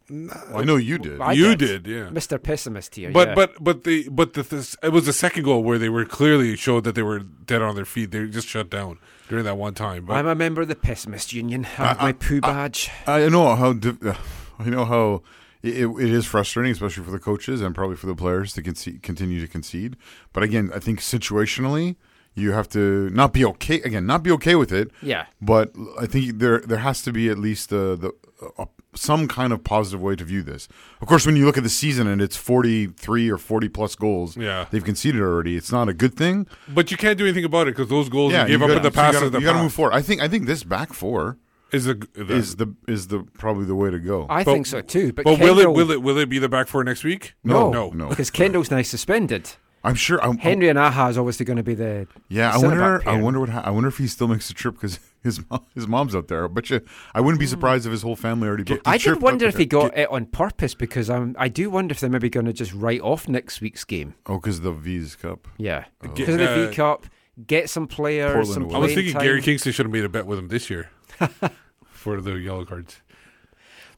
I 0.54 0.62
know 0.64 0.76
you 0.76 0.98
did. 0.98 1.20
I 1.20 1.32
you 1.32 1.56
did, 1.56 1.86
yeah. 1.86 2.08
Mr. 2.08 2.42
Pessimist 2.42 2.94
here. 2.94 3.10
But 3.10 3.28
yeah. 3.28 3.34
but 3.34 3.62
but 3.62 3.84
the 3.84 4.08
but 4.08 4.34
the 4.34 4.42
this, 4.42 4.76
it 4.82 4.90
was 4.90 5.06
the 5.06 5.12
second 5.12 5.44
goal 5.44 5.62
where 5.62 5.78
they 5.78 5.88
were 5.88 6.04
clearly 6.04 6.56
showed 6.56 6.84
that 6.84 6.94
they 6.94 7.02
were 7.02 7.20
dead 7.20 7.62
on 7.62 7.74
their 7.74 7.84
feet. 7.84 8.10
They 8.10 8.26
just 8.26 8.46
shut 8.48 8.70
down 8.70 8.98
during 9.28 9.44
that 9.44 9.56
one 9.56 9.74
time. 9.74 10.04
But 10.06 10.14
I'm 10.14 10.26
a 10.26 10.34
member 10.34 10.62
of 10.62 10.68
the 10.68 10.76
Pessimist 10.76 11.32
Union. 11.32 11.64
I 11.64 11.68
have 11.68 11.98
I- 12.00 12.02
my 12.02 12.12
poo 12.12 12.40
badge. 12.40 12.90
I 13.06 13.28
know 13.28 13.54
how 13.56 13.72
diff- 13.72 14.04
uh, 14.04 14.14
I 14.58 14.68
know 14.68 14.84
how 14.84 15.22
it, 15.62 15.86
it 15.86 16.10
is 16.10 16.24
frustrating, 16.26 16.72
especially 16.72 17.04
for 17.04 17.10
the 17.10 17.18
coaches 17.18 17.60
and 17.60 17.74
probably 17.74 17.96
for 17.96 18.06
the 18.06 18.14
players 18.14 18.52
to 18.54 18.62
concede, 18.62 19.02
continue 19.02 19.40
to 19.40 19.48
concede. 19.48 19.96
But 20.32 20.42
again, 20.42 20.70
I 20.74 20.78
think 20.78 21.00
situationally, 21.00 21.96
you 22.38 22.52
have 22.52 22.68
to 22.70 23.10
not 23.10 23.32
be 23.32 23.44
okay 23.44 23.80
again, 23.82 24.06
not 24.06 24.22
be 24.22 24.30
okay 24.32 24.54
with 24.54 24.72
it. 24.72 24.90
Yeah. 25.02 25.26
But 25.40 25.72
I 26.00 26.06
think 26.06 26.38
there 26.38 26.60
there 26.60 26.78
has 26.78 27.02
to 27.02 27.12
be 27.12 27.28
at 27.28 27.38
least 27.38 27.72
uh, 27.72 27.96
the 27.96 28.12
a, 28.58 28.66
some 28.94 29.28
kind 29.28 29.52
of 29.52 29.62
positive 29.64 30.00
way 30.00 30.16
to 30.16 30.24
view 30.24 30.42
this. 30.42 30.66
Of 31.00 31.08
course, 31.08 31.26
when 31.26 31.36
you 31.36 31.44
look 31.44 31.56
at 31.58 31.62
the 31.62 31.68
season 31.68 32.06
and 32.06 32.20
it's 32.22 32.36
forty 32.36 32.86
three 32.86 33.30
or 33.30 33.38
forty 33.38 33.68
plus 33.68 33.94
goals, 33.96 34.36
Yeah. 34.36 34.66
they've 34.70 34.84
conceded 34.84 35.20
already. 35.20 35.56
It's 35.56 35.70
not 35.72 35.88
a 35.88 35.94
good 35.94 36.14
thing. 36.14 36.46
but 36.68 36.90
you 36.90 36.96
can't 36.96 37.18
do 37.18 37.24
anything 37.24 37.44
about 37.44 37.68
it 37.68 37.76
because 37.76 37.88
those 37.90 38.08
goals 38.08 38.32
Yeah, 38.32 38.42
you 38.42 38.48
gave 38.48 38.60
you 38.60 38.64
up 38.64 38.68
gotta- 38.68 38.76
in 38.78 38.82
the 38.82 38.92
so 38.94 39.00
you 39.00 39.04
past. 39.06 39.12
gotta- 39.14 39.26
you 39.26 39.32
got 39.46 39.52
to 39.52 39.58
past. 39.58 39.62
move 39.62 39.72
forward. 39.72 39.94
I 39.94 40.02
think 40.02 40.22
I 40.22 40.28
think 40.28 40.46
this 40.46 40.64
back 40.64 40.92
four 40.92 41.36
Is 41.70 41.84
the, 41.84 41.94
the 42.14 42.34
is 42.34 42.56
the 42.56 42.68
is 42.86 43.08
the 43.08 43.18
probably 43.36 43.66
the 43.66 43.74
way 43.74 43.90
to 43.90 43.98
go. 43.98 44.26
I 44.30 44.42
But- 44.44 44.52
think 44.54 44.66
so 44.66 44.80
too. 44.80 45.12
But, 45.12 45.24
But 45.26 45.38
will 45.40 45.58
it 45.58 45.70
will 45.70 45.90
it 45.90 46.00
will 46.02 46.16
it 46.18 46.28
be 46.30 46.38
the 46.38 46.48
back 46.48 46.66
four 46.68 46.82
next 46.84 47.04
week? 47.04 47.34
No, 47.44 47.70
No, 47.70 47.90
no. 47.90 48.08
because 48.12 48.30
Kendall's 48.30 48.70
now 48.70 48.80
suspended. 48.82 49.50
I'm 49.88 49.94
sure. 49.94 50.22
I'm, 50.22 50.38
Henry 50.38 50.68
and 50.68 50.78
Aja 50.78 51.08
is 51.08 51.18
obviously 51.18 51.44
going 51.46 51.56
to 51.56 51.62
be 51.62 51.74
the 51.74 52.06
Yeah, 52.28 52.52
I 52.54 52.58
wonder. 52.58 53.02
I 53.08 53.20
wonder 53.20 53.40
what. 53.40 53.50
I 53.50 53.70
wonder 53.70 53.88
if 53.88 53.98
he 53.98 54.06
still 54.06 54.28
makes 54.28 54.48
the 54.48 54.54
trip 54.54 54.74
because 54.74 55.00
his 55.22 55.40
mom, 55.50 55.64
his 55.74 55.88
mom's 55.88 56.14
out 56.14 56.28
there. 56.28 56.46
But 56.48 56.70
you, 56.70 56.80
I 57.14 57.20
wouldn't 57.20 57.40
be 57.40 57.46
surprised 57.46 57.86
if 57.86 57.92
his 57.92 58.02
whole 58.02 58.16
family 58.16 58.48
already 58.48 58.64
booked. 58.64 58.84
the 58.84 58.90
Hmm. 58.90 58.94
I 58.94 58.98
trip 58.98 59.14
did 59.16 59.22
wonder 59.22 59.46
if 59.46 59.56
he 59.56 59.64
there. 59.64 59.80
got 59.88 59.98
it 59.98 60.08
on 60.10 60.26
purpose 60.26 60.74
because 60.74 61.08
um, 61.10 61.34
I 61.38 61.48
do 61.48 61.70
wonder 61.70 61.92
if 61.92 62.00
they're 62.00 62.10
maybe 62.10 62.28
going 62.30 62.46
to 62.46 62.52
just 62.52 62.72
write 62.72 63.00
off 63.00 63.28
next 63.28 63.60
week's 63.60 63.84
game. 63.84 64.14
Oh, 64.26 64.36
because 64.38 64.60
the 64.60 64.72
V's 64.72 65.16
Cup. 65.16 65.48
Yeah, 65.58 65.84
Oh. 66.04 66.08
because 66.08 66.34
of 66.34 66.40
the 66.40 66.50
Uh, 66.50 66.68
V 66.70 66.74
Cup, 66.76 67.06
get 67.46 67.70
some 67.70 67.86
players. 67.86 68.32
Portland 68.34 68.70
some. 68.70 68.76
I 68.76 68.78
was 68.78 68.94
thinking 68.94 69.12
time. 69.14 69.22
Gary 69.22 69.42
Kingston 69.42 69.72
should 69.72 69.86
have 69.86 69.92
made 69.92 70.04
a 70.04 70.08
bet 70.08 70.26
with 70.26 70.38
him 70.38 70.48
this 70.48 70.68
year 70.70 70.90
for 71.88 72.20
the 72.20 72.34
yellow 72.34 72.64
cards. 72.64 73.00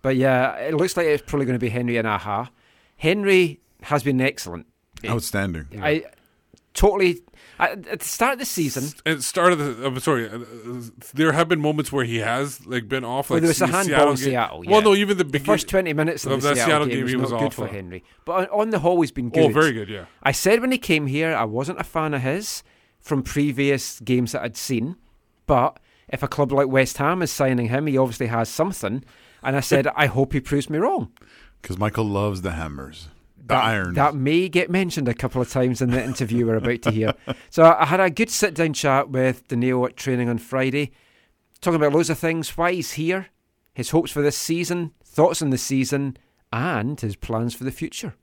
But 0.02 0.16
yeah, 0.16 0.54
it 0.56 0.74
looks 0.74 0.96
like 0.96 1.06
it's 1.06 1.22
probably 1.26 1.46
going 1.46 1.58
to 1.58 1.62
be 1.64 1.68
Henry 1.68 1.96
and 1.98 2.06
Aja. 2.08 2.46
Henry 2.96 3.60
has 3.82 4.02
been 4.02 4.20
excellent. 4.20 4.66
Outstanding. 5.08 5.66
I 5.80 6.04
totally. 6.74 7.20
At 7.58 7.86
at 7.88 7.98
the 8.00 8.04
start 8.06 8.32
of 8.34 8.38
the 8.38 8.46
season, 8.46 8.84
At 9.04 9.18
the 9.18 9.22
start 9.22 9.52
of 9.52 9.58
the, 9.58 9.86
I'm 9.86 10.00
sorry, 10.00 10.30
uh, 10.30 10.38
uh, 10.38 10.82
there 11.12 11.32
have 11.32 11.46
been 11.46 11.60
moments 11.60 11.92
where 11.92 12.04
he 12.06 12.16
has 12.18 12.66
like 12.66 12.88
been 12.88 13.04
off. 13.04 13.28
well, 13.28 13.36
Like 13.36 13.42
there 13.42 13.48
was 13.48 13.60
a 13.60 13.66
Se- 13.66 13.72
handball 13.72 14.02
in 14.10 14.14
game. 14.16 14.24
Seattle. 14.24 14.62
Well, 14.66 14.80
no, 14.80 14.94
even 14.94 15.18
the, 15.18 15.24
the 15.24 15.38
first 15.40 15.68
twenty 15.68 15.92
minutes 15.92 16.24
of, 16.24 16.40
the 16.40 16.54
that 16.54 16.64
Seattle, 16.64 16.86
game, 16.86 16.96
he 17.06 17.14
was 17.16 17.16
was 17.16 17.30
not 17.32 17.40
good 17.40 17.54
for 17.54 17.66
Henry. 17.66 18.02
But 18.24 18.50
on, 18.50 18.60
on 18.60 18.70
the 18.70 18.78
whole, 18.78 18.98
he's 19.02 19.12
been 19.12 19.28
good. 19.28 19.44
Oh, 19.44 19.48
very 19.52 19.72
good, 19.72 19.90
yeah. 19.90 20.06
I 20.22 20.32
said 20.32 20.60
when 20.60 20.72
he 20.72 20.78
came 20.78 21.06
here, 21.06 21.34
I 21.34 21.44
wasn't 21.44 21.80
a 21.80 21.84
fan 21.84 22.14
of 22.14 22.22
his 22.22 22.62
from 22.98 23.22
previous 23.22 24.00
games 24.00 24.32
that 24.32 24.42
I'd 24.42 24.56
seen. 24.56 24.96
But 25.46 25.78
if 26.08 26.22
a 26.22 26.28
club 26.28 26.52
like 26.52 26.68
West 26.68 26.96
Ham 26.96 27.20
is 27.20 27.30
signing 27.30 27.68
him, 27.68 27.86
he 27.88 27.98
obviously 27.98 28.28
has 28.28 28.48
something. 28.48 29.04
And 29.42 29.56
I 29.56 29.60
said, 29.60 29.86
I 29.96 30.06
hope 30.06 30.32
he 30.32 30.40
proves 30.40 30.70
me 30.70 30.78
wrong. 30.78 31.12
Because 31.60 31.76
Michael 31.78 32.04
loves 32.06 32.40
the 32.40 32.52
hammers, 32.52 33.08
the 33.50 33.56
that, 33.56 33.64
irons. 33.64 33.94
That 33.96 34.14
may 34.14 34.48
get 34.48 34.70
mentioned 34.70 35.08
a 35.08 35.14
couple 35.14 35.42
of 35.42 35.50
times 35.50 35.82
in 35.82 35.90
the 35.90 36.02
interview 36.02 36.46
we're 36.46 36.56
about 36.56 36.82
to 36.82 36.90
hear. 36.90 37.14
So 37.50 37.64
I 37.64 37.84
had 37.84 38.00
a 38.00 38.10
good 38.10 38.30
sit 38.30 38.54
down 38.54 38.72
chat 38.74 39.10
with 39.10 39.48
Doneil 39.48 39.88
at 39.88 39.96
training 39.96 40.28
on 40.28 40.38
Friday, 40.38 40.92
talking 41.60 41.76
about 41.76 41.92
loads 41.92 42.10
of 42.10 42.18
things, 42.18 42.56
why 42.56 42.72
he's 42.72 42.92
here, 42.92 43.26
his 43.74 43.90
hopes 43.90 44.12
for 44.12 44.22
this 44.22 44.36
season, 44.36 44.92
thoughts 45.04 45.42
on 45.42 45.50
the 45.50 45.58
season, 45.58 46.16
and 46.52 47.00
his 47.00 47.16
plans 47.16 47.54
for 47.54 47.64
the 47.64 47.72
future. 47.72 48.14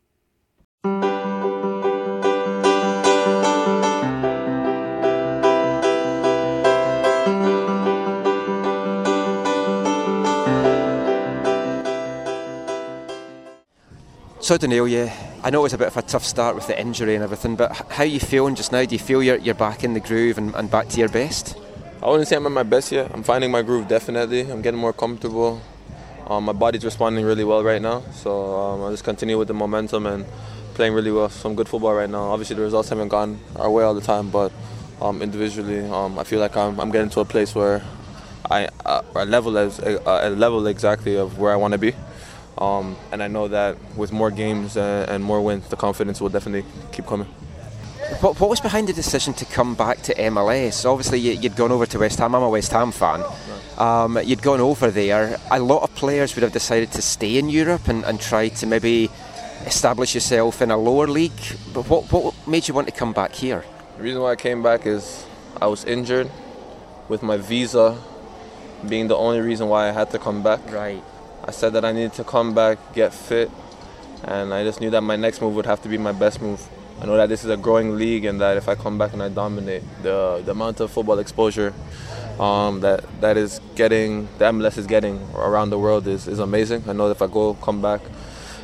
So 14.48 14.58
Doneil, 14.58 14.90
yeah, 14.90 15.14
I 15.44 15.50
know 15.50 15.60
it 15.60 15.64
was 15.64 15.74
a 15.74 15.78
bit 15.78 15.88
of 15.88 15.98
a 15.98 16.02
tough 16.02 16.24
start 16.24 16.56
with 16.56 16.68
the 16.68 16.80
injury 16.80 17.16
and 17.16 17.22
everything, 17.22 17.58
but 17.58 17.76
how 17.92 18.04
are 18.04 18.06
you 18.06 18.22
feeling 18.22 18.56
just 18.56 18.72
now? 18.72 18.86
Do 18.86 18.96
you 18.96 19.00
feel 19.00 19.22
you're, 19.22 19.36
you're 19.40 19.54
back 19.54 19.84
in 19.84 19.94
the 19.94 20.00
groove 20.00 20.38
and, 20.38 20.56
and 20.56 20.72
back 20.72 20.88
to 20.88 21.00
your 21.00 21.10
best? 21.10 21.58
I 22.02 22.08
wouldn't 22.08 22.30
say 22.30 22.38
I'm 22.38 22.46
at 22.46 22.54
my 22.54 22.64
best 22.64 22.94
yet. 22.94 23.12
I'm 23.14 23.24
finding 23.24 23.52
my 23.52 23.62
groove 23.62 23.90
definitely. 23.90 24.50
I'm 24.50 24.62
getting 24.62 24.80
more 24.80 24.94
comfortable. 24.94 25.62
Um, 26.28 26.46
my 26.46 26.54
body's 26.54 26.86
responding 26.86 27.26
really 27.26 27.44
well 27.44 27.62
right 27.62 27.82
now, 27.82 28.04
so 28.14 28.56
um, 28.56 28.84
I'll 28.84 28.92
just 28.92 29.04
continue 29.04 29.38
with 29.38 29.50
the 29.50 29.54
momentum 29.54 30.06
and 30.06 30.26
playing 30.76 30.94
really 30.94 31.12
well. 31.12 31.28
Some 31.28 31.54
good 31.54 31.68
football 31.68 31.94
right 31.94 32.10
now. 32.10 32.32
Obviously, 32.32 32.56
the 32.56 32.62
results 32.62 32.88
haven't 32.88 33.10
gone 33.10 33.42
our 33.58 33.70
way 33.70 33.84
all 33.84 33.96
the 33.96 34.00
time, 34.00 34.30
but 34.30 34.54
um, 35.02 35.22
individually, 35.22 35.82
um, 35.90 36.18
I 36.18 36.24
feel 36.24 36.40
like 36.40 36.56
I'm, 36.56 36.80
I'm 36.80 36.90
getting 36.90 37.10
to 37.10 37.20
a 37.20 37.26
place 37.26 37.54
where 37.54 37.84
I 38.50 38.70
uh, 38.86 39.02
a 39.14 39.26
level 39.26 39.58
as 39.58 39.80
a, 39.80 40.02
a 40.06 40.30
level 40.30 40.66
exactly 40.68 41.18
of 41.18 41.38
where 41.38 41.52
I 41.52 41.58
want 41.58 41.74
to 41.74 41.78
be. 41.78 41.94
Um, 42.58 42.96
and 43.12 43.22
I 43.22 43.28
know 43.28 43.48
that 43.48 43.78
with 43.96 44.12
more 44.12 44.32
games 44.32 44.78
and, 44.78 45.10
and 45.10 45.24
more 45.24 45.42
wins, 45.42 45.68
the 45.70 45.76
confidence 45.76 46.20
will 46.22 46.30
definitely 46.30 46.70
keep 46.92 47.06
coming. 47.06 47.28
What, 48.22 48.40
what 48.40 48.50
was 48.50 48.62
behind 48.62 48.88
the 48.88 48.94
decision 48.94 49.34
to 49.36 49.46
come 49.46 49.76
back 49.76 50.02
to 50.04 50.16
MLS? 50.16 50.86
Obviously, 50.86 51.20
you, 51.20 51.34
you'd 51.34 51.56
gone 51.56 51.72
over 51.72 51.86
to 51.86 52.00
West 52.00 52.20
Ham. 52.20 52.36
I'm 52.36 52.44
a 52.44 52.50
West 52.50 52.72
Ham 52.72 52.92
fan. 52.92 53.24
Um, 53.78 54.18
you'd 54.24 54.42
gone 54.42 54.62
over 54.62 54.90
there. 54.90 55.38
A 55.52 55.60
lot 55.60 55.84
of 55.84 55.94
players 55.94 56.34
would 56.36 56.44
have 56.44 56.54
decided 56.54 56.92
to 56.94 57.02
stay 57.02 57.38
in 57.38 57.50
Europe 57.50 57.88
and, 57.88 58.04
and 58.06 58.20
try 58.20 58.48
to 58.48 58.66
maybe 58.66 59.10
establish 59.66 60.16
yourself 60.16 60.62
in 60.62 60.72
a 60.72 60.78
lower 60.78 61.08
league. 61.08 61.58
But 61.74 61.90
what, 61.90 62.12
what 62.12 62.34
made 62.48 62.68
you 62.68 62.74
want 62.74 62.88
to 62.88 62.94
come 62.94 63.14
back 63.14 63.34
here? 63.34 63.64
The 63.98 64.04
reason 64.04 64.22
why 64.22 64.32
I 64.32 64.36
came 64.36 64.64
back 64.64 64.86
is 64.86 65.26
I 65.62 65.68
was 65.68 65.84
injured 65.86 66.32
with 67.10 67.22
my 67.22 67.38
visa 67.38 68.02
being 68.88 69.08
the 69.08 69.18
only 69.18 69.42
reason 69.42 69.68
why 69.68 69.90
I 69.90 69.92
had 69.92 70.12
to 70.12 70.20
come 70.20 70.44
back. 70.44 70.60
Right. 70.72 71.04
I 71.48 71.52
said 71.52 71.72
that 71.74 71.86
I 71.86 71.94
needed 71.94 72.12
to 72.14 72.26
come 72.26 72.54
back, 72.54 72.78
get 72.94 73.14
fit, 73.14 73.50
and 74.26 74.54
I 74.54 74.66
just 74.66 74.82
knew 74.82 74.90
that 74.90 75.00
my 75.00 75.16
next 75.16 75.42
move 75.42 75.56
would 75.56 75.66
have 75.66 75.82
to 75.84 75.90
be 75.90 75.98
my 75.98 76.12
best 76.12 76.42
move. 76.42 76.62
I 77.02 77.06
know 77.06 77.16
that 77.16 77.30
this 77.30 77.46
is 77.46 77.50
a 77.50 77.56
growing 77.56 77.96
league 77.96 78.26
and 78.26 78.42
that 78.42 78.58
if 78.58 78.68
I 78.68 78.76
come 78.76 78.98
back 78.98 79.14
and 79.14 79.24
I 79.24 79.30
dominate, 79.30 79.84
the 80.04 80.42
the 80.44 80.52
amount 80.52 80.82
of 80.82 80.92
football 80.92 81.20
exposure 81.20 81.74
um, 82.38 82.82
that 82.82 83.06
that 83.22 83.38
is 83.38 83.62
getting, 83.76 84.28
the 84.40 84.46
MLS 84.46 84.78
is 84.78 84.88
getting 84.88 85.26
around 85.36 85.70
the 85.70 85.80
world 85.80 86.06
is, 86.06 86.28
is 86.28 86.40
amazing. 86.40 86.84
I 86.86 86.92
know 86.92 87.08
that 87.08 87.16
if 87.16 87.22
I 87.22 87.28
go 87.28 87.54
come 87.54 87.82
back, 87.82 88.02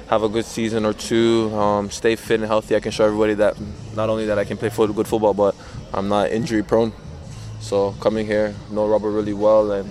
have 0.10 0.24
a 0.24 0.30
good 0.30 0.46
season 0.46 0.86
or 0.86 0.94
two, 0.94 1.56
um, 1.56 1.90
stay 1.90 2.18
fit 2.18 2.42
and 2.42 2.50
healthy, 2.50 2.76
I 2.76 2.82
can 2.82 2.92
show 2.92 3.06
everybody 3.06 3.36
that 3.36 3.56
not 3.96 4.10
only 4.10 4.26
that 4.26 4.38
I 4.38 4.44
can 4.44 4.58
play 4.58 4.70
good 4.70 5.08
football, 5.08 5.34
but 5.34 5.56
I'm 5.94 6.10
not 6.10 6.32
injury 6.32 6.64
prone. 6.64 6.92
So 7.62 7.94
coming 8.02 8.26
here, 8.26 8.54
know 8.72 8.88
Robert 8.88 9.12
really 9.12 9.34
well 9.34 9.72
and 9.72 9.90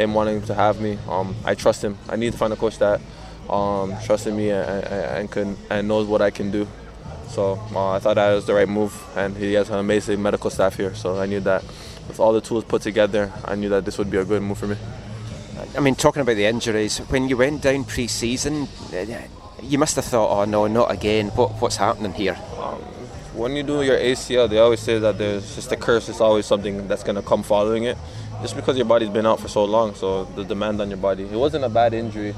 him 0.00 0.14
wanting 0.14 0.42
to 0.42 0.54
have 0.54 0.80
me, 0.80 0.98
um, 1.08 1.34
I 1.44 1.54
trust 1.54 1.84
him. 1.84 1.98
I 2.08 2.16
need 2.16 2.32
to 2.32 2.38
find 2.38 2.52
a 2.52 2.56
coach 2.56 2.78
that 2.78 3.00
um, 3.48 3.94
trusted 4.04 4.34
me 4.34 4.50
and, 4.50 4.84
and, 4.84 5.30
can 5.30 5.56
and 5.68 5.86
knows 5.88 6.06
what 6.06 6.22
I 6.22 6.30
can 6.30 6.50
do. 6.50 6.66
So 7.28 7.60
uh, 7.74 7.92
I 7.92 7.98
thought 8.00 8.14
that 8.14 8.34
was 8.34 8.46
the 8.46 8.54
right 8.54 8.68
move, 8.68 8.92
and 9.16 9.36
he 9.36 9.52
has 9.54 9.70
an 9.70 9.78
amazing 9.78 10.20
medical 10.20 10.50
staff 10.50 10.76
here. 10.76 10.94
So 10.94 11.18
I 11.20 11.26
knew 11.26 11.40
that 11.40 11.62
with 12.08 12.18
all 12.18 12.32
the 12.32 12.40
tools 12.40 12.64
put 12.64 12.82
together, 12.82 13.32
I 13.44 13.54
knew 13.54 13.68
that 13.68 13.84
this 13.84 13.98
would 13.98 14.10
be 14.10 14.16
a 14.16 14.24
good 14.24 14.42
move 14.42 14.58
for 14.58 14.66
me. 14.66 14.76
I 15.76 15.80
mean, 15.80 15.94
talking 15.94 16.22
about 16.22 16.34
the 16.34 16.46
injuries, 16.46 16.98
when 16.98 17.28
you 17.28 17.36
went 17.36 17.62
down 17.62 17.84
pre-season, 17.84 18.66
you 19.62 19.78
must 19.78 19.94
have 19.96 20.06
thought, 20.06 20.30
"Oh 20.30 20.44
no, 20.44 20.66
not 20.66 20.90
again! 20.90 21.28
What, 21.28 21.60
what's 21.60 21.76
happening 21.76 22.12
here?" 22.14 22.38
when 23.34 23.56
you 23.56 23.62
do 23.62 23.82
your 23.82 23.96
ACL, 23.96 24.48
they 24.48 24.58
always 24.58 24.80
say 24.80 24.98
that 24.98 25.16
there's 25.16 25.54
just 25.54 25.72
a 25.72 25.76
curse. 25.76 26.08
It's 26.08 26.20
always 26.20 26.46
something 26.46 26.88
that's 26.88 27.02
gonna 27.02 27.22
come 27.22 27.42
following 27.42 27.84
it, 27.84 27.96
just 28.42 28.56
because 28.56 28.76
your 28.76 28.86
body's 28.86 29.08
been 29.08 29.26
out 29.26 29.40
for 29.40 29.48
so 29.48 29.64
long. 29.64 29.94
So 29.94 30.24
the 30.24 30.44
demand 30.44 30.80
on 30.80 30.88
your 30.88 30.98
body. 30.98 31.24
It 31.24 31.36
wasn't 31.36 31.64
a 31.64 31.68
bad 31.68 31.94
injury 31.94 32.34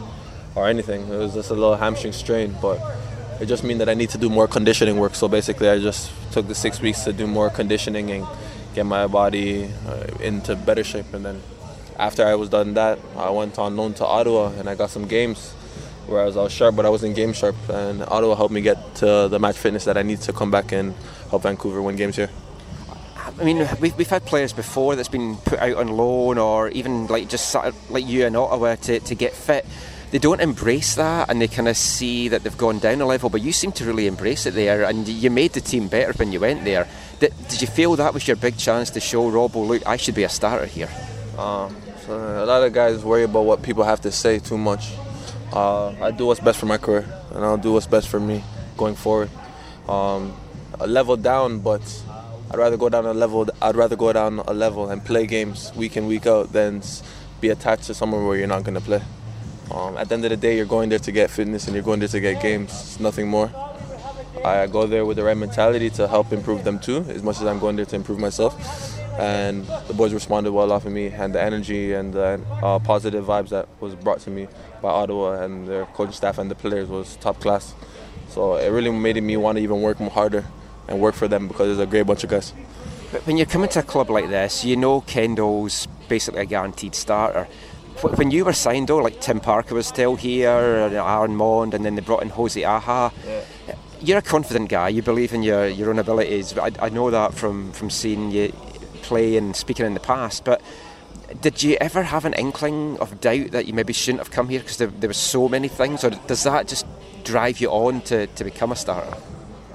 or 0.55 0.69
anything. 0.69 1.03
It 1.09 1.16
was 1.16 1.35
just 1.35 1.51
a 1.51 1.55
little 1.55 1.77
hamstring 1.77 2.12
strain, 2.12 2.55
but 2.61 2.81
it 3.41 3.47
just 3.47 3.65
means 3.65 3.79
that 3.79 3.89
I 3.89 3.95
need 3.95 4.11
to 4.11 4.19
do 4.19 4.29
more 4.29 4.47
conditioning 4.47 4.99
work. 4.99 5.15
So 5.15 5.29
basically, 5.29 5.69
I 5.69 5.79
just 5.79 6.11
took 6.33 6.47
the 6.49 6.55
six 6.55 6.81
weeks 6.81 7.05
to 7.05 7.12
do 7.12 7.27
more 7.27 7.51
conditioning 7.51 8.11
and 8.11 8.27
get 8.74 8.87
my 8.87 9.07
body 9.07 9.70
uh, 9.87 10.07
into 10.20 10.57
better 10.57 10.85
shape. 10.85 11.12
And 11.15 11.24
then 11.24 11.43
after 11.99 12.27
I 12.27 12.35
was 12.35 12.49
done 12.49 12.74
that, 12.74 12.99
I 13.16 13.31
went 13.31 13.59
on 13.59 13.77
loan 13.77 13.95
to 13.95 14.07
Ottawa 14.07 14.53
and 14.59 14.69
I 14.69 14.74
got 14.74 14.91
some 14.91 15.07
games. 15.07 15.55
where 16.07 16.23
I 16.23 16.24
was 16.24 16.37
all 16.37 16.49
sharp, 16.49 16.77
but 16.77 16.85
I 16.85 16.89
wasn't 16.89 17.15
game 17.16 17.33
sharp, 17.33 17.57
and 17.69 18.03
Ottawa 18.03 18.35
helped 18.35 18.53
me 18.53 18.61
get 18.61 18.95
to 18.97 19.29
the 19.29 19.39
match 19.39 19.57
fitness 19.57 19.85
that 19.85 19.97
I 19.97 20.03
need 20.03 20.20
to 20.23 20.33
come 20.33 20.51
back 20.51 20.73
and 20.73 20.95
help 21.31 21.43
Vancouver 21.43 21.81
win 21.81 21.97
games 21.97 22.16
here. 22.16 22.31
I 23.43 23.44
mean, 23.44 23.69
we've, 23.81 23.97
we've 23.97 24.09
had 24.09 24.24
players 24.24 24.52
before 24.52 24.94
that's 24.94 25.09
been 25.09 25.35
put 25.35 25.59
out 25.59 25.77
on 25.77 25.89
loan, 25.89 26.39
or 26.39 26.69
even 26.69 27.09
like 27.09 27.28
just 27.28 27.52
like 27.90 28.06
you 28.06 28.24
in 28.24 28.36
Ottawa 28.36 28.77
to, 28.77 29.01
to 29.01 29.14
get 29.16 29.32
fit. 29.32 29.66
They 30.12 30.19
don't 30.19 30.40
embrace 30.40 30.94
that, 30.94 31.28
and 31.28 31.43
they 31.43 31.48
kind 31.48 31.66
of 31.66 31.77
see 31.77 32.28
that 32.28 32.44
they've 32.44 32.56
gone 32.56 32.78
down 32.78 33.01
a 33.01 33.06
level. 33.06 33.31
But 33.31 33.43
you 33.43 33.51
seem 33.51 33.73
to 33.73 33.85
really 33.85 34.06
embrace 34.06 34.47
it 34.47 34.55
there, 34.55 34.85
and 34.85 35.09
you 35.09 35.28
made 35.28 35.55
the 35.55 35.60
team 35.60 35.89
better 35.89 36.12
when 36.12 36.31
you 36.31 36.39
went 36.39 36.64
there. 36.64 36.86
Did, 37.19 37.35
did 37.48 37.60
you 37.60 37.66
feel 37.66 37.97
that 37.97 38.14
was 38.14 38.28
your 38.28 38.36
big 38.36 38.59
chance 38.59 38.90
to 38.90 39.01
show 39.01 39.28
Robbo, 39.28 39.66
look, 39.66 39.85
I 39.89 39.97
should 39.97 40.14
be 40.14 40.23
a 40.23 40.28
starter 40.28 40.66
here? 40.66 40.89
Um, 41.36 41.74
so 42.06 42.14
a 42.14 42.47
lot 42.47 42.62
of 42.62 42.73
guys 42.73 43.05
worry 43.05 43.24
about 43.24 43.44
what 43.44 43.62
people 43.64 43.82
have 43.82 44.02
to 44.02 44.12
say 44.12 44.39
too 44.39 44.59
much. 44.59 44.93
Uh, 45.52 45.89
I 46.01 46.12
do 46.12 46.27
what's 46.27 46.39
best 46.39 46.60
for 46.60 46.66
my 46.66 46.78
career, 46.78 47.06
and 47.32 47.44
I'll 47.44 47.56
do 47.56 47.73
what's 47.73 47.89
best 47.89 48.06
for 48.06 48.20
me 48.20 48.44
going 48.77 48.94
forward. 48.94 49.31
Um, 49.89 50.36
a 50.78 50.86
level 50.86 51.16
down, 51.16 51.59
but 51.59 51.82
I'd 52.53 52.59
rather 52.59 52.77
go 52.77 52.91
down 52.91 53.07
a 53.07 53.15
level. 53.15 53.49
I'd 53.62 53.77
rather 53.77 53.97
go 53.97 54.12
down 54.12 54.41
a 54.41 54.53
level 54.53 54.91
and 54.91 55.03
play 55.03 55.27
games 55.27 55.73
week 55.74 55.97
in 55.97 56.07
week 56.07 56.27
out 56.27 56.53
than 56.53 56.83
be 57.41 57.49
attached 57.49 57.85
to 57.85 57.95
somewhere 57.95 58.23
where 58.23 58.37
you're 58.37 58.47
not 58.47 58.62
going 58.62 58.74
to 58.74 58.81
play. 58.83 59.01
Um, 59.70 59.97
at 59.97 60.11
the 60.11 60.16
end 60.16 60.24
of 60.27 60.31
the 60.33 60.37
day, 60.37 60.55
you're 60.59 60.66
going 60.66 60.91
there 60.91 60.99
to 60.99 61.12
get 61.12 61.31
fitness 61.31 61.66
and 61.66 61.74
you're 61.74 61.83
going 61.83 62.01
there 62.01 62.11
to 62.11 62.20
get 62.20 62.43
games. 62.43 62.69
It's 62.70 63.01
nothing 63.01 63.27
more. 63.27 63.51
I 64.45 64.66
go 64.66 64.87
there 64.87 65.07
with 65.07 65.16
the 65.16 65.24
right 65.24 65.37
mentality 65.37 65.89
to 65.91 66.07
help 66.07 66.31
improve 66.31 66.62
them 66.62 66.79
too, 66.79 67.07
as 67.09 67.23
much 67.23 67.37
as 67.37 67.47
I'm 67.47 67.59
going 67.59 67.77
there 67.77 67.87
to 67.87 67.97
improve 67.97 68.19
myself. 68.19 68.53
And 69.19 69.65
the 69.89 69.95
boys 69.95 70.12
responded 70.12 70.53
well 70.53 70.73
off 70.73 70.85
of 70.85 70.93
me, 70.93 71.07
and 71.07 71.35
the 71.35 71.41
energy 71.41 71.95
and 71.95 72.12
the 72.12 72.39
uh, 72.62 72.79
positive 72.81 73.24
vibes 73.24 73.49
that 73.49 73.66
was 73.81 73.95
brought 73.95 74.20
to 74.20 74.31
me 74.31 74.47
by 74.83 74.91
Ottawa 74.91 75.43
and 75.43 75.66
their 75.66 75.87
coaching 75.87 76.12
staff 76.12 76.37
and 76.37 76.51
the 76.51 76.55
players 76.55 76.91
was 76.91 77.16
top 77.16 77.41
class. 77.41 77.74
So 78.29 78.57
it 78.57 78.69
really 78.69 78.91
made 78.91 79.23
me 79.23 79.39
want 79.39 79.57
to 79.57 79.62
even 79.62 79.81
work 79.81 79.97
harder 79.97 80.45
and 80.93 81.01
work 81.01 81.14
for 81.14 81.27
them 81.27 81.48
because 81.48 81.66
there's 81.66 81.78
a 81.78 81.90
great 81.90 82.06
bunch 82.06 82.23
of 82.23 82.31
guys. 82.31 82.52
But 83.10 83.27
when 83.27 83.36
you're 83.36 83.47
coming 83.47 83.69
to 83.70 83.81
a 83.81 83.82
club 83.82 84.10
like 84.10 84.28
this, 84.28 84.64
you 84.64 84.77
know 84.77 85.01
Kendall's 85.01 85.89
basically 86.09 86.43
a 86.43 86.47
guaranteed 86.47 86.94
starter. 86.94 87.48
When 88.01 88.31
you 88.31 88.44
were 88.44 88.52
signed, 88.52 88.89
though, 88.89 88.98
like 88.98 89.20
Tim 89.20 89.39
Parker 89.39 89.74
was 89.74 89.86
still 89.86 90.16
here, 90.16 90.86
and 90.86 90.94
Aaron 90.94 91.36
Maund, 91.36 91.74
and 91.74 91.85
then 91.85 91.94
they 91.94 92.01
brought 92.01 92.23
in 92.23 92.31
Jose 92.31 92.62
Aja. 92.62 93.12
you're 94.01 94.19
a 94.19 94.23
confident 94.23 94.70
guy. 94.70 94.89
You 94.89 95.02
believe 95.02 95.32
in 95.32 95.43
your, 95.43 95.69
your 95.69 95.90
own 95.90 95.98
abilities. 95.98 96.56
I, 96.56 96.73
I 96.81 96.89
know 96.89 97.10
that 97.10 97.35
from, 97.35 97.73
from 97.73 97.90
seeing 97.90 98.31
you 98.31 98.52
play 99.02 99.36
and 99.36 99.55
speaking 99.55 99.85
in 99.86 99.94
the 99.94 100.01
past. 100.01 100.44
But 100.44 100.62
did 101.40 101.62
you 101.62 101.77
ever 101.81 102.02
have 102.02 102.24
an 102.24 102.32
inkling 102.35 102.98
of 102.98 103.20
doubt 103.20 103.52
that 103.52 103.66
you 103.66 103.74
maybe 103.74 103.93
shouldn't 103.93 104.20
have 104.20 104.31
come 104.31 104.48
here 104.48 104.60
because 104.60 104.78
there, 104.78 104.89
there 104.89 105.09
were 105.09 105.14
so 105.14 105.48
many 105.48 105.69
things, 105.69 106.02
or 106.02 106.10
does 106.10 106.43
that 106.44 106.66
just 106.66 106.86
drive 107.24 107.60
you 107.60 107.69
on 107.70 108.01
to, 108.02 108.27
to 108.27 108.44
become 108.44 108.73
a 108.73 108.77
starter? 108.77 109.16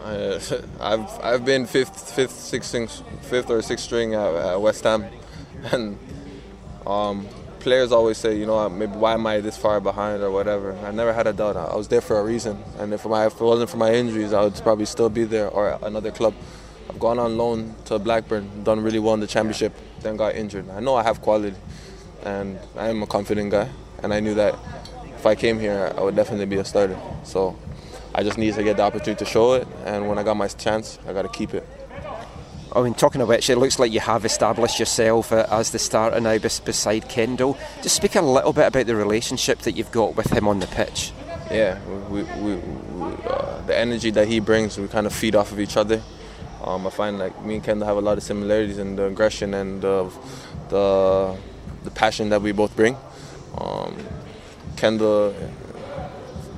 Uh, 0.07 0.39
I've 0.79 1.19
I've 1.21 1.45
been 1.45 1.65
fifth, 1.65 2.13
fifth, 2.13 2.39
sixth, 2.39 3.03
fifth 3.23 3.49
or 3.49 3.61
sixth 3.61 3.83
string 3.83 4.13
at, 4.13 4.33
at 4.35 4.61
West 4.61 4.83
Ham, 4.85 5.05
and 5.71 5.99
um, 6.85 7.27
players 7.59 7.91
always 7.91 8.17
say, 8.17 8.37
you 8.39 8.45
know, 8.45 8.69
maybe 8.69 8.93
why 8.93 9.13
am 9.13 9.27
I 9.27 9.41
this 9.41 9.57
far 9.57 9.81
behind 9.81 10.23
or 10.23 10.31
whatever. 10.31 10.73
I 10.85 10.91
never 10.91 11.11
had 11.11 11.27
a 11.27 11.33
doubt. 11.33 11.57
I 11.57 11.75
was 11.75 11.89
there 11.89 11.99
for 11.99 12.19
a 12.19 12.23
reason, 12.23 12.63
and 12.79 12.93
if, 12.93 13.05
my, 13.05 13.25
if 13.25 13.33
it 13.33 13.41
wasn't 13.43 13.69
for 13.69 13.75
my 13.75 13.93
injuries, 13.93 14.31
I 14.31 14.43
would 14.43 14.55
probably 14.63 14.85
still 14.85 15.09
be 15.09 15.25
there 15.25 15.49
or 15.49 15.77
another 15.81 16.11
club. 16.11 16.33
I've 16.89 16.99
gone 16.99 17.19
on 17.19 17.37
loan 17.37 17.75
to 17.85 17.99
Blackburn, 17.99 18.63
done 18.63 18.79
really 18.79 18.99
well 18.99 19.13
in 19.13 19.19
the 19.19 19.27
championship, 19.27 19.73
then 19.99 20.15
got 20.15 20.35
injured. 20.35 20.69
I 20.69 20.79
know 20.79 20.95
I 20.95 21.03
have 21.03 21.21
quality, 21.21 21.57
and 22.23 22.57
I 22.77 22.87
am 22.87 23.03
a 23.03 23.07
confident 23.07 23.51
guy, 23.51 23.67
and 24.01 24.13
I 24.13 24.21
knew 24.21 24.35
that 24.35 24.57
if 25.17 25.25
I 25.25 25.35
came 25.35 25.59
here, 25.59 25.93
I 25.97 26.01
would 26.01 26.15
definitely 26.15 26.45
be 26.45 26.55
a 26.55 26.63
starter. 26.63 26.97
So 27.23 27.57
I 28.17 28.23
just 28.23 28.39
needed 28.39 28.55
to 28.55 28.63
get 28.63 28.77
the 28.77 28.83
opportunity 28.83 29.23
to 29.23 29.29
show 29.29 29.53
it, 29.53 29.67
and 29.85 30.09
when 30.09 30.17
I 30.17 30.23
got 30.23 30.35
my 30.35 30.47
chance, 30.47 30.97
I 31.07 31.13
got 31.13 31.21
to 31.21 31.29
keep 31.29 31.53
it. 31.53 31.63
I 32.75 32.81
mean, 32.81 32.95
talking 32.95 33.21
of 33.21 33.27
which, 33.27 33.47
it 33.49 33.57
looks 33.57 33.77
like 33.77 33.91
you 33.91 33.99
have 33.99 34.25
established 34.25 34.79
yourself 34.79 35.31
uh, 35.31 35.45
as 35.51 35.69
the 35.69 35.77
starter 35.77 36.19
now 36.19 36.39
beside 36.39 37.07
Kendall. 37.09 37.57
Just 37.83 37.95
speak 37.95 38.15
a 38.15 38.21
little 38.21 38.53
bit 38.53 38.67
about 38.67 38.87
the 38.87 38.95
relationship 38.95 39.59
that 39.59 39.73
you've 39.73 39.91
got 39.91 40.15
with 40.15 40.31
him 40.33 40.47
on 40.47 40.59
the 40.59 40.67
pitch. 40.67 41.11
Yeah, 41.51 41.79
we, 42.09 42.23
we, 42.23 42.55
we, 42.55 43.13
uh, 43.25 43.61
the 43.67 43.77
energy 43.77 44.09
that 44.09 44.27
he 44.27 44.39
brings, 44.39 44.79
we 44.79 44.87
kind 44.87 45.05
of 45.05 45.13
feed 45.13 45.35
off 45.35 45.51
of 45.51 45.59
each 45.59 45.77
other. 45.77 46.01
Um, 46.63 46.87
I 46.87 46.89
find 46.89 47.19
like 47.19 47.45
me 47.45 47.55
and 47.55 47.63
Kendall 47.63 47.87
have 47.87 47.97
a 47.97 48.01
lot 48.01 48.17
of 48.17 48.23
similarities 48.23 48.79
in 48.79 48.95
the 48.95 49.05
aggression 49.05 49.53
and 49.53 49.81
the 49.81 50.11
the, 50.69 51.37
the 51.83 51.91
passion 51.91 52.29
that 52.29 52.41
we 52.41 52.51
both 52.51 52.75
bring. 52.75 52.97
Um, 53.57 53.95
Kendall 54.75 55.33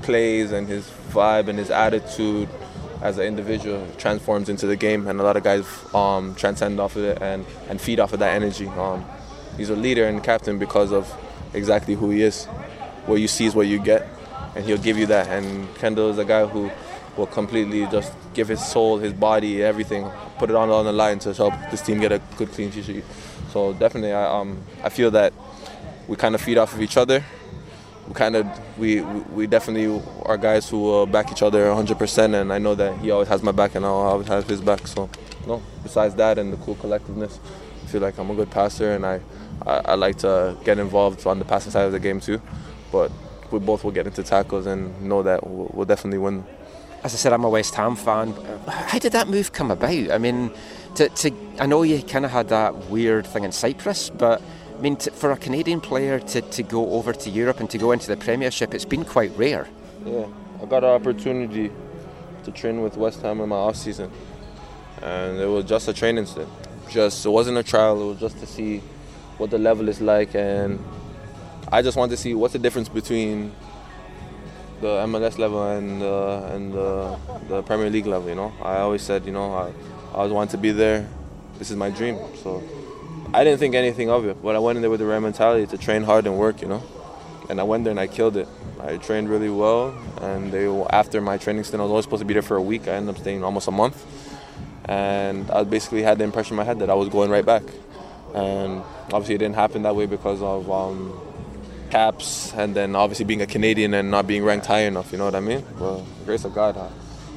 plays 0.10 0.52
and 0.52 0.68
his 0.68 0.90
vibe 1.11 1.48
and 1.49 1.60
his 1.60 1.69
attitude 1.69 2.49
as 3.03 3.19
an 3.19 3.26
individual 3.26 3.88
transforms 3.99 4.49
into 4.49 4.65
the 4.65 4.76
game, 4.76 5.07
and 5.07 5.19
a 5.19 5.23
lot 5.23 5.38
of 5.38 5.44
guys 5.44 5.65
um, 5.94 6.34
transcend 6.34 6.80
off 6.80 6.95
of 6.95 7.03
it 7.03 7.22
and, 7.22 7.45
and 7.69 7.80
feed 7.80 7.99
off 7.99 8.11
of 8.11 8.19
that 8.19 8.34
energy. 8.34 8.68
Um, 8.68 9.06
he's 9.56 9.69
a 9.69 9.76
leader 9.76 10.06
and 10.06 10.23
captain 10.23 10.57
because 10.57 10.91
of 10.91 11.06
exactly 11.53 11.94
who 11.94 12.10
he 12.10 12.23
is. 12.23 12.45
What 13.06 13.22
you 13.22 13.27
see 13.27 13.45
is 13.45 13.53
what 13.53 13.68
you 13.68 13.80
get, 13.80 14.07
and 14.56 14.65
he'll 14.65 14.86
give 14.88 14.98
you 14.98 15.06
that. 15.06 15.27
And 15.27 15.73
Kendall 15.76 16.10
is 16.10 16.18
a 16.18 16.26
guy 16.26 16.45
who 16.48 16.72
will 17.15 17.27
completely 17.27 17.86
just 17.91 18.11
give 18.34 18.48
his 18.48 18.65
soul, 18.65 18.98
his 18.98 19.14
body, 19.14 19.64
everything, 19.64 20.10
put 20.40 20.49
it 20.49 20.56
on 20.56 20.72
on 20.72 20.86
the 20.86 20.91
line 20.91 21.19
to 21.19 21.34
help 21.34 21.53
this 21.69 21.81
team 21.81 21.99
get 21.99 22.11
a 22.11 22.19
good 22.36 22.52
clean 22.52 22.72
sheet. 22.72 23.03
So 23.53 23.73
definitely, 23.73 24.14
I, 24.14 24.26
um, 24.40 24.57
I 24.84 24.90
feel 24.90 25.11
that 25.11 25.34
we 26.07 26.15
kind 26.15 26.34
of 26.34 26.41
feed 26.41 26.57
off 26.57 26.73
of 26.73 26.81
each 26.81 26.98
other. 26.98 27.23
Kind 28.14 28.36
of 28.36 28.48
we 28.77 29.02
we 29.02 29.45
definitely 29.48 30.02
are 30.23 30.38
guys 30.38 30.68
who 30.69 30.91
uh, 30.94 31.06
back 31.06 31.31
each 31.31 31.44
other 31.44 31.65
100%, 31.65 32.41
and 32.41 32.52
I 32.52 32.57
know 32.57 32.73
that 32.76 32.98
he 32.99 33.11
always 33.11 33.27
has 33.27 33.44
my 33.44 33.52
back, 33.52 33.76
and 33.76 33.86
I'll 33.86 33.94
always 33.94 34.27
have 34.27 34.48
his 34.48 34.61
back. 34.61 34.88
So 34.88 35.10
no, 35.45 35.61
besides 35.84 36.15
that 36.15 36.38
and 36.40 36.52
the 36.52 36.57
cool 36.57 36.76
collectiveness, 36.76 37.38
I 37.84 37.88
feel 37.88 38.02
like 38.02 38.18
I'm 38.18 38.30
a 38.31 38.36
good 38.36 38.49
passer, 38.49 38.94
and 38.94 39.06
I, 39.06 39.22
I 39.65 39.73
I 39.91 39.95
like 39.95 40.18
to 40.19 40.57
get 40.64 40.80
involved 40.80 41.27
on 41.27 41.38
the 41.40 41.45
passing 41.45 41.72
side 41.72 41.86
of 41.86 41.91
the 41.91 41.99
game 41.99 42.19
too. 42.19 42.41
But 42.91 43.11
we 43.52 43.60
both 43.60 43.84
will 43.84 43.91
get 43.91 44.07
into 44.07 44.23
tackles 44.23 44.65
and 44.65 45.02
know 45.02 45.23
that 45.23 45.45
we'll, 45.45 45.69
we'll 45.73 45.86
definitely 45.86 46.19
win. 46.19 46.45
As 47.03 47.14
I 47.14 47.18
said, 47.18 47.31
I'm 47.31 47.44
a 47.44 47.49
West 47.49 47.76
Ham 47.76 47.95
fan. 47.95 48.34
How 48.68 48.99
did 48.99 49.14
that 49.14 49.27
move 49.27 49.53
come 49.53 49.72
about? 49.72 50.11
I 50.11 50.18
mean, 50.18 50.52
to, 50.95 51.10
to 51.10 51.31
I 51.60 51.65
know 51.65 51.84
you 51.84 52.02
kind 52.03 52.26
of 52.26 52.31
had 52.31 52.49
that 52.49 52.90
weird 52.90 53.26
thing 53.26 53.44
in 53.44 53.52
Cyprus, 53.52 54.10
but 54.10 54.41
I 54.80 54.82
mean, 54.82 54.96
to, 54.96 55.12
for 55.12 55.34
a 55.34 55.38
Canadian 55.38 55.82
player 55.82 56.22
to, 56.22 56.40
to 56.40 56.64
go 56.64 56.92
over 56.94 57.12
to 57.12 57.30
Europe 57.30 57.60
and 57.60 57.70
to 57.70 57.78
go 57.78 57.92
into 57.92 58.08
the 58.08 58.16
Premiership, 58.16 58.74
it's 58.74 58.86
been 58.86 59.04
quite 59.04 59.30
rare. 59.38 59.68
Yeah, 60.06 60.26
I 60.62 60.66
got 60.68 60.86
an 60.86 60.92
opportunity 60.92 61.70
to 62.46 62.52
train 62.52 62.82
with 62.82 62.96
West 62.96 63.22
Ham 63.22 63.42
in 63.42 63.50
my 63.50 63.58
off 63.58 63.76
season, 63.76 64.10
and 65.02 65.38
it 65.38 65.48
was 65.48 65.66
just 65.66 65.90
a 65.90 65.94
training 65.94 66.28
stint. 66.28 66.48
Just 66.90 67.26
it 67.26 67.30
wasn't 67.30 67.58
a 67.58 67.64
trial. 67.64 68.02
It 68.02 68.06
was 68.06 68.20
just 68.22 68.40
to 68.40 68.46
see 68.46 68.78
what 69.38 69.50
the 69.50 69.58
level 69.58 69.90
is 69.90 70.00
like, 70.00 70.34
and 70.34 70.82
I 71.70 71.82
just 71.82 71.98
wanted 71.98 72.12
to 72.12 72.18
see 72.18 72.34
what's 72.34 72.54
the 72.54 72.60
difference 72.60 72.88
between 72.88 73.52
the 74.80 75.04
MLS 75.08 75.38
level 75.38 75.62
and 75.72 76.02
uh, 76.02 76.56
and 76.56 76.72
the, 76.72 77.20
the 77.50 77.64
Premier 77.64 77.90
League 77.90 78.06
level. 78.06 78.30
You 78.30 78.36
know, 78.36 78.54
I 78.62 78.78
always 78.78 79.02
said, 79.02 79.26
you 79.26 79.34
know, 79.34 79.54
I, 79.54 79.74
I 80.14 80.20
always 80.20 80.32
wanted 80.32 80.52
to 80.52 80.58
be 80.58 80.72
there. 80.72 81.06
This 81.58 81.70
is 81.70 81.76
my 81.76 81.90
dream. 81.90 82.18
So 82.42 82.64
I 83.32 83.44
didn't 83.44 83.60
think 83.60 83.76
anything 83.76 84.10
of 84.10 84.26
it, 84.26 84.42
but 84.42 84.56
I 84.56 84.60
went 84.60 84.78
in 84.78 84.82
there 84.82 84.90
with 84.90 85.00
the 85.00 85.06
right 85.06 85.20
mentality 85.20 85.68
to 85.68 85.78
train 85.78 86.04
hard 86.04 86.26
and 86.26 86.38
work. 86.38 86.62
You 86.62 86.68
know, 86.68 86.84
and 87.50 87.60
I 87.60 87.64
went 87.64 87.84
there 87.84 87.92
and 87.92 88.00
I 88.00 88.08
killed 88.08 88.38
it. 88.38 88.48
I 88.80 88.98
trained 88.98 89.30
really 89.30 89.50
well, 89.50 89.96
and 90.22 90.52
they 90.52 90.66
after 90.90 91.22
my 91.22 91.38
training 91.38 91.64
stint, 91.64 91.80
I 91.80 91.84
was 91.84 91.92
only 91.92 92.02
supposed 92.02 92.22
to 92.22 92.26
be 92.26 92.34
there 92.34 92.42
for 92.42 92.58
a 92.58 92.62
week. 92.62 92.88
I 92.88 92.92
ended 92.92 93.16
up 93.16 93.22
staying 93.22 93.44
almost 93.44 93.68
a 93.68 93.72
month, 93.72 94.04
and 94.86 95.50
I 95.52 95.64
basically 95.64 96.02
had 96.02 96.18
the 96.18 96.24
impression 96.24 96.54
in 96.54 96.58
my 96.58 96.64
head 96.64 96.80
that 96.80 96.90
I 96.90 96.96
was 96.96 97.10
going 97.10 97.30
right 97.30 97.46
back. 97.46 97.64
And 98.34 98.82
obviously, 99.12 99.36
it 99.36 99.40
didn't 99.40 99.56
happen 99.56 99.84
that 99.84 99.96
way 99.96 100.08
because 100.08 100.42
of 100.42 100.72
um, 100.72 101.20
caps, 101.92 102.52
and 102.54 102.76
then 102.76 102.96
obviously 102.96 103.26
being 103.26 103.42
a 103.42 103.48
Canadian 103.48 103.94
and 103.94 104.10
not 104.10 104.26
being 104.26 104.44
ranked 104.44 104.66
high 104.66 104.82
enough. 104.82 105.12
You 105.12 105.20
know 105.20 105.26
what 105.26 105.36
I 105.36 105.40
mean? 105.40 105.64
But 105.78 106.02
grace 106.26 106.46
of 106.46 106.56
God, 106.56 106.78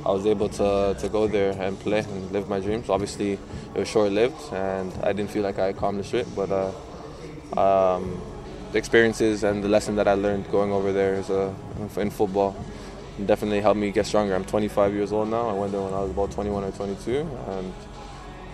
I 0.05 0.11
was 0.11 0.27
able 0.27 0.49
to 0.51 0.97
to 0.99 1.09
go 1.09 1.27
there 1.27 1.53
and 1.53 1.79
play 1.79 2.01
and 2.01 2.31
live 2.33 2.49
my 2.49 2.61
dreams. 2.61 2.89
Obviously, 2.89 3.33
it 3.75 3.79
was 3.79 3.89
short 3.89 4.13
lived, 4.13 4.41
and 4.53 4.93
I 5.03 5.13
didn't 5.13 5.31
feel 5.31 5.43
like 5.43 5.59
I 5.59 5.69
accomplished 5.69 6.15
it, 6.15 6.27
but. 6.35 6.51
Uh, 6.51 6.73
um, 7.57 8.21
the 8.73 8.79
experiences 8.79 9.45
and 9.45 9.63
the 9.63 9.69
lesson 9.69 9.97
that 9.97 10.09
I 10.09 10.15
learned 10.15 10.51
going 10.51 10.73
over 10.73 10.93
there 10.93 11.15
is 11.15 11.29
uh, 11.29 11.53
in 11.99 12.11
football 12.11 12.57
definitely 13.27 13.61
helped 13.61 13.79
me 13.79 13.91
get 13.91 14.07
stronger. 14.07 14.35
I'm 14.35 14.45
25 14.45 14.95
years 14.95 15.13
old 15.13 15.29
now. 15.29 15.51
I 15.51 15.53
went 15.53 15.73
there 15.73 15.83
when 15.83 15.93
I 15.93 16.01
was 16.01 16.11
about 16.11 16.31
21 16.33 16.65
or 16.65 16.71
22, 16.71 17.29
and 17.49 17.73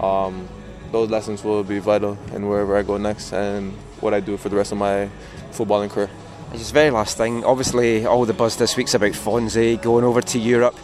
um, 0.00 0.48
those 0.90 1.08
lessons 1.08 1.44
will 1.44 1.62
be 1.62 1.78
vital 1.78 2.18
in 2.34 2.48
wherever 2.48 2.76
I 2.76 2.82
go 2.82 2.96
next 2.96 3.32
and 3.32 3.72
what 4.00 4.12
I 4.12 4.20
do 4.20 4.36
for 4.36 4.48
the 4.48 4.56
rest 4.56 4.72
of 4.72 4.78
my 4.78 5.08
footballing 5.52 5.90
career. 5.90 6.10
Just 6.52 6.72
very 6.72 6.90
last 6.90 7.16
thing. 7.16 7.44
Obviously, 7.44 8.04
all 8.04 8.24
the 8.24 8.32
buzz 8.32 8.56
this 8.56 8.76
week's 8.76 8.94
about 8.94 9.12
Fonzie 9.12 9.80
going 9.80 10.04
over 10.04 10.20
to 10.20 10.38
Europe. 10.38 10.76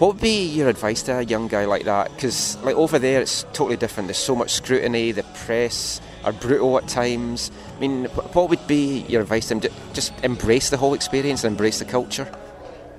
What 0.00 0.14
would 0.14 0.22
be 0.22 0.46
your 0.46 0.70
advice 0.70 1.02
to 1.02 1.18
a 1.18 1.22
young 1.22 1.46
guy 1.46 1.66
like 1.66 1.84
that? 1.84 2.10
Because 2.14 2.56
like 2.62 2.74
over 2.74 2.98
there, 2.98 3.20
it's 3.20 3.42
totally 3.52 3.76
different. 3.76 4.06
There's 4.06 4.16
so 4.16 4.34
much 4.34 4.50
scrutiny. 4.54 5.12
The 5.12 5.24
press 5.44 6.00
are 6.24 6.32
brutal 6.32 6.78
at 6.78 6.88
times. 6.88 7.50
I 7.76 7.80
mean, 7.80 8.06
what 8.06 8.48
would 8.48 8.66
be 8.66 9.00
your 9.10 9.20
advice 9.20 9.48
to 9.48 9.56
him? 9.56 9.72
Just 9.92 10.14
embrace 10.24 10.70
the 10.70 10.78
whole 10.78 10.94
experience 10.94 11.44
and 11.44 11.52
embrace 11.52 11.80
the 11.80 11.84
culture. 11.84 12.26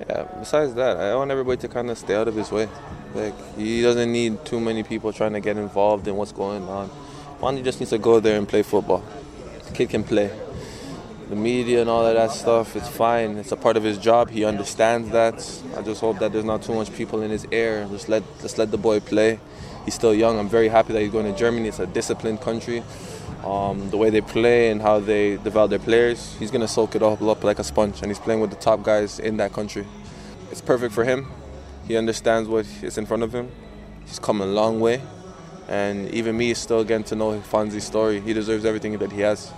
Yeah. 0.08 0.28
Besides 0.38 0.74
that, 0.74 0.96
I 0.96 1.16
want 1.16 1.32
everybody 1.32 1.60
to 1.62 1.66
kind 1.66 1.90
of 1.90 1.98
stay 1.98 2.14
out 2.14 2.28
of 2.28 2.36
his 2.36 2.52
way. 2.52 2.68
Like 3.16 3.34
he 3.56 3.82
doesn't 3.82 4.12
need 4.12 4.44
too 4.44 4.60
many 4.60 4.84
people 4.84 5.12
trying 5.12 5.32
to 5.32 5.40
get 5.40 5.56
involved 5.56 6.06
in 6.06 6.14
what's 6.14 6.30
going 6.30 6.68
on. 6.68 6.88
Fonzie 7.40 7.64
just 7.64 7.80
needs 7.80 7.90
to 7.90 7.98
go 7.98 8.20
there 8.20 8.38
and 8.38 8.48
play 8.48 8.62
football. 8.62 9.02
The 9.66 9.72
kid 9.72 9.90
can 9.90 10.04
play. 10.04 10.30
The 11.32 11.38
media 11.38 11.80
and 11.80 11.88
all 11.88 12.04
of 12.04 12.14
that 12.14 12.30
stuff, 12.30 12.76
it's 12.76 12.88
fine. 12.88 13.38
It's 13.38 13.52
a 13.52 13.56
part 13.56 13.78
of 13.78 13.82
his 13.82 13.96
job. 13.96 14.28
He 14.28 14.44
understands 14.44 15.08
that. 15.12 15.36
I 15.74 15.80
just 15.80 16.02
hope 16.02 16.18
that 16.18 16.30
there's 16.30 16.44
not 16.44 16.60
too 16.60 16.74
much 16.74 16.92
people 16.92 17.22
in 17.22 17.30
his 17.30 17.46
ear. 17.46 17.88
Just 17.90 18.10
let 18.10 18.22
just 18.42 18.58
let 18.58 18.70
the 18.70 18.76
boy 18.76 19.00
play. 19.00 19.40
He's 19.86 19.94
still 19.94 20.14
young. 20.14 20.38
I'm 20.38 20.50
very 20.50 20.68
happy 20.68 20.92
that 20.92 21.00
he's 21.00 21.10
going 21.10 21.24
to 21.24 21.38
Germany. 21.38 21.68
It's 21.68 21.78
a 21.78 21.86
disciplined 21.86 22.42
country. 22.42 22.82
Um, 23.46 23.88
the 23.88 23.96
way 23.96 24.10
they 24.10 24.20
play 24.20 24.68
and 24.68 24.82
how 24.82 25.00
they 25.00 25.38
develop 25.38 25.70
their 25.70 25.78
players, 25.78 26.36
he's 26.38 26.50
gonna 26.50 26.68
soak 26.68 26.96
it 26.96 27.02
all 27.02 27.30
up 27.30 27.42
like 27.42 27.58
a 27.58 27.64
sponge. 27.64 28.02
And 28.02 28.10
he's 28.10 28.18
playing 28.18 28.40
with 28.40 28.50
the 28.50 28.56
top 28.56 28.82
guys 28.82 29.18
in 29.18 29.38
that 29.38 29.54
country. 29.54 29.86
It's 30.50 30.60
perfect 30.60 30.92
for 30.92 31.04
him. 31.04 31.28
He 31.88 31.96
understands 31.96 32.46
what 32.46 32.66
is 32.82 32.98
in 32.98 33.06
front 33.06 33.22
of 33.22 33.34
him. 33.34 33.50
He's 34.04 34.18
come 34.18 34.42
a 34.42 34.46
long 34.60 34.80
way, 34.80 35.00
and 35.66 36.10
even 36.10 36.36
me 36.36 36.50
is 36.50 36.58
still 36.58 36.84
getting 36.84 37.04
to 37.04 37.16
know 37.16 37.40
Fonzie's 37.40 37.84
story. 37.84 38.20
He 38.20 38.34
deserves 38.34 38.66
everything 38.66 38.98
that 38.98 39.12
he 39.12 39.22
has, 39.22 39.50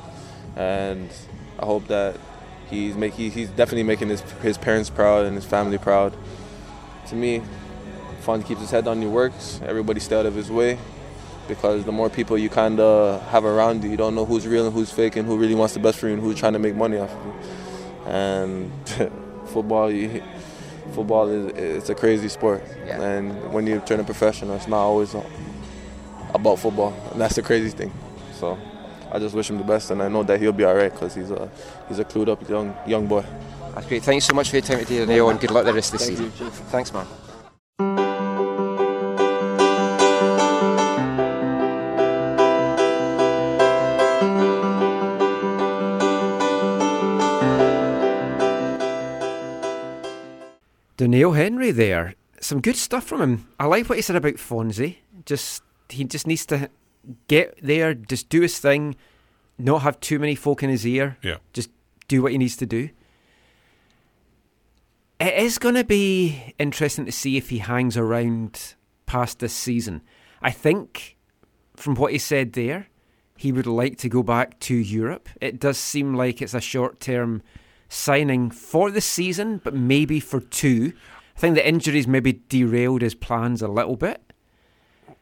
and 0.55 1.11
I 1.65 1.66
hope 1.66 1.86
that 1.86 2.16
he's 2.69 2.95
make, 2.95 3.15
he, 3.15 3.31
he's 3.31 3.49
definitely 3.49 3.85
making 3.85 4.11
his 4.11 4.20
his 4.43 4.59
parents 4.59 4.91
proud 4.91 5.24
and 5.24 5.35
his 5.35 5.47
family 5.47 5.78
proud. 5.78 6.15
To 7.09 7.15
me, 7.15 7.41
Fonzie 8.23 8.45
keeps 8.45 8.61
his 8.61 8.70
head 8.70 8.86
on. 8.86 9.01
He 9.01 9.07
works. 9.07 9.62
Everybody 9.65 9.99
stay 9.99 10.15
out 10.15 10.27
of 10.27 10.35
his 10.35 10.51
way, 10.51 10.78
because 11.49 11.86
the 11.86 11.93
more 11.93 12.11
people 12.11 12.36
you 12.36 12.51
kind 12.51 12.81
of 12.81 13.23
have 13.28 13.47
around 13.47 13.82
you, 13.82 13.91
you 13.91 13.97
don't 13.97 14.15
know 14.15 14.27
who's 14.27 14.47
real 14.47 14.66
and 14.66 14.74
who's 14.74 14.91
fake, 14.91 15.16
and 15.16 15.27
who 15.27 15.39
really 15.39 15.55
wants 15.55 15.73
the 15.73 15.81
best 15.81 15.99
for 15.99 16.07
you, 16.07 16.12
and 16.12 16.23
who's 16.23 16.39
trying 16.39 16.53
to 16.53 16.59
make 16.59 16.74
money 16.74 16.99
off 16.99 17.11
of 17.11 17.24
you. 17.24 17.35
And 18.12 18.70
football, 19.47 19.91
you, 19.91 20.23
football 20.93 21.28
is 21.31 21.47
it's 21.78 21.89
a 21.89 21.95
crazy 21.95 22.28
sport, 22.28 22.62
and 22.86 23.55
when 23.55 23.66
you 23.66 23.81
turn 23.86 24.01
a 24.01 24.05
professional, 24.05 24.55
it's 24.55 24.69
not 24.69 24.82
always 24.82 25.16
about 26.35 26.59
football, 26.59 26.93
and 27.12 27.19
that's 27.19 27.36
the 27.36 27.43
crazy 27.43 27.70
thing. 27.70 27.91
So 28.35 28.59
I 29.15 29.20
just 29.20 29.35
wish 29.35 29.49
him 29.49 29.59
the 29.59 29.65
best, 29.65 29.93
and 29.93 30.03
I 30.03 30.09
know 30.09 30.24
that 30.24 30.41
he'll 30.41 30.53
be 30.53 30.65
all 30.65 30.74
right 30.74 30.93
because 30.93 31.15
he's 31.15 31.31
a 31.31 31.49
he's 31.89 32.01
a 32.01 32.05
clued 32.05 32.28
up 32.28 32.49
young 32.49 32.77
young 32.85 33.07
boy. 33.07 33.24
That's 33.73 33.86
great. 33.86 34.03
Thanks 34.03 34.24
so 34.24 34.35
much 34.35 34.51
for 34.51 34.57
your 34.57 34.62
time 34.62 34.81
today, 34.81 35.07
Neil, 35.07 35.31
and 35.31 35.39
good 35.39 35.53
luck 35.53 35.65
the 35.65 35.73
rest 35.73 35.95
of 35.95 36.01
the 36.01 36.05
Thank 36.05 36.19
season. 36.19 36.47
You. 36.47 36.51
Thanks, 36.51 36.93
man. 36.93 37.07
Neil 51.15 51.31
Henry 51.31 51.70
there. 51.70 52.16
Some 52.41 52.61
good 52.61 52.74
stuff 52.74 53.05
from 53.05 53.23
him. 53.23 53.49
I 53.61 53.66
like 53.66 53.89
what 53.89 53.99
he 53.99 54.03
said 54.03 54.16
about 54.16 54.35
Fonzie. 54.35 54.97
Just 55.24 55.62
he 55.89 56.03
just 56.03 56.27
needs 56.27 56.45
to 56.47 56.69
get 57.29 57.59
there, 57.63 57.95
just 57.95 58.29
do 58.29 58.41
his 58.41 58.59
thing, 58.59 58.97
not 59.59 59.83
have 59.83 60.01
too 60.01 60.19
many 60.19 60.35
folk 60.35 60.63
in 60.63 60.71
his 60.71 60.87
ear. 60.87 61.17
Yeah. 61.23 61.37
Just 61.53 61.71
do 62.09 62.23
what 62.23 62.33
he 62.33 62.39
needs 62.39 62.57
to 62.57 62.67
do. 62.67 62.91
It 65.21 65.35
is 65.35 65.59
going 65.59 65.77
to 65.77 65.85
be 65.85 66.55
interesting 66.59 67.07
to 67.07 67.13
see 67.13 67.37
if 67.37 67.51
he 67.51 67.59
hangs 67.59 67.97
around 67.97 68.75
past 69.07 69.39
this 69.39 69.55
season. 69.55 70.03
I 70.43 70.51
think, 70.51 71.17
from 71.77 71.95
what 71.95 72.13
he 72.13 72.19
said 72.19 72.53
there, 72.53 72.89
he 73.37 73.53
would 73.53 73.67
like 73.67 73.97
to 73.99 74.09
go 74.09 74.23
back 74.23 74.59
to 74.61 74.75
Europe. 74.75 75.29
It 75.41 75.61
does 75.61 75.79
seem 75.79 76.15
like 76.15 76.43
it's 76.43 76.55
a 76.55 76.61
short 76.61 77.01
term 77.01 77.43
signing 77.89 78.51
for 78.51 78.91
the 78.91 79.01
season, 79.01 79.61
but 79.63 79.75
maybe 79.75 80.21
for 80.21 80.41
two. 80.41 80.93
I 81.37 81.41
think 81.41 81.55
the 81.55 81.67
injuries 81.67 82.07
maybe 82.07 82.43
derailed 82.49 83.03
his 83.03 83.15
plans 83.15 83.63
a 83.63 83.69
little 83.69 83.97
bit. 83.97 84.24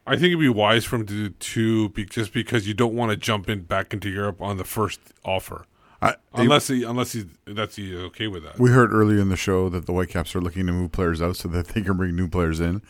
I 0.07 0.12
think 0.16 0.27
it'd 0.29 0.41
be 0.41 0.49
wise 0.49 0.85
for 0.85 0.97
him 0.97 1.07
to 1.07 1.12
do 1.12 1.29
two, 1.39 1.89
be, 1.91 2.05
just 2.05 2.33
because 2.33 2.66
you 2.66 2.74
don't 2.74 2.95
want 2.95 3.11
to 3.11 3.16
jump 3.16 3.49
in 3.49 3.61
back 3.62 3.93
into 3.95 4.09
Europe 4.11 4.43
on 4.43 4.57
the 4.57 4.65
first 4.65 4.99
offer, 5.24 5.65
I- 6.01 6.16
unless 6.35 6.66
he 6.69 6.83
unless 6.83 7.12
he 7.12 7.27
that's 7.47 7.77
he 7.77 7.95
okay 7.97 8.27
with 8.27 8.43
that. 8.43 8.59
We 8.59 8.70
heard 8.70 8.93
earlier 8.93 9.20
in 9.20 9.29
the 9.29 9.37
show 9.37 9.69
that 9.69 9.87
the 9.87 9.93
Whitecaps 9.93 10.35
are 10.35 10.41
looking 10.41 10.66
to 10.66 10.73
move 10.73 10.91
players 10.93 11.23
out 11.23 11.37
so 11.37 11.49
that 11.51 11.69
they 11.69 11.83
can 11.83 11.97
bring 11.97 12.16
new 12.16 12.27
players 12.29 12.59
in. 12.61 12.83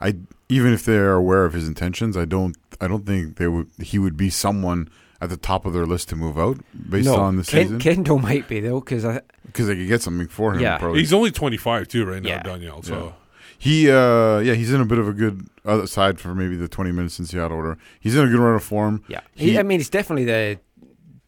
I 0.00 0.16
even 0.48 0.72
if 0.72 0.84
they 0.84 0.96
are 0.96 1.14
aware 1.14 1.44
of 1.44 1.54
his 1.54 1.66
intentions, 1.66 2.16
I 2.16 2.24
don't 2.24 2.56
I 2.80 2.86
don't 2.88 3.04
think 3.06 3.36
they 3.36 3.48
would 3.48 3.68
he 3.82 3.98
would 3.98 4.16
be 4.16 4.30
someone 4.30 4.88
at 5.20 5.30
the 5.30 5.36
top 5.36 5.64
of 5.64 5.72
their 5.72 5.86
list 5.86 6.08
to 6.10 6.16
move 6.16 6.38
out 6.38 6.58
based 6.88 7.06
no, 7.06 7.16
on 7.16 7.36
the 7.36 7.44
Ken- 7.44 7.62
season 7.64 7.78
Kendall 7.80 8.18
might 8.18 8.46
be 8.46 8.60
though, 8.60 8.80
because 8.80 9.04
I 9.04 9.22
because 9.46 9.66
they 9.66 9.74
could 9.76 9.88
get 9.88 10.02
something 10.02 10.28
for 10.28 10.54
him. 10.54 10.60
Yeah. 10.60 10.78
probably. 10.78 11.00
He's 11.00 11.12
only 11.12 11.30
twenty 11.32 11.56
five 11.56 11.88
too 11.88 12.04
right 12.04 12.22
now, 12.22 12.28
Yeah. 12.28 12.42
Doneil. 12.42 12.84
So 12.84 12.94
Yeah. 13.06 13.12
He, 13.58 13.90
uh, 13.90 14.38
yeah, 14.38 14.54
he's 14.54 14.72
in 14.72 14.80
a 14.80 14.84
bit 14.84 14.98
of 14.98 15.08
a 15.08 15.12
good 15.12 15.46
other 15.64 15.86
side 15.86 16.20
for 16.20 16.34
maybe 16.34 16.56
the 16.56 16.68
20 16.68 16.92
minutes 16.92 17.18
in 17.18 17.26
Seattle 17.26 17.56
order. 17.56 17.78
He's 18.00 18.14
in 18.16 18.24
a 18.26 18.28
good 18.30 18.38
run 18.40 18.54
of 18.54 18.62
form. 18.64 19.02
yeah, 19.08 19.20
He, 19.34 19.52
he, 19.52 19.58
I 19.58 19.62
mean, 19.62 19.78
he's 19.80 19.88
definitely 19.90 20.24
the 20.24 20.58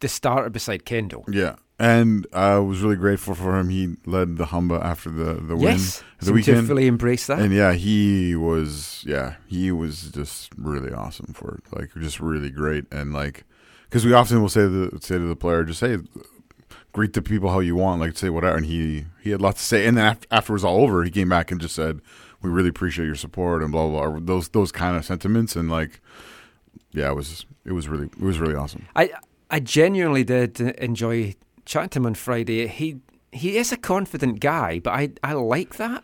the 0.00 0.08
starter 0.08 0.50
beside 0.50 0.84
Kendall. 0.84 1.24
yeah. 1.28 1.56
And 1.78 2.26
I 2.32 2.58
was 2.58 2.80
really 2.80 2.96
grateful 2.96 3.34
for 3.34 3.58
him. 3.58 3.68
He 3.68 3.96
led 4.06 4.38
the 4.38 4.46
Humba 4.46 4.82
after 4.82 5.10
the, 5.10 5.34
the 5.34 5.56
Yes, 5.58 6.02
win. 6.22 6.36
The 6.36 6.42
seemed 6.42 6.44
to 6.60 6.66
fully 6.66 6.86
embrace 6.86 7.26
that. 7.26 7.38
And 7.38 7.52
yeah, 7.52 7.74
he 7.74 8.34
was, 8.34 9.04
yeah, 9.06 9.34
he 9.46 9.70
was 9.70 10.10
just 10.10 10.52
really 10.56 10.90
awesome 10.90 11.34
for 11.34 11.56
it. 11.58 11.78
Like, 11.78 11.90
just 12.00 12.18
really 12.18 12.48
great. 12.48 12.86
And 12.90 13.12
like, 13.12 13.44
because 13.84 14.06
we 14.06 14.14
often 14.14 14.40
will 14.40 14.48
say 14.48 14.62
to 14.62 14.88
the, 14.90 15.00
say 15.02 15.18
to 15.18 15.26
the 15.28 15.36
player, 15.36 15.64
just 15.64 15.80
say, 15.80 15.98
greet 16.96 17.12
the 17.12 17.20
people 17.20 17.50
how 17.50 17.60
you 17.60 17.76
want, 17.76 18.00
like 18.00 18.16
say 18.16 18.30
whatever. 18.30 18.56
And 18.56 18.64
he, 18.64 19.04
he 19.22 19.28
had 19.30 19.42
lots 19.42 19.58
to 19.60 19.64
say. 19.66 19.86
And 19.86 19.98
then 19.98 20.06
after, 20.06 20.26
after 20.30 20.52
it 20.52 20.54
was 20.54 20.64
all 20.64 20.78
over, 20.82 21.04
he 21.04 21.10
came 21.10 21.28
back 21.28 21.50
and 21.50 21.60
just 21.60 21.74
said, 21.74 22.00
we 22.40 22.48
really 22.48 22.70
appreciate 22.70 23.04
your 23.04 23.14
support 23.16 23.62
and 23.62 23.70
blah, 23.70 23.86
blah, 23.86 24.08
blah. 24.08 24.20
Those, 24.22 24.48
those 24.48 24.72
kind 24.72 24.96
of 24.96 25.04
sentiments. 25.04 25.56
And 25.56 25.70
like, 25.70 26.00
yeah, 26.92 27.10
it 27.10 27.14
was, 27.14 27.44
it 27.66 27.72
was 27.72 27.86
really, 27.86 28.06
it 28.06 28.20
was 28.22 28.38
really 28.38 28.54
awesome. 28.54 28.86
I 28.96 29.10
I 29.50 29.60
genuinely 29.60 30.24
did 30.24 30.58
enjoy 30.60 31.34
chatting 31.66 31.90
to 31.90 31.98
him 31.98 32.06
on 32.06 32.14
Friday. 32.14 32.66
He 32.66 32.96
he 33.30 33.58
is 33.58 33.72
a 33.72 33.76
confident 33.76 34.40
guy, 34.40 34.80
but 34.80 34.92
I 34.94 35.10
I 35.22 35.34
like 35.34 35.76
that 35.76 36.02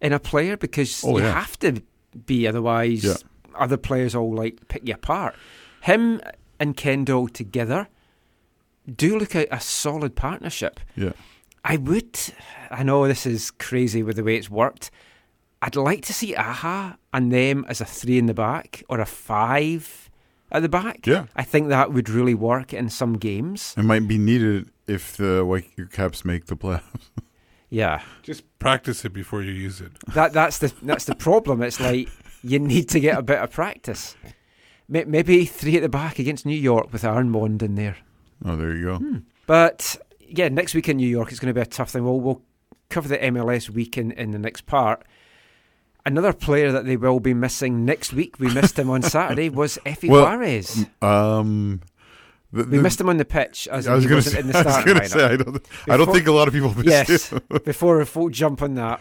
in 0.00 0.12
a 0.12 0.18
player 0.20 0.56
because 0.56 1.02
Oh, 1.04 1.18
you 1.18 1.24
yeah. 1.24 1.32
have 1.32 1.58
to 1.58 1.82
be 2.26 2.46
otherwise 2.46 3.02
Yeah. 3.04 3.14
other 3.58 3.76
players 3.76 4.14
all 4.14 4.32
like 4.32 4.68
pick 4.68 4.86
you 4.88 4.94
apart. 4.94 5.34
Him 5.82 6.20
and 6.60 6.76
Kendall 6.76 7.28
together 7.28 7.88
do 8.94 9.18
look 9.18 9.34
at 9.34 9.48
a 9.50 9.60
solid 9.60 10.16
partnership. 10.16 10.80
Yeah. 10.96 11.12
I 11.64 11.76
would 11.76 12.18
I 12.70 12.82
know 12.82 13.06
this 13.06 13.26
is 13.26 13.50
crazy 13.50 14.02
with 14.02 14.16
the 14.16 14.24
way 14.24 14.36
it's 14.36 14.50
worked. 14.50 14.90
I'd 15.62 15.74
like 15.76 16.04
to 16.06 16.12
see 16.12 16.34
Aja 16.34 16.96
and 17.12 17.32
them 17.32 17.64
as 17.68 17.80
a 17.80 17.84
three 17.84 18.18
in 18.18 18.26
the 18.26 18.34
back 18.34 18.84
or 18.88 19.00
a 19.00 19.06
five 19.06 20.10
at 20.52 20.62
the 20.62 20.68
back. 20.68 21.06
Yeah. 21.06 21.26
I 21.34 21.42
think 21.42 21.68
that 21.68 21.92
would 21.92 22.08
really 22.08 22.34
work 22.34 22.72
in 22.72 22.88
some 22.88 23.14
games. 23.18 23.74
It 23.76 23.82
might 23.84 24.06
be 24.06 24.18
needed 24.18 24.70
if 24.86 25.16
the 25.16 25.42
Whitecaps 25.44 26.24
make 26.24 26.46
the 26.46 26.56
playoffs. 26.56 27.10
Yeah. 27.68 28.02
just 28.22 28.44
practice 28.60 29.04
it 29.04 29.12
before 29.12 29.42
you 29.42 29.50
use 29.50 29.80
it. 29.80 29.90
That 30.14 30.32
that's 30.32 30.58
the 30.58 30.72
that's 30.82 31.04
the 31.04 31.16
problem. 31.16 31.62
It's 31.62 31.80
like 31.80 32.08
you 32.44 32.60
need 32.60 32.88
to 32.90 33.00
get 33.00 33.18
a 33.18 33.22
bit 33.22 33.38
of 33.40 33.50
practice. 33.50 34.16
Maybe 34.88 35.44
three 35.46 35.74
at 35.74 35.82
the 35.82 35.88
back 35.88 36.20
against 36.20 36.46
New 36.46 36.56
York 36.56 36.92
with 36.92 37.04
Armand 37.04 37.64
in 37.64 37.74
there. 37.74 37.96
Oh, 38.44 38.56
there 38.56 38.74
you 38.74 38.84
go. 38.84 39.20
But 39.46 39.96
yeah, 40.28 40.48
next 40.48 40.74
week 40.74 40.88
in 40.88 40.96
New 40.98 41.08
York 41.08 41.30
it's 41.30 41.40
going 41.40 41.52
to 41.52 41.58
be 41.58 41.60
a 41.62 41.66
tough 41.66 41.90
thing. 41.90 42.04
We'll 42.04 42.20
we'll 42.20 42.42
cover 42.90 43.08
the 43.08 43.18
MLS 43.18 43.68
week 43.70 43.96
in, 43.98 44.12
in 44.12 44.30
the 44.32 44.38
next 44.38 44.66
part. 44.66 45.04
Another 46.04 46.32
player 46.32 46.70
that 46.70 46.84
they 46.86 46.96
will 46.96 47.18
be 47.18 47.34
missing 47.34 47.84
next 47.84 48.12
week, 48.12 48.38
we 48.38 48.48
missed 48.52 48.78
him 48.78 48.88
on 48.90 49.02
Saturday, 49.16 49.48
was 49.48 49.76
Effie 49.84 50.08
Well, 50.08 50.22
Juarez. 50.22 50.86
Um, 51.02 51.80
the- 52.52 52.62
We 52.64 52.78
missed 52.78 53.00
him 53.00 53.08
on 53.08 53.16
the 53.16 53.24
pitch 53.24 53.66
as 53.72 53.88
I 53.88 53.94
was 53.96 54.04
he 54.04 54.08
gonna 54.08 54.18
wasn't 54.18 54.34
say- 54.34 54.40
in 54.40 54.46
the 54.46 54.58
I 54.58 54.62
was 54.62 54.72
starting 54.74 55.08
say. 55.08 55.24
I 55.24 55.36
don't- 55.36 55.68
I 55.88 55.96
don't 55.96 56.12
think 56.12 56.28
a 56.28 56.32
lot 56.32 56.46
of 56.46 56.54
people 56.54 56.72
missed 56.74 56.86
yes, 56.86 57.30
him. 57.30 57.40
before 57.64 58.04
folk 58.04 58.30
jump 58.30 58.62
on 58.62 58.74
that. 58.76 59.00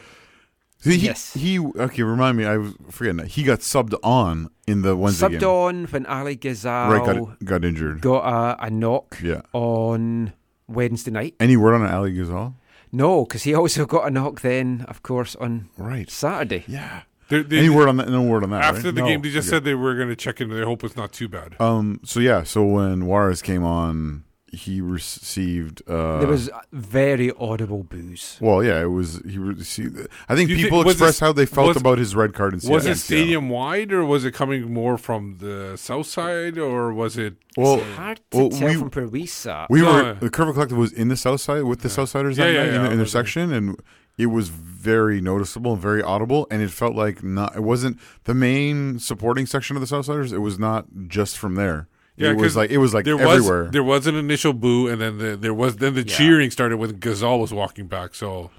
See, 0.91 0.97
he, 0.97 1.05
yes. 1.07 1.33
he 1.33 1.59
okay. 1.59 2.03
Remind 2.03 2.37
me, 2.37 2.45
I 2.45 2.57
was 2.57 2.73
forgetting 2.91 3.17
that 3.17 3.27
he 3.27 3.43
got 3.43 3.59
subbed 3.59 3.93
on 4.03 4.49
in 4.67 4.81
the 4.83 4.95
Wednesday 4.95 5.27
Subbed 5.27 5.39
game. 5.39 5.49
on 5.49 5.85
when 5.85 6.05
Ali 6.05 6.35
Ghazal 6.35 6.89
Right, 6.91 7.05
got, 7.05 7.43
got 7.43 7.65
injured. 7.65 8.01
got 8.01 8.19
a, 8.59 8.65
a 8.65 8.69
knock 8.69 9.17
Yeah. 9.23 9.41
on 9.53 10.33
Wednesday 10.67 11.11
night. 11.11 11.35
Any 11.39 11.57
word 11.57 11.73
on 11.75 11.85
Ali 11.85 12.13
Ghazal? 12.13 12.55
No, 12.91 13.25
because 13.25 13.43
he 13.43 13.53
also 13.61 13.85
got 13.85 14.07
a 14.07 14.11
knock 14.11 14.41
then, 14.41 14.85
of 14.87 15.01
course, 15.03 15.35
on 15.35 15.69
right. 15.77 16.09
Saturday. 16.09 16.63
Yeah. 16.67 17.01
They- 17.29 17.41
they- 17.41 17.57
Any 17.57 17.69
word 17.69 17.89
on 17.89 17.97
that? 17.97 18.07
No 18.09 18.21
word 18.21 18.43
on 18.43 18.51
that. 18.51 18.63
After 18.63 18.83
right? 18.89 18.95
the 18.95 19.01
No. 19.01 19.07
game, 19.07 19.21
they 19.23 19.31
just 19.31 19.47
Okay. 19.47 19.55
said 19.57 19.63
they 19.63 19.73
were 19.73 19.95
going 19.95 20.09
to 20.09 20.15
check 20.15 20.39
in. 20.41 20.49
They 20.49 20.61
hope 20.61 20.83
it's 20.83 20.95
not 20.95 21.11
too 21.11 21.27
bad. 21.27 21.55
Um. 21.59 21.99
So 22.03 22.19
yeah. 22.19 22.43
So 22.43 22.63
when 22.63 23.07
Juarez 23.07 23.41
came 23.41 23.63
on, 23.63 24.24
he 24.55 24.81
received. 24.81 25.81
Uh, 25.87 26.19
there 26.19 26.27
was 26.27 26.49
very 26.71 27.31
audible 27.39 27.83
booze. 27.83 28.37
Well, 28.41 28.63
yeah, 28.63 28.81
it 28.81 28.91
was. 28.91 29.21
He 29.27 29.37
received. 29.37 30.07
I 30.29 30.35
think 30.35 30.49
people 30.49 30.79
was 30.83 30.93
expressed 30.95 31.13
this- 31.15 31.19
how 31.19 31.31
they 31.33 31.45
felt 31.45 31.67
was- 31.69 31.77
about 31.77 31.97
his 31.97 32.15
red 32.15 32.33
card 32.33 32.53
in 32.53 32.59
Seattle. 32.61 32.75
Was 32.75 32.85
it 32.85 32.97
stadium 32.97 33.49
wide, 33.49 33.91
or 33.91 34.03
was 34.05 34.25
it 34.25 34.33
coming 34.33 34.73
more 34.73 34.97
from 34.97 35.37
the 35.39 35.75
south 35.77 36.07
side, 36.07 36.57
or 36.57 36.93
was 36.93 37.17
it? 37.17 37.35
Well, 37.57 37.75
It's 37.79 37.95
hard 37.95 38.19
to 38.31 38.37
well, 38.37 38.49
tell 38.49 38.67
we- 38.67 38.75
from 38.75 38.89
where 38.89 39.07
we 39.07 39.25
sat. 39.25 39.69
We 39.69 39.81
No. 39.81 39.93
were 39.93 40.13
the 40.19 40.29
Curva 40.29 40.53
Collective 40.53 40.77
was 40.77 40.91
in 40.91 41.07
the 41.07 41.17
South 41.17 41.41
Side 41.41 41.63
with 41.63 41.81
the 41.81 41.89
Southsiders 41.89 42.35
that 42.35 42.51
Yeah, 42.51 42.51
yeah, 42.51 42.63
night 42.63 42.65
yeah, 42.71 42.75
in 42.75 42.81
I 42.81 42.87
the 42.87 42.91
intersection, 42.93 43.53
and 43.53 43.79
it 44.17 44.27
was 44.27 44.49
very 44.49 45.21
noticeable 45.21 45.73
and 45.73 45.81
very 45.81 46.01
audible. 46.01 46.47
And 46.51 46.61
it 46.61 46.71
felt 46.71 46.95
like 46.95 47.23
not. 47.23 47.55
It 47.55 47.63
wasn't 47.63 47.97
the 48.25 48.33
main 48.33 48.99
supporting 48.99 49.45
section 49.45 49.75
of 49.77 49.81
the 49.81 49.87
Southsiders. 49.95 50.31
It 50.33 50.39
was 50.39 50.59
not 50.59 50.85
just 51.07 51.37
from 51.37 51.55
there. 51.55 51.87
Yeah, 52.17 52.29
it 52.31 52.35
was 52.37 52.43
'cause 52.53 52.55
like 52.57 52.69
it 52.71 52.77
was 52.77 52.93
like 52.93 53.05
there 53.05 53.19
everywhere. 53.19 53.63
Was, 53.63 53.71
there 53.71 53.83
was 53.83 54.07
an 54.07 54.15
initial 54.15 54.53
boo, 54.53 54.87
and 54.87 55.01
then 55.01 55.17
the, 55.17 55.35
there 55.35 55.53
was 55.53 55.77
then 55.77 55.95
the 55.95 56.01
Yeah. 56.07 56.15
cheering 56.15 56.49
started 56.51 56.77
when 56.77 56.91
Ghazal 56.99 57.39
was 57.39 57.51
walking 57.53 57.87
back. 57.87 58.15
So 58.15 58.51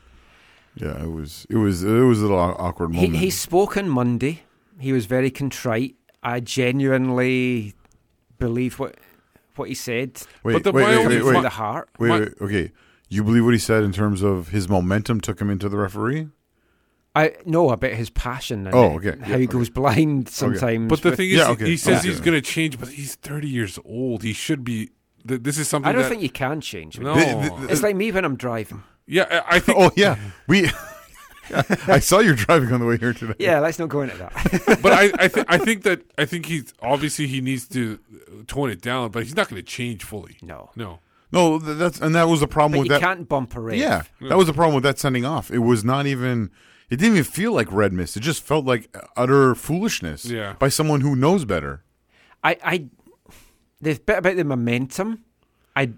yeah, 0.75 1.03
it 1.03 1.11
was. 1.11 1.47
It 1.49 1.57
was. 1.57 1.83
It 1.83 1.91
was 1.91 2.19
a 2.21 2.23
little 2.23 2.39
awkward 2.39 2.95
He, 2.95 3.03
moment. 3.07 3.17
he 3.17 3.31
spoke 3.31 3.77
on 3.79 3.89
Monday. 3.89 4.43
He 4.79 4.93
was 4.93 5.07
very 5.07 5.31
contrite. 5.31 5.97
I 6.23 6.41
genuinely 6.41 7.75
believe 8.39 8.79
what 8.79 8.97
what 9.57 9.69
he 9.71 9.75
said. 9.75 10.21
wait, 10.43 10.53
but 10.53 10.65
the 10.65 10.73
wait, 10.73 10.85
wait, 10.87 11.07
wait, 11.09 11.19
from 11.23 11.35
wait, 11.37 11.43
the 11.43 11.49
heart. 11.49 11.89
wait, 11.99 12.11
wait, 12.11 12.29
Okay, 12.43 12.73
you 13.09 13.25
believe 13.25 13.43
what 13.45 13.55
he 13.55 13.59
said 13.59 13.83
in 13.85 13.93
terms 13.93 14.21
of 14.23 14.49
his 14.49 14.69
momentum 14.69 15.19
took 15.21 15.41
him 15.41 15.49
into 15.49 15.71
the 15.71 15.79
referee? 15.79 16.29
I 17.17 17.33
know 17.47 17.71
about 17.71 17.93
his 17.93 18.11
passion 18.11 18.67
and 18.67 18.75
Oh, 18.75 18.97
okay. 18.97 19.11
how 19.21 19.31
Yeah, 19.33 19.39
he 19.39 19.45
okay. 19.45 19.47
goes 19.47 19.71
blind 19.71 20.29
sometimes. 20.29 20.89
But 20.89 21.03
the 21.03 21.11
with- 21.11 21.17
thing 21.19 21.31
is, 21.31 21.37
Yeah, 21.39 21.47
he- 21.47 21.53
okay. 21.53 21.65
he 21.67 21.77
says 21.77 21.99
Okay. 22.01 22.09
he's 22.09 22.21
going 22.21 22.35
to 22.35 22.43
change, 22.43 22.79
but 22.79 22.89
he's 22.91 23.15
30 23.17 23.49
years 23.49 23.79
old. 23.85 24.23
He 24.23 24.33
should 24.33 24.63
be. 24.65 24.91
th- 25.27 25.43
This 25.43 25.59
is 25.59 25.67
something 25.69 25.89
I 25.89 25.93
don't 25.93 26.03
that, 26.03 26.09
think 26.11 26.23
you 26.23 26.31
can 26.31 26.61
change. 26.61 27.01
No. 27.01 27.15
The- 27.15 27.55
the- 27.67 27.73
It's 27.73 27.83
like 27.83 27.97
me 27.97 28.13
when 28.13 28.25
I'm 28.25 28.37
driving. 28.37 28.83
Yeah, 29.07 29.25
I 29.49 29.57
I 29.57 29.59
think. 29.61 29.79
Oh 29.81 29.91
yeah, 29.97 30.17
we. 30.47 30.71
I 31.87 32.01
saw 32.01 32.19
you 32.19 32.35
driving 32.35 32.73
on 32.73 32.81
the 32.81 32.87
way 32.87 32.99
here 32.99 33.13
today. 33.13 33.35
Yeah, 33.39 33.61
let's 33.61 33.79
not 33.79 33.89
go 33.89 34.03
into 34.03 34.17
that. 34.19 34.33
but 34.83 34.93
I, 34.93 35.13
I, 35.19 35.29
th- 35.29 35.47
I 35.49 35.59
think 35.59 35.85
that 35.85 36.03
I 36.19 36.25
think 36.25 36.47
he's 36.47 36.75
obviously 36.83 37.29
he 37.29 37.41
needs 37.41 37.69
to 37.69 38.01
tone 38.49 38.69
it 38.71 38.81
down, 38.83 39.11
but 39.13 39.23
he's 39.23 39.37
not 39.37 39.49
going 39.49 39.63
to 39.63 39.67
change 39.67 40.03
fully. 40.03 40.37
No. 40.43 40.71
No. 40.75 40.99
No, 41.33 41.59
that's 41.59 42.01
and 42.01 42.15
that 42.17 42.29
was 42.29 42.41
the 42.41 42.49
problem 42.49 42.73
But 42.73 42.79
with 42.81 42.87
you 42.87 42.93
that. 42.95 43.01
can't 43.01 43.29
bump 43.29 43.55
a 43.57 43.61
ref. 43.61 43.77
Yeah, 43.77 44.03
that 44.29 44.37
was 44.37 44.47
the 44.49 44.53
problem 44.53 44.75
with 44.75 44.85
that 44.85 44.99
sending 44.99 45.25
off. 45.25 45.51
It 45.51 45.59
was 45.59 45.85
not 45.85 46.07
even. 46.07 46.51
It 46.89 46.97
didn't 46.97 47.15
even 47.15 47.25
feel 47.25 47.53
like 47.53 47.71
red 47.73 47.93
mist. 47.93 48.17
It 48.17 48.21
just 48.21 48.43
felt 48.45 48.65
like 48.65 48.95
utter 49.17 49.55
foolishness. 49.55 50.25
Yeah. 50.27 50.55
by 50.59 50.69
someone 50.69 51.01
who 51.01 51.17
knows 51.17 51.45
better. 51.45 51.83
I, 52.45 52.57
I, 52.63 52.85
the 53.81 53.95
bit 53.95 54.19
about 54.19 54.37
the 54.37 54.45
momentum, 54.45 55.25
I 55.75 55.91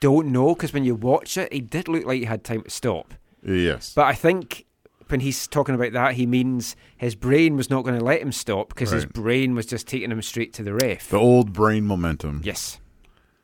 don't 0.00 0.28
know 0.28 0.54
because 0.54 0.72
when 0.74 0.84
you 0.84 0.94
watch 0.94 1.38
it, 1.38 1.50
he 1.52 1.60
did 1.60 1.88
look 1.88 2.04
like 2.04 2.18
he 2.18 2.24
had 2.26 2.44
time 2.44 2.62
to 2.62 2.70
stop. 2.70 3.14
Yes, 3.42 3.92
But 3.94 4.04
I 4.06 4.14
think 4.14 4.64
when 5.08 5.20
he's 5.20 5.46
talking 5.46 5.74
about 5.74 5.92
that, 5.92 6.14
he 6.14 6.26
means 6.26 6.76
his 6.96 7.14
brain 7.14 7.56
was 7.56 7.68
not 7.68 7.84
going 7.84 7.98
to 7.98 8.04
let 8.04 8.20
him 8.22 8.32
stop 8.32 8.68
because 8.70 8.90
his 8.90 9.04
brain 9.04 9.54
was 9.54 9.66
just 9.66 9.86
taking 9.86 10.10
him 10.10 10.22
straight 10.22 10.52
to 10.54 10.62
the 10.62 10.72
ref. 10.74 11.08
the 11.10 11.18
old 11.18 11.52
brain 11.52 11.84
momentum. 11.86 12.40
Yes. 12.44 12.80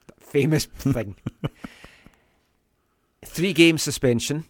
That 0.07 0.23
famous 0.23 0.65
thing. 0.77 1.17
Three 3.25 3.53
game 3.53 3.79
suspension. 3.79 4.45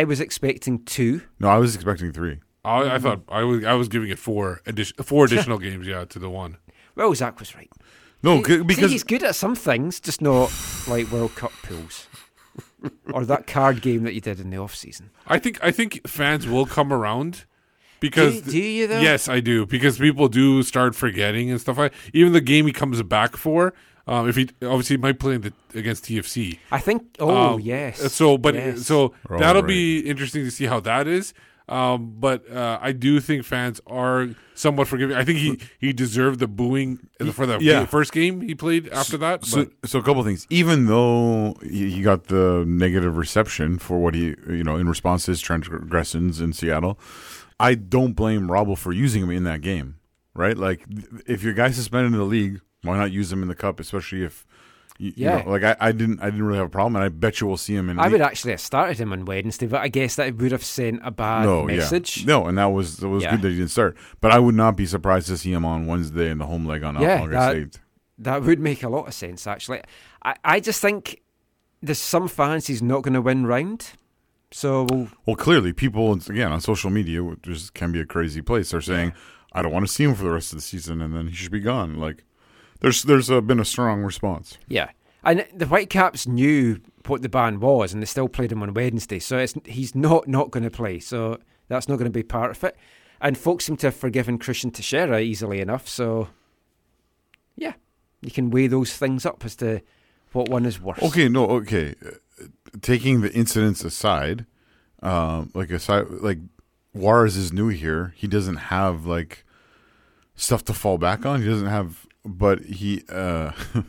I 0.00 0.04
was 0.04 0.20
expecting 0.20 0.84
two. 0.84 1.22
No, 1.40 1.48
I 1.48 1.58
was 1.58 1.74
expecting 1.74 2.12
three. 2.12 2.40
I, 2.64 2.94
I 2.94 2.98
thought 2.98 3.20
I 3.28 3.42
was 3.42 3.64
I 3.64 3.74
was 3.74 3.88
giving 3.88 4.08
it 4.10 4.18
four 4.18 4.60
addition, 4.66 4.96
four 5.02 5.24
additional 5.26 5.58
games, 5.66 5.86
yeah, 5.86 6.04
to 6.06 6.18
the 6.18 6.30
one. 6.30 6.56
Well, 6.94 7.14
Zach 7.14 7.38
was 7.40 7.54
right. 7.54 7.70
No, 8.22 8.36
See- 8.38 8.44
c- 8.44 8.56
see, 8.58 8.62
because 8.62 8.90
he's 8.90 9.02
good 9.04 9.22
at 9.24 9.34
some 9.34 9.54
things, 9.56 10.00
just 10.00 10.22
not 10.22 10.52
like 10.88 11.10
World 11.10 11.34
Cup 11.34 11.52
pools 11.64 12.06
or 13.12 13.24
that 13.24 13.46
card 13.46 13.82
game 13.82 14.04
that 14.04 14.14
you 14.14 14.20
did 14.20 14.38
in 14.40 14.50
the 14.50 14.58
off 14.58 14.74
season. 14.74 15.10
I 15.26 15.38
think 15.38 15.58
I 15.62 15.70
think 15.72 16.06
fans 16.06 16.46
will 16.46 16.66
come 16.66 16.92
around 16.92 17.44
because 18.00 18.40
Do- 18.42 18.50
do 18.52 18.58
you, 18.58 18.86
though? 18.86 19.00
Yes, 19.00 19.28
I 19.28 19.40
do 19.40 19.66
because 19.66 19.98
people 19.98 20.28
do 20.28 20.62
start 20.62 20.94
forgetting 20.94 21.50
and 21.50 21.60
stuff 21.60 21.78
like 21.78 21.92
even 22.12 22.32
the 22.32 22.40
game 22.40 22.66
he 22.66 22.72
comes 22.72 23.02
back 23.02 23.36
for. 23.36 23.74
Um, 24.06 24.28
if 24.28 24.36
he 24.36 24.48
obviously 24.62 24.96
he 24.96 25.00
might 25.02 25.18
play 25.20 25.36
the, 25.36 25.52
against 25.74 26.04
TFC. 26.04 26.58
I 26.72 26.80
think. 26.80 27.16
Oh 27.20 27.54
Um, 27.54 27.60
yes. 27.60 28.12
So, 28.12 28.36
but 28.36 28.54
Yes. 28.54 28.82
so 28.86 29.14
Right, 29.28 29.38
that'll 29.40 29.62
right. 29.62 29.68
be 29.68 30.00
interesting 30.00 30.44
to 30.44 30.50
see 30.50 30.66
how 30.66 30.80
that 30.80 31.06
is. 31.06 31.32
Um, 31.68 32.16
but 32.18 32.50
uh, 32.50 32.78
I 32.82 32.90
do 32.92 33.20
think 33.20 33.44
fans 33.44 33.80
are 33.86 34.30
somewhat 34.54 34.88
forgiving. 34.88 35.16
I 35.16 35.24
think 35.24 35.38
he, 35.38 35.58
he 35.78 35.92
deserved 35.92 36.40
the 36.40 36.48
booing 36.48 36.98
for 37.32 37.46
the 37.46 37.58
Yeah. 37.60 37.86
first 37.86 38.12
game 38.12 38.40
he 38.40 38.54
played 38.56 38.88
after 38.88 39.16
that. 39.18 39.44
So, 39.46 39.66
but 39.80 39.88
so 39.88 40.00
a 40.00 40.02
couple 40.02 40.22
things. 40.24 40.46
Even 40.50 40.86
though 40.86 41.54
he 41.62 41.88
he 41.90 42.02
got 42.02 42.24
the 42.24 42.64
negative 42.66 43.16
reception 43.16 43.78
for 43.78 44.00
what 44.00 44.14
he, 44.14 44.34
you 44.48 44.64
know, 44.64 44.76
in 44.76 44.88
response 44.88 45.24
to 45.26 45.30
his 45.30 45.40
transgressions 45.40 46.40
in 46.40 46.52
Seattle, 46.52 46.98
I 47.60 47.74
don't 47.76 48.14
blame 48.14 48.48
Robbo 48.48 48.76
for 48.76 48.92
using 48.92 49.22
him 49.22 49.30
in 49.30 49.44
that 49.44 49.60
game. 49.60 49.96
Right? 50.34 50.58
Like, 50.58 50.86
th- 50.88 51.06
if 51.26 51.42
your 51.44 51.54
guy 51.54 51.70
suspended 51.70 52.12
in 52.12 52.18
the 52.18 52.24
league, 52.24 52.60
why 52.82 52.96
not 52.98 53.12
use 53.12 53.32
him 53.32 53.42
in 53.42 53.48
the 53.48 53.54
cup? 53.54 53.80
Especially 53.80 54.22
if, 54.24 54.46
you, 54.98 55.08
you 55.08 55.12
Yeah. 55.26 55.42
know, 55.42 55.50
like 55.50 55.62
I, 55.62 55.76
I 55.80 55.92
didn't, 55.92 56.20
I 56.20 56.26
didn't 56.26 56.44
really 56.44 56.58
have 56.58 56.66
a 56.66 56.70
problem, 56.70 56.96
and 56.96 57.04
I 57.04 57.08
bet 57.08 57.40
you 57.40 57.46
we'll 57.46 57.56
see 57.56 57.74
him 57.74 57.88
in. 57.88 57.98
I 57.98 58.08
the- 58.08 58.12
would 58.12 58.20
actually 58.20 58.52
have 58.52 58.60
started 58.60 58.98
him 58.98 59.12
on 59.12 59.24
Wednesday, 59.24 59.66
but 59.66 59.80
I 59.80 59.88
guess 59.88 60.16
that 60.16 60.36
would 60.36 60.52
have 60.52 60.64
sent 60.64 61.00
a 61.04 61.10
bad 61.10 61.44
no, 61.44 61.64
message. 61.64 62.18
yeah, 62.18 62.26
no, 62.26 62.46
and 62.46 62.58
that 62.58 62.66
was 62.66 62.98
that 62.98 63.08
was 63.08 63.22
Yeah. 63.22 63.32
good 63.32 63.42
that 63.42 63.48
he 63.50 63.56
didn't 63.56 63.70
start. 63.70 63.96
But 64.20 64.32
I 64.32 64.38
would 64.38 64.54
not 64.54 64.76
be 64.76 64.86
surprised 64.86 65.28
to 65.28 65.36
see 65.38 65.52
him 65.52 65.64
on 65.64 65.86
Wednesday 65.86 66.30
in 66.30 66.38
the 66.38 66.46
home 66.46 66.66
leg 66.66 66.82
on 66.82 67.00
Yeah, 67.00 67.20
August 67.22 67.32
that, 67.32 67.56
eighth. 67.56 67.78
that 68.18 68.42
would 68.42 68.60
make 68.60 68.82
a 68.82 68.88
lot 68.88 69.06
of 69.08 69.14
sense, 69.14 69.46
actually. 69.46 69.80
I, 70.24 70.34
I 70.44 70.60
just 70.60 70.80
think 70.80 71.22
there's 71.80 71.98
some 71.98 72.28
fans 72.28 72.66
he's 72.68 72.82
not 72.82 73.02
going 73.02 73.14
to 73.14 73.22
win 73.22 73.46
round. 73.46 73.92
So 74.52 74.86
we'll, 74.90 75.08
Well, 75.24 75.36
clearly, 75.36 75.72
people 75.72 76.12
again 76.12 76.52
on 76.52 76.60
social 76.60 76.90
media, 76.90 77.24
which 77.24 77.72
can 77.74 77.90
be 77.90 78.00
a 78.00 78.04
crazy 78.06 78.42
place, 78.42 78.74
are 78.74 78.82
saying, 78.82 79.14
"I 79.52 79.62
don't 79.62 79.72
want 79.72 79.86
to 79.86 79.92
see 79.92 80.04
him 80.04 80.14
for 80.14 80.24
the 80.24 80.30
rest 80.30 80.52
of 80.52 80.58
the 80.58 80.62
season, 80.62 81.00
and 81.00 81.14
then 81.14 81.28
he 81.28 81.34
should 81.34 81.50
be 81.52 81.60
gone." 81.60 81.96
Like, 81.96 82.24
there's 82.82 83.02
there's 83.04 83.30
uh, 83.30 83.40
been 83.40 83.60
a 83.60 83.64
strong 83.64 84.02
response. 84.02 84.58
yeah. 84.68 84.90
And 85.24 85.46
the 85.54 85.66
Whitecaps 85.66 86.26
knew 86.26 86.80
what 87.06 87.22
the 87.22 87.28
ban 87.28 87.60
was, 87.60 87.92
and 87.92 88.02
they 88.02 88.06
still 88.06 88.28
played 88.28 88.50
him 88.50 88.60
on 88.60 88.74
Wednesday. 88.74 89.20
So 89.20 89.38
it's, 89.38 89.54
he's 89.64 89.94
not 89.94 90.26
not 90.26 90.50
going 90.50 90.64
to 90.64 90.70
play. 90.70 90.98
So 90.98 91.38
that's 91.68 91.88
not 91.88 91.96
going 91.96 92.10
to 92.10 92.10
be 92.10 92.24
part 92.24 92.50
of 92.50 92.64
it. 92.64 92.76
And 93.20 93.38
folks 93.38 93.66
seem 93.66 93.76
to 93.78 93.86
have 93.86 93.94
forgiven 93.94 94.36
Cristian 94.36 94.72
Techera 94.72 95.22
easily 95.22 95.60
enough. 95.60 95.86
So 95.86 96.28
yeah, 97.54 97.74
you 98.20 98.32
can 98.32 98.50
weigh 98.50 98.66
those 98.66 98.96
things 98.96 99.24
up 99.24 99.44
as 99.44 99.54
to 99.56 99.80
what 100.32 100.48
one 100.48 100.66
is 100.66 100.80
worse. 100.80 101.00
Okay, 101.02 101.28
no, 101.28 101.46
okay. 101.46 101.94
Taking 102.80 103.20
the 103.20 103.32
incidents 103.32 103.84
aside, 103.84 104.46
um, 105.02 105.50
like 105.54 105.70
aside, 105.70 106.06
like 106.10 106.38
Juarez 106.94 107.36
is 107.36 107.52
new 107.52 107.68
here. 107.68 108.12
He 108.16 108.26
doesn't 108.26 108.56
have 108.56 109.06
like 109.06 109.44
stuff 110.34 110.64
to 110.64 110.72
fall 110.74 110.98
back 110.98 111.24
on. 111.24 111.42
He 111.42 111.48
doesn't 111.48 111.68
have, 111.68 112.06
but 112.24 112.60
he. 112.64 113.02
Uh, 113.08 113.52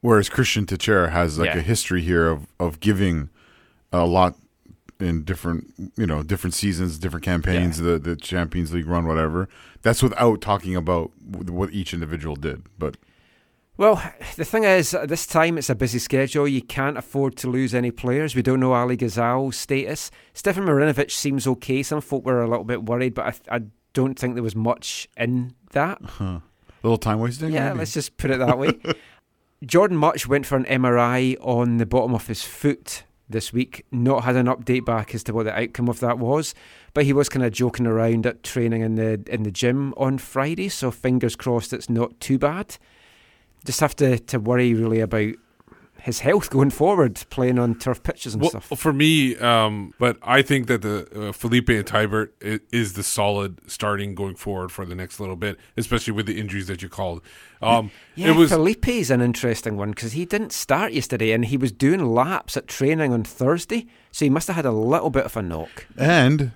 whereas 0.00 0.28
Cristian 0.28 0.66
Techera 0.66 1.10
has 1.10 1.38
like 1.38 1.48
Yeah. 1.54 1.58
a 1.58 1.62
history 1.62 2.02
here 2.02 2.28
of 2.28 2.46
of 2.58 2.80
giving 2.80 3.30
a 3.92 4.04
lot 4.06 4.36
in 4.98 5.24
different 5.24 5.72
you 5.96 6.06
know 6.06 6.22
different 6.22 6.54
seasons, 6.54 6.98
different 6.98 7.24
campaigns, 7.24 7.78
the 7.78 7.98
the 7.98 8.16
Champions 8.16 8.72
League 8.72 8.86
run, 8.86 9.06
whatever. 9.06 9.48
That's 9.82 10.02
without 10.02 10.40
talking 10.40 10.76
about 10.76 11.10
what 11.20 11.72
each 11.72 11.92
individual 11.94 12.36
did, 12.36 12.64
but. 12.78 12.96
Well, 13.76 14.02
the 14.36 14.44
thing 14.44 14.64
is, 14.64 14.92
at 14.92 15.08
this 15.08 15.26
time 15.26 15.56
it's 15.56 15.70
a 15.70 15.74
busy 15.74 15.98
schedule. 15.98 16.46
You 16.46 16.60
can't 16.60 16.98
afford 16.98 17.36
to 17.36 17.48
lose 17.48 17.74
any 17.74 17.90
players. 17.90 18.34
We 18.36 18.42
don't 18.42 18.60
know 18.60 18.74
Ali 18.74 18.94
Ghazal's 18.94 19.56
status. 19.56 20.10
Stefan 20.34 20.64
Marinovic 20.66 21.10
seems 21.10 21.46
okay. 21.46 21.82
Some 21.82 22.02
folk 22.02 22.26
were 22.26 22.42
a 22.42 22.46
little 22.50 22.64
bit 22.64 22.82
worried, 22.84 23.14
but 23.14 23.40
I, 23.48 23.56
I 23.56 23.60
don't 23.94 24.18
think 24.18 24.34
there 24.34 24.42
was 24.42 24.54
much 24.54 25.08
in 25.16 25.54
that. 25.72 25.98
Huh. 26.04 26.40
A 26.82 26.86
little 26.86 26.98
time 26.98 27.20
wasting? 27.20 27.52
Yeah, 27.52 27.68
maybe? 27.68 27.78
let's 27.80 27.94
just 27.94 28.16
put 28.16 28.30
it 28.30 28.38
that 28.38 28.58
way. 28.58 28.72
Jordon 29.64 29.92
Mutch 29.92 30.26
went 30.26 30.46
for 30.46 30.56
an 30.56 30.64
MRI 30.64 31.36
on 31.40 31.76
the 31.76 31.86
bottom 31.86 32.14
of 32.14 32.26
his 32.26 32.42
foot 32.42 33.04
this 33.28 33.52
week. 33.52 33.84
Not 33.90 34.24
had 34.24 34.36
an 34.36 34.46
update 34.46 34.84
back 34.84 35.14
as 35.14 35.22
to 35.24 35.34
what 35.34 35.44
the 35.44 35.58
outcome 35.58 35.88
of 35.88 36.00
that 36.00 36.18
was, 36.18 36.54
but 36.94 37.04
he 37.04 37.12
was 37.12 37.28
kind 37.28 37.44
of 37.44 37.52
joking 37.52 37.86
around 37.86 38.26
at 38.26 38.42
training 38.42 38.82
in 38.82 38.94
the 38.94 39.22
in 39.26 39.42
the 39.42 39.50
gym 39.50 39.92
on 39.96 40.18
Friday. 40.18 40.68
So 40.68 40.90
fingers 40.90 41.36
crossed, 41.36 41.72
it's 41.72 41.90
not 41.90 42.18
too 42.20 42.38
bad. 42.38 42.76
Just 43.66 43.80
have 43.80 43.94
to 43.96 44.18
to 44.18 44.38
worry 44.38 44.72
really 44.72 45.00
about 45.00 45.34
his 46.02 46.20
health 46.20 46.50
going 46.50 46.70
forward, 46.70 47.22
playing 47.30 47.58
on 47.58 47.74
turf 47.74 48.02
pitches 48.02 48.34
and 48.34 48.42
well, 48.42 48.50
stuff. 48.50 48.78
for 48.78 48.92
me, 48.92 49.36
um, 49.36 49.94
but 49.98 50.18
I 50.22 50.42
think 50.42 50.66
that 50.66 50.82
the 50.82 51.28
uh, 51.28 51.32
Felipe 51.32 51.68
and 51.68 51.84
Teibert 51.84 52.30
is, 52.40 52.60
is 52.72 52.92
the 52.94 53.02
solid 53.02 53.60
starting 53.70 54.14
going 54.14 54.36
forward 54.36 54.72
for 54.72 54.84
the 54.84 54.94
next 54.94 55.20
little 55.20 55.36
bit, 55.36 55.58
especially 55.76 56.12
with 56.12 56.26
the 56.26 56.40
injuries 56.40 56.66
that 56.66 56.82
you 56.82 56.88
called. 56.88 57.22
Um, 57.62 57.90
Yeah, 58.14 58.30
it 58.30 58.36
was 58.36 58.50
Felipe's 58.50 59.10
an 59.10 59.20
interesting 59.20 59.76
one 59.76 59.90
because 59.90 60.12
he 60.12 60.24
didn't 60.24 60.52
start 60.52 60.92
yesterday 60.92 61.32
and 61.32 61.44
he 61.44 61.56
was 61.56 61.72
doing 61.72 62.04
laps 62.04 62.56
at 62.56 62.66
training 62.66 63.12
on 63.12 63.24
Thursday, 63.24 63.86
so 64.10 64.24
he 64.24 64.30
must 64.30 64.46
have 64.48 64.56
had 64.56 64.66
a 64.66 64.72
little 64.72 65.10
bit 65.10 65.24
of 65.24 65.36
a 65.36 65.42
knock. 65.42 65.86
And 65.96 66.52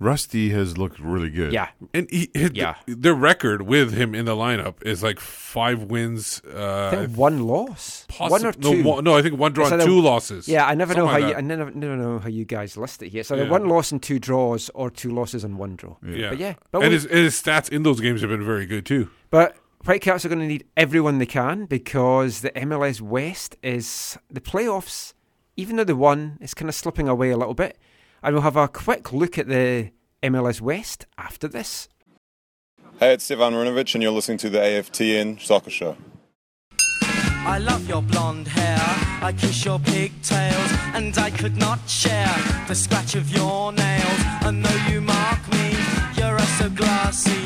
Rusty 0.00 0.50
has 0.50 0.76
looked 0.76 0.98
really 0.98 1.30
good. 1.30 1.52
Yeah. 1.52 1.68
And 1.94 2.08
he, 2.10 2.28
yeah. 2.52 2.74
their 2.86 3.14
record 3.14 3.62
with 3.62 3.94
him 3.94 4.14
in 4.14 4.24
the 4.24 4.34
lineup 4.34 4.82
is 4.84 5.02
like 5.02 5.20
five 5.20 5.84
wins. 5.84 6.42
Uh, 6.44 6.88
I 6.92 6.96
think 6.96 7.16
one 7.16 7.46
loss, 7.46 8.06
possi- 8.10 8.30
one 8.30 8.44
or 8.46 8.52
no, 8.58 8.72
two. 8.72 8.82
one- 8.82 9.04
no, 9.04 9.16
I 9.16 9.22
think 9.22 9.38
one 9.38 9.52
draw 9.52 9.64
It's 9.66 9.72
and 9.72 9.82
two 9.82 10.00
losses. 10.00 10.48
Yeah, 10.48 10.66
I 10.66 10.74
never 10.74 10.94
know 10.94 11.06
how 11.06 11.18
like 11.20 11.30
you. 11.30 11.34
I 11.36 11.40
never, 11.40 11.70
never 11.70 11.96
know 11.96 12.18
how 12.18 12.28
you 12.28 12.44
guys 12.44 12.76
list 12.76 13.02
it 13.02 13.10
here. 13.10 13.22
So 13.22 13.36
Yeah. 13.36 13.48
one 13.48 13.68
loss 13.68 13.92
and 13.92 14.02
two 14.02 14.18
draws, 14.18 14.68
or 14.74 14.90
two 14.90 15.10
losses 15.10 15.44
and 15.44 15.58
one 15.58 15.76
draw. 15.76 15.96
Yeah, 16.04 16.30
but 16.30 16.38
yeah, 16.38 16.54
but 16.72 16.80
and 16.82 16.88
we- 16.88 16.94
his, 16.94 17.04
and 17.06 17.18
his 17.20 17.40
stats 17.40 17.70
in 17.70 17.84
those 17.84 18.00
games 18.00 18.20
have 18.20 18.30
been 18.30 18.44
very 18.44 18.66
good 18.66 18.84
too. 18.84 19.10
But 19.30 19.56
Whitecaps 19.84 20.24
are 20.24 20.28
going 20.28 20.40
to 20.40 20.46
need 20.46 20.64
everyone 20.76 21.18
they 21.18 21.26
can 21.26 21.66
because 21.66 22.40
the 22.40 22.50
MLS 22.50 23.00
West 23.00 23.56
is 23.62 24.18
the 24.30 24.40
playoffs. 24.40 25.12
Even 25.56 25.76
though 25.76 25.84
they 25.84 25.92
won, 25.92 26.36
it's 26.40 26.52
kind 26.54 26.68
of 26.68 26.74
slipping 26.74 27.06
away 27.06 27.30
a 27.30 27.36
little 27.36 27.54
bit. 27.54 27.78
And 28.24 28.34
we'll 28.34 28.42
have 28.42 28.56
a 28.56 28.68
quick 28.68 29.12
look 29.12 29.36
at 29.36 29.48
the 29.48 29.90
MLS 30.22 30.58
West 30.58 31.04
after 31.18 31.46
this. 31.46 31.90
Hey, 32.98 33.12
it's 33.12 33.24
Stefan 33.24 33.52
Marinovic, 33.52 33.94
and 33.94 34.02
you're 34.02 34.12
listening 34.12 34.38
to 34.38 34.48
the 34.48 34.60
AFTN 34.60 35.38
Soccer 35.42 35.68
Show. 35.68 35.98
I 37.46 37.58
love 37.58 37.86
your 37.86 38.00
blonde 38.00 38.48
hair, 38.48 38.80
I 39.22 39.34
kiss 39.36 39.66
your 39.66 39.78
pigtails, 39.78 40.70
and 40.94 41.18
I 41.18 41.28
could 41.32 41.58
not 41.58 41.86
share 41.86 42.34
the 42.66 42.74
scratch 42.74 43.14
of 43.14 43.28
your 43.30 43.72
nails. 43.72 44.20
And 44.46 44.64
though 44.64 44.90
you 44.90 45.02
mark 45.02 45.40
me, 45.52 45.76
you're 46.16 46.38
so 46.38 46.70
glassy. 46.70 47.43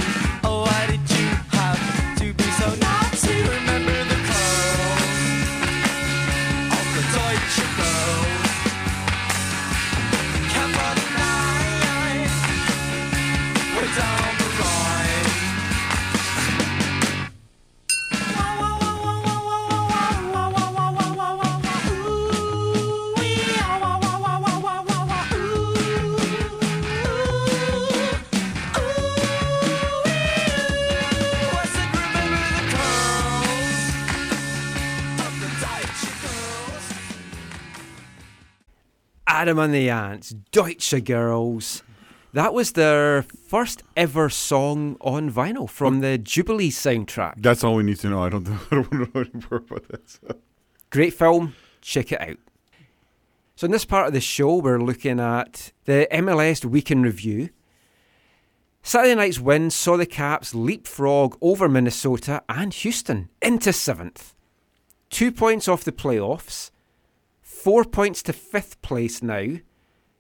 Adam 39.39 39.61
and 39.61 39.73
the 39.73 39.89
Ants, 39.89 40.35
Deutscher 40.51 40.99
Girls. 40.99 41.85
That 42.33 42.53
was 42.53 42.73
their 42.73 43.23
first 43.23 43.85
ever 43.97 44.29
song 44.29 44.97
on 45.01 45.31
vinyl 45.31 45.71
from 45.71 46.01
the 46.01 46.19
Jubilee 46.19 46.73
soundtrack. 46.73 47.35
That's 47.37 47.63
all 47.63 47.77
we 47.77 47.85
need 47.85 48.01
to 48.01 48.09
know. 48.09 48.25
I 48.25 48.31
don't, 48.31 48.49
I 48.49 48.59
don't 48.73 48.93
know 48.93 49.09
any 49.15 49.31
more 49.49 49.61
about 49.61 49.87
that. 49.91 50.39
Great 50.91 51.15
film. 51.15 51.55
Check 51.81 52.11
it 52.11 52.21
out. 52.21 52.39
So, 53.55 53.67
in 53.67 53.71
this 53.71 53.85
part 53.85 54.09
of 54.09 54.13
the 54.13 54.21
show, 54.21 54.57
we're 54.57 54.83
looking 54.83 55.21
at 55.21 55.71
the 55.85 56.09
MLS 56.11 56.65
Week 56.65 56.91
in 56.91 57.03
Review. 57.03 57.51
Saturday 58.83 59.15
night's 59.15 59.39
win 59.39 59.71
saw 59.71 59.97
the 59.97 60.05
Caps 60.05 60.53
leapfrog 60.53 61.39
over 61.41 61.69
Minnesota 61.69 62.43
and 62.49 62.75
Houston 62.75 63.29
into 63.41 63.73
seventh. 63.73 64.35
Two 65.11 65.31
points 65.31 65.69
off 65.69 65.85
the 65.85 65.93
playoffs, 65.93 66.73
four 67.63 67.85
points 67.85 68.23
to 68.25 68.33
fifth 68.33 68.81
place 68.83 69.23
now, 69.23 69.59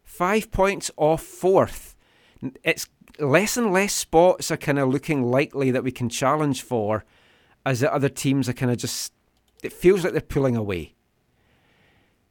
Five 0.08 0.50
points 0.50 0.90
off 0.96 1.22
fourth. 1.22 1.94
It's 2.64 2.88
less 3.20 3.58
and 3.58 3.72
less 3.74 3.92
spots 3.92 4.50
are 4.50 4.56
kind 4.56 4.78
of 4.78 4.88
looking 4.88 5.22
likely 5.22 5.70
that 5.70 5.84
we 5.84 5.92
can 5.92 6.08
challenge 6.08 6.62
for 6.62 7.04
as 7.66 7.80
the 7.80 7.92
other 7.92 8.08
teams 8.08 8.48
are 8.48 8.54
kind 8.54 8.72
of 8.72 8.78
just. 8.78 9.12
It 9.62 9.72
feels 9.72 10.02
like 10.02 10.14
they're 10.14 10.22
pulling 10.22 10.56
away. 10.56 10.94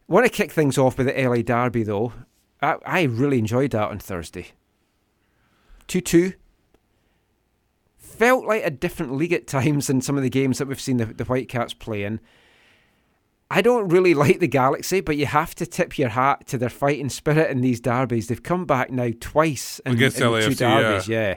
Want 0.07 0.25
to 0.25 0.31
kick 0.31 0.51
things 0.51 0.77
off 0.77 0.97
with 0.97 1.05
the 1.05 1.13
LA 1.13 1.43
Derby, 1.43 1.83
though. 1.83 2.13
I, 2.61 2.77
I 2.83 3.03
really 3.03 3.37
enjoyed 3.37 3.71
that 3.71 3.89
on 3.89 3.99
Thursday. 3.99 4.47
2 5.85 6.01
2. 6.01 6.33
Felt 7.95 8.43
like 8.43 8.65
a 8.65 8.71
different 8.71 9.13
league 9.13 9.33
at 9.33 9.45
times 9.47 9.85
than 9.85 10.01
some 10.01 10.17
of 10.17 10.23
the 10.23 10.29
games 10.31 10.57
that 10.57 10.67
we've 10.67 10.81
seen 10.81 10.97
the, 10.97 11.05
the 11.05 11.25
Whitecaps 11.25 11.75
playing. 11.75 12.21
I 13.49 13.61
don't 13.61 13.89
really 13.89 14.13
like 14.25 14.39
the 14.39 14.47
Galaxy, 14.47 15.01
but 15.01 15.17
you 15.17 15.25
have 15.25 15.55
to 15.55 15.65
tip 15.65 15.97
your 15.97 16.09
hat 16.09 16.47
to 16.47 16.57
their 16.57 16.69
fighting 16.69 17.09
spirit 17.09 17.49
in 17.49 17.61
these 17.61 17.79
derbies. 17.79 18.27
They've 18.27 18.41
come 18.43 18.65
back 18.65 18.89
now 18.91 19.09
twice 19.19 19.79
in, 19.85 19.93
Against 19.93 20.19
in 20.19 20.31
the 20.31 20.41
two 20.41 20.49
LAFC, 20.49 20.59
yeah. 20.59 20.81
derbies, 20.81 21.07
yeah. 21.07 21.35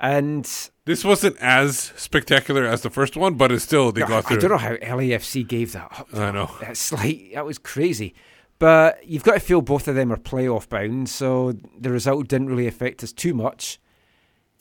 And 0.00 0.70
This 0.84 1.04
wasn't 1.04 1.36
as 1.38 1.92
spectacular 1.96 2.64
as 2.66 2.82
the 2.82 2.90
first 2.90 3.16
one, 3.16 3.34
but 3.34 3.52
it's 3.52 3.64
still 3.64 3.92
they 3.92 4.02
I- 4.02 4.08
got 4.08 4.30
I 4.30 4.36
don't 4.36 4.50
know 4.50 4.58
how 4.58 4.74
LAFC 4.76 5.46
gave 5.46 5.72
that 5.72 5.84
up. 5.92 6.08
I 6.12 6.30
know. 6.32 6.50
That's 6.60 6.92
like 6.92 7.30
that 7.34 7.46
was 7.46 7.58
crazy. 7.58 8.14
But 8.58 9.06
you've 9.06 9.24
got 9.24 9.34
to 9.34 9.40
feel 9.40 9.62
both 9.62 9.88
of 9.88 9.94
them 9.94 10.12
are 10.12 10.16
playoff 10.16 10.68
bound, 10.68 11.08
so 11.08 11.54
the 11.78 11.90
result 11.90 12.28
didn't 12.28 12.48
really 12.48 12.66
affect 12.66 13.02
us 13.02 13.12
too 13.12 13.34
much. 13.34 13.78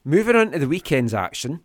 Moving 0.04 0.36
on 0.36 0.52
to 0.52 0.60
the 0.60 0.68
weekend's 0.68 1.14
action. 1.14 1.62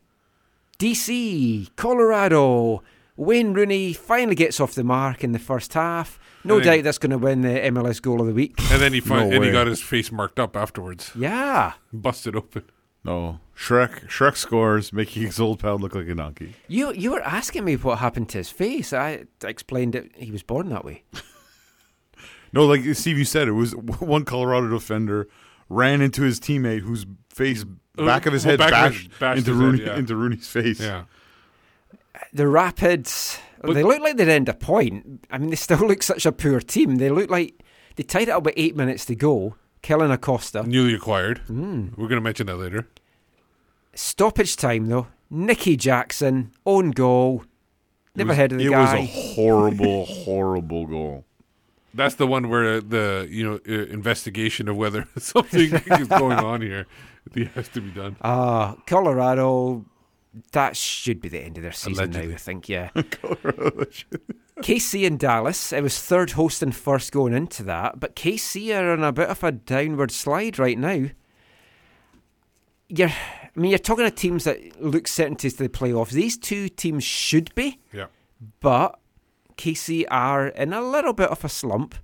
DC, 0.79 1.69
Colorado. 1.77 2.83
Wayne 3.19 3.53
Rooney 3.53 3.93
finally 3.93 4.35
gets 4.37 4.61
off 4.61 4.75
the 4.75 4.85
mark 4.85 5.23
in 5.25 5.33
the 5.33 5.39
first 5.39 5.75
half. 5.75 6.19
No 6.45 6.57
And 6.57 6.65
then- 6.65 6.77
doubt 6.79 6.85
that's 6.85 6.99
going 6.99 7.11
to 7.11 7.19
win 7.19 7.43
the 7.43 7.49
MLS 7.73 8.01
goal 8.01 8.21
of 8.21 8.27
the 8.29 8.33
week. 8.33 8.55
And 8.71 8.81
then 8.81 8.93
he 8.93 9.01
fin- 9.01 9.29
No 9.29 9.37
and 9.37 9.45
he 9.45 9.51
got 9.51 9.67
his 9.67 9.83
face 9.83 10.11
marked 10.13 10.39
up 10.39 10.57
afterwards. 10.57 11.11
Yeah. 11.17 11.73
Busted 11.93 12.37
open. 12.37 12.63
No, 13.05 13.41
Shrek. 13.57 14.07
Shrek 14.09 14.37
scores, 14.37 14.93
making 14.93 15.23
his 15.23 15.41
old 15.41 15.59
pal 15.61 15.79
look 15.79 15.95
like 15.95 16.09
a 16.09 16.15
donkey. 16.15 16.55
You 16.67 16.93
you 16.93 17.13
were 17.13 17.23
asking 17.23 17.65
me 17.65 17.77
what 17.77 17.99
happened 17.99 18.29
to 18.31 18.39
his 18.39 18.51
face. 18.51 18.93
I 18.93 19.25
explained 19.45 19.95
it. 19.95 20.11
He 20.17 20.31
was 20.31 20.43
born 20.43 20.69
that 20.71 20.85
way. 20.85 21.03
No, 22.53 22.65
like 22.65 22.83
Steve, 22.95 23.19
you 23.19 23.27
said 23.27 23.47
it 23.47 23.53
was 23.53 23.73
one 24.01 24.25
Colorado 24.25 24.69
defender 24.71 25.29
ran 25.69 26.01
into 26.01 26.23
his 26.23 26.41
teammate, 26.41 26.81
whose 26.81 27.05
face, 27.29 27.65
Uh, 27.99 28.07
back 28.07 28.25
of 28.27 28.33
his 28.33 28.45
well, 28.47 28.53
head, 28.53 28.59
back 28.59 28.71
bashed, 28.71 29.11
bashed 29.21 29.39
into 29.41 29.51
his 29.53 29.61
head, 29.61 29.67
Rooney, 29.67 29.85
yeah. 29.85 29.99
into 29.99 30.17
Rooney's 30.17 30.49
face. 30.49 30.81
Yeah. 30.81 31.05
The 32.33 32.47
Rapids, 32.49 33.39
they 33.63 33.83
look 33.83 34.01
like 34.01 34.17
they'd 34.17 34.29
end 34.29 34.49
a 34.49 34.55
point. 34.55 35.25
I 35.31 35.39
mean, 35.39 35.51
they 35.51 35.57
still 35.57 35.79
look 35.87 36.03
such 36.03 36.27
a 36.27 36.33
poor 36.33 36.61
team. 36.61 36.97
They 36.97 37.11
look 37.11 37.31
like 37.31 37.63
they 37.97 38.03
tied 38.03 38.29
it 38.29 38.31
up 38.31 38.45
with 38.45 38.55
eight 38.57 38.77
minutes 38.77 39.05
to 39.07 39.15
go. 39.15 39.57
Kellen 39.83 40.11
Acosta. 40.11 40.65
Newly 40.65 40.95
acquired. 40.95 41.41
Mm. 41.49 41.91
We're 41.97 42.09
going 42.09 42.21
to 42.21 42.21
mention 42.21 42.47
that 42.49 42.57
later. 42.57 42.89
Stoppage 43.95 44.57
time, 44.57 44.87
though. 44.87 45.07
Nicky 45.31 45.77
Jackson, 45.77 46.53
own 46.67 46.91
goal. 46.91 47.45
Never 48.15 48.29
was- 48.29 48.37
heard 48.39 48.53
of 48.53 48.59
the 48.59 48.67
it 48.67 48.71
guy. 48.71 48.81
was 48.81 48.93
a 48.93 49.07
horrible, 49.07 50.05
horrible 50.07 50.87
goal. 50.87 51.25
That's 51.95 52.17
the 52.17 52.27
one 52.27 52.49
where 52.49 52.81
the 52.81 53.27
you 53.31 53.45
know 53.45 53.61
uh, 53.69 53.87
investigation 53.87 54.69
of 54.69 54.77
whether 54.77 55.09
something 55.19 55.73
is 55.75 56.09
going 56.09 56.39
on 56.39 56.61
here 56.61 56.87
it 57.35 57.49
has 57.49 57.69
to 57.71 57.81
be 57.81 57.91
done. 57.91 58.17
Ah, 58.23 58.77
Colorado. 58.87 59.85
That 60.53 60.77
should 60.77 61.21
be 61.21 61.29
the 61.29 61.41
end 61.41 61.57
of 61.57 61.63
their 61.63 61.73
season 61.73 62.05
Allegedly. 62.05 62.29
now, 62.29 62.35
I 62.35 62.37
think, 62.39 62.69
yeah. 62.69 62.91
KC 64.63 65.07
and 65.07 65.19
Dallas. 65.19 65.73
It 65.73 65.83
was 65.83 66.01
third 66.01 66.33
host 66.33 66.63
and 66.63 66.75
first 66.75 67.13
going 67.13 67.33
into 67.33 67.63
that, 67.65 68.01
but 68.01 68.17
KC 68.17 68.77
are 68.79 68.91
on 68.93 69.05
a 69.05 69.13
bit 69.13 69.29
of 69.29 69.43
a 69.45 69.53
downward 69.53 70.11
slide 70.11 70.59
right 70.59 70.79
now. 70.79 71.07
You're, 72.89 73.09
I 73.09 73.51
mean, 73.55 73.71
you're 73.71 73.79
talking 73.79 74.05
to 74.05 74.11
teams 74.11 74.45
that 74.45 74.83
look 74.83 75.07
certainties 75.07 75.55
to 75.55 75.63
the 75.65 75.69
playoffs. 75.69 76.11
These 76.11 76.39
two 76.39 76.69
teams 76.69 77.05
should 77.05 77.55
be, 77.55 77.79
Yeah. 77.93 78.07
but 78.61 78.99
KC 79.57 80.07
are 80.11 80.49
in 80.49 80.73
a 80.73 80.81
little 80.83 81.13
bit 81.13 81.29
of 81.31 81.45
a 81.45 81.49
slump. 81.49 81.95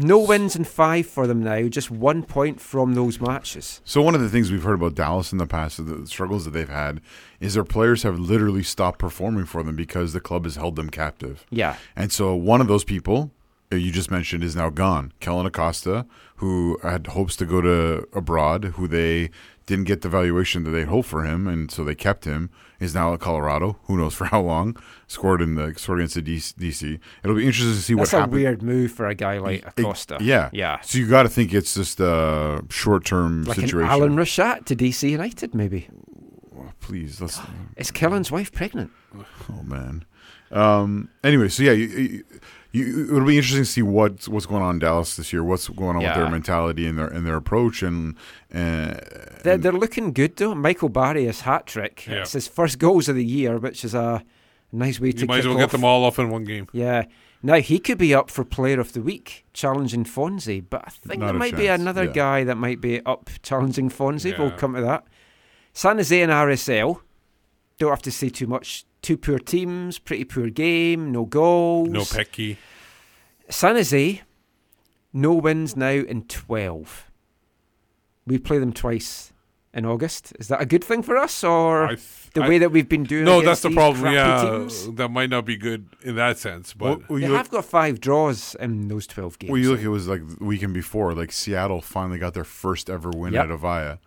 No 0.00 0.18
wins 0.20 0.54
in 0.54 0.62
five 0.62 1.06
for 1.06 1.26
them 1.26 1.42
now, 1.42 1.66
just 1.66 1.90
one 1.90 2.22
point 2.22 2.60
from 2.60 2.94
those 2.94 3.20
matches. 3.20 3.80
So 3.84 4.00
one 4.00 4.14
of 4.14 4.20
the 4.20 4.28
things 4.28 4.52
we've 4.52 4.62
heard 4.62 4.74
about 4.74 4.94
Dallas 4.94 5.32
in 5.32 5.38
the 5.38 5.46
past, 5.46 5.84
the 5.84 6.06
struggles 6.06 6.44
that 6.44 6.52
they've 6.52 6.68
had, 6.68 7.00
is 7.40 7.54
their 7.54 7.64
players 7.64 8.04
have 8.04 8.16
literally 8.16 8.62
stopped 8.62 9.00
performing 9.00 9.44
for 9.44 9.64
them 9.64 9.74
because 9.74 10.12
the 10.12 10.20
club 10.20 10.44
has 10.44 10.54
held 10.54 10.76
them 10.76 10.88
captive. 10.88 11.44
Yeah. 11.50 11.74
And 11.96 12.12
so 12.12 12.32
one 12.36 12.60
of 12.60 12.68
those 12.68 12.84
people 12.84 13.32
you 13.72 13.90
just 13.90 14.08
mentioned 14.08 14.44
is 14.44 14.54
now 14.54 14.70
gone. 14.70 15.12
Kellen 15.18 15.46
Acosta, 15.46 16.06
who 16.36 16.78
had 16.84 17.08
hopes 17.08 17.34
to 17.36 17.44
go 17.44 17.60
to 17.60 18.06
abroad, 18.12 18.64
who 18.76 18.86
they 18.86 19.30
didn't 19.68 19.84
get 19.84 20.00
the 20.00 20.08
valuation 20.08 20.64
that 20.64 20.70
they 20.70 20.82
hoped 20.84 21.08
for 21.08 21.22
him, 21.24 21.46
and 21.46 21.70
so 21.70 21.84
they 21.84 21.94
kept 21.94 22.24
him, 22.24 22.50
is 22.80 22.94
now 22.94 23.14
at 23.14 23.20
Colorado. 23.20 23.78
Who 23.84 23.96
knows 23.96 24.14
for 24.18 24.24
how 24.24 24.40
long? 24.40 24.76
Scored 25.06 25.40
in 25.40 25.54
the 25.54 25.74
scored 25.76 26.00
against 26.00 26.14
the 26.16 26.22
DC. 26.22 26.98
It'll 27.22 27.36
be 27.36 27.46
interesting 27.46 27.74
to 27.76 27.80
see 27.80 27.94
That's 27.94 28.12
what 28.12 28.18
happens. 28.20 28.32
That's 28.32 28.42
a 28.42 28.44
weird 28.44 28.62
move 28.62 28.90
for 28.92 29.06
a 29.06 29.14
guy 29.14 29.38
like 29.38 29.60
It- 29.64 29.72
Acosta. 29.78 30.18
yeah, 30.20 30.50
Yeah. 30.52 30.80
So 30.80 30.98
you 30.98 31.06
got 31.08 31.22
to 31.22 31.28
think 31.28 31.54
it's 31.54 31.74
just 31.74 32.00
a 32.00 32.64
short-term 32.70 33.44
Like 33.44 33.56
situation. 33.56 33.80
an 33.80 33.86
Alan 33.90 34.16
Rashat 34.16 34.64
to 34.66 34.74
DC 34.76 35.08
United, 35.10 35.54
maybe. 35.54 35.88
Oh, 36.56 36.72
Please, 36.80 37.20
let's. 37.20 37.38
Is 37.76 37.90
Kellen's 37.92 38.32
wife 38.32 38.50
pregnant? 38.52 38.90
Oh 39.50 39.62
man. 39.62 40.04
Um. 40.50 41.10
Anyway, 41.22 41.48
so 41.48 41.62
yeah, 41.62 41.72
you, 41.72 41.86
you, 41.86 42.24
you, 42.72 43.04
it'll 43.04 43.26
be 43.26 43.36
interesting 43.36 43.62
to 43.62 43.70
see 43.70 43.82
what's 43.82 44.28
what's 44.28 44.46
going 44.46 44.62
on 44.62 44.76
in 44.76 44.78
Dallas 44.80 45.16
this 45.16 45.32
year. 45.32 45.42
What's 45.42 45.68
going 45.68 45.96
on 45.96 46.02
with 46.02 46.14
their 46.14 46.30
mentality 46.30 46.86
and 46.86 46.98
their 46.98 47.08
and 47.08 47.26
their 47.26 47.36
approach 47.36 47.82
and. 47.82 48.14
Uh, 48.52 48.94
They're, 49.42 49.58
they're 49.58 49.72
looking 49.72 50.12
good 50.12 50.36
though. 50.36 50.54
Michael 50.54 50.88
Barrios 50.88 51.42
hat 51.42 51.66
trick. 51.66 52.06
Yeah. 52.06 52.22
It's 52.22 52.32
his 52.32 52.48
first 52.48 52.78
goals 52.78 53.08
of 53.08 53.16
the 53.16 53.24
year, 53.24 53.58
which 53.58 53.84
is 53.84 53.94
a 53.94 54.22
nice 54.72 55.00
way 55.00 55.12
to. 55.12 55.20
You 55.20 55.26
might 55.26 55.38
as 55.38 55.44
kick 55.44 55.50
well 55.50 55.58
get 55.58 55.70
them 55.70 55.84
all 55.84 56.04
off 56.04 56.18
in 56.18 56.30
one 56.30 56.44
game. 56.44 56.66
Yeah. 56.72 57.04
Now 57.42 57.56
he 57.60 57.78
could 57.78 57.98
be 57.98 58.14
up 58.14 58.30
for 58.30 58.44
Player 58.44 58.80
of 58.80 58.92
the 58.94 59.00
Week, 59.00 59.44
challenging 59.52 60.04
Fonzie, 60.04 60.64
but 60.68 60.82
I 60.86 60.90
think 60.90 61.20
Not 61.20 61.26
there 61.26 61.36
a 61.36 61.38
might 61.38 61.56
be 61.56 61.68
another 61.68 62.04
yeah. 62.04 62.12
guy 62.12 62.44
that 62.44 62.56
might 62.56 62.80
be 62.80 63.00
up 63.06 63.30
challenging 63.42 63.90
Fonzie. 63.90 64.36
We'll 64.36 64.50
come 64.50 64.74
to 64.74 64.80
that. 64.80 65.04
San 65.72 65.96
Jose 65.96 66.20
and 66.20 66.32
RSL. 66.32 67.00
Don't 67.78 67.90
have 67.90 68.02
to 68.02 68.10
say 68.10 68.28
too 68.28 68.48
much. 68.48 68.84
Two 69.02 69.16
poor 69.16 69.38
teams, 69.38 69.98
pretty 69.98 70.24
poor 70.24 70.50
game, 70.50 71.12
no 71.12 71.24
goals. 71.24 71.88
No 71.88 72.00
Pecky. 72.00 72.56
San 73.48 73.76
Jose, 73.76 74.22
no 75.12 75.34
wins 75.34 75.76
now 75.76 75.88
in 75.90 76.22
12. 76.24 77.04
We 78.26 78.38
play 78.38 78.58
them 78.58 78.72
twice 78.72 79.32
in 79.72 79.86
August. 79.86 80.34
Is 80.38 80.48
that 80.48 80.60
a 80.60 80.66
good 80.66 80.84
thing 80.84 81.02
for 81.02 81.16
us, 81.16 81.42
or 81.44 81.96
the 82.34 82.42
I- 82.42 82.48
way 82.48 82.58
that 82.58 82.72
we've 82.72 82.88
been 82.88 83.04
doing? 83.04 83.24
No, 83.24 83.40
that's 83.40 83.62
the 83.62 83.70
problem. 83.70 84.12
Yeah, 84.12 84.42
teams? 84.58 84.90
that 84.96 85.08
might 85.08 85.30
not 85.30 85.46
be 85.46 85.56
good 85.56 85.88
in 86.02 86.16
that 86.16 86.36
sense, 86.38 86.74
but 86.74 87.00
they 87.08 87.22
have 87.22 87.48
got 87.50 87.64
five 87.64 88.00
draws 88.00 88.54
in 88.56 88.88
those 88.88 89.06
12 89.06 89.38
games. 89.38 89.50
Well, 89.50 89.60
you 89.60 89.70
look, 89.70 89.80
it 89.80 89.88
was 89.88 90.08
like 90.08 90.26
the 90.38 90.44
weekend 90.44 90.74
before, 90.74 91.14
like 91.14 91.32
Seattle 91.32 91.80
finally 91.80 92.18
got 92.18 92.34
their 92.34 92.44
first 92.44 92.90
ever 92.90 93.10
win 93.10 93.32
Yep. 93.32 93.44
at 93.44 93.50
Avaya. 93.50 93.98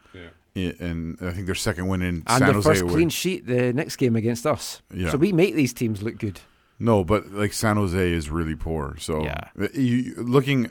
And 0.56 1.18
I 1.22 1.32
think 1.32 1.46
their 1.46 1.56
second 1.56 1.88
win 1.88 2.02
in 2.02 2.16
and 2.28 2.30
San 2.30 2.40
their 2.42 2.54
Jose 2.54 2.70
first 2.70 2.82
away. 2.82 2.92
clean 2.94 3.10
sheet 3.10 3.46
the 3.48 3.72
next 3.74 3.96
game 3.96 4.16
against 4.16 4.46
us. 4.46 4.82
Yeah. 4.94 5.12
So 5.12 5.18
we 5.18 5.32
make 5.32 5.56
these 5.56 5.74
teams 5.74 6.04
look 6.04 6.18
good. 6.18 6.42
No, 6.80 7.04
but 7.04 7.32
like 7.32 7.54
San 7.54 7.78
Jose 7.78 8.12
is 8.12 8.30
really 8.30 8.56
poor. 8.56 8.96
So 9.00 9.24
Yeah. 9.24 9.50
you, 9.74 10.16
looking 10.18 10.70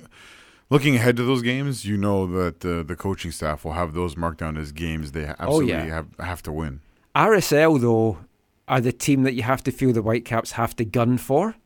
looking 0.69 0.97
ahead 0.97 1.16
to 1.16 1.23
those 1.24 1.40
games, 1.43 1.85
you 1.85 1.97
know 1.97 2.27
that 2.27 2.65
uh, 2.65 2.82
the 2.82 2.94
coaching 2.97 3.31
staff 3.31 3.65
will 3.65 3.73
have 3.73 3.94
those 3.94 4.16
marked 4.16 4.39
down 4.40 4.57
as 4.57 4.70
games 4.73 5.12
they 5.12 5.24
absolutely 5.24 5.73
Oh, 5.74 5.77
yeah. 5.78 5.94
have 5.94 6.07
have 6.19 6.43
to 6.43 6.52
win. 6.52 6.81
RSL, 7.16 7.81
though, 7.81 8.19
are 8.69 8.81
the 8.81 8.93
team 8.93 9.23
that 9.24 9.35
you 9.35 9.43
have 9.43 9.62
to 9.65 9.73
feel 9.73 9.93
the 9.93 10.02
Whitecaps 10.02 10.52
have 10.52 10.77
to 10.77 10.85
gun 10.85 11.16
for. 11.19 11.57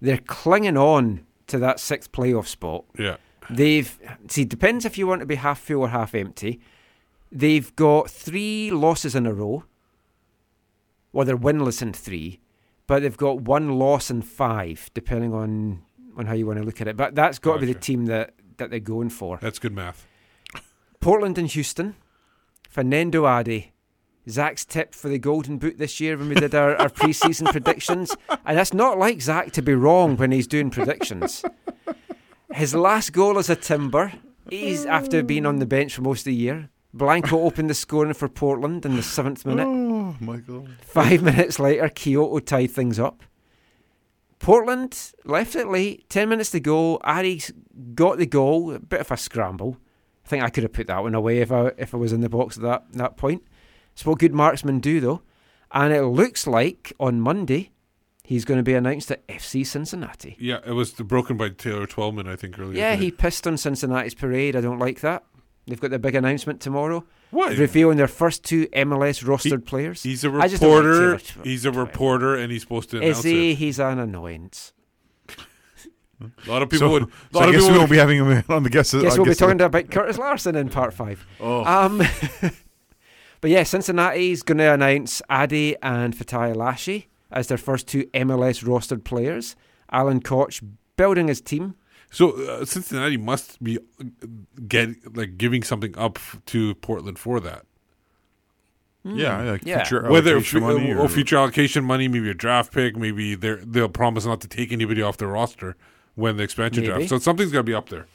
They're 0.00 0.18
clinging 0.26 0.76
on 0.76 1.20
to 1.48 1.58
that 1.58 1.80
sixth 1.80 2.12
playoff 2.12 2.46
spot. 2.46 2.84
Yeah. 2.98 3.16
They've 3.50 3.98
see 4.28 4.44
depends 4.44 4.84
if 4.84 4.96
you 4.98 5.06
want 5.06 5.20
to 5.20 5.26
be 5.26 5.36
half 5.36 5.58
full 5.60 5.80
or 5.82 5.88
half 5.88 6.14
empty. 6.14 6.60
They've 7.32 7.74
got 7.76 8.10
three 8.10 8.70
losses 8.70 9.14
in 9.14 9.26
a 9.26 9.32
row. 9.32 9.64
Well, 11.12 11.24
they're 11.24 11.36
winless 11.36 11.82
in 11.82 11.92
three, 11.92 12.40
but 12.86 13.02
they've 13.02 13.16
got 13.16 13.40
one 13.40 13.78
loss 13.78 14.10
in 14.10 14.22
five, 14.22 14.90
depending 14.94 15.32
on 15.34 15.82
on 16.16 16.26
how 16.26 16.34
you 16.34 16.46
want 16.46 16.58
to 16.58 16.64
look 16.64 16.80
at 16.80 16.88
it. 16.88 16.96
But 16.96 17.14
that's 17.14 17.38
got 17.38 17.54
to 17.54 17.60
be 17.60 17.72
the 17.72 17.78
team 17.78 18.06
that 18.06 18.34
that 18.58 18.70
they're 18.70 18.80
going 18.80 19.10
for. 19.10 19.38
that's 19.40 19.58
good 19.58 19.74
math. 19.74 20.06
Portland 21.00 21.38
and 21.38 21.48
Houston. 21.48 21.94
Fernando 22.68 23.24
Adi. 23.24 23.72
Zach's 24.28 24.64
tip 24.64 24.92
for 24.94 25.08
the 25.08 25.18
Golden 25.18 25.56
Boot 25.56 25.78
this 25.78 26.00
year 26.00 26.16
when 26.16 26.28
we 26.28 26.34
did 26.34 26.54
our, 26.54 26.74
our 26.76 26.88
pre-season 26.88 27.46
predictions. 27.46 28.14
And 28.44 28.58
that's 28.58 28.74
not 28.74 28.98
like 28.98 29.22
Zach 29.22 29.52
to 29.52 29.62
be 29.62 29.72
wrong 29.74 30.16
when 30.16 30.32
he's 30.32 30.48
doing 30.48 30.68
predictions. 30.70 31.44
His 32.52 32.74
last 32.74 33.12
goal 33.12 33.38
as 33.38 33.48
a 33.48 33.54
timber, 33.56 34.12
he's 34.50 34.84
after 34.84 35.22
being 35.22 35.46
on 35.46 35.58
the 35.60 35.66
bench 35.66 35.94
for 35.94 36.02
most 36.02 36.20
of 36.22 36.24
the 36.24 36.34
year. 36.34 36.70
Blanco 36.96 37.40
opened 37.42 37.68
the 37.70 37.74
scoring 37.74 38.14
for 38.14 38.28
Portland 38.28 38.84
in 38.86 38.96
the 38.96 39.02
seventh 39.02 39.44
minute. 39.46 39.66
Oh, 39.66 40.16
Michael. 40.20 40.68
Five 40.80 41.22
minutes 41.30 41.58
later, 41.58 41.88
Quioto 41.88 42.44
tied 42.44 42.70
things 42.70 42.98
up. 42.98 43.22
Portland 44.38 45.12
left 45.24 45.56
it 45.56 45.66
late, 45.68 46.08
10 46.10 46.28
minutes 46.28 46.50
to 46.50 46.60
go. 46.60 47.00
Adi 47.02 47.42
got 47.94 48.18
the 48.18 48.26
goal, 48.26 48.72
a 48.72 48.78
bit 48.78 49.00
of 49.00 49.10
a 49.10 49.16
scramble. 49.16 49.78
I 50.24 50.28
think 50.28 50.42
I 50.42 50.50
could 50.50 50.62
have 50.62 50.72
put 50.72 50.88
that 50.88 51.02
one 51.02 51.14
away 51.14 51.38
if 51.38 51.52
I 51.52 51.70
if 51.78 51.94
I 51.94 51.96
was 51.96 52.12
in 52.12 52.20
the 52.20 52.28
box 52.28 52.56
at 52.56 52.62
that, 52.64 52.92
that 52.92 53.16
point. 53.16 53.44
It's 53.92 54.04
what 54.04 54.18
good 54.18 54.34
marksmen 54.34 54.80
do, 54.80 55.00
though. 55.00 55.22
And 55.72 55.92
it 55.92 56.02
looks 56.02 56.46
like 56.46 56.92
on 57.00 57.20
Monday 57.20 57.70
he's 58.24 58.44
going 58.44 58.58
to 58.58 58.64
be 58.64 58.74
announced 58.74 59.10
at 59.10 59.26
FC 59.28 59.64
Cincinnati. 59.64 60.36
Yeah, 60.38 60.58
it 60.66 60.72
was 60.72 60.92
broken 60.92 61.36
by 61.36 61.50
Taylor 61.50 61.86
Twellman, 61.86 62.28
I 62.28 62.36
think, 62.36 62.58
earlier. 62.58 62.76
Yeah, 62.76 62.92
today. 62.92 63.04
he 63.04 63.10
pissed 63.10 63.46
on 63.46 63.56
Cincinnati's 63.56 64.14
parade. 64.14 64.56
I 64.56 64.60
don't 64.60 64.78
like 64.78 65.00
that. 65.00 65.24
They've 65.66 65.80
got 65.80 65.90
their 65.90 65.98
big 65.98 66.14
announcement 66.14 66.60
tomorrow. 66.60 67.04
What? 67.30 67.56
Revealing 67.58 67.96
their 67.96 68.06
first 68.08 68.44
two 68.44 68.66
MLS 68.68 69.24
rostered 69.24 69.64
players. 69.66 70.02
He's 70.04 70.24
a 70.24 70.30
I 70.32 70.46
just 70.46 70.62
don't 70.62 70.72
like 70.74 70.84
reporter. 70.84 71.20
He's 71.42 71.64
a 71.64 71.72
reporter, 71.72 72.36
and 72.36 72.52
he's 72.52 72.62
supposed 72.62 72.90
to 72.90 72.98
announce 72.98 73.18
Is 73.18 73.24
he? 73.24 73.50
it. 73.50 73.54
He's 73.56 73.80
an 73.80 73.98
annoyance. 73.98 74.72
A 76.20 76.48
lot 76.50 76.62
of 76.62 76.70
people 76.70 76.88
So- 76.88 76.92
would. 76.92 77.02
A 77.02 77.06
so 77.32 77.38
lot 77.40 77.48
I 77.48 77.52
guess 77.52 77.60
people 77.62 77.72
we 77.72 77.78
won't 77.78 77.90
be 77.90 77.96
having 77.98 78.18
him 78.24 78.44
on 78.48 78.62
the 78.62 78.70
guest. 78.70 78.94
I 78.94 79.02
guess 79.02 79.16
we'll 79.18 79.24
be 79.26 79.30
guest- 79.30 79.40
talking 79.40 79.60
about 79.60 79.90
Curtis 79.90 80.18
Larson 80.18 80.54
in 80.56 80.68
part 80.70 80.94
five. 80.94 81.26
Oh. 81.40 81.62
Um, 81.64 81.98
but 83.40 83.50
yeah, 83.50 83.64
Cincinnati's 83.64 84.42
going 84.42 84.58
to 84.58 84.72
announce 84.72 85.20
Adi 85.28 85.76
and 85.82 86.16
Fatai 86.16 86.54
Alashe 86.54 87.06
as 87.30 87.48
their 87.48 87.58
first 87.58 87.86
two 87.86 88.04
MLS 88.14 88.64
rostered 88.64 89.04
players. 89.04 89.56
Alan 89.90 90.20
Koch 90.20 90.62
building 90.96 91.28
his 91.28 91.40
team. 91.42 91.74
So 92.10 92.30
uh, 92.46 92.64
Cincinnati 92.64 93.16
must 93.16 93.62
be 93.62 93.78
uh, 93.78 94.04
get 94.68 95.16
like 95.16 95.36
giving 95.38 95.62
something 95.62 95.96
up 95.98 96.16
f- 96.18 96.40
to 96.46 96.74
Portland 96.76 97.18
for 97.18 97.40
that. 97.40 97.64
Yeah, 99.04 99.40
like 99.52 99.64
Yeah. 99.64 99.84
future 99.84 100.10
Whether 100.10 100.32
allocation 100.32 100.60
fu- 100.60 100.66
money 100.66 100.92
or, 100.92 101.00
or- 101.02 101.08
future 101.08 101.36
allocation 101.36 101.84
money, 101.84 102.08
maybe 102.08 102.28
a 102.30 102.34
draft 102.34 102.72
pick, 102.72 102.96
maybe 102.96 103.34
they're, 103.36 103.60
they'll 103.64 103.88
promise 103.88 104.26
not 104.26 104.40
to 104.40 104.48
take 104.48 104.72
anybody 104.72 105.00
off 105.00 105.16
their 105.16 105.28
roster 105.28 105.76
when 106.16 106.36
the 106.38 106.42
expansion 106.42 106.82
Maybe. 106.82 106.94
draft. 106.94 107.10
So 107.10 107.18
something's 107.18 107.52
got 107.52 107.58
to 107.60 107.64
be 107.64 107.74
up 107.74 107.88
there. 107.88 108.06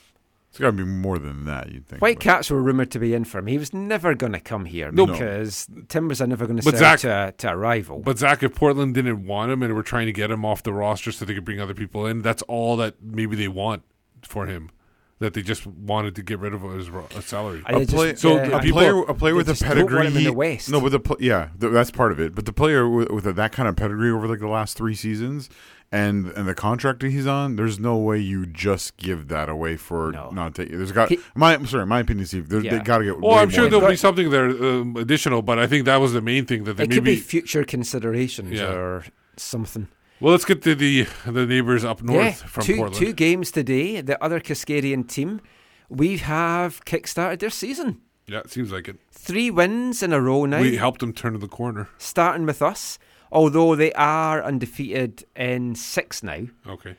It's 0.52 0.60
got 0.60 0.66
to 0.68 0.72
be 0.74 0.84
more 0.84 1.18
than 1.18 1.46
that. 1.46 1.72
You'd 1.72 1.88
think. 1.88 2.02
Whitecaps 2.02 2.52
were 2.52 2.62
rumoured 2.62 2.92
to 2.92 3.00
be 3.00 3.14
in 3.14 3.24
for 3.24 3.40
him. 3.40 3.48
He 3.48 3.58
was 3.58 3.74
never 3.74 4.14
going 4.14 4.34
to 4.34 4.40
come 4.42 4.66
here 4.66 4.92
No. 4.92 5.06
because 5.06 5.66
Timbers 5.88 6.20
are 6.20 6.28
never 6.28 6.46
going 6.46 6.58
to 6.58 6.62
sell 6.62 6.76
Zach- 6.78 7.00
to, 7.00 7.10
a, 7.10 7.32
to 7.38 7.52
a 7.52 7.56
rival. 7.56 8.00
But 8.00 8.18
Zach, 8.18 8.44
if 8.44 8.54
Portland 8.54 8.94
didn't 8.94 9.26
want 9.26 9.50
him 9.54 9.64
and 9.64 9.74
were 9.74 9.82
trying 9.82 10.08
to 10.08 10.12
get 10.12 10.30
him 10.30 10.44
off 10.44 10.62
the 10.62 10.74
roster 10.74 11.14
so 11.14 11.24
they 11.24 11.34
could 11.36 11.46
bring 11.46 11.62
other 11.62 11.74
people 11.74 12.06
in, 12.06 12.22
that's 12.22 12.42
all 12.50 12.76
that 12.76 12.96
maybe 13.02 13.38
they 13.38 13.48
want 13.48 13.84
for 14.24 14.46
him. 14.46 14.72
That 15.20 15.36
they 15.36 15.42
just 15.42 15.66
wanted 15.66 16.16
to 16.16 16.24
get 16.24 16.40
rid 16.40 16.54
of 16.54 16.64
his 16.64 16.90
salary. 17.26 17.62
A, 17.68 17.86
play, 17.86 18.16
so 18.16 18.38
a 18.38 18.50
the 18.50 18.60
people, 18.60 18.80
player, 18.80 19.00
a 19.04 19.14
player 19.14 19.36
with 19.36 19.48
a 19.48 19.52
just 19.54 19.64
pedigree. 19.64 20.08
in 20.08 20.16
the 20.16 20.32
West. 20.32 20.70
No, 20.70 20.82
but 20.82 20.92
the 20.92 21.16
yeah, 21.20 21.50
th- 21.62 21.72
that's 21.72 21.92
part 21.92 22.12
of 22.12 22.20
it. 22.20 22.34
But 22.36 22.46
the 22.48 22.52
player 22.54 22.90
with, 22.90 23.10
with 23.12 23.36
that 23.36 23.52
kind 23.52 23.70
of 23.70 23.76
pedigree 23.76 24.10
over 24.10 24.28
like 24.28 24.40
the 24.40 24.48
last 24.48 24.76
three 24.76 24.96
seasons, 24.96 25.48
and 25.92 26.28
and 26.28 26.48
the 26.48 26.56
contract 26.56 27.02
that 27.02 27.10
he's 27.12 27.28
on, 27.28 27.56
there's 27.58 27.80
no 27.80 27.98
way 27.98 28.18
you 28.20 28.46
just 28.46 28.96
give 28.98 29.28
that 29.28 29.50
away 29.50 29.76
for 29.78 30.12
not 30.32 30.56
taking. 30.56 30.78
There's 30.78 30.92
got 30.92 31.10
He- 31.10 31.20
my 31.36 31.54
I'm 31.54 31.66
sorry, 31.68 31.86
my 31.86 32.00
opinion, 32.00 32.26
Steve. 32.28 32.50
They 32.50 32.60
Yeah. 32.60 32.82
got 32.84 33.00
to 33.00 33.06
get. 33.06 33.20
Well, 33.20 33.36
way 33.36 33.42
I'm 33.42 33.50
sure 33.50 33.64
more 33.64 33.70
there'll 33.72 33.90
be 33.90 33.96
something 33.98 34.30
there 34.30 34.48
um, 34.50 34.96
additional, 34.96 35.42
but 35.42 35.60
I 35.60 35.68
think 35.68 35.86
that 35.86 35.98
was 35.98 36.14
the 36.14 36.22
main 36.22 36.46
thing 36.46 36.64
that 36.64 36.78
they 36.78 36.84
it 36.86 36.92
could 36.92 37.04
maybe. 37.04 37.16
be 37.16 37.22
future 37.22 37.64
considerations 37.64 38.52
Yeah. 38.54 38.72
or 38.72 39.04
something. 39.38 39.88
well, 40.22 40.32
let's 40.32 40.46
get 40.46 40.62
to 40.64 40.76
the 40.76 41.08
the 41.26 41.46
neighbors 41.46 41.84
up 41.84 42.02
north 42.02 42.24
yeah, 42.24 42.32
from 42.32 42.64
two, 42.64 42.76
Portland. 42.78 42.96
two 43.06 43.14
games 43.14 43.52
today. 43.52 44.02
The 44.02 44.22
other 44.24 44.40
Cascadian 44.40 45.08
team, 45.08 45.42
we 45.90 46.18
have 46.18 46.84
kickstarted 46.86 47.40
their 47.40 47.50
season. 47.50 48.00
Yeah, 48.28 48.40
it 48.40 48.52
seems 48.52 48.72
like 48.72 48.88
it. 48.88 48.98
Three 49.12 49.50
wins 49.52 50.02
in 50.02 50.14
a 50.14 50.22
row 50.22 50.46
now. 50.46 50.62
We 50.62 50.78
helped 50.78 51.02
them 51.02 51.12
turn 51.12 51.38
the 51.40 51.48
corner. 51.50 51.90
starting 51.98 52.46
with 52.46 52.62
us, 52.62 52.98
although 53.32 53.76
they 53.76 53.92
are 53.94 54.44
undefeated 54.44 55.24
in 55.36 55.76
six 55.76 56.22
now. 56.24 56.46
Okay. 56.68 56.96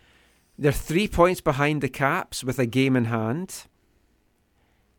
They're 0.59 0.73
three 0.73 1.09
points 1.09 1.41
behind 1.41 1.83
the 1.83 1.89
Caps 1.89 2.45
with 2.45 2.59
a 2.59 2.67
game 2.67 2.95
in 2.97 3.07
hand. 3.07 3.65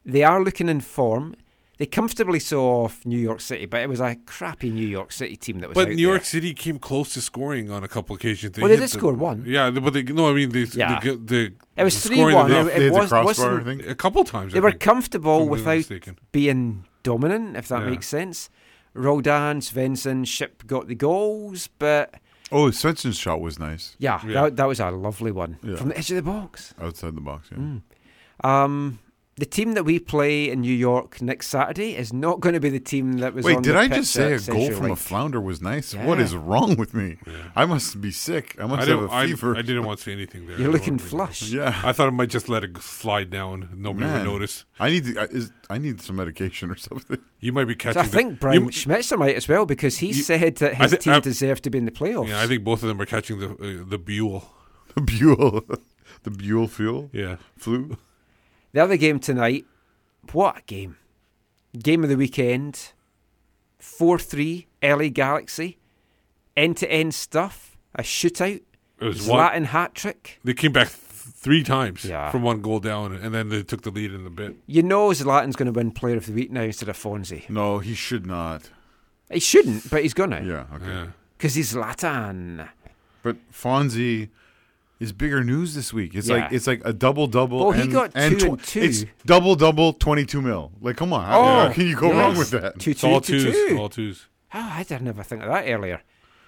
They 0.05 0.23
are 0.23 0.43
looking 0.43 0.67
in 0.69 0.81
form. 0.81 1.35
They 1.77 1.85
comfortably 1.87 2.39
saw 2.39 2.83
off 2.83 3.03
New 3.05 3.17
York 3.17 3.41
City, 3.41 3.65
but 3.65 3.81
it 3.81 3.89
was 3.89 3.99
a 3.99 4.15
crappy 4.25 4.69
New 4.69 4.85
York 4.87 5.11
City 5.11 5.35
team 5.35 5.59
that 5.59 5.69
was 5.69 5.75
But 5.75 5.89
out 5.89 5.95
New 5.95 6.01
York 6.01 6.19
there. 6.21 6.25
City 6.25 6.53
came 6.53 6.77
close 6.77 7.13
to 7.15 7.21
scoring 7.21 7.71
on 7.71 7.83
a 7.83 7.87
couple 7.87 8.15
occasions. 8.15 8.57
Well, 8.57 8.67
they 8.67 8.75
hit 8.75 8.81
did 8.81 8.89
the- 8.89 8.97
score 8.99 9.13
one. 9.13 9.43
Yeah, 9.47 9.71
but 9.71 9.91
they 9.93 10.03
no, 10.03 10.29
I 10.29 10.33
mean 10.33 10.49
they, 10.49 10.63
Yeah. 10.73 10.99
the, 10.99 11.15
the 11.15 11.53
It 11.75 11.83
was 11.83 11.95
3-1. 11.95 12.49
scoring 12.49 12.67
It- 12.67 12.81
it 12.83 12.91
was- 12.91 13.11
wasn't- 13.11 13.87
a 13.89 13.95
couple 13.95 14.23
times. 14.23 14.53
They 14.53 14.59
I 14.59 14.61
were 14.61 14.69
think, 14.71 14.81
comfortable 14.81 15.37
if 15.37 15.41
I'm 15.41 15.45
not 15.47 15.51
without 15.51 15.77
mistaken. 15.77 16.19
being 16.31 16.85
dominant, 17.01 17.57
if 17.57 17.67
that 17.69 17.81
Yeah. 17.83 17.89
makes 17.89 18.07
sense. 18.07 18.49
Roldan, 18.93 19.59
Svensson, 19.59 20.25
Shipp 20.27 20.65
got 20.67 20.87
the 20.87 20.95
goals, 20.95 21.67
but 21.79 22.15
Oh, 22.51 22.65
Svensson's 22.69 23.17
shot 23.17 23.41
was 23.41 23.57
nice. 23.57 23.95
yeah, 23.97 24.21
That, 24.25 24.55
that 24.57 24.67
was 24.67 24.79
a 24.79 24.91
lovely 24.91 25.31
one 25.31 25.57
Yeah. 25.63 25.75
from 25.75 25.89
the 25.89 25.97
edge 25.97 26.11
of 26.11 26.17
the 26.17 26.21
box. 26.21 26.73
outside 26.79 27.15
the 27.15 27.21
box. 27.21 27.49
Yeah. 27.51 27.57
Mm. 27.57 27.81
Um, 28.43 28.99
the 29.35 29.45
team 29.47 29.73
that 29.73 29.83
we 29.83 29.97
play 29.97 30.49
in 30.51 30.61
New 30.61 30.73
York 30.73 31.19
next 31.21 31.47
Saturday 31.47 31.95
is 31.95 32.13
not 32.13 32.39
going 32.39 32.53
to 32.53 32.59
be 32.59 32.69
the 32.69 32.79
team 32.79 33.13
that 33.13 33.33
was. 33.33 33.43
Wait, 33.45 33.57
on 33.57 33.63
did 33.63 33.73
the 33.73 33.79
I 33.79 33.87
pitch 33.87 33.97
just 33.97 34.11
say 34.13 34.25
a 34.33 34.39
goal 34.39 34.39
Central 34.39 34.71
from 34.77 34.91
a 34.91 34.95
flounder 34.95 35.41
was 35.41 35.59
nice? 35.61 35.95
What 35.95 36.19
Yeah. 36.19 36.23
is 36.25 36.35
wrong 36.35 36.75
with 36.75 36.93
me? 36.93 37.17
I 37.55 37.65
must 37.65 37.99
be 37.99 38.11
sick. 38.11 38.55
I 38.59 38.63
I, 38.63 38.65
must 38.67 38.87
have 38.87 38.99
didn't, 38.99 39.09
a 39.09 39.13
I, 39.13 39.25
fever. 39.27 39.55
I 39.57 39.61
didn't 39.63 39.85
want 39.85 39.97
to 39.99 40.03
say 40.03 40.11
anything 40.11 40.45
there. 40.45 40.59
You're 40.59 40.71
looking 40.71 40.97
don't- 40.97 41.07
flush. 41.07 41.41
Yeah. 41.49 41.79
I 41.83 41.93
thought 41.93 42.07
I 42.07 42.11
might 42.11 42.29
just 42.29 42.47
let 42.47 42.63
it 42.63 42.77
slide 42.77 43.29
down. 43.31 43.69
Nobody 43.75 44.05
Man, 44.05 44.25
would 44.25 44.31
notice. 44.33 44.65
I 44.79 44.89
need 44.91 45.05
to, 45.05 45.19
I, 45.21 45.23
is, 45.25 45.51
I 45.69 45.77
need 45.79 45.99
some 46.01 46.15
medication 46.17 46.69
or 46.69 46.75
something. 46.75 47.17
You 47.39 47.51
might 47.53 47.65
be 47.65 47.73
So 47.73 47.77
catching. 47.79 48.01
I 48.01 48.05
think 48.05 48.29
the, 48.33 48.35
Brian 48.37 48.63
you- 48.65 48.69
Schmetzer 48.69 49.17
might 49.17 49.35
as 49.35 49.47
well 49.47 49.65
because 49.65 49.97
he 49.97 50.07
You- 50.07 50.13
said 50.13 50.57
that 50.57 50.73
I 50.79 50.83
his 50.83 50.91
thi- 50.91 50.97
team 50.99 51.13
I- 51.13 51.19
deserves 51.21 51.61
to 51.61 51.69
be 51.71 51.79
in 51.79 51.85
the 51.85 51.91
playoffs. 51.91 52.27
Yeah, 52.27 52.41
I 52.41 52.45
think 52.47 52.63
both 52.63 52.83
of 52.83 52.87
them 52.87 53.01
are 53.01 53.05
catching 53.07 53.39
the 53.39 53.49
uh, 53.49 53.83
the 53.89 53.97
Buell. 53.97 54.43
The 54.95 55.01
Buell, 55.01 55.63
the 56.21 56.29
Buell 56.29 56.67
fuel. 56.67 57.09
Yeah. 57.11 57.37
flu. 57.57 57.97
The 58.73 58.81
other 58.81 58.97
game 58.97 59.19
tonight, 59.19 59.65
what 60.31 60.57
a 60.57 60.61
game! 60.63 60.97
Game 61.77 62.03
of 62.03 62.09
the 62.09 62.17
weekend, 62.17 62.91
four 63.79 64.17
three, 64.19 64.67
LA 64.81 65.09
Galaxy, 65.09 65.77
end 66.57 66.77
to 66.77 66.91
end 66.91 67.13
stuff, 67.13 67.77
a 67.95 68.01
shootout, 68.03 68.61
It 68.99 69.05
was 69.05 69.27
Latin 69.27 69.65
hat 69.65 69.93
trick. 69.95 70.39
They 70.43 70.53
came 70.53 70.71
back 70.71 70.87
th- 70.87 70.97
three 70.97 71.63
times 71.63 72.05
Yeah. 72.05 72.31
from 72.31 72.41
one 72.43 72.61
goal 72.61 72.79
down, 72.79 73.13
and 73.13 73.33
then 73.33 73.49
they 73.49 73.63
took 73.63 73.81
the 73.83 73.91
lead 73.91 74.11
in 74.13 74.23
the 74.23 74.29
bit. 74.29 74.55
You 74.67 74.81
know 74.83 75.09
Zlatan's 75.09 75.55
going 75.55 75.71
to 75.71 75.77
win 75.77 75.91
Player 75.91 76.17
of 76.17 76.25
the 76.25 76.33
Week 76.33 76.51
now 76.51 76.61
instead 76.63 76.89
of 76.89 76.97
Fonzie. 76.97 77.49
No, 77.49 77.79
he 77.79 77.93
should 77.93 78.25
not. 78.25 78.69
He 79.31 79.39
shouldn't, 79.39 79.89
but 79.89 80.01
he's 80.03 80.13
gonna. 80.13 80.41
Yeah, 80.43 80.65
okay. 80.75 80.85
Yeah. 80.85 81.07
Because 81.37 81.55
he's 81.55 81.73
Zlatan. 81.73 82.69
But 83.23 83.37
Fonzie 83.51 84.29
is 85.03 85.11
bigger 85.13 85.43
news 85.43 85.75
this 85.75 85.93
week. 85.93 86.15
It's 86.15 86.29
like 86.29 86.51
it's 86.51 86.65
like 86.65 86.81
a 86.85 86.93
double 86.93 87.27
double. 87.27 87.59
Well, 87.59 87.71
he 87.71 87.81
and, 87.83 87.91
got 87.91 88.11
and 88.15 88.39
two 88.39 88.53
and 88.53 88.63
two. 88.63 88.81
It's 88.81 89.05
double 89.25 89.55
double 89.55 89.93
twenty 89.93 90.25
two 90.25 90.41
mil. 90.41 90.71
Like, 90.81 90.95
come 90.97 91.13
on, 91.13 91.25
how, 91.25 91.39
Oh, 91.41 91.43
how 91.67 91.73
can 91.73 91.85
you 91.87 91.95
go 91.95 92.07
yes. 92.07 92.15
wrong 92.15 92.37
with 92.37 92.49
that? 92.51 92.79
Two, 92.79 92.91
It's 92.91 93.01
two, 93.01 93.07
all 93.07 93.21
two, 93.21 93.43
twos, 93.43 93.69
two. 93.69 93.77
all 93.77 93.89
twos. 93.89 94.27
Oh, 94.53 94.69
I 94.73 94.83
did 94.83 95.01
never 95.01 95.21
think 95.23 95.43
of 95.43 95.49
that 95.49 95.67
earlier. 95.67 96.01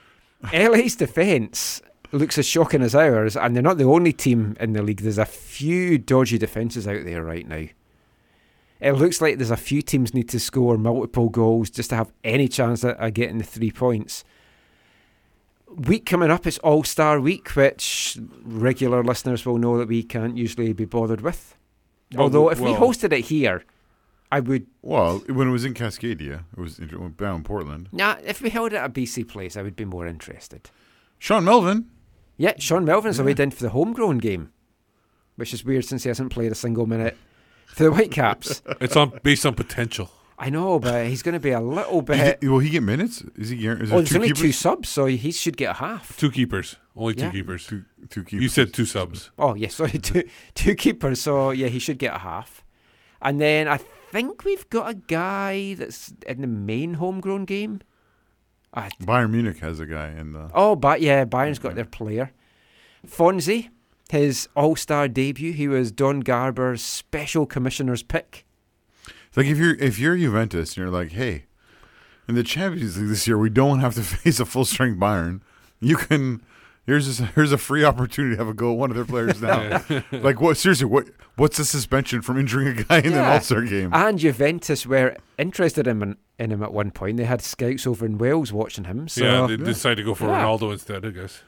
LA's 0.53 0.95
defence 0.95 1.81
looks 2.11 2.37
as 2.37 2.45
shocking 2.47 2.81
as 2.81 2.95
ours, 2.95 3.35
and 3.35 3.55
they're 3.55 3.63
not 3.63 3.77
the 3.77 3.83
only 3.83 4.13
team 4.13 4.55
in 4.59 4.73
the 4.73 4.81
league. 4.81 5.01
There's 5.01 5.17
a 5.17 5.25
few 5.25 5.97
dodgy 5.97 6.37
defences 6.37 6.87
out 6.87 7.03
there 7.03 7.23
right 7.23 7.47
now. 7.47 7.65
It 8.79 8.91
looks 8.93 9.21
like 9.21 9.37
there's 9.37 9.51
a 9.51 9.57
few 9.57 9.81
teams 9.81 10.13
need 10.13 10.29
to 10.29 10.39
score 10.39 10.77
multiple 10.77 11.29
goals 11.29 11.69
just 11.69 11.89
to 11.89 11.95
have 11.95 12.11
any 12.23 12.47
chance 12.47 12.83
of 12.83 12.91
of 12.97 13.13
getting 13.13 13.37
the 13.39 13.43
three 13.43 13.71
points. 13.71 14.23
Week 15.75 16.05
coming 16.05 16.31
up 16.31 16.47
is 16.47 16.57
All 16.59 16.83
Star 16.83 17.19
Week, 17.19 17.49
which 17.55 18.17
regular 18.43 19.03
listeners 19.03 19.45
will 19.45 19.57
know 19.57 19.77
that 19.77 19.87
we 19.87 20.03
can't 20.03 20.37
usually 20.37 20.73
be 20.73 20.85
bothered 20.85 21.21
with. 21.21 21.55
Well, 22.13 22.23
Although, 22.23 22.49
if 22.49 22.59
we 22.59 22.71
hosted 22.71 23.11
it 23.11 23.25
here, 23.25 23.63
I 24.31 24.39
would. 24.39 24.67
Well, 24.81 25.19
when 25.27 25.47
it 25.49 25.51
was 25.51 25.65
in 25.65 25.73
Cascadia, 25.73 26.43
it 26.55 26.59
was 26.59 26.79
in, 26.79 26.87
down 27.17 27.37
in 27.37 27.43
Portland. 27.43 27.89
Nah, 27.91 28.15
if 28.23 28.41
we 28.41 28.49
held 28.49 28.73
it 28.73 28.77
at 28.77 28.85
a 28.89 28.93
BC 28.93 29.27
place, 29.27 29.57
I 29.57 29.61
would 29.63 29.75
be 29.75 29.85
more 29.85 30.07
interested. 30.07 30.69
Sean 31.19 31.43
Melvin. 31.43 31.89
Yeah, 32.37 32.53
Sean 32.59 32.85
Melvin's 32.85 33.17
Yeah. 33.17 33.23
away 33.23 33.35
in 33.37 33.51
for 33.51 33.63
the 33.63 33.69
homegrown 33.69 34.19
game, 34.19 34.51
which 35.35 35.53
is 35.53 35.65
weird 35.65 35.85
since 35.85 36.03
he 36.03 36.09
hasn't 36.09 36.31
played 36.31 36.51
a 36.51 36.55
single 36.55 36.85
minute 36.85 37.17
for 37.67 37.83
the 37.83 37.91
Whitecaps. 37.91 38.61
It's 38.81 38.95
on 38.95 39.19
based 39.23 39.45
on 39.45 39.55
potential. 39.55 40.11
I 40.37 40.49
know, 40.49 40.79
but 40.79 41.07
he's 41.07 41.23
going 41.23 41.33
to 41.33 41.39
be 41.39 41.51
a 41.51 41.61
little 41.61 42.01
bit. 42.01 42.39
he- 42.41 42.47
will 42.49 42.59
he 42.59 42.69
get 42.69 42.83
minutes? 42.83 43.23
Is 43.37 43.49
he? 43.49 43.57
guar- 43.57 43.81
Is 43.81 43.89
Oh, 43.89 43.95
there 43.95 43.97
there's 43.99 44.09
two 44.09 44.15
only 44.15 44.27
keepers? 44.29 44.41
two 44.41 44.51
subs, 44.51 44.89
so 44.89 45.05
he 45.05 45.31
should 45.31 45.55
get 45.55 45.71
a 45.71 45.73
half. 45.75 46.17
Two 46.17 46.29
keepers, 46.29 46.75
only 46.95 47.13
two 47.15 47.23
Yeah. 47.25 47.31
keepers. 47.31 47.67
Two, 47.67 47.85
two 48.09 48.23
keepers. 48.25 48.43
You 48.43 48.49
said 48.49 48.73
two 48.73 48.85
subs. 48.85 49.31
Oh, 49.39 49.55
yes, 49.55 49.75
sorry, 49.75 49.91
two, 49.99 50.23
two 50.53 50.75
keepers, 50.75 51.21
so 51.21 51.51
yeah, 51.51 51.67
he 51.67 51.79
should 51.79 51.97
get 51.99 52.13
a 52.13 52.19
half. 52.19 52.65
And 53.21 53.39
then 53.39 53.67
I 53.69 53.77
think 53.77 54.43
we've 54.43 54.69
got 54.69 54.89
a 54.91 54.93
guy 54.93 55.73
that's 55.75 56.13
in 56.27 56.41
the 56.41 56.47
main 56.47 56.95
homegrown 56.95 57.45
game. 57.45 57.79
Ah, 58.73 58.89
Bayern 59.01 59.31
Munich 59.31 59.59
has 59.59 59.79
a 59.79 59.85
guy 59.85 60.09
in 60.09 60.33
the. 60.33 60.51
Oh, 60.53 60.75
but 60.75 60.99
yeah, 60.99 61.23
Bayern's 61.23 61.59
got 61.59 61.75
their 61.75 61.85
player. 61.85 62.33
Fonzie, 63.07 63.69
his 64.11 64.49
All 64.55 64.75
Star 64.75 65.07
debut, 65.07 65.53
he 65.53 65.67
was 65.69 65.91
Don 65.93 66.19
Garber's 66.19 66.81
special 66.81 67.45
commissioner's 67.45 68.03
pick. 68.03 68.44
It's 69.35 69.37
like 69.37 69.47
if 69.47 69.57
you're 69.57 69.75
if 69.75 69.99
you're 69.99 70.15
Juventus 70.17 70.69
and 70.71 70.77
you're 70.77 70.89
like, 70.89 71.11
hey, 71.11 71.43
in 72.27 72.35
the 72.35 72.43
Champions 72.43 72.97
League 72.97 73.09
this 73.09 73.27
year 73.27 73.37
we 73.37 73.49
don't 73.49 73.79
have 73.79 73.93
to 73.95 74.01
face 74.03 74.39
a 74.39 74.45
full 74.45 74.63
strength 74.65 74.97
Bayern. 74.99 75.41
You 75.81 75.97
can 75.97 76.41
Here's 76.87 77.19
a, 77.19 77.25
here's 77.25 77.51
a 77.51 77.57
free 77.57 77.83
opportunity 77.83 78.35
to 78.35 78.37
have 78.39 78.47
a 78.47 78.53
go 78.53 78.71
at 78.71 78.77
one 78.77 78.91
of 78.91 78.95
their 78.95 79.05
players 79.05 79.41
now. 79.41 79.83
like 80.11 80.39
what? 80.39 80.55
Seriously, 80.55 80.85
what? 80.85 81.07
What's 81.35 81.57
the 81.57 81.65
suspension 81.65 82.21
from 82.21 82.37
injuring 82.37 82.67
a 82.67 82.83
guy 82.83 82.99
in 82.99 83.05
an 83.07 83.11
Yeah. 83.13 83.33
All 83.33 83.39
Star 83.41 83.63
game? 83.63 83.89
And 83.91 84.19
Juventus 84.19 84.85
were 84.85 85.17
interested 85.39 85.87
in 85.87 85.99
him, 86.03 86.17
in 86.37 86.51
him 86.51 86.61
at 86.61 86.71
one 86.71 86.91
point. 86.91 87.17
They 87.17 87.23
had 87.23 87.41
scouts 87.41 87.87
over 87.87 88.05
in 88.05 88.19
Wales 88.19 88.53
watching 88.53 88.83
him. 88.83 89.07
So 89.07 89.23
yeah, 89.23 89.47
they 89.47 89.57
decided 89.57 89.95
to 89.95 90.03
go 90.03 90.13
for 90.13 90.25
Yeah. 90.27 90.43
Ronaldo 90.43 90.71
instead. 90.73 91.03
I 91.07 91.09
guess. 91.09 91.41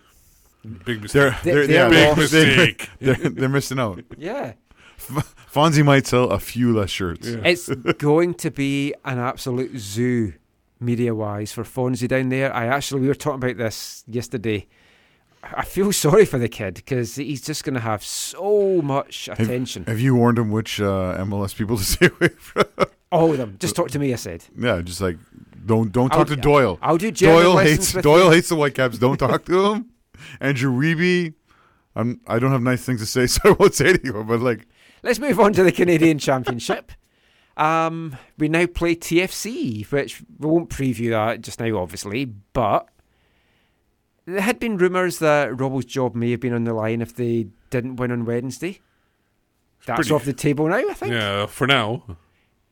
Big 0.64 1.07
They're 1.07 1.30
mistake. 1.30 1.43
they're, 1.43 1.68
They- 1.68 1.68
they're, 1.73 1.89
they're 1.91 2.15
big 2.15 2.18
mistake. 2.18 2.89
They're, 2.99 3.15
they're 3.15 3.47
missing 3.49 3.77
out. 3.80 4.03
Yeah. 4.18 4.53
F- 4.97 5.35
Fonzie 5.53 5.85
might 5.85 6.07
sell 6.07 6.29
a 6.29 6.39
few 6.39 6.73
less 6.77 6.89
shirts. 6.89 7.27
It's 7.27 7.67
going 7.69 8.33
to 8.35 8.51
be 8.51 8.93
an 9.05 9.17
absolute 9.19 9.77
zoo, 9.77 10.33
media 10.79 11.13
wise, 11.15 11.51
for 11.51 11.63
Fonzie 11.63 12.07
down 12.07 12.29
there. 12.29 12.53
I 12.53 12.65
actually, 12.67 13.01
we 13.01 13.07
were 13.07 13.15
talking 13.15 13.43
about 13.43 13.57
this 13.57 14.03
yesterday. 14.07 14.67
I 15.43 15.63
feel 15.63 15.91
sorry 16.05 16.25
for 16.25 16.37
the 16.39 16.49
kid 16.49 16.73
because 16.75 17.15
he's 17.15 17.41
just 17.41 17.63
going 17.63 17.75
to 17.75 17.79
have 17.79 18.03
so 18.03 18.81
much 18.81 19.29
attention. 19.31 19.85
Have, 19.85 19.99
you 19.99 20.15
warned 20.15 20.37
him 20.39 20.51
which 20.51 20.81
uh, 20.81 21.15
MLS 21.19 21.55
people 21.55 21.77
to 21.77 21.83
stay 21.95 22.07
away 22.07 22.29
from? 22.29 22.65
All 23.11 23.31
of 23.31 23.37
them. 23.37 23.55
Just 23.59 23.75
talk 23.75 23.89
to 23.91 23.99
me, 23.99 24.11
I 24.11 24.17
said. 24.17 24.43
Yeah, 24.57 24.81
just 24.81 24.99
like 24.99 25.17
don't 25.65 25.91
don't 25.93 26.11
I'll- 26.11 26.19
talk 26.19 26.27
to 26.29 26.35
Doyle. 26.35 26.77
I'll 26.81 26.97
do 26.97 27.09
German 27.11 27.43
Doyle 27.43 27.57
hates 27.59 27.93
with 27.93 28.03
Doyle 28.03 28.25
you. 28.25 28.31
hates 28.31 28.49
the 28.49 28.55
Whitecaps. 28.55 28.97
Don't 28.97 29.17
talk 29.17 29.45
to 29.45 29.65
him. 29.73 29.85
Andrew 30.41 30.71
Wiebe, 30.77 31.33
I'm 31.95 32.19
I 32.27 32.39
don't 32.39 32.51
have 32.51 32.61
nice 32.61 32.83
things 32.83 32.99
to 32.99 33.05
say, 33.05 33.27
so 33.27 33.39
I 33.45 33.51
won't 33.51 33.73
say 33.75 33.93
to 33.93 33.99
you. 34.03 34.23
But 34.25 34.41
like, 34.41 34.67
Let's 35.07 35.19
move 35.19 35.39
on 35.39 35.53
to 35.53 35.63
the 35.63 35.71
Canadian 35.71 36.19
Championship. 36.19 36.91
Um, 37.55 38.17
we 38.38 38.49
now 38.49 38.65
play 38.65 38.93
TFC, 38.93 39.89
which 39.89 40.21
we 40.38 40.47
won't 40.49 40.69
preview 40.69 41.11
that 41.11 41.39
just 41.39 41.61
now, 41.61 41.77
obviously, 41.77 42.25
but 42.25 42.89
there 44.25 44.41
had 44.41 44.59
been 44.59 44.75
rumours 44.77 45.19
that 45.19 45.57
Robbo's 45.57 45.85
job 45.85 46.13
may 46.13 46.31
have 46.31 46.41
been 46.41 46.51
on 46.53 46.65
the 46.65 46.73
line 46.73 47.01
if 47.01 47.15
they 47.15 47.47
didn't 47.69 47.95
win 47.95 48.11
on 48.11 48.25
Wednesday. 48.25 48.81
That's 49.85 49.95
pretty- 49.99 50.13
off 50.13 50.25
the 50.25 50.34
table 50.34 50.67
now, 50.67 50.75
I 50.89 50.93
think. 50.93 51.13
Yeah, 51.13 51.45
for 51.45 51.67
now. 51.67 52.17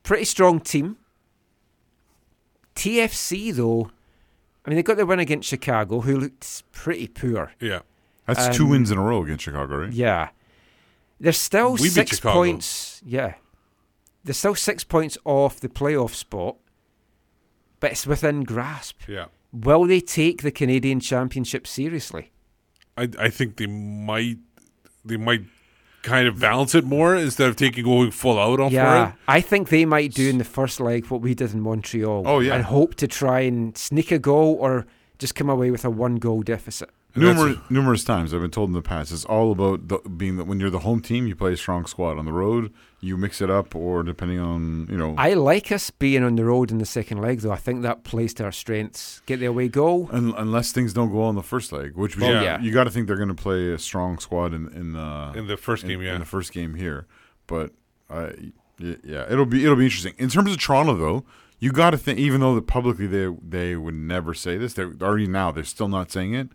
Pretty 0.02 0.24
strong 0.26 0.60
team. 0.60 0.98
TFC, 2.74 3.50
though, 3.54 3.90
I 4.66 4.68
mean, 4.68 4.76
they 4.76 4.82
got 4.82 4.98
their 4.98 5.06
win 5.06 5.20
against 5.20 5.48
Chicago, 5.48 6.02
who 6.02 6.20
looked 6.20 6.70
pretty 6.72 7.08
poor. 7.08 7.52
Yeah. 7.60 7.80
that's 8.26 8.54
two 8.54 8.64
Um, 8.64 8.70
wins 8.70 8.90
in 8.90 8.98
a 8.98 9.02
row 9.02 9.22
against 9.22 9.44
Chicago, 9.44 9.78
right? 9.84 9.92
Yeah. 9.92 10.28
They're 11.18 11.32
still 11.32 11.72
We 11.72 11.88
six 11.88 12.20
points. 12.20 13.02
Yeah. 13.04 13.34
They're 14.24 14.34
still 14.34 14.54
six 14.54 14.84
points 14.84 15.16
off 15.24 15.60
the 15.60 15.68
playoff 15.68 16.14
spot, 16.14 16.56
but 17.80 17.92
it's 17.92 18.06
within 18.06 18.42
grasp. 18.42 19.00
Yeah. 19.08 19.26
Will 19.52 19.84
they 19.84 20.00
take 20.00 20.42
the 20.42 20.50
Canadian 20.50 21.00
Championship 21.00 21.66
seriously? 21.66 22.32
I 22.96 23.08
I 23.18 23.30
think 23.30 23.56
they 23.56 23.66
might 23.66 24.38
they 25.04 25.16
might 25.16 25.44
kind 26.06 26.28
of 26.28 26.38
balance 26.38 26.74
it 26.74 26.84
more 26.84 27.16
instead 27.16 27.48
of 27.48 27.56
taking 27.56 27.84
going 27.84 28.12
full 28.12 28.38
out 28.38 28.60
on 28.60 28.70
yeah. 28.70 29.06
for 29.06 29.10
it. 29.10 29.18
I 29.26 29.40
think 29.40 29.68
they 29.68 29.84
might 29.84 30.14
do 30.14 30.30
in 30.30 30.38
the 30.38 30.44
first 30.44 30.78
leg 30.78 31.06
what 31.06 31.20
we 31.20 31.34
did 31.34 31.52
in 31.52 31.60
Montreal. 31.60 32.22
Oh, 32.24 32.38
yeah. 32.38 32.54
And 32.54 32.64
hope 32.64 32.94
to 32.96 33.08
try 33.08 33.40
and 33.40 33.76
sneak 33.76 34.12
a 34.12 34.18
goal 34.18 34.56
or 34.60 34.86
just 35.18 35.34
come 35.34 35.50
away 35.50 35.72
with 35.72 35.84
a 35.84 35.90
one 35.90 36.16
goal 36.16 36.42
deficit. 36.42 36.90
Numerous, 37.16 37.56
numerous 37.70 38.04
times 38.04 38.34
I've 38.34 38.40
been 38.42 38.50
told 38.50 38.68
in 38.70 38.74
the 38.74 38.82
past, 38.82 39.10
it's 39.12 39.24
all 39.24 39.50
about 39.52 39.88
the, 39.88 39.98
being 40.08 40.36
that 40.36 40.44
when 40.46 40.60
you're 40.60 40.70
the 40.70 40.80
home 40.80 41.00
team, 41.00 41.26
you 41.26 41.34
play 41.34 41.52
a 41.52 41.56
strong 41.56 41.86
squad. 41.86 42.18
On 42.18 42.24
the 42.24 42.32
road, 42.32 42.72
you 43.00 43.16
mix 43.16 43.40
it 43.40 43.48
up, 43.50 43.74
or 43.74 44.02
depending 44.02 44.38
on 44.38 44.86
you 44.90 44.96
know. 44.96 45.14
I 45.16 45.34
like 45.34 45.72
us 45.72 45.90
being 45.90 46.22
on 46.22 46.36
the 46.36 46.44
road 46.44 46.70
in 46.70 46.78
the 46.78 46.86
second 46.86 47.18
leg, 47.22 47.40
though. 47.40 47.52
I 47.52 47.56
think 47.56 47.82
that 47.82 48.04
plays 48.04 48.34
to 48.34 48.44
our 48.44 48.52
strengths. 48.52 49.22
Get 49.26 49.40
the 49.40 49.46
away 49.46 49.68
goal. 49.68 50.08
Un- 50.12 50.34
unless 50.36 50.72
things 50.72 50.92
don't 50.92 51.10
go 51.10 51.20
well 51.20 51.30
in 51.30 51.36
the 51.36 51.42
first 51.42 51.72
leg, 51.72 51.96
which 51.96 52.18
Well, 52.18 52.30
yeah, 52.32 52.42
yeah. 52.42 52.60
you 52.60 52.70
got 52.72 52.84
to 52.84 52.90
think 52.90 53.06
they're 53.06 53.16
going 53.16 53.28
to 53.28 53.34
play 53.34 53.72
a 53.72 53.78
strong 53.78 54.18
squad 54.18 54.52
in 54.54 54.68
in 54.74 54.92
the 54.92 55.32
In 55.36 55.46
the 55.46 55.56
first 55.56 55.84
in- 55.84 55.88
game, 55.90 56.02
yeah. 56.02 56.14
in 56.14 56.20
the 56.20 56.26
first 56.26 56.52
game 56.52 56.74
here. 56.74 57.06
But 57.46 57.72
uh, 58.10 58.30
yeah, 58.78 59.24
it'll 59.30 59.46
be 59.46 59.64
it'll 59.64 59.76
be 59.76 59.84
interesting. 59.86 60.14
In 60.18 60.28
terms 60.28 60.50
of 60.52 60.58
Toronto, 60.60 60.94
though, 60.96 61.24
you 61.58 61.72
got 61.72 61.90
to 61.90 61.96
think. 61.98 62.18
Even 62.18 62.40
though 62.42 62.54
that 62.56 62.66
publicly 62.66 63.06
they 63.06 63.34
they 63.42 63.74
would 63.76 63.94
never 63.94 64.34
say 64.34 64.58
this, 64.58 64.74
they're 64.74 64.92
already 65.00 65.26
now 65.26 65.50
they're 65.50 65.64
still 65.64 65.88
not 65.88 66.10
saying 66.10 66.34
it. 66.34 66.48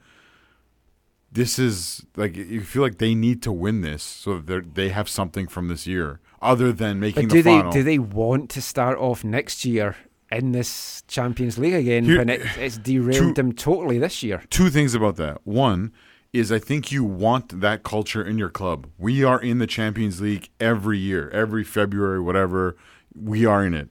This 1.31 1.57
is 1.57 2.05
like 2.17 2.35
you 2.35 2.61
feel 2.61 2.81
like 2.81 2.97
they 2.97 3.15
need 3.15 3.41
to 3.43 3.51
win 3.51 3.81
this 3.81 4.03
so 4.03 4.39
that 4.39 4.75
they're- 4.75 4.89
have 4.91 5.07
something 5.07 5.47
from 5.47 5.67
this 5.69 5.87
year 5.87 6.19
other 6.41 6.71
than 6.73 6.99
making 6.99 7.27
But 7.27 7.31
do 7.33 7.37
the 7.37 7.41
they 7.43 7.57
final. 7.57 7.71
do 7.71 7.83
they 7.83 7.99
want 7.99 8.49
to 8.51 8.61
start 8.61 8.97
off 8.97 9.23
next 9.23 9.63
year 9.63 9.95
in 10.31 10.51
this 10.51 11.03
Champions 11.07 11.57
League 11.57 11.73
again 11.73 12.03
Here- 12.05 12.17
when 12.17 12.29
it, 12.29 12.41
it's 12.57 12.77
derailed 12.77 13.15
two- 13.15 13.33
them 13.33 13.53
totally 13.53 13.97
this 13.97 14.21
year? 14.23 14.43
two 14.49 14.69
things 14.69 14.93
about 14.93 15.15
that. 15.17 15.39
One 15.45 15.91
is 16.33 16.51
I 16.51 16.59
think 16.59 16.91
you 16.91 17.03
want 17.03 17.59
that 17.61 17.83
culture 17.83 18.23
in 18.23 18.37
your 18.37 18.49
club. 18.49 18.87
We 18.97 19.23
are 19.23 19.39
in 19.41 19.59
the 19.59 19.67
Champions 19.67 20.19
League 20.21 20.49
every 20.59 20.97
year, 20.97 21.29
every 21.29 21.63
February, 21.63 22.19
whatever. 22.19 22.75
We 23.13 23.45
are 23.45 23.65
in 23.65 23.73
it. 23.73 23.89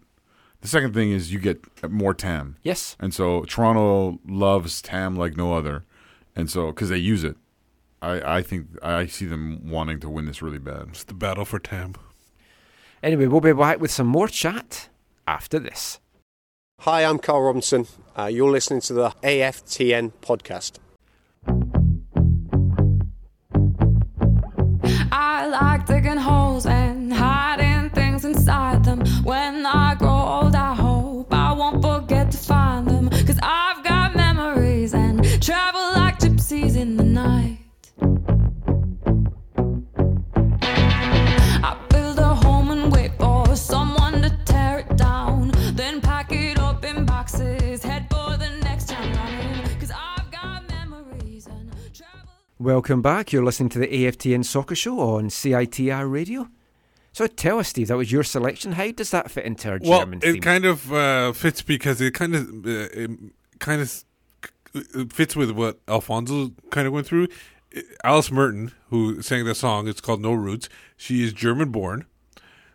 The 0.62 0.68
second 0.68 0.92
thing 0.92 1.10
is 1.10 1.32
you 1.32 1.38
get 1.38 1.58
more 1.90 2.12
TAM. 2.14 2.56
Yes. 2.62 2.96
And 3.00 3.14
so 3.14 3.42
Toronto 3.44 4.18
loves 4.26 4.82
TAM 4.82 5.16
like 5.16 5.36
no 5.36 5.54
other. 5.54 5.84
And 6.36 6.50
so, 6.50 6.68
because 6.68 6.88
they 6.88 6.98
use 6.98 7.24
it. 7.24 7.36
I, 8.02 8.38
I 8.38 8.42
think 8.42 8.66
I 8.82 9.06
see 9.06 9.26
them 9.26 9.68
wanting 9.68 10.00
to 10.00 10.08
win 10.08 10.26
this 10.26 10.40
really 10.40 10.58
bad. 10.58 10.86
It's 10.88 11.04
the 11.04 11.14
battle 11.14 11.44
for 11.44 11.58
TAM. 11.58 11.94
Anyway, 13.02 13.26
we'll 13.26 13.40
be 13.40 13.52
back 13.52 13.80
with 13.80 13.90
some 13.90 14.06
more 14.06 14.28
chat 14.28 14.88
after 15.26 15.58
this. 15.58 16.00
Hi, 16.80 17.04
I'm 17.04 17.18
Carl 17.18 17.42
Robinson. 17.42 17.86
Uh, 18.18 18.26
you're 18.26 18.50
listening 18.50 18.80
to 18.82 18.94
the 18.94 19.10
AFTN 19.22 20.12
podcast. 20.22 20.78
I 25.12 25.46
like 25.46 25.86
digging 25.86 26.16
holes 26.16 26.64
and 26.66 27.12
hiding 27.12 27.90
things 27.90 28.24
inside 28.24 28.84
them. 28.84 29.04
When 29.24 29.66
I 29.66 29.89
Welcome 52.60 53.00
back. 53.00 53.32
You're 53.32 53.42
listening 53.42 53.70
to 53.70 53.78
the 53.78 53.86
AFTN 53.86 54.44
Soccer 54.44 54.74
Show 54.74 55.00
on 55.00 55.30
CITR 55.30 56.12
Radio. 56.12 56.46
So 57.10 57.26
tell 57.26 57.58
us, 57.58 57.68
Steve, 57.68 57.88
that 57.88 57.96
was 57.96 58.12
your 58.12 58.22
selection. 58.22 58.72
How 58.72 58.90
does 58.92 59.12
that 59.12 59.30
fit 59.30 59.46
into 59.46 59.70
our 59.70 59.78
German? 59.78 59.90
Well, 59.90 60.00
German 60.00 60.20
it 60.22 60.42
kind 60.42 60.66
of 60.66 60.92
uh, 60.92 61.32
fits 61.32 61.62
because 61.62 62.02
it 62.02 62.12
kind 62.12 62.34
of 62.34 62.50
uh, 62.66 62.88
it 62.92 63.10
kind 63.60 63.80
of 63.80 64.04
fits 65.10 65.34
with 65.34 65.52
what 65.52 65.80
Alphonso 65.88 66.52
kind 66.68 66.86
of 66.86 66.92
went 66.92 67.06
through. 67.06 67.28
Alice 68.04 68.30
Merton, 68.30 68.72
who 68.90 69.22
sang 69.22 69.46
the 69.46 69.54
song, 69.54 69.88
it's 69.88 70.02
called 70.02 70.20
No 70.20 70.34
Roots. 70.34 70.68
She 70.98 71.24
is 71.24 71.32
German 71.32 71.70
born. 71.70 72.04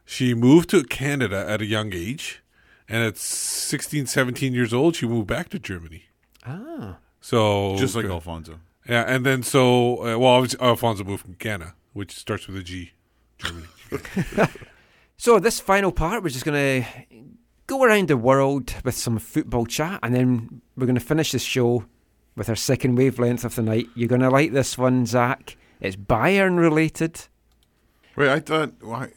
She 0.03 0.34
moved 0.34 0.72
to 0.72 0.84
Canada 0.84 1.45
at 1.48 1.62
a 1.62 1.66
young 1.66 1.94
age, 1.94 2.41
and 2.90 3.03
at 3.03 3.20
16, 3.20 4.07
17 4.07 4.52
years 4.52 4.74
old, 4.74 4.95
she 4.95 5.06
moved 5.06 5.28
back 5.28 5.49
to 5.49 5.60
Germany. 5.60 6.06
Ah. 6.44 6.98
So 7.22 7.76
Just 7.78 7.95
like 7.95 8.06
Alphonso. 8.06 8.60
Yeah, 8.88 9.03
and 9.07 9.26
then 9.26 9.44
so 9.44 9.98
uh, 9.98 10.18
well, 10.18 10.34
obviously 10.34 10.60
Alphonso 10.60 11.03
moved 11.03 11.24
from 11.24 11.36
Canada, 11.36 11.74
which 11.94 12.16
starts 12.16 12.48
with 12.48 12.57
a 12.57 12.64
G, 12.64 12.91
Germany. 13.38 13.68
So 15.18 15.40
this 15.40 15.60
final 15.62 15.91
part, 15.91 16.24
we're 16.24 16.30
just 16.30 16.44
going 16.45 16.84
to 16.84 16.90
go 17.68 17.84
around 17.84 18.10
the 18.10 18.18
world 18.18 18.74
with 18.84 18.95
some 18.95 19.18
football 19.18 19.66
chat, 19.66 19.99
and 20.03 20.14
then 20.14 20.62
we're 20.76 20.86
going 20.86 20.99
to 20.99 21.02
finish 21.02 21.32
the 21.32 21.40
show 21.40 21.86
with 22.36 22.49
our 22.49 22.56
second 22.56 22.95
wavelength 22.98 23.45
of 23.45 23.56
the 23.56 23.62
night. 23.62 23.88
You're 23.95 24.10
going 24.10 24.22
to 24.22 24.30
like 24.30 24.52
this 24.52 24.78
one, 24.78 25.06
Zach. 25.06 25.56
It's 25.80 25.95
Bayern 25.95 26.60
related. 26.60 27.22
Wait, 28.18 28.30
I 28.30 28.40
thought. 28.41 28.74
Why? 28.82 29.12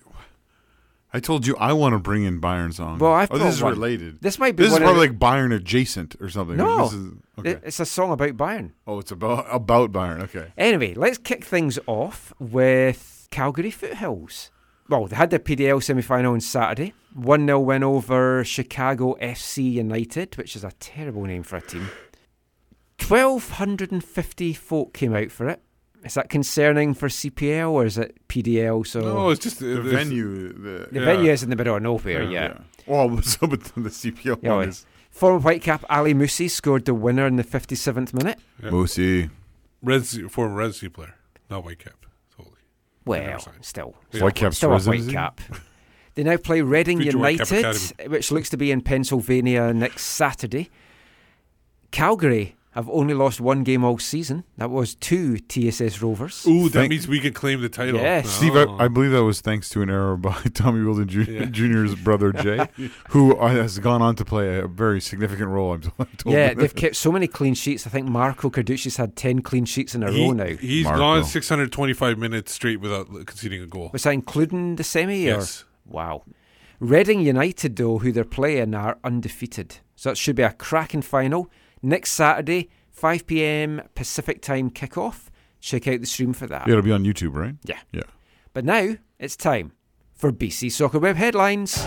I 1.19 1.20
told 1.20 1.49
you 1.49 1.57
I 1.57 1.73
want 1.73 1.95
to 1.95 1.99
bring 1.99 2.23
in 2.23 2.40
Bayern 2.40 2.73
song. 2.73 2.99
Well, 2.99 3.12
I've 3.12 3.28
oh, 3.32 3.39
this 3.39 3.57
is 3.57 3.62
one. 3.62 3.73
related. 3.73 4.20
This 4.20 4.39
might 4.39 4.55
be 4.55 4.62
This 4.62 4.73
is 4.73 4.78
one 4.78 4.82
probably 4.82 5.09
the- 5.09 5.12
like 5.15 5.19
Bayern 5.19 5.53
adjacent 5.53 6.15
or 6.20 6.28
something. 6.28 6.57
No, 6.57 6.85
This 6.85 6.93
is, 6.93 7.12
okay. 7.40 7.61
it's 7.65 7.81
a 7.81 7.85
song 7.86 8.12
about 8.12 8.36
Bayern. 8.36 8.70
Oh, 8.86 9.01
it's 9.01 9.11
about 9.11 9.47
about 9.51 9.90
Bayern. 9.90 10.23
Okay. 10.23 10.53
Anyway, 10.57 10.95
let's 10.95 11.19
kick 11.19 11.45
things 11.45 11.77
off 11.89 12.32
with 12.39 13.27
Calgary 13.32 13.73
Foothills. 13.73 14.53
Well, 14.89 15.07
they 15.09 15.16
had 15.16 15.31
their 15.31 15.40
PDL 15.40 15.82
semi 15.82 16.03
final 16.03 16.35
on 16.35 16.40
Saturday. 16.40 16.95
1 17.15 17.47
0 17.47 17.59
win 17.61 17.82
over 17.82 18.45
Chicago 18.45 19.16
FC 19.20 19.73
United, 19.73 20.36
which 20.36 20.55
is 20.55 20.62
a 20.62 20.70
terrible 20.78 21.24
name 21.24 21.43
for 21.43 21.57
a 21.57 21.61
team. 21.61 21.89
1,250 23.09 24.53
folk 24.55 24.93
came 24.93 25.15
out 25.15 25.31
for 25.31 25.49
it. 25.49 25.62
Is 26.09 26.15
that 26.15 26.29
concerning 26.31 26.95
for 26.95 27.09
CPL 27.09 27.71
or 27.71 27.85
is 27.85 27.97
it 27.99 28.17
PDL? 28.29 28.85
So 28.87 29.01
No, 29.01 29.31
it's 29.31 29.41
just, 29.43 29.61
The 29.61 29.79
it's- 29.81 29.93
venue. 29.93 30.53
The, 30.53 30.89
The 30.91 31.01
venue 31.01 31.31
is 31.31 31.43
in 31.43 31.51
the 31.51 31.57
middle 31.57 31.77
of 31.77 31.83
nowhere, 31.83 32.23
yeah. 32.25 32.59
Well, 32.87 33.21
so 33.23 33.47
but 33.47 33.63
the 33.65 33.91
CPL 33.91 34.39
Yeah, 34.43 34.55
one 34.57 34.69
is 34.71 34.87
Former 35.11 35.39
Whitecap 35.41 35.85
Ali 35.91 36.15
Musse 36.15 36.51
scored 36.53 36.85
the 36.87 36.95
winner 36.95 37.27
in 37.27 37.37
the 37.37 37.45
57th 37.45 38.13
minute. 38.15 38.39
Moosey. 38.63 39.31
Reds, 39.83 40.19
former 40.31 40.55
residency 40.55 40.89
player, 40.89 41.15
not 41.51 41.65
Whitecap. 41.65 41.93
Totally. 42.37 42.57
Well, 43.05 43.39
still, 43.61 43.95
Yeah. 44.13 44.21
Whitecap's 44.23 44.57
still 44.57 44.73
a? 44.73 44.79
Whitecap. 44.79 45.39
They 46.15 46.25
now 46.25 46.37
play 46.37 46.63
Reading 46.63 46.99
Future 47.01 47.17
United, 47.19 48.11
which 48.11 48.33
looks 48.33 48.51
to 48.51 48.57
be 48.57 48.73
in 48.73 48.81
Pennsylvania 48.81 49.73
next 49.73 50.05
Saturday. 50.05 50.69
Calgary 51.91 52.57
have 52.79 52.89
only 52.91 53.15
lost 53.15 53.41
one 53.41 53.63
game 53.65 53.85
all 53.85 53.99
season. 53.99 54.45
That 54.57 54.71
was 54.71 54.95
two 54.95 55.39
TSS 55.39 56.01
Rovers. 56.03 56.47
Ooh, 56.47 56.65
that 56.69 56.73
Thank- 56.81 56.91
means 56.91 57.07
we 57.09 57.21
can 57.21 57.33
claim 57.33 57.61
the 57.61 57.69
title. 57.69 58.01
Yes. 58.01 58.29
Steve, 58.31 58.57
Oh. 58.57 58.77
I, 58.79 58.85
I 58.85 58.89
believe 58.89 59.11
that 59.13 59.25
was 59.25 59.41
thanks 59.41 59.69
to 59.71 59.83
an 59.83 59.91
error 59.91 60.17
by 60.17 60.33
Tommy 60.55 60.81
Wheeldon 60.85 61.09
Jr. 61.09 61.31
Yeah. 61.31 61.45
Jr.'s 61.47 61.95
brother 61.97 62.33
Jay, 62.33 62.69
who 63.11 63.37
uh, 63.37 63.49
has 63.49 63.79
gone 63.79 64.01
on 64.03 64.15
to 64.17 64.25
play 64.25 64.59
a 64.59 64.67
very 64.67 65.01
significant 65.01 65.49
role. 65.49 65.75
I'm, 65.75 65.83
I'm 65.99 66.07
told. 66.17 66.35
Yeah, 66.35 66.55
they've 66.55 66.75
kept 66.75 66.97
so 66.97 67.13
many 67.13 67.27
clean 67.27 67.55
sheets. 67.55 67.87
I 67.87 67.91
think 67.91 68.09
Marco 68.09 68.51
Carducci's 68.51 68.97
had 68.97 69.17
10 69.17 69.43
clean 69.43 69.65
sheets 69.65 69.95
in 69.95 70.03
a 70.03 70.11
He- 70.11 70.25
row 70.27 70.33
now. 70.33 70.47
He's 70.47 70.85
Marco. 70.85 70.99
gone 71.01 71.25
625 71.25 72.19
minutes 72.19 72.53
straight 72.53 72.81
without 72.81 73.07
conceding 73.27 73.63
a 73.63 73.67
goal. 73.67 73.91
Was 73.93 74.05
that 74.05 74.13
including 74.15 74.77
the 74.77 74.85
semi? 74.85 75.25
Yes. 75.25 75.65
Or? 75.91 75.95
Wow. 75.95 76.23
Reading 76.81 77.21
United, 77.21 77.75
though, 77.75 77.99
who 77.99 78.13
they're 78.13 78.25
playing, 78.25 78.73
are 78.75 78.99
undefeated. 79.03 79.79
So 79.97 80.13
it 80.13 80.17
should 80.17 80.37
be 80.37 80.45
a 80.45 80.53
cracking 80.53 81.03
final. 81.03 81.51
Next 81.83 82.13
Saturday, 82.13 82.69
5 82.91 83.27
pm 83.27 83.83
Pacific 83.95 84.43
time 84.43 84.71
kickoff. 84.71 85.27
Check 85.61 85.89
out 85.89 86.01
the 86.01 86.07
stream 86.07 86.33
for 86.33 86.47
that. 86.47 86.67
Yeah, 86.67 86.75
it'll 86.75 86.85
be 86.85 86.93
on 86.93 87.05
YouTube, 87.05 87.35
right? 87.35 87.55
Yeah. 87.65 87.79
Yeah. 87.93 88.03
But 88.53 88.65
now 88.65 88.97
it's 89.19 89.37
time 89.37 89.73
for 90.15 90.33
BC 90.33 90.73
Soccer 90.73 90.99
Web 90.99 91.17
headlines. 91.17 91.85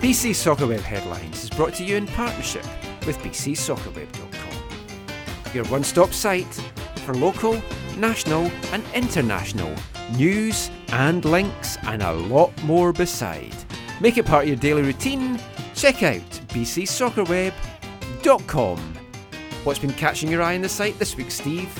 BC 0.00 0.34
Soccer 0.34 0.66
Web 0.66 0.80
headlines 0.80 1.44
is 1.44 1.50
brought 1.50 1.74
to 1.74 1.84
you 1.84 1.96
in 1.96 2.06
partnership 2.08 2.64
with 3.06 3.18
bcsoccerweb.com. 3.20 5.54
Your 5.54 5.64
one 5.66 5.82
stop 5.82 6.12
site 6.12 6.52
for 7.06 7.14
local, 7.14 7.62
national, 7.96 8.50
and 8.72 8.84
international 8.94 9.74
news 10.18 10.70
and 10.88 11.24
links, 11.24 11.78
and 11.84 12.02
a 12.02 12.12
lot 12.12 12.52
more 12.64 12.92
beside. 12.92 13.54
Make 14.00 14.18
it 14.18 14.26
part 14.26 14.42
of 14.44 14.48
your 14.48 14.56
daily 14.56 14.82
routine. 14.82 15.38
Check 15.74 16.02
out 16.02 16.20
bcsoccerweb.com. 16.48 18.78
What's 19.64 19.78
been 19.78 19.92
catching 19.94 20.30
your 20.30 20.42
eye 20.42 20.56
on 20.56 20.62
the 20.62 20.68
site 20.68 20.98
this 20.98 21.16
week, 21.16 21.30
Steve? 21.30 21.70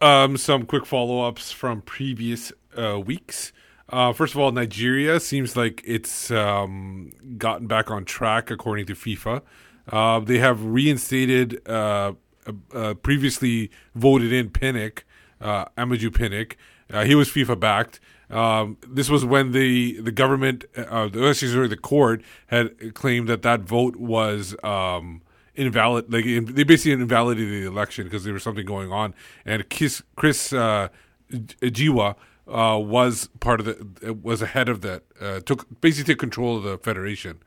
Um, 0.00 0.36
some 0.36 0.66
quick 0.66 0.84
follow 0.84 1.22
ups 1.22 1.52
from 1.52 1.82
previous 1.82 2.52
uh, 2.76 2.98
weeks. 2.98 3.52
Uh, 3.88 4.12
first 4.12 4.34
of 4.34 4.40
all, 4.40 4.50
Nigeria 4.50 5.20
seems 5.20 5.56
like 5.56 5.82
it's 5.84 6.30
um, 6.30 7.12
gotten 7.38 7.66
back 7.66 7.90
on 7.90 8.04
track 8.04 8.50
according 8.50 8.86
to 8.86 8.94
FIFA. 8.94 9.42
Uh, 9.90 10.20
they 10.20 10.38
have 10.38 10.64
reinstated 10.64 11.60
uh, 11.68 12.12
uh, 12.46 12.52
uh, 12.74 12.94
previously 12.94 13.70
voted 13.94 14.32
in 14.32 14.50
Pinnick, 14.50 15.00
uh, 15.40 15.66
Amaju 15.76 16.10
Pinnick. 16.10 16.54
Uh, 16.90 17.04
he 17.04 17.14
was 17.14 17.28
FIFA 17.28 17.60
backed. 17.60 18.00
Um, 18.32 18.78
this 18.88 19.10
was 19.10 19.24
when 19.24 19.52
the 19.52 20.00
the 20.00 20.10
government, 20.10 20.64
uh, 20.76 21.08
the 21.08 21.28
excuse 21.28 21.54
me, 21.54 21.66
the 21.66 21.76
court 21.76 22.22
had 22.46 22.94
claimed 22.94 23.28
that 23.28 23.42
that 23.42 23.60
vote 23.60 23.96
was 23.96 24.56
um, 24.64 25.20
invalid. 25.54 26.10
Like 26.12 26.24
in, 26.24 26.46
they 26.46 26.64
basically 26.64 26.92
invalidated 26.92 27.50
the 27.50 27.66
election 27.66 28.04
because 28.04 28.24
there 28.24 28.32
was 28.32 28.42
something 28.42 28.64
going 28.64 28.90
on. 28.90 29.14
And 29.44 29.68
Chris, 29.68 30.02
Chris 30.16 30.52
uh, 30.52 30.88
Giwa 31.30 32.16
uh, 32.48 32.78
was 32.78 33.28
part 33.40 33.60
of 33.60 33.66
the 33.66 34.14
was 34.14 34.40
ahead 34.40 34.68
of 34.68 34.80
that. 34.80 35.02
Uh, 35.20 35.40
took 35.40 35.80
basically 35.80 36.14
took 36.14 36.20
control 36.20 36.56
of 36.56 36.62
the 36.62 36.78
federation, 36.78 37.38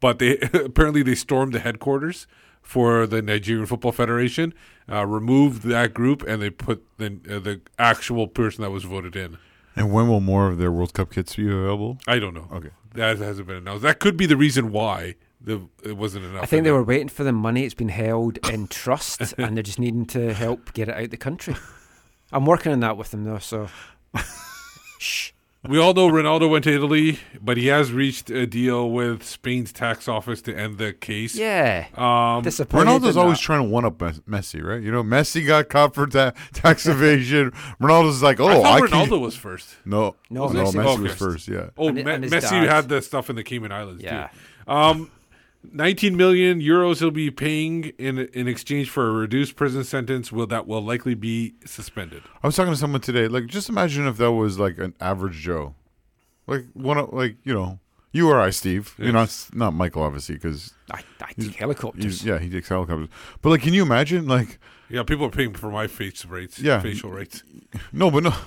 but 0.00 0.20
they 0.20 0.38
apparently 0.52 1.02
they 1.02 1.16
stormed 1.16 1.52
the 1.52 1.60
headquarters 1.60 2.28
for 2.62 3.06
the 3.06 3.22
Nigerian 3.22 3.66
Football 3.66 3.92
Federation, 3.92 4.52
uh, 4.92 5.06
removed 5.06 5.62
that 5.62 5.94
group, 5.94 6.22
and 6.28 6.42
they 6.42 6.50
put 6.50 6.84
the 6.98 7.18
uh, 7.28 7.38
the 7.38 7.60
actual 7.78 8.28
person 8.28 8.62
that 8.62 8.70
was 8.70 8.84
voted 8.84 9.16
in. 9.16 9.38
And 9.78 9.92
when 9.92 10.08
will 10.08 10.20
more 10.20 10.48
of 10.48 10.58
their 10.58 10.72
World 10.72 10.92
Cup 10.94 11.12
kits 11.12 11.36
be 11.36 11.46
available? 11.46 11.98
I 12.06 12.18
don't 12.18 12.34
know. 12.34 12.48
Okay. 12.52 12.70
that 12.94 13.18
hasn't 13.18 13.46
been 13.46 13.56
announced. 13.56 13.82
That 13.82 14.00
could 14.00 14.16
be 14.16 14.26
the 14.26 14.36
reason 14.36 14.72
why 14.72 15.14
the 15.40 15.68
it 15.82 15.96
wasn't 15.96 16.24
enough. 16.24 16.42
I 16.42 16.46
think 16.46 16.64
they 16.64 16.72
were 16.72 16.82
waiting 16.82 17.08
for 17.08 17.24
the 17.24 17.32
money. 17.32 17.64
It's 17.64 17.74
been 17.74 17.88
held 17.88 18.38
in 18.48 18.66
trust, 18.68 19.34
and 19.38 19.56
they're 19.56 19.62
just 19.62 19.78
needing 19.78 20.04
to 20.06 20.34
help 20.34 20.72
get 20.72 20.88
it 20.88 20.96
out 20.96 21.10
the 21.10 21.16
country. 21.16 21.56
I'm 22.32 22.44
working 22.44 22.72
on 22.72 22.80
that 22.80 22.96
with 22.96 23.10
them, 23.10 23.24
though. 23.24 23.38
So, 23.38 23.68
shh. 24.98 25.30
We 25.66 25.76
all 25.78 25.92
know 25.92 26.08
Ronaldo 26.08 26.48
went 26.48 26.64
to 26.64 26.72
Italy, 26.74 27.18
but 27.42 27.56
he 27.56 27.66
has 27.66 27.90
reached 27.92 28.30
a 28.30 28.46
deal 28.46 28.90
with 28.90 29.24
Spain's 29.24 29.72
tax 29.72 30.06
office 30.06 30.40
to 30.42 30.56
end 30.56 30.78
the 30.78 30.92
case. 30.92 31.34
Yeah. 31.34 31.86
Um, 31.94 32.44
Ronaldo's 32.44 33.16
always 33.16 33.40
trying 33.40 33.64
to 33.64 33.68
one 33.68 33.84
up 33.84 33.98
Messi, 33.98 34.62
right? 34.62 34.80
You 34.80 34.92
know, 34.92 35.02
Messi 35.02 35.44
got 35.44 35.68
caught 35.68 35.94
for 35.94 36.06
ta- 36.06 36.32
tax 36.52 36.86
evasion. 36.86 37.50
Ronaldo's 37.80 38.22
like, 38.22 38.38
oh, 38.38 38.46
I 38.48 38.54
thought 38.62 38.88
can- 38.88 39.08
Ronaldo 39.08 39.20
was 39.20 39.34
first. 39.34 39.76
No, 39.84 40.14
No, 40.30 40.46
no, 40.46 40.64
Messi 40.64 40.74
Messi, 40.74 40.84
was 40.84 40.98
was 41.00 41.10
first. 41.10 41.18
first. 41.18 41.48
Yeah. 41.48 41.70
Oh, 41.76 41.88
And- 41.88 41.96
Me- 41.96 42.02
and 42.12 42.24
Messi 42.24 42.50
dad. 42.50 42.68
had 42.68 42.88
the 42.88 43.02
stuff 43.02 43.28
in 43.28 43.34
the 43.36 43.42
Cayman 43.42 43.72
Islands 43.72 44.02
Yeah. 44.02 44.28
too. 44.66 44.70
Um, 44.72 45.10
19 45.72 46.16
million 46.16 46.60
euros 46.60 47.00
he'll 47.00 47.10
be 47.10 47.30
paying 47.30 47.92
in 47.98 48.18
in 48.18 48.46
exchange 48.48 48.88
for 48.90 49.08
a 49.08 49.12
reduced 49.12 49.56
prison 49.56 49.84
sentence. 49.84 50.30
Will 50.32 50.46
that 50.46 50.66
will 50.66 50.82
likely 50.82 51.14
be 51.14 51.54
suspended? 51.64 52.22
I 52.42 52.46
was 52.46 52.56
talking 52.56 52.72
to 52.72 52.78
someone 52.78 53.00
today. 53.00 53.28
Like, 53.28 53.46
just 53.46 53.68
imagine 53.68 54.06
if 54.06 54.16
that 54.18 54.32
was 54.32 54.58
like 54.58 54.78
an 54.78 54.94
average 55.00 55.36
Joe, 55.36 55.74
like 56.46 56.66
one 56.74 56.98
of 56.98 57.12
like 57.12 57.36
you 57.44 57.52
know 57.54 57.80
you 58.12 58.28
or 58.28 58.40
I, 58.40 58.50
Steve. 58.50 58.94
You 58.98 59.12
know, 59.12 59.22
it's 59.22 59.52
not 59.54 59.74
Michael, 59.74 60.02
obviously, 60.02 60.36
because 60.36 60.74
I, 60.90 61.02
I 61.20 61.32
take 61.32 61.54
helicopters. 61.56 62.24
yeah, 62.24 62.38
he 62.38 62.48
takes 62.48 62.68
helicopters. 62.68 63.08
But 63.42 63.50
like, 63.50 63.62
can 63.62 63.74
you 63.74 63.82
imagine 63.82 64.26
like? 64.26 64.58
Yeah, 64.88 65.02
people 65.02 65.26
are 65.26 65.30
paying 65.30 65.52
for 65.52 65.70
my 65.70 65.86
face 65.86 66.24
rates. 66.24 66.58
Yeah. 66.58 66.80
facial 66.80 67.10
rates. 67.10 67.42
No, 67.92 68.10
but 68.10 68.22
no. 68.22 68.32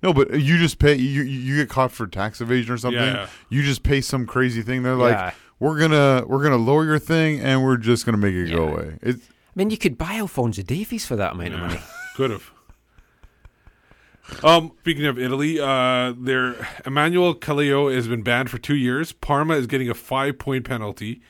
No, 0.00 0.12
but 0.12 0.40
you 0.40 0.58
just 0.58 0.78
pay. 0.78 0.94
You 0.94 1.22
you 1.22 1.56
get 1.56 1.68
caught 1.68 1.90
for 1.90 2.06
tax 2.06 2.40
evasion 2.40 2.72
or 2.72 2.78
something. 2.78 3.02
Yeah. 3.02 3.26
You 3.48 3.64
just 3.64 3.82
pay 3.82 4.00
some 4.00 4.26
crazy 4.26 4.62
thing. 4.62 4.84
They're 4.84 4.94
like, 4.94 5.16
Yeah. 5.16 5.32
We're 5.60 5.78
gonna 5.78 6.24
we're 6.26 6.42
gonna 6.42 6.56
lower 6.56 6.84
your 6.84 6.98
thing, 6.98 7.40
and 7.40 7.64
we're 7.64 7.76
just 7.76 8.06
gonna 8.06 8.18
make 8.18 8.34
it 8.34 8.50
go 8.50 8.68
away. 8.68 8.98
It's 9.02 9.26
I 9.26 9.52
mean, 9.54 9.70
you 9.70 9.78
could 9.78 9.98
buy 9.98 10.14
Alphonso 10.18 10.62
Davies 10.62 11.04
for 11.04 11.16
that 11.16 11.32
amount 11.32 11.54
of 11.54 11.60
money. 11.60 11.80
Could 12.14 12.30
have. 12.30 12.50
Um, 14.44 14.72
speaking 14.80 15.06
of 15.06 15.18
Italy, 15.18 15.58
uh, 15.58 16.12
their 16.16 16.54
Emanuele 16.84 17.34
Calaiò 17.34 17.92
has 17.92 18.06
been 18.06 18.22
banned 18.22 18.50
for 18.50 18.58
two 18.58 18.76
years. 18.76 19.12
Parma 19.12 19.54
is 19.54 19.66
getting 19.66 19.88
a 19.88 19.94
five-point 19.94 20.64
penalty. 20.64 21.22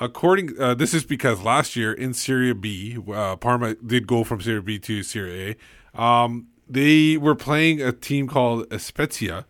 According, 0.00 0.58
uh, 0.60 0.74
this 0.74 0.94
is 0.94 1.04
because 1.04 1.42
last 1.42 1.74
year 1.74 1.92
in 1.92 2.14
Serie 2.14 2.54
B, 2.54 2.96
uh, 3.12 3.36
Parma 3.36 3.74
did 3.74 4.06
go 4.06 4.24
from 4.24 4.40
Serie 4.40 4.62
B 4.62 4.78
to 4.78 5.02
Serie 5.02 5.56
A. 5.94 6.02
Um, 6.02 6.46
they 6.68 7.16
were 7.16 7.34
playing 7.34 7.82
a 7.82 7.92
team 7.92 8.28
called 8.28 8.72
Spezia, 8.80 9.44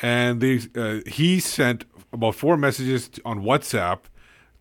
and 0.00 0.40
they 0.40 0.60
uh, 0.74 1.00
he 1.06 1.38
sent 1.38 1.84
about 2.12 2.34
four 2.34 2.56
messages 2.56 3.10
on 3.24 3.42
WhatsApp 3.42 4.00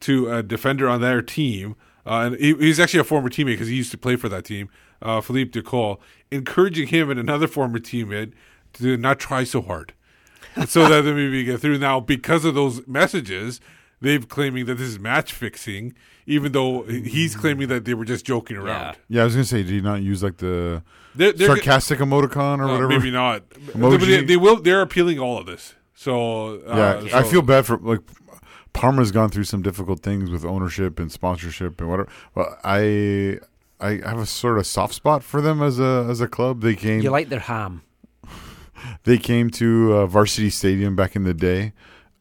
to 0.02 0.32
a 0.32 0.42
defender 0.44 0.88
on 0.90 1.02
their 1.02 1.22
team. 1.22 1.76
Uh, 2.06 2.32
and 2.32 2.36
he, 2.38 2.54
he's 2.56 2.80
actually 2.80 3.00
a 3.00 3.04
former 3.04 3.30
teammate 3.30 3.46
because 3.54 3.68
he 3.68 3.76
used 3.76 3.92
to 3.92 3.98
play 3.98 4.16
for 4.16 4.28
that 4.30 4.46
team, 4.46 4.70
uh, 5.02 5.22
Filippo 5.22 5.52
De 5.52 5.62
Col, 5.62 6.02
encouraging 6.32 6.88
him 6.88 7.10
and 7.12 7.20
another 7.20 7.48
former 7.48 7.78
teammate 7.80 8.32
to 8.74 8.98
not 8.98 9.20
try 9.20 9.44
so 9.44 9.62
hard. 9.62 9.94
so 10.68 10.88
that 10.90 11.02
they 11.06 11.14
maybe 11.14 11.44
get 11.44 11.60
through. 11.60 11.78
Now, 11.78 12.00
because 12.00 12.44
of 12.46 12.56
those 12.56 12.88
messages, 12.88 13.60
they've 14.02 14.28
claiming 14.28 14.66
that 14.66 14.76
this 14.76 14.88
is 14.88 14.98
match 15.00 15.32
fixing, 15.34 15.94
even 16.26 16.54
though 16.54 16.84
he's 16.84 17.36
claiming 17.36 17.68
that 17.68 17.86
they 17.86 17.94
were 17.94 18.06
just 18.06 18.26
joking 18.26 18.58
around. 18.58 18.98
yeah. 19.10 19.22
I 19.22 19.26
was 19.26 19.36
gonna 19.36 19.44
say, 19.46 19.62
do 19.62 19.76
you 19.76 19.82
not 19.82 20.02
use 20.02 20.24
like 20.24 20.38
the 20.38 20.82
They're- 21.14 21.34
they're- 21.34 21.48
sarcastic 21.48 22.00
emoticon 22.00 22.60
or 22.60 22.64
Uh, 22.64 22.68
whatever? 22.74 22.88
maybe 22.90 23.12
not. 23.12 23.48
Emoji? 23.50 24.00
They, 24.08 24.24
they 24.24 24.38
will. 24.38 24.56
They're 24.60 24.82
appealing 24.82 25.20
all 25.20 25.38
of 25.38 25.46
this. 25.46 25.76
So 26.02 26.62
uh, 26.66 27.04
yeah, 27.06 27.20
I 27.20 27.22
feel 27.22 27.44
bad 27.44 27.68
for 27.68 27.78
like 27.78 28.00
Parma's 28.74 29.12
gone 29.12 29.30
through 29.30 29.44
some 29.44 29.62
difficult 29.62 30.02
things 30.02 30.32
with 30.32 30.44
ownership 30.44 31.00
and 31.00 31.12
sponsorship 31.12 31.80
and 31.80 31.92
whatever. 31.92 32.10
But 32.34 32.60
I 32.64 33.38
I 33.80 34.02
have 34.04 34.18
a 34.18 34.26
sort 34.26 34.58
of 34.58 34.66
soft 34.66 34.96
spot 34.96 35.22
for 35.22 35.42
them 35.42 35.62
as 35.62 35.80
a 35.80 36.08
as 36.10 36.20
a 36.20 36.28
club. 36.28 36.62
They 36.62 36.74
came 36.74 37.02
You 37.02 37.12
like 37.12 37.30
their 37.30 37.42
ham. 37.42 37.84
they 39.04 39.20
came 39.20 39.52
to 39.52 39.94
uh, 39.94 40.06
Varsity 40.08 40.50
Stadium 40.50 40.96
back 40.96 41.16
in 41.16 41.24
the 41.24 41.36
day. 41.36 41.74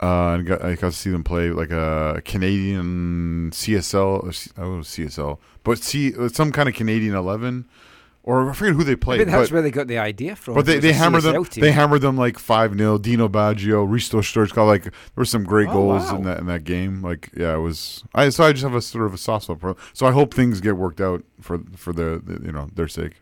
Uh, 0.03 0.35
and 0.35 0.47
got, 0.47 0.63
I 0.63 0.75
got 0.75 0.93
to 0.93 0.97
see 0.97 1.11
them 1.11 1.25
play 1.25 1.49
like 1.49 1.71
a 1.71 2.21
Canadian 2.27 3.51
CSL, 3.51 4.25
or 4.25 4.33
C- 4.33 4.51
oh 4.59 4.81
CSL, 4.81 5.39
but 5.65 5.79
see 5.79 6.13
some 6.29 6.53
kind 6.53 6.69
of 6.69 6.75
Canadian 6.75 7.15
eleven, 7.15 7.67
or 8.23 8.51
I 8.51 8.53
forget 8.53 8.75
who 8.75 8.85
they 8.85 8.97
played. 8.97 9.19
Maybe 9.19 9.31
that's 9.31 9.49
but- 9.49 9.55
where 9.55 9.63
they 9.63 9.71
got 9.71 9.87
the 9.87 9.99
idea 9.99 10.37
from. 10.37 10.55
but 10.55 10.67
they, 10.67 10.79
they 10.79 10.91
a 10.91 10.93
hammered 10.95 11.23
them. 11.23 11.45
Team. 11.45 11.63
They 11.63 11.73
hammered 11.73 12.03
them 12.03 12.17
like 12.17 12.39
five 12.39 12.77
0 12.77 12.99
Dino 12.99 13.29
Baggio, 13.29 13.89
Hristo 13.89 14.21
Stoichkov. 14.21 14.67
Like 14.67 14.83
there 14.85 14.93
were 15.17 15.25
some 15.25 15.45
great 15.45 15.69
Oh, 15.69 15.73
goals 15.73 16.11
wow. 16.11 16.17
in 16.17 16.25
that 16.25 16.39
in 16.39 16.47
that 16.47 16.65
game. 16.65 17.03
Like 17.03 17.31
yeah, 17.37 17.55
it 17.55 17.61
was. 17.61 18.05
I 18.15 18.29
so 18.29 18.45
I 18.45 18.53
just 18.53 18.65
have 18.65 18.75
a 18.75 18.83
sort 18.83 19.07
of 19.07 19.15
a 19.15 19.19
soft 19.19 19.45
spot 19.45 19.61
for. 19.61 19.77
So 19.93 20.07
I 20.07 20.13
hope 20.13 20.35
things 20.35 20.61
get 20.61 20.77
worked 20.77 21.01
out 21.01 21.25
for 21.41 21.61
for 21.77 21.93
the, 21.93 22.23
the 22.25 22.45
you 22.45 22.53
know 22.53 22.69
their 22.75 22.89
sake. 22.89 23.15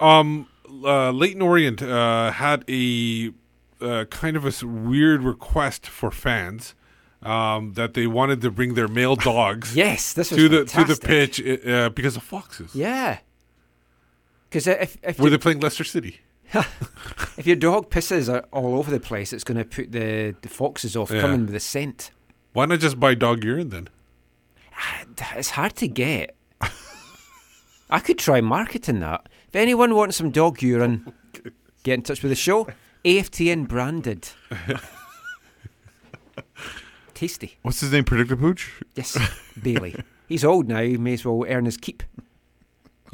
Um, 0.00 0.46
uh, 0.84 1.10
Leyton 1.10 1.42
Orient 1.42 1.82
uh, 1.82 2.30
had 2.32 2.64
a 2.68 3.32
uh, 3.80 4.04
kind 4.06 4.36
of 4.36 4.44
a 4.46 4.66
weird 4.66 5.22
request 5.22 5.86
for 5.86 6.10
fans. 6.10 6.74
Um, 7.22 7.72
that 7.72 7.94
they 7.94 8.06
wanted 8.06 8.40
to 8.42 8.50
bring 8.52 8.74
their 8.74 8.86
male 8.86 9.16
dogs. 9.16 9.74
Yes, 9.76 10.12
this 10.12 10.30
was 10.30 10.38
to 10.38 10.48
the 10.48 10.64
to 10.66 10.84
the 10.84 10.96
pitch 10.96 11.40
uh, 11.66 11.88
because 11.88 12.14
of 12.16 12.22
foxes. 12.22 12.72
Yeah. 12.74 13.18
Because 14.48 14.68
uh, 14.68 14.76
if 14.80 14.96
if 15.02 15.18
Were 15.18 15.26
you- 15.26 15.30
they 15.30 15.38
playing 15.38 15.60
Leicester 15.60 15.84
City? 15.84 16.20
if 17.36 17.46
your 17.46 17.56
dog 17.56 17.90
pisses 17.90 18.32
a- 18.32 18.44
all 18.52 18.78
over 18.78 18.90
the 18.90 19.00
place, 19.00 19.32
it's 19.32 19.42
going 19.44 19.58
to 19.58 19.64
put 19.64 19.90
the, 19.92 20.34
the 20.42 20.48
foxes 20.48 20.94
off 20.96 21.10
Yeah. 21.10 21.20
coming 21.20 21.40
with 21.42 21.50
the 21.52 21.60
scent. 21.60 22.12
Why 22.52 22.66
not 22.66 22.78
just 22.80 23.00
buy 23.00 23.14
dog 23.14 23.42
urine 23.44 23.70
then? 23.70 23.88
Ah, 24.78 25.02
it's 25.36 25.50
hard 25.50 25.74
to 25.76 25.88
get. 25.88 26.36
I 27.90 27.98
could 28.00 28.18
try 28.18 28.40
marketing 28.40 29.00
that. 29.00 29.28
If 29.48 29.56
anyone 29.56 29.94
wants 29.94 30.16
some 30.16 30.30
dog 30.30 30.62
urine, 30.62 31.12
get 31.82 31.94
in 31.94 32.02
touch 32.02 32.22
with 32.22 32.30
the 32.30 32.36
show. 32.36 32.66
AFTN 33.04 33.68
branded. 33.68 34.28
Tasty. 37.14 37.56
What's 37.62 37.80
his 37.80 37.92
name? 37.92 38.04
Predictive 38.04 38.38
Pooch? 38.38 38.70
Yes, 38.94 39.16
Bailey. 39.62 39.96
He's 40.28 40.44
old 40.44 40.68
now. 40.68 40.82
He 40.82 40.96
may 40.98 41.14
as 41.14 41.24
well 41.24 41.44
earn 41.48 41.64
his 41.64 41.76
keep. 41.76 42.02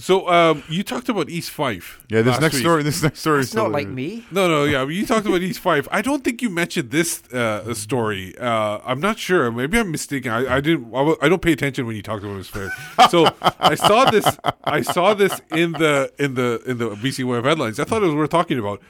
So 0.02 0.28
um, 0.28 0.64
you 0.68 0.82
talked 0.82 1.08
about 1.08 1.30
East 1.30 1.50
Fife. 1.50 2.02
Yeah, 2.08 2.22
this 2.22 2.40
next 2.40 2.54
week. 2.54 2.62
story- 2.62 2.82
this 2.82 3.02
next 3.04 3.20
story 3.20 3.40
is 3.40 3.46
It's 3.46 3.54
not 3.54 3.70
like 3.70 3.86
me. 3.86 4.26
No, 4.32 4.48
no, 4.48 4.64
yeah. 4.64 4.84
You 4.84 5.06
talked 5.06 5.26
about 5.26 5.42
East 5.42 5.60
Fife. 5.60 5.86
I 5.92 6.02
don't 6.02 6.24
think 6.24 6.42
you 6.42 6.50
mentioned 6.50 6.90
this 6.90 7.22
uh, 7.32 7.72
story. 7.72 8.36
Uh, 8.36 8.80
I'm 8.84 8.98
not 8.98 9.20
sure. 9.20 9.50
Maybe 9.52 9.78
I'm 9.78 9.92
mistaken. 9.92 10.32
I, 10.32 10.56
I 10.56 10.60
didn't. 10.60 10.86
I, 10.86 10.98
w- 11.06 11.16
I 11.22 11.28
don't 11.28 11.40
pay 11.40 11.52
attention 11.52 11.86
when 11.86 11.94
you 11.94 12.02
talk 12.02 12.20
about 12.24 12.40
East 12.40 12.50
Fife. 12.50 12.72
So 13.10 13.26
I 13.60 13.76
saw 13.76 14.10
this. 14.10 14.26
I 14.64 14.82
saw 14.82 15.14
this 15.14 15.40
in 15.52 15.70
the 15.72 16.12
in 16.18 16.34
the 16.34 16.60
in 16.66 16.78
the 16.78 16.90
BC 16.96 17.24
Web 17.24 17.44
headlines. 17.44 17.78
I 17.78 17.84
thought 17.84 18.02
it 18.02 18.06
was 18.06 18.16
worth 18.16 18.30
talking 18.30 18.58
about. 18.58 18.82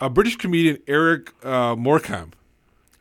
A 0.00 0.08
British 0.08 0.36
comedian 0.36 0.78
Eric 0.86 1.32
uh, 1.44 1.74
Morecambe. 1.76 2.32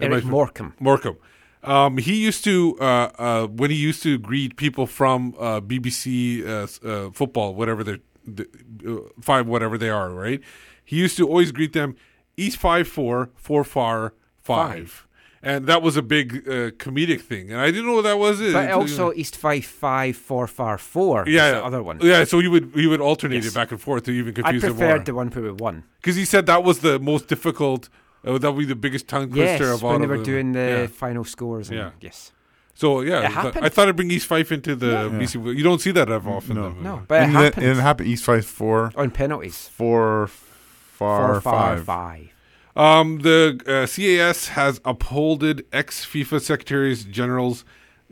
Eric 0.01 0.25
I- 0.25 0.27
Morecambe. 0.27 1.17
Um, 1.65 1.97
he 1.97 2.15
used 2.27 2.43
to 2.43 2.77
uh, 2.79 3.09
uh, 3.17 3.47
when 3.47 3.71
he 3.71 3.77
used 3.77 4.03
to 4.03 4.17
greet 4.17 4.55
people 4.55 4.85
from 4.87 5.33
uh, 5.39 5.61
BBC 5.61 6.45
uh, 6.45 6.67
uh, 6.87 7.11
football, 7.11 7.55
whatever 7.55 7.83
they're 7.83 7.99
the, 8.25 8.45
uh, 8.87 9.09
five, 9.21 9.47
whatever 9.47 9.77
they 9.77 9.89
are, 9.89 10.09
right? 10.09 10.41
He 10.83 10.97
used 10.97 11.17
to 11.17 11.27
always 11.27 11.51
greet 11.51 11.73
them 11.73 11.95
East 12.37 12.57
five 12.57 12.87
four 12.87 13.29
four 13.35 13.63
far 13.63 14.13
five, 14.41 15.07
and 15.41 15.65
that 15.67 15.81
was 15.81 15.97
a 15.97 16.01
big 16.01 16.27
uh, 16.47 16.71
comedic 16.83 17.21
thing. 17.21 17.51
And 17.51 17.59
I 17.61 17.67
didn't 17.71 17.85
know 17.87 17.93
what 17.95 18.03
that 18.03 18.17
was. 18.19 18.39
But 18.53 18.69
also 18.71 19.11
East 19.13 19.35
Five 19.37 19.65
Five 19.65 20.15
Four 20.17 20.47
Far 20.47 20.77
Four. 20.77 21.25
yeah, 21.27 21.51
the 21.51 21.63
other 21.65 21.81
one. 21.83 21.99
Yeah, 22.01 22.23
so 22.25 22.39
he 22.39 22.47
would 22.47 22.71
he 22.75 22.87
would 22.87 23.01
alternate 23.01 23.43
Yes. 23.43 23.47
it 23.47 23.53
back 23.55 23.71
and 23.71 23.81
forth 23.81 24.03
to 24.03 24.11
even 24.11 24.33
I 24.37 24.41
confuse 24.51 24.63
more. 24.63 24.71
preferred 24.73 25.05
the 25.05 25.13
one 25.15 25.29
we 25.29 25.51
won. 25.51 25.83
because 26.01 26.15
he 26.15 26.25
said 26.25 26.45
that 26.45 26.63
was 26.63 26.79
the 26.79 26.99
most 26.99 27.27
difficult. 27.27 27.89
Uh, 28.25 28.37
that 28.39 28.51
would 28.51 28.59
be 28.59 28.65
the 28.65 28.75
biggest 28.75 29.07
tongue 29.07 29.31
Yes, 29.33 29.57
twister 29.59 29.73
of 29.73 29.83
all 29.83 29.91
when 29.91 30.01
they 30.01 30.05
of 30.05 30.09
were 30.19 30.23
doing 30.23 30.51
the 30.53 30.59
Yeah. 30.59 30.87
final 30.87 31.23
scores. 31.23 31.69
And 31.69 31.77
Yeah. 31.77 31.89
Yes. 32.01 32.31
So 32.73 33.01
yeah, 33.01 33.19
It 33.19 33.25
I 33.25 33.27
thought- 33.29 33.31
happened. 33.45 33.65
I 33.65 33.69
thought 33.69 33.87
I'd 33.87 33.95
bring 33.95 34.11
East 34.11 34.27
Fife 34.27 34.51
into 34.51 34.75
the 34.75 34.87
Yeah. 35.11 35.17
BC. 35.19 35.39
You 35.39 35.63
don't 35.63 35.79
see 35.79 35.91
that 35.91 36.09
ever 36.09 36.29
often. 36.29 36.55
No. 36.55 36.69
No, 36.81 37.03
but 37.07 37.15
it 37.21 37.23
and, 37.25 37.35
then- 37.35 37.43
happened. 37.43 37.65
and 37.67 37.77
it 37.79 37.81
happened 37.81 38.09
East 38.09 38.23
Fife 38.25 38.45
four 38.45 38.91
on 38.97 39.11
penalties. 39.11 39.69
Four 39.73 40.27
far 40.27 41.33
Four, 41.39 41.41
five. 41.41 41.85
five. 41.85 42.27
Um, 42.75 43.19
the 43.19 43.61
uh, 43.65 43.87
CAS 43.87 44.49
has 44.49 44.81
upholded 44.83 45.63
ex 45.71 46.05
FIFA 46.05 46.41
Secretary 46.41 46.93
General's 46.95 47.63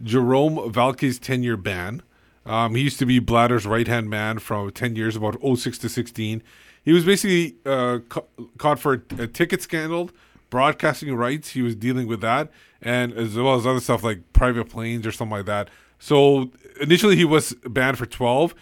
Jérôme 0.02 0.72
Valcke's 0.72 1.20
10 1.20 1.44
year 1.44 1.58
ban. 1.58 2.02
Um, 2.46 2.76
he 2.76 2.82
used 2.84 3.00
to 3.00 3.06
be 3.06 3.20
Blatter's 3.20 3.66
right 3.66 3.88
hand 3.88 4.10
man 4.10 4.40
from 4.40 4.72
10 4.72 4.96
years, 4.96 5.16
about 5.16 5.38
06 5.42 5.78
to 5.80 5.90
16. 5.90 6.42
He 6.84 6.92
was 6.92 7.06
basically 7.06 7.56
uh, 7.66 8.00
ca- 8.10 8.24
caught 8.58 8.80
for 8.80 9.04
a, 9.18 9.24
a 9.24 9.28
ticket 9.28 9.62
scandal, 9.62 10.12
broadcasting 10.50 11.14
rights. 11.16 11.50
He 11.50 11.62
was 11.62 11.76
dealing 11.76 12.08
with 12.08 12.22
that, 12.22 12.52
and 12.82 13.14
as 13.14 13.36
well 13.36 13.56
as 13.56 13.66
other 13.66 13.80
stuff 13.80 14.04
like 14.04 14.34
private 14.34 14.70
planes 14.70 15.08
or 15.08 15.12
something 15.12 15.38
like 15.38 15.46
that. 15.46 15.70
So 16.00 16.52
initially, 16.82 17.16
he 17.16 17.26
was 17.26 17.54
banned 17.66 17.98
for 17.98 18.06
12. 18.06 18.54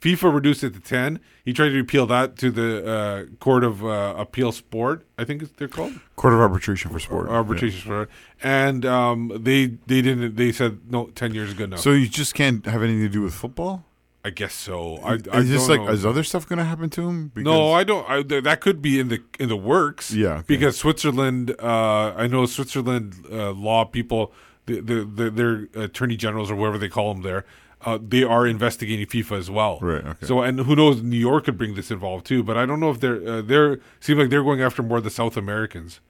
FIFA 0.00 0.32
reduced 0.34 0.62
it 0.62 0.74
to 0.74 0.80
10. 0.80 1.18
He 1.44 1.52
tried 1.52 1.70
to 1.70 1.80
appeal 1.80 2.06
that 2.06 2.36
to 2.36 2.50
the 2.52 2.88
uh, 2.88 3.24
Court 3.40 3.64
of 3.64 3.84
uh, 3.84 4.14
Appeal 4.16 4.52
Sport, 4.52 5.04
I 5.16 5.24
think 5.24 5.56
they're 5.56 5.66
called. 5.66 5.94
Court 6.14 6.34
of 6.34 6.40
Arbitration 6.40 6.90
for 6.92 7.00
Sport. 7.00 7.28
Arbitration 7.28 7.80
for 7.80 7.84
Sport. 7.84 8.10
And 8.42 8.86
um, 8.86 9.32
they 9.34 9.66
they 9.86 10.02
didn't, 10.02 10.36
they 10.36 10.52
said, 10.52 10.78
no, 10.88 11.06
10 11.06 11.34
years 11.34 11.48
is 11.48 11.54
good 11.54 11.64
enough. 11.64 11.80
So 11.80 11.90
you 11.90 12.06
just 12.08 12.34
can't 12.34 12.64
have 12.66 12.82
anything 12.82 13.02
to 13.02 13.08
do 13.08 13.22
with 13.22 13.34
football? 13.34 13.84
I 14.28 14.30
guess 14.30 14.52
so. 14.52 14.96
I, 14.98 15.14
is 15.14 15.26
I 15.32 15.40
this 15.40 15.68
like 15.70 15.80
know. 15.80 15.88
is 15.88 16.04
other 16.04 16.22
stuff 16.22 16.46
going 16.46 16.58
to 16.58 16.64
happen 16.66 16.90
to 16.90 17.08
him? 17.08 17.32
no, 17.34 17.72
I 17.72 17.82
don't. 17.82 18.08
I, 18.10 18.22
th- 18.22 18.44
that 18.44 18.60
could 18.60 18.82
be 18.82 19.00
in 19.00 19.08
the 19.08 19.22
in 19.40 19.48
the 19.48 19.56
works. 19.56 20.12
Yeah, 20.12 20.34
okay. 20.34 20.44
because 20.46 20.76
Switzerland. 20.76 21.54
Uh, 21.58 22.12
I 22.14 22.26
know 22.26 22.44
Switzerland 22.44 23.14
uh, 23.32 23.52
law 23.52 23.86
people, 23.86 24.34
the, 24.66 24.80
the, 24.82 25.04
the, 25.04 25.30
their 25.30 25.68
attorney 25.82 26.16
generals 26.16 26.50
or 26.50 26.56
whatever 26.56 26.76
they 26.76 26.90
call 26.90 27.14
them 27.14 27.22
there. 27.22 27.46
Uh, 27.86 27.98
they 28.06 28.22
are 28.22 28.46
investigating 28.46 29.06
FIFA 29.06 29.38
as 29.38 29.50
well. 29.50 29.78
Right, 29.80 30.04
okay. 30.04 30.26
So, 30.26 30.42
and 30.42 30.60
who 30.60 30.76
knows? 30.76 31.00
New 31.02 31.16
York 31.16 31.46
could 31.46 31.56
bring 31.56 31.74
this 31.74 31.90
involved 31.90 32.26
too. 32.26 32.42
But 32.42 32.58
I 32.58 32.66
don't 32.66 32.80
know 32.80 32.90
if 32.90 33.00
they're 33.00 33.26
uh, 33.26 33.40
they're 33.40 33.80
seem 33.98 34.18
like 34.18 34.28
they're 34.28 34.44
going 34.44 34.60
after 34.60 34.82
more 34.82 35.00
the 35.00 35.10
South 35.10 35.38
Americans. 35.38 36.00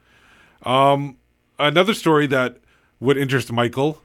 Um, 0.65 1.19
another 1.57 1.95
story 1.95 2.27
that 2.27 2.57
would 2.99 3.16
interest 3.16 3.53
Michael, 3.53 4.03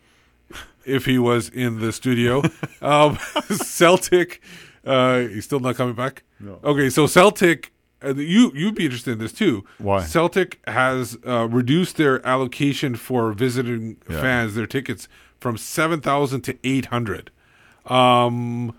if 0.85 1.05
he 1.05 1.17
was 1.17 1.49
in 1.49 1.79
the 1.79 1.91
studio, 1.91 2.41
um, 2.81 3.17
Celtic. 3.49 4.41
Uh, 4.85 5.19
he's 5.21 5.45
still 5.45 5.59
not 5.59 5.75
coming 5.75 5.95
back. 5.95 6.23
No. 6.39 6.59
Okay, 6.63 6.89
so 6.89 7.07
Celtic. 7.07 7.71
Uh, 8.03 8.13
you 8.15 8.51
you'd 8.53 8.75
be 8.75 8.83
interested 8.85 9.11
in 9.11 9.19
this 9.19 9.31
too. 9.31 9.63
Why? 9.77 10.01
Celtic 10.03 10.59
has 10.67 11.17
uh, 11.25 11.47
reduced 11.47 11.95
their 11.95 12.25
allocation 12.27 12.95
for 12.95 13.31
visiting 13.31 13.95
Yeah. 14.09 14.19
fans, 14.19 14.55
their 14.55 14.67
tickets 14.67 15.07
from 15.39 15.57
seven 15.57 16.01
thousand 16.01 16.41
to 16.41 16.57
eight 16.65 16.87
hundred. 16.87 17.31
Um, 17.85 18.75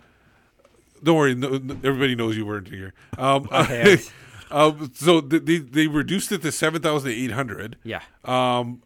don't 1.02 1.16
worry, 1.16 1.34
no, 1.34 1.56
no- 1.58 1.74
everybody 1.84 2.14
knows 2.14 2.36
you 2.36 2.44
weren't 2.46 2.68
here. 2.68 2.92
Um, 3.18 3.48
Okay. 3.52 3.98
um, 4.50 4.90
so 4.94 5.20
they 5.22 5.56
they 5.58 5.86
reduced 5.86 6.30
it 6.32 6.42
to 6.42 6.52
seven 6.52 6.82
thousand 6.82 7.12
eight 7.12 7.30
hundred. 7.32 7.76
Yeah. 7.82 8.02
Um, 8.24 8.82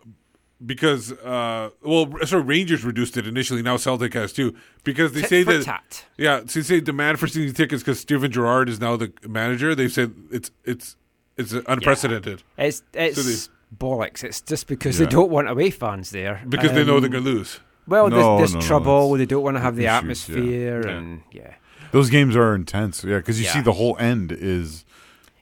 because 0.65 1.13
uh, 1.13 1.71
well, 1.83 2.11
sorry, 2.25 2.43
Rangers 2.43 2.85
reduced 2.85 3.17
it 3.17 3.27
initially. 3.27 3.63
Now 3.63 3.77
Celtic 3.77 4.15
has 4.15 4.33
too 4.33 4.55
because 4.85 5.13
they 5.13 5.21
Tit 5.21 5.29
say 5.31 5.43
that 5.45 5.65
tat. 5.65 6.05
yeah, 6.17 6.41
so 6.47 6.61
they 6.61 6.63
say 6.65 6.81
demand 6.81 7.19
for 7.21 7.27
season 7.29 7.55
tickets 7.55 7.83
because 7.83 8.01
Steven 8.01 8.31
Gerrard 8.31 8.69
is 8.69 8.81
now 8.81 8.97
the 8.97 9.13
manager. 9.29 9.75
They've 9.75 9.93
said 9.93 10.13
it's 10.31 10.51
it's 10.65 10.97
it's 11.37 11.53
unprecedented. 11.53 12.43
It's 12.57 12.83
it's 12.95 13.25
So 13.45 13.51
bollocks. 13.77 14.25
It's 14.25 14.41
just 14.41 14.67
because 14.67 14.99
Yeah. 14.99 15.07
they 15.07 15.11
don't 15.13 15.31
want 15.31 15.49
away 15.49 15.71
fans 15.71 16.11
there 16.11 16.43
Because 16.49 16.73
they 16.73 16.85
know 16.85 17.01
they're 17.01 17.07
Um, 17.17 17.25
gonna 17.25 17.37
lose. 17.37 17.61
Well, 17.87 18.09
No, 18.11 18.17
there's, 18.39 18.39
there's 18.53 18.55
no, 18.55 18.61
no, 18.61 18.67
trouble. 18.67 19.15
it's 19.15 19.19
they 19.21 19.27
don't 19.27 19.43
want 19.43 19.57
to 19.57 19.61
have 19.61 19.77
the 19.77 19.85
issues, 19.85 19.95
atmosphere, 19.97 20.83
Yeah. 20.87 20.93
and 20.97 21.23
yeah. 21.33 21.55
Those 21.93 22.11
games 22.11 22.37
are 22.37 22.55
intense. 22.55 23.03
Yeah, 23.03 23.17
because 23.19 23.39
you 23.41 23.47
Yeah. 23.47 23.53
see 23.55 23.61
the 23.63 23.73
whole 23.73 23.97
end 23.99 24.31
is. 24.33 24.85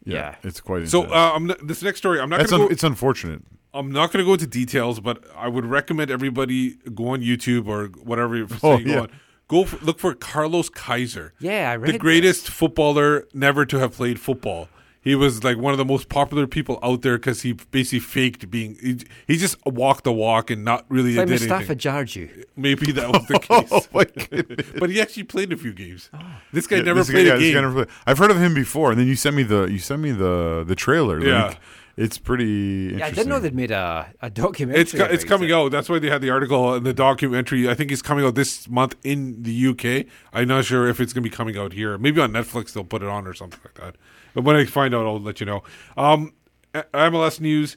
Yeah, 0.05 0.15
Yeah. 0.15 0.35
it's 0.45 0.61
quite. 0.61 0.83
Intense. 0.83 0.93
So 0.93 1.05
uh, 1.05 1.33
I'm 1.35 1.47
not, 1.47 1.67
this 1.67 1.83
next 1.83 1.99
story, 1.99 2.21
I'm 2.21 2.29
not 2.31 2.39
That's 2.39 2.51
going 2.51 2.61
to 2.61 2.65
un- 2.67 2.69
go. 2.69 2.73
it's 2.73 2.85
unfortunate. 2.85 3.43
I'm 3.77 3.91
not 3.93 4.13
going 4.13 4.25
to 4.25 4.27
go 4.29 4.33
into 4.35 4.47
details, 4.47 5.01
but 5.01 5.23
I 5.37 5.49
would 5.49 5.65
recommend 5.67 6.11
everybody 6.11 6.77
go 6.95 7.09
on 7.09 7.21
YouTube 7.21 7.67
or 7.67 7.87
whatever 8.03 8.37
you're 8.37 8.49
Oh, 8.63 8.77
saying. 8.77 8.85
Go, 8.87 8.91
yeah. 8.93 9.01
on. 9.01 9.11
go 9.49 9.65
for, 9.65 9.85
look 9.85 9.99
for 9.99 10.15
Carlos 10.15 10.69
Kaiser. 10.69 11.33
Yeah, 11.39 11.71
I 11.71 11.77
read 11.77 11.95
the 11.95 11.99
greatest 11.99 12.49
footballer 12.49 13.27
never 13.35 13.65
to 13.67 13.79
have 13.79 13.93
played 13.93 14.19
football. 14.21 14.69
He 15.01 15.15
was 15.15 15.45
like 15.45 15.57
one 15.57 15.73
of 15.73 15.79
the 15.79 15.85
most 15.85 16.09
popular 16.09 16.49
people 16.49 16.81
out 16.83 17.03
there 17.03 17.17
because 17.17 17.43
he 17.43 17.53
basically 17.53 18.01
faked 18.01 18.51
being. 18.51 18.77
He, 18.83 18.99
he 19.29 19.37
just 19.37 19.57
walked 19.65 20.03
the 20.03 20.13
walk 20.13 20.51
and 20.51 20.65
not 20.65 20.85
really 20.89 21.11
It's 21.11 21.19
like 21.19 21.29
did 21.29 21.41
Mustafa 21.43 21.65
anything. 21.73 21.79
Jarju. 21.79 22.45
Maybe 22.57 22.91
that 22.91 23.13
was 23.13 23.25
the 23.29 23.35
oh, 23.51 23.61
case. 23.61 23.69
Oh, 23.71 23.87
my 23.95 24.05
goodness. 24.05 24.67
but 24.81 24.91
he 24.91 25.01
actually 25.01 25.23
played 25.23 25.53
a 25.53 25.57
few 25.57 25.73
games. 25.73 26.11
Oh. 26.13 26.19
This 26.53 26.67
guy 26.67 26.79
Yeah, 26.79 26.83
never 26.83 27.01
this 27.05 27.11
played 27.13 27.29
yeah, 27.29 27.35
a 27.35 27.39
game. 27.39 27.55
never 27.55 27.87
I've 28.05 28.19
heard 28.19 28.33
of 28.33 28.39
him 28.39 28.53
before, 28.53 28.91
and 28.91 28.99
then 28.99 29.07
you 29.07 29.15
sent 29.15 29.37
me 29.37 29.45
the 29.45 29.67
you 29.67 29.79
sent 29.79 30.03
me 30.03 30.11
the 30.11 30.65
the 30.67 30.75
trailer. 30.75 31.25
Yeah. 31.25 31.45
Like, 31.47 31.61
it's 31.97 32.19
pretty. 32.19 32.89
Interesting. 32.93 32.99
Yeah, 32.99 33.07
I 33.07 33.11
didn't 33.11 33.29
know 33.29 33.41
they'd 33.41 33.55
made 33.55 33.71
a, 33.71 34.13
a 34.21 34.29
documentary. 34.29 34.83
It's 34.83 34.93
co- 34.93 35.05
it's 35.05 35.25
coming 35.25 35.49
it. 35.49 35.53
out. 35.53 35.71
That's 35.71 35.89
why 35.89 35.99
they 35.99 36.11
had 36.11 36.21
the 36.21 36.29
article 36.29 36.75
and 36.75 36.85
the 36.85 36.93
documentary. 36.93 37.69
I 37.69 37.75
think 37.75 37.91
it's 37.91 38.03
coming 38.03 38.25
out 38.25 38.35
this 38.35 38.69
month 38.69 38.97
in 39.03 39.43
the 39.43 39.69
UK. 39.69 40.07
I'm 40.33 40.49
not 40.49 40.67
sure 40.67 40.87
if 40.89 41.01
it's 41.01 41.15
going 41.15 41.25
to 41.25 41.31
be 41.31 41.35
coming 41.35 41.57
out 41.57 41.73
here. 41.73 41.97
Maybe 41.97 42.21
on 42.21 42.33
Netflix 42.33 42.73
they'll 42.73 42.85
put 42.85 43.03
it 43.03 43.09
on 43.09 43.27
or 43.27 43.33
something 43.33 43.61
like 43.65 43.75
that. 43.75 43.97
But 44.35 44.45
when 44.45 44.57
I 44.57 44.67
find 44.67 44.95
out, 44.95 45.07
I'll 45.07 45.21
let 45.21 45.41
you 45.41 45.47
know. 45.47 45.63
Um, 45.97 46.35
MLS 46.75 47.41
news. 47.41 47.77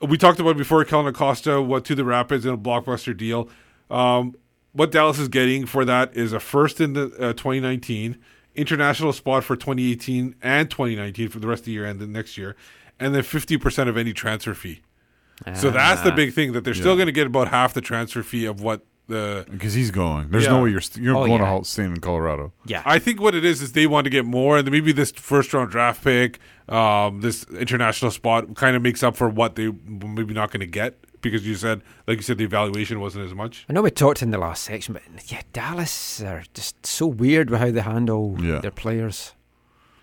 We 0.00 0.16
talked 0.16 0.38
about 0.38 0.56
before 0.56 0.84
Kellen 0.84 1.08
Acosta 1.08 1.60
what 1.60 1.84
to 1.86 1.96
the 1.96 2.04
Rapids 2.04 2.46
in 2.46 2.54
a 2.54 2.58
blockbuster 2.58 3.16
deal. 3.16 3.48
Um, 3.90 4.36
what 4.70 4.92
Dallas 4.92 5.18
is 5.18 5.26
getting 5.26 5.66
for 5.66 5.84
that 5.84 6.16
is 6.16 6.32
a 6.32 6.38
first 6.38 6.80
in 6.80 6.92
the 6.92 7.06
uh, 7.18 7.32
2019 7.32 8.16
international 8.58 9.12
spot 9.12 9.44
for 9.44 9.56
2018 9.56 10.34
and 10.42 10.70
2019 10.70 11.28
for 11.28 11.38
the 11.38 11.46
rest 11.46 11.62
of 11.62 11.66
the 11.66 11.72
year 11.72 11.84
and 11.84 12.00
the 12.00 12.06
next 12.06 12.36
year, 12.36 12.56
and 13.00 13.14
then 13.14 13.22
50% 13.22 13.88
of 13.88 13.96
any 13.96 14.12
transfer 14.12 14.54
fee. 14.54 14.80
So 15.54 15.70
that's 15.70 16.02
the 16.02 16.12
Ah. 16.12 16.16
big 16.16 16.32
thing 16.32 16.52
that 16.52 16.64
they're 16.64 16.74
still 16.74 16.96
going 16.96 17.06
to 17.06 17.12
get 17.12 17.26
about 17.28 17.48
half 17.48 17.72
the 17.72 17.80
transfer 17.80 18.22
fee 18.24 18.44
of 18.44 18.60
what 18.60 18.84
the 19.06 19.46
because 19.50 19.72
he's 19.72 19.90
going. 19.90 20.28
There's 20.30 20.44
Yeah. 20.44 20.50
no 20.50 20.64
way 20.64 20.70
you're 20.70 20.80
st- 20.82 21.02
you're 21.02 21.16
Oh, 21.16 21.20
going 21.20 21.32
yeah. 21.32 21.38
to 21.38 21.46
Hall- 21.46 21.64
staying 21.64 21.92
in 21.92 22.00
Colorado. 22.00 22.52
Yeah. 22.66 22.82
I 22.84 22.98
think 22.98 23.20
what 23.22 23.34
it 23.34 23.44
is 23.44 23.62
is 23.62 23.72
they 23.72 23.86
want 23.86 24.04
to 24.04 24.10
get 24.10 24.26
more, 24.26 24.58
and 24.58 24.70
maybe 24.70 24.92
this 24.92 25.12
first 25.12 25.54
round 25.54 25.70
draft 25.70 26.02
pick, 26.04 26.38
um, 26.68 27.20
this 27.22 27.44
international 27.58 28.10
spot, 28.10 28.54
kind 28.56 28.76
of 28.76 28.82
makes 28.82 29.02
up 29.02 29.16
for 29.16 29.28
what 29.30 29.54
they 29.54 29.72
maybe 29.86 30.34
not 30.34 30.50
going 30.50 30.60
to 30.60 30.66
get 30.66 30.98
because 31.22 31.46
you 31.46 31.54
said, 31.54 31.80
like 32.06 32.18
you 32.18 32.22
said, 32.22 32.36
the 32.36 32.44
evaluation 32.44 33.00
wasn't 33.00 33.24
as 33.24 33.32
much. 33.34 33.64
I 33.70 33.72
know 33.72 33.80
we 33.82 33.90
talked 33.92 34.20
in 34.22 34.30
the 34.30 34.38
last 34.38 34.64
section, 34.64 34.92
but 34.92 35.02
yeah, 35.32 35.40
Dallas 35.54 36.20
are 36.20 36.42
just 36.52 36.84
so 36.84 37.06
weird 37.06 37.48
with 37.48 37.60
how 37.60 37.70
they 37.70 37.80
handle 37.80 38.36
Yeah. 38.40 38.58
their 38.58 38.70
players. 38.72 39.32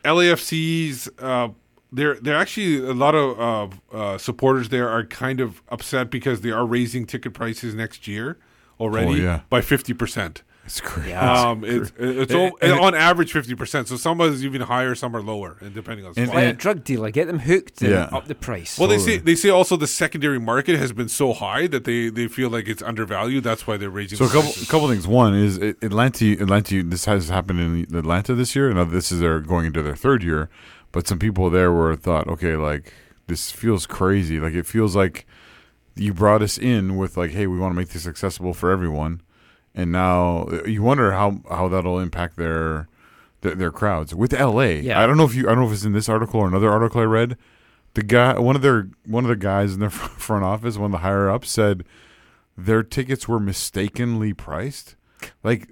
LAFC's 0.03 1.09
uh, 1.19 1.49
they're 1.95 2.15
they're 2.15 2.37
actually 2.37 2.77
a 2.77 2.93
lot 2.93 3.15
of 3.15 3.71
uh, 3.93 3.95
uh, 3.95 4.17
supporters 4.17 4.69
there 4.69 4.89
are 4.89 5.03
kind 5.05 5.39
of 5.39 5.61
upset 5.69 6.09
because 6.09 6.41
they 6.41 6.51
are 6.51 6.65
raising 6.65 7.05
ticket 7.05 7.33
prices 7.33 7.73
next 7.73 8.07
year 8.07 8.37
already 8.79 9.11
Oh, 9.21 9.25
yeah. 9.27 9.39
by 9.49 9.61
fifty 9.61 9.93
percent. 9.93 10.43
It's 10.65 10.81
crazy. 10.81 11.13
Um, 11.13 11.63
it's 11.63 11.93
it's 11.99 12.31
And- 12.33 12.41
all, 12.41 12.57
and 12.59 12.71
it- 12.71 12.79
on 12.81 12.95
average 12.95 13.31
fifty 13.31 13.53
percent. 13.53 13.87
So 13.87 13.97
some 13.97 14.19
is 14.21 14.43
even 14.43 14.61
higher, 14.61 14.95
some 14.95 15.15
are 15.15 15.21
lower, 15.21 15.57
and 15.61 15.75
depending 15.75 16.07
on 16.07 16.13
It's 16.17 16.33
like 16.33 16.43
a 16.43 16.53
drug 16.53 16.83
dealer. 16.83 17.11
Get 17.11 17.27
them 17.27 17.37
hooked 17.37 17.83
and 17.83 17.91
Yeah. 17.91 18.09
up 18.11 18.27
the 18.27 18.33
price. 18.33 18.79
Well, 18.79 18.87
they 18.89 18.97
say 18.97 19.17
they 19.17 19.35
say 19.35 19.49
also 19.49 19.77
the 19.77 19.85
secondary 19.85 20.39
market 20.39 20.79
has 20.79 20.91
been 20.91 21.07
so 21.07 21.33
high 21.33 21.67
that 21.67 21.83
they, 21.83 22.09
they 22.09 22.27
feel 22.27 22.49
like 22.49 22.67
it's 22.67 22.81
undervalued. 22.81 23.43
That's 23.43 23.67
why 23.67 23.77
they're 23.77 23.91
raising. 23.91 24.17
So 24.17 24.25
a 24.25 24.27
couple, 24.27 24.41
prices. 24.53 24.67
couple 24.67 24.87
things. 24.89 25.07
One 25.07 25.35
is 25.35 25.57
Atlanta. 25.59 26.31
Atlanta. 26.41 26.81
This 26.83 27.05
has 27.05 27.29
happened 27.29 27.59
in 27.91 27.95
Atlanta 27.95 28.33
this 28.33 28.55
year, 28.55 28.65
and 28.69 28.77
now 28.77 28.85
this 28.85 29.11
is 29.11 29.19
their 29.19 29.39
going 29.41 29.67
into 29.67 29.83
their 29.83 29.95
third 29.95 30.23
year. 30.23 30.49
But 30.95 31.09
some 31.09 31.19
people 31.19 31.49
there 31.49 31.73
were 31.73 31.93
thought, 31.97 32.29
okay, 32.29 32.55
like 32.55 32.93
this 33.27 33.51
feels 33.51 33.85
crazy. 33.85 34.39
Like 34.39 34.53
it 34.53 34.65
feels 34.65 34.95
like 34.95 35.27
you 35.93 36.13
brought 36.13 36.41
us 36.41 36.57
in 36.57 36.95
with 36.95 37.17
like, 37.17 37.31
hey, 37.31 37.47
we 37.47 37.59
want 37.59 37.73
to 37.73 37.75
make 37.75 37.89
this 37.89 38.07
accessible 38.07 38.53
for 38.53 38.71
everyone, 38.71 39.19
and 39.75 39.91
now 39.91 40.47
uh, 40.49 40.63
you 40.63 40.81
wonder 40.81 41.11
how 41.11 41.41
how 41.49 41.67
that'll 41.67 41.99
impact 41.99 42.37
their 42.37 42.87
their, 43.41 43.55
their 43.55 43.71
crowds 43.71 44.15
with 44.15 44.31
LA. 44.31 44.61
Yeah. 44.61 45.03
I 45.03 45.05
don't 45.05 45.17
know 45.17 45.25
if 45.25 45.35
you 45.35 45.47
I 45.47 45.49
don't 45.49 45.63
know 45.63 45.67
if 45.67 45.73
it's 45.73 45.83
in 45.83 45.91
this 45.91 46.07
article 46.07 46.39
or 46.39 46.47
another 46.47 46.71
article 46.71 47.01
I 47.01 47.03
read. 47.03 47.35
The 47.95 48.03
guy, 48.03 48.39
one 48.39 48.55
of 48.55 48.61
their 48.61 48.87
one 49.05 49.25
of 49.25 49.29
the 49.29 49.35
guys 49.35 49.73
in 49.73 49.81
their 49.81 49.89
front 49.89 50.45
office, 50.45 50.77
one 50.77 50.85
of 50.85 50.91
the 50.93 50.97
higher 50.99 51.29
ups, 51.29 51.51
said 51.51 51.83
their 52.57 52.83
tickets 52.83 53.27
were 53.27 53.41
mistakenly 53.41 54.31
priced, 54.31 54.95
like 55.43 55.67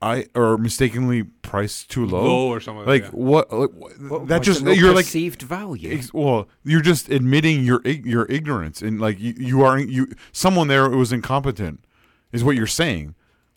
I 0.00 0.26
or 0.34 0.56
mistakenly 0.58 1.24
priced 1.24 1.90
too 1.90 2.06
low, 2.06 2.22
Low 2.24 2.48
or 2.48 2.60
something 2.60 2.86
Like 2.86 3.02
like 3.02 3.10
that. 3.10 3.14
what? 3.18 3.52
Like, 3.52 3.70
What- 3.98 4.28
that 4.28 4.42
just 4.42 4.62
no 4.62 4.70
you're 4.70 4.94
like 4.94 5.06
perceived 5.06 5.42
value? 5.42 5.92
Ex- 5.92 6.14
well, 6.14 6.46
you're 6.64 6.80
just 6.82 7.08
admitting 7.08 7.64
your 7.64 7.80
your 7.84 8.26
ignorance 8.30 8.80
and 8.80 9.00
like 9.00 9.18
you, 9.18 9.34
you 9.36 9.62
are 9.62 9.78
you 9.78 10.06
someone 10.32 10.68
there 10.68 10.88
was 10.88 11.12
incompetent 11.12 11.84
is 12.32 12.44
what 12.44 12.54
you're 12.56 12.66
saying. 12.68 13.14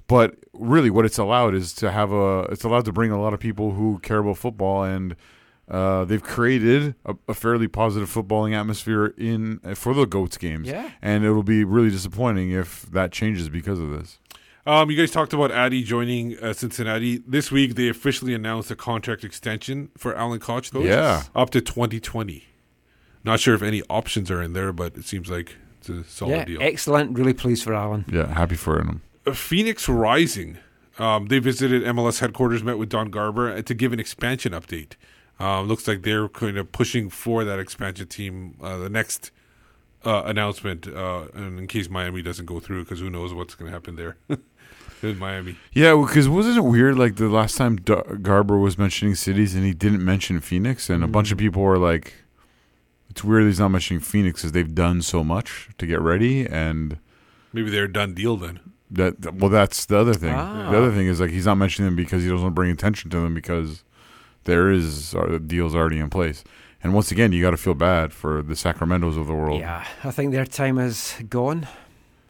But 0.08 0.36
really, 0.54 0.90
what 0.90 1.06
it's 1.06 1.18
allowed 1.20 1.54
is 1.56 1.74
to 1.76 1.92
have 1.92 2.12
a 2.12 2.42
it's 2.52 2.64
allowed 2.64 2.86
to 2.86 2.92
bring 2.92 3.12
a 3.12 3.22
lot 3.22 3.34
of 3.34 3.40
people 3.40 3.74
who 3.74 4.00
care 4.00 4.18
about 4.20 4.38
football 4.38 4.84
and. 4.84 5.16
Uh, 5.70 6.04
they've 6.04 6.24
created 6.24 6.96
a, 7.06 7.16
a 7.30 7.34
fairly 7.34 7.66
positive 7.66 8.10
footballing 8.14 8.54
atmosphere 8.54 9.14
in 9.18 9.58
for 9.74 9.94
the 9.94 10.04
goats 10.06 10.36
games, 10.38 10.68
Yeah. 10.68 10.90
and 11.02 11.24
it'll 11.24 11.44
be 11.44 11.64
really 11.64 11.90
disappointing 11.90 12.52
if 12.52 12.82
that 12.92 13.14
changes 13.14 13.48
because 13.48 13.80
of 13.80 13.90
this. 13.90 14.20
Um, 14.66 14.92
you 14.92 14.98
guys 14.98 15.10
talked 15.12 15.34
about 15.34 15.52
Adi 15.52 15.84
joining 15.84 16.38
uh, 16.40 16.54
Cincinnati 16.54 17.18
this 17.26 17.52
week. 17.52 17.76
They 17.76 17.88
officially 17.90 18.34
announced 18.34 18.70
a 18.70 18.76
contract 18.76 19.24
extension 19.24 19.90
for 19.98 20.16
Alan 20.16 20.40
Koch. 20.40 20.70
Though, 20.70 20.82
Yeah. 20.84 21.24
up 21.36 21.50
to 21.52 21.62
2020. 21.62 22.46
Not 23.24 23.40
sure 23.40 23.56
if 23.56 23.62
any 23.64 23.82
options 23.90 24.30
are 24.30 24.42
in 24.42 24.54
there, 24.54 24.72
but 24.72 24.96
it 24.96 25.06
seems 25.06 25.30
like 25.30 25.56
it's 25.80 25.90
a 25.90 26.04
solid 26.04 26.32
yeah, 26.32 26.46
deal. 26.46 26.62
excellent. 26.62 27.18
Really 27.18 27.34
pleased 27.34 27.64
for 27.64 27.74
Alan. 27.74 28.06
Yeah, 28.12 28.28
happy 28.34 28.56
for 28.56 28.80
him. 28.80 29.02
Uh, 29.26 29.34
Phoenix 29.34 29.90
Rising. 29.90 30.58
Um, 31.00 31.28
they 31.28 31.40
visited 31.40 31.84
MLS 31.84 32.20
headquarters, 32.20 32.64
met 32.64 32.78
with 32.78 32.90
Don 32.90 33.10
Garber 33.10 33.52
uh, 33.52 33.62
to 33.64 33.74
give 33.74 33.94
an 33.94 34.00
expansion 34.00 34.52
update. 34.52 34.94
Um, 35.40 35.68
looks 35.68 35.88
like 35.88 36.04
they're 36.04 36.28
kind 36.30 36.58
of 36.58 36.72
pushing 36.72 37.10
for 37.10 37.44
that 37.44 37.58
expansion 37.60 38.08
team. 38.08 38.56
Uh, 38.62 38.78
the 38.78 38.90
next 38.90 39.32
uh, 40.06 40.24
announcement, 40.26 40.88
uh, 40.88 41.26
and 41.34 41.58
in 41.60 41.68
case 41.68 41.90
Miami 41.90 42.22
doesn't 42.22 42.46
go 42.46 42.60
through, 42.60 42.84
because 42.84 43.00
who 43.00 43.10
knows 43.10 43.34
what's 43.34 43.56
going 43.56 43.68
to 43.70 43.74
happen 43.74 43.96
there 43.96 44.18
in 45.04 45.18
Miami. 45.20 45.58
Yeah, 45.74 45.96
because 46.00 46.28
wasn't 46.30 46.58
it 46.58 46.62
weird? 46.64 46.98
Like 46.98 47.16
the 47.16 47.30
last 47.30 47.58
time 47.58 47.76
D- 47.78 47.96
Garber 48.22 48.58
was 48.58 48.78
mentioning 48.78 49.16
cities 49.16 49.56
and 49.56 49.66
he 49.66 49.74
didn't 49.74 50.04
mention 50.04 50.40
Phoenix, 50.40 50.90
and 50.90 51.04
a 51.04 51.08
bunch 51.08 51.32
of 51.32 51.38
people 51.38 51.62
were 51.62 51.78
like, 51.78 52.14
"It's 53.10 53.24
weird 53.24 53.44
he's 53.46 53.60
not 53.60 53.70
mentioning 53.70 54.02
Phoenix 54.02 54.42
because 54.42 54.52
they've 54.52 54.74
done 54.76 55.02
so 55.02 55.24
much 55.24 55.70
to 55.78 55.86
get 55.86 56.00
ready." 56.02 56.46
And 56.46 56.98
Maybe 57.54 57.70
they're 57.70 57.86
a 57.86 57.92
done 57.92 58.14
deal 58.14 58.38
then. 58.38 58.60
that, 58.90 59.22
that- 59.22 59.36
well, 59.36 59.50
that's 59.50 59.86
the 59.86 59.98
other 59.98 60.14
thing. 60.14 60.34
Ah. 60.34 60.70
The 60.72 60.78
other 60.78 60.92
thing 60.92 61.08
is 61.08 61.20
like 61.20 61.32
he's 61.32 61.46
not 61.46 61.56
mentioning 61.56 61.88
them 61.88 61.96
because 61.96 62.24
he 62.24 62.30
doesn't 62.30 62.44
want 62.44 62.54
to 62.54 62.56
bring 62.56 62.72
attention 62.72 63.10
to 63.12 63.20
them 63.20 63.34
because 63.34 63.84
there 64.46 64.72
is 64.72 65.14
uh, 65.16 65.40
deals 65.46 65.76
already 65.76 66.00
in 66.00 66.10
place. 66.10 66.44
And 66.84 66.94
once 66.96 67.12
again, 67.12 67.32
you 67.32 67.44
got 67.44 67.52
to 67.52 67.58
feel 67.58 67.76
bad 67.76 68.12
for 68.12 68.42
the 68.42 68.56
Sacramentos 68.56 69.16
of 69.16 69.28
the 69.28 69.36
world. 69.36 69.60
Yeah, 69.60 69.86
I 70.04 70.10
think 70.10 70.32
their 70.32 70.46
time 70.46 70.80
is 70.80 71.14
gone. 71.30 71.68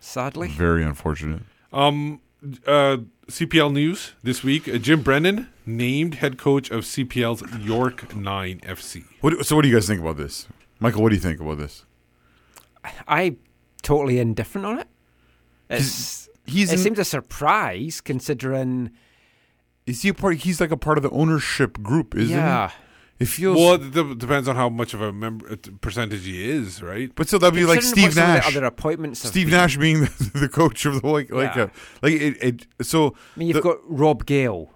Sadly, 0.02 0.50
Very 0.50 0.84
unfortunate. 0.84 1.44
Um, 1.72 2.20
uh, 2.66 2.98
CPL 3.28 3.72
news 3.74 4.14
this 4.24 4.44
week: 4.44 4.68
uh, 4.68 4.78
Jim 4.78 5.02
Brennan 5.02 5.50
named 5.66 6.16
head 6.16 6.38
coach 6.38 6.70
of 6.72 6.84
CPL's 6.84 7.44
York 7.66 8.16
Nine 8.16 8.60
FC. 8.62 9.06
What, 9.22 9.46
so, 9.46 9.56
what 9.56 9.62
do 9.64 9.68
you 9.70 9.76
guys 9.76 9.88
think 9.88 10.02
about 10.02 10.18
this, 10.18 10.48
Michael? 10.80 11.02
What 11.04 11.10
do 11.10 11.16
you 11.16 11.22
think 11.22 11.40
about 11.40 11.58
this? 11.58 11.86
I 13.08 13.36
totally 13.84 14.18
indifferent 14.20 14.66
on 14.66 14.80
it. 14.80 14.88
It's, 15.70 16.28
he's 16.46 16.72
it 16.72 16.76
in- 16.76 16.80
seems 16.80 17.00
a 17.00 17.06
surprise 17.06 18.02
considering. 18.02 18.92
Is 19.86 20.02
he 20.04 20.10
a 20.10 20.14
part? 20.14 20.38
He's 20.38 20.60
like 20.62 20.72
a 20.72 20.78
part 20.78 20.98
of 20.98 21.04
the 21.04 21.10
ownership 21.12 21.82
group, 21.82 22.16
isn't 22.16 22.36
Yeah. 22.36 22.70
he? 22.70 22.74
It 23.22 23.28
feels. 23.28 23.58
well. 23.58 23.74
It 23.76 23.92
d- 23.94 24.16
depends 24.16 24.48
on 24.48 24.56
how 24.56 24.68
much 24.70 24.94
of 24.94 25.02
a 25.02 25.14
member 25.14 25.52
uh, 25.54 25.56
percentage 25.82 26.26
he 26.26 26.50
is, 26.50 26.82
right? 26.82 27.12
But 27.16 27.28
still, 27.28 27.40
that'd 27.40 27.54
be 27.54 27.66
like 27.66 27.82
Steve 27.82 28.04
what 28.06 28.14
some 28.14 28.24
of 28.24 28.30
the 28.30 28.34
Nash. 28.40 28.56
other 28.56 28.66
appointments 28.66 29.20
Steve 29.28 29.48
been. 29.48 29.54
Nash 29.56 29.78
being 29.78 30.02
the, 30.06 30.32
the 30.42 30.50
coach 30.50 30.86
of 30.86 31.02
the 31.02 31.08
like, 31.08 31.32
like, 31.32 31.56
Yeah. 31.56 31.64
uh, 31.64 31.68
like 32.02 32.14
it, 32.14 32.38
it. 32.44 32.68
So 32.86 33.16
I 33.36 33.40
mean, 33.40 33.48
you've 33.50 33.56
the- 33.56 33.62
got 33.62 33.78
Rob 33.86 34.26
Gale, 34.26 34.72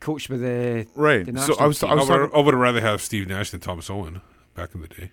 coach 0.00 0.28
with 0.28 0.40
the 0.40 0.86
Right. 0.94 1.26
The 1.26 1.40
So 1.40 1.56
I 1.58 1.66
was- 1.66 1.80
team. 1.80 1.90
I 1.90 1.94
was 1.94 2.08
I 2.10 2.12
would, 2.12 2.18
talking- 2.26 2.38
I 2.40 2.44
would 2.44 2.54
rather 2.54 2.80
have 2.80 3.00
Steve 3.02 3.26
Nash 3.28 3.50
than 3.50 3.60
Thomas 3.60 3.88
Owen 3.90 4.20
back 4.54 4.74
in 4.74 4.80
the 4.82 4.88
day. 4.88 5.10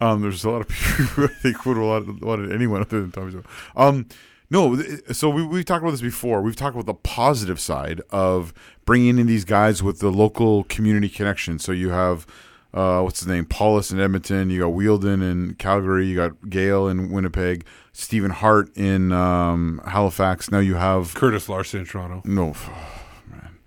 Um, 0.00 0.22
there's 0.22 0.44
a 0.44 0.50
lot 0.50 0.60
of 0.60 0.68
people 0.68 1.04
who 1.06 1.24
I 1.24 1.28
think 1.28 1.66
would 1.66 1.76
want 1.76 2.22
wanted 2.22 2.52
anyone 2.52 2.82
other 2.82 3.00
than 3.00 3.10
Tommy 3.10 3.32
Joe. 3.32 3.42
Um, 3.76 4.06
no, 4.50 4.80
so 5.12 5.28
we 5.28 5.44
we've 5.44 5.64
talked 5.64 5.82
about 5.82 5.90
this 5.90 6.00
before. 6.00 6.40
We've 6.40 6.56
talked 6.56 6.74
about 6.74 6.86
the 6.86 6.94
positive 6.94 7.60
side 7.60 8.00
of 8.10 8.54
bringing 8.84 9.18
in 9.18 9.26
these 9.26 9.44
guys 9.44 9.82
with 9.82 9.98
the 9.98 10.10
local 10.10 10.64
community 10.64 11.08
connection. 11.08 11.58
So 11.58 11.72
you 11.72 11.90
have. 11.90 12.26
Uh, 12.74 13.00
what's 13.00 13.20
his 13.20 13.26
name? 13.26 13.46
Paulus 13.46 13.90
in 13.90 13.98
Edmonton. 13.98 14.50
You 14.50 14.60
got 14.60 14.72
Wheeldon 14.72 15.22
in 15.22 15.54
Calgary. 15.54 16.06
You 16.06 16.16
got 16.16 16.50
Gale 16.50 16.86
in 16.86 17.10
Winnipeg. 17.10 17.64
Stephen 17.94 18.30
Hart 18.30 18.68
in 18.76 19.10
um, 19.10 19.80
Halifax. 19.86 20.50
Now 20.50 20.58
you 20.58 20.74
have 20.74 21.14
Curtis 21.14 21.48
Larson 21.48 21.80
in 21.80 21.86
Toronto. 21.86 22.20
No, 22.26 22.48
man. 23.26 23.58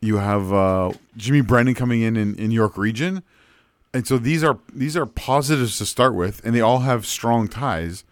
You 0.00 0.16
have 0.16 0.50
uh, 0.50 0.92
Jimmy 1.14 1.42
Brennan 1.42 1.74
coming 1.74 2.00
in, 2.00 2.16
in 2.16 2.34
in 2.36 2.50
York 2.50 2.78
Region, 2.78 3.22
and 3.92 4.06
so 4.06 4.16
these 4.16 4.42
are 4.42 4.58
these 4.72 4.96
are 4.96 5.06
positives 5.06 5.76
to 5.78 5.86
start 5.86 6.14
with, 6.14 6.40
and 6.42 6.54
they 6.54 6.60
all 6.60 6.80
have 6.80 7.04
strong 7.04 7.48
ties. 7.48 8.02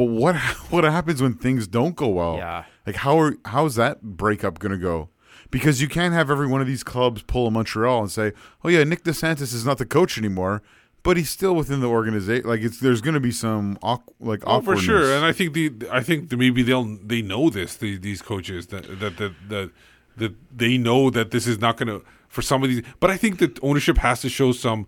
But 0.00 0.08
what 0.08 0.34
what 0.70 0.84
happens 0.84 1.20
when 1.20 1.34
things 1.34 1.66
don't 1.66 1.94
go 1.94 2.08
well? 2.08 2.36
Yeah. 2.38 2.64
Like 2.86 2.96
how 2.96 3.18
are 3.20 3.36
how's 3.44 3.74
that 3.74 4.00
breakup 4.02 4.58
going 4.58 4.72
to 4.72 4.78
go? 4.78 5.10
Because 5.50 5.82
you 5.82 5.88
can't 5.88 6.14
have 6.14 6.30
every 6.30 6.46
one 6.46 6.62
of 6.62 6.66
these 6.66 6.82
clubs 6.82 7.20
pull 7.22 7.46
a 7.46 7.50
Montreal 7.50 8.00
and 8.00 8.10
say, 8.10 8.32
"Oh 8.64 8.70
yeah, 8.70 8.82
Nick 8.84 9.04
DeSantis 9.04 9.52
is 9.52 9.66
not 9.66 9.76
the 9.76 9.84
coach 9.84 10.16
anymore," 10.16 10.62
but 11.02 11.18
he's 11.18 11.28
still 11.28 11.54
within 11.54 11.80
the 11.80 11.88
organization. 11.88 12.48
Like 12.48 12.62
it's 12.62 12.80
there's 12.80 13.02
going 13.02 13.12
to 13.12 13.20
be 13.20 13.30
some 13.30 13.78
awk- 13.82 14.10
like 14.20 14.42
Oh, 14.46 14.62
for 14.62 14.74
sure, 14.78 15.14
and 15.14 15.22
I 15.22 15.32
think 15.32 15.52
the 15.52 15.70
I 15.92 16.02
think 16.02 16.32
maybe 16.32 16.62
they'll 16.62 16.96
they 17.04 17.20
know 17.20 17.50
this 17.50 17.76
the, 17.76 17.98
these 17.98 18.22
coaches 18.22 18.68
that 18.68 19.00
that 19.00 19.18
that 19.18 19.32
that 19.50 19.70
that 20.16 20.34
they 20.56 20.78
know 20.78 21.10
that 21.10 21.30
this 21.30 21.46
is 21.46 21.58
not 21.58 21.76
going 21.76 21.88
to 21.88 22.02
for 22.28 22.40
some 22.40 22.62
of 22.62 22.70
these. 22.70 22.82
But 23.00 23.10
I 23.10 23.18
think 23.18 23.38
that 23.40 23.58
ownership 23.62 23.98
has 23.98 24.22
to 24.22 24.30
show 24.30 24.52
some 24.52 24.86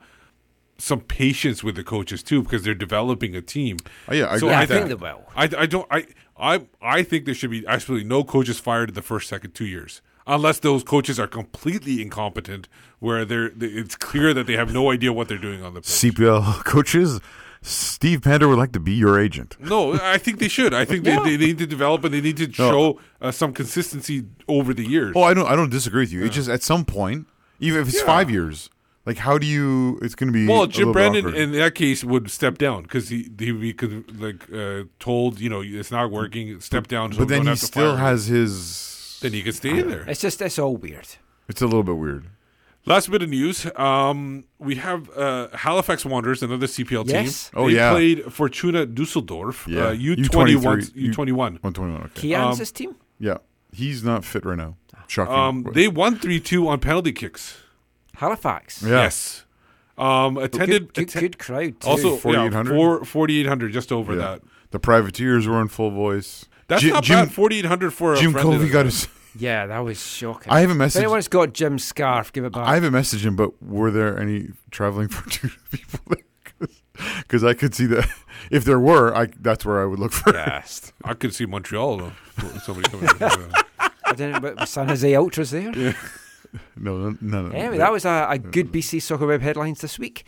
some 0.82 1.00
patience 1.00 1.62
with 1.62 1.76
the 1.76 1.84
coaches 1.84 2.22
too 2.24 2.42
because 2.42 2.64
they're 2.64 2.74
developing 2.74 3.36
a 3.36 3.40
team. 3.40 3.76
Oh, 4.08 4.14
yeah, 4.14 4.24
I 4.26 4.36
Yeah, 4.36 4.58
I 4.58 4.66
think 4.66 4.88
they 4.88 4.94
will. 4.94 5.22
I, 5.36 5.44
I 5.56 5.66
don't 5.66 5.86
I 5.90 6.06
I 6.36 6.66
I 6.80 7.02
think 7.04 7.24
there 7.24 7.34
should 7.34 7.50
be 7.50 7.64
absolutely 7.66 8.08
no 8.08 8.24
coaches 8.24 8.58
fired 8.58 8.88
in 8.90 8.94
the 8.94 9.02
first 9.02 9.28
second 9.28 9.52
two 9.52 9.66
years 9.66 10.02
unless 10.26 10.58
those 10.58 10.82
coaches 10.82 11.20
are 11.20 11.28
completely 11.28 12.02
incompetent 12.02 12.68
where 12.98 13.24
they're 13.24 13.52
it's 13.60 13.94
clear 13.96 14.34
that 14.34 14.46
they 14.48 14.54
have 14.54 14.72
no 14.72 14.90
idea 14.90 15.12
what 15.12 15.28
they're 15.28 15.38
doing 15.38 15.62
on 15.62 15.74
the 15.74 15.80
pitch. 15.80 15.90
CPL 15.90 16.64
coaches. 16.74 17.20
Steve 17.64 18.22
Panda 18.22 18.48
would 18.48 18.58
like 18.58 18.72
to 18.72 18.80
be 18.80 18.92
your 18.92 19.20
agent. 19.20 19.56
No, 19.60 19.92
I 19.94 20.18
think 20.18 20.40
they 20.40 20.48
should. 20.48 20.74
I 20.74 20.84
think 20.84 21.04
they, 21.04 21.14
they 21.14 21.36
need 21.36 21.58
to 21.58 21.66
develop 21.66 22.02
and 22.02 22.12
they 22.12 22.20
need 22.20 22.36
to 22.38 22.52
show 22.52 22.98
uh, 23.20 23.30
some 23.30 23.52
consistency 23.52 24.24
over 24.48 24.74
the 24.74 24.84
years. 24.84 25.12
Oh, 25.14 25.22
I 25.22 25.32
don't. 25.32 25.46
I 25.46 25.54
don't 25.54 25.70
disagree 25.70 26.02
with 26.02 26.12
you. 26.12 26.24
It's 26.24 26.34
just 26.34 26.48
at 26.48 26.64
some 26.64 26.84
point, 26.84 27.28
even 27.60 27.80
if 27.80 27.86
it's 27.86 28.00
Yeah. 28.00 28.06
five 28.06 28.28
years, 28.28 28.68
like 29.06 29.18
how 29.18 29.38
do 29.38 29.46
you? 29.46 29.98
It's 30.02 30.14
going 30.14 30.28
to 30.28 30.32
be 30.32 30.46
Well, 30.46 30.62
a 30.64 30.68
Jim 30.68 30.88
little 30.88 30.92
bit 30.94 30.98
Brandon 31.12 31.26
awkward. 31.26 31.40
in 31.40 31.52
that 31.52 31.74
case 31.74 32.04
would 32.04 32.30
step 32.30 32.58
down 32.58 32.82
because 32.84 33.08
he 33.08 33.28
he 33.38 33.52
would 33.52 33.60
be 33.60 34.04
like 34.18 34.52
uh, 34.52 34.84
told 34.98 35.40
you 35.40 35.48
know 35.50 35.60
it's 35.62 35.90
not 35.90 36.10
working. 36.10 36.60
Step 36.60 36.86
down. 36.88 37.12
So 37.12 37.18
but 37.20 37.28
then 37.28 37.46
he 37.46 37.56
still 37.56 37.82
fire 37.82 37.92
him. 37.94 37.98
has 37.98 38.26
his. 38.26 39.18
Then 39.22 39.32
he 39.32 39.42
can 39.42 39.52
stay 39.52 39.78
in 39.78 39.88
there. 39.88 40.04
It's 40.08 40.20
just 40.20 40.40
it's 40.42 40.58
all 40.58 40.76
weird. 40.76 41.08
It's 41.48 41.62
a 41.62 41.66
little 41.66 41.82
bit 41.84 41.96
weird. 41.96 42.26
Last 42.84 43.08
bit 43.12 43.22
of 43.22 43.28
news. 43.28 43.64
Um, 43.76 44.42
we 44.58 44.74
have 44.74 45.08
uh, 45.16 45.48
Halifax 45.56 46.04
Wanderers, 46.04 46.42
another 46.42 46.66
CPL 46.66 47.08
Yes. 47.08 47.50
team. 47.50 47.60
Oh, 47.60 47.68
they 47.68 47.76
yeah. 47.76 47.92
played 47.92 48.32
Fortuna 48.32 48.86
Dusseldorf. 48.86 49.68
Yeah. 49.68 49.86
Uh, 49.88 49.94
U21. 49.94 50.26
U23, 50.26 51.12
U21. 51.14 51.36
121. 51.62 52.02
Okay. 52.06 52.28
Kian's 52.30 52.54
Um, 52.54 52.58
his 52.58 52.72
team? 52.72 52.96
Yeah, 53.20 53.36
he's 53.72 54.02
not 54.02 54.24
fit 54.24 54.44
right 54.44 54.58
now. 54.58 54.74
Shocking. 55.06 55.32
Um, 55.32 55.66
they 55.74 55.86
won 55.86 56.18
3 56.18 56.40
2 56.40 56.66
on 56.66 56.80
penalty 56.80 57.12
kicks. 57.12 57.61
Halifax. 58.16 58.82
Yeah. 58.82 58.90
Yes. 59.02 59.44
Um, 59.98 60.36
attended. 60.38 60.94
Good, 60.94 60.94
good, 60.94 61.08
atten- 61.08 61.20
good 61.20 61.38
crowd. 61.38 61.80
Too. 61.80 61.88
Also, 61.88 62.16
4,800? 62.16 62.72
yeah, 62.72 62.76
four- 62.76 63.04
4,800, 63.04 63.72
just 63.72 63.92
over 63.92 64.12
Yeah. 64.14 64.18
that. 64.20 64.42
The 64.70 64.78
privateers 64.78 65.46
were 65.46 65.60
in 65.60 65.68
full 65.68 65.90
voice. 65.90 66.46
That's 66.68 66.82
Jim, 66.82 66.94
not 66.94 67.04
Jim, 67.04 67.18
bad. 67.26 67.32
4,800 67.34 67.92
for 67.92 68.14
a 68.14 68.16
Jim 68.16 68.32
friendly 68.32 68.52
Covey 68.54 68.64
like 68.64 68.72
got 68.72 68.84
his. 68.86 69.08
Yeah, 69.38 69.64
that 69.66 69.78
was 69.78 69.98
shocking. 69.98 70.52
I 70.52 70.60
have 70.60 70.68
a 70.68 70.72
If 70.72 70.78
message. 70.78 71.02
anyone's 71.04 71.26
got 71.28 71.54
Jim's 71.54 71.82
scarf, 71.84 72.34
give 72.34 72.44
it 72.44 72.52
back. 72.52 72.68
I 72.68 72.74
have 72.74 72.84
a 72.84 72.90
message 72.90 73.24
him, 73.24 73.34
but 73.34 73.62
were 73.62 73.90
there 73.90 74.18
any 74.20 74.48
traveling 74.70 75.08
Fortuna 75.10 75.54
people 75.70 76.00
there? 76.08 76.68
Because 77.18 77.42
I 77.42 77.54
could 77.54 77.74
see 77.74 77.86
that 77.86 78.06
if 78.50 78.66
there 78.66 78.78
were, 78.78 79.16
I 79.16 79.28
that's 79.40 79.64
where 79.64 79.80
I 79.80 79.86
would 79.86 79.98
look 79.98 80.12
first. 80.12 80.92
I 81.02 81.14
could 81.14 81.34
see 81.34 81.46
Montreal, 81.46 81.96
though. 81.96 82.12
Somebody 82.62 82.90
coming 82.90 83.08
in. 83.08 83.52
I 84.04 84.12
didn't, 84.14 84.42
but 84.42 84.68
San 84.68 84.88
Jose 84.88 85.14
Ultras 85.14 85.50
there. 85.50 85.72
Yeah. 85.78 85.94
No, 86.76 86.96
no, 86.98 87.16
no. 87.20 87.42
no. 87.48 87.50
Anyway, 87.50 87.78
that 87.78 87.92
was 87.92 88.04
a, 88.04 88.26
a 88.30 88.38
good 88.38 88.72
BC 88.72 89.00
Soccer 89.00 89.26
Web 89.26 89.40
headlines 89.40 89.80
this 89.80 89.98
week. 89.98 90.24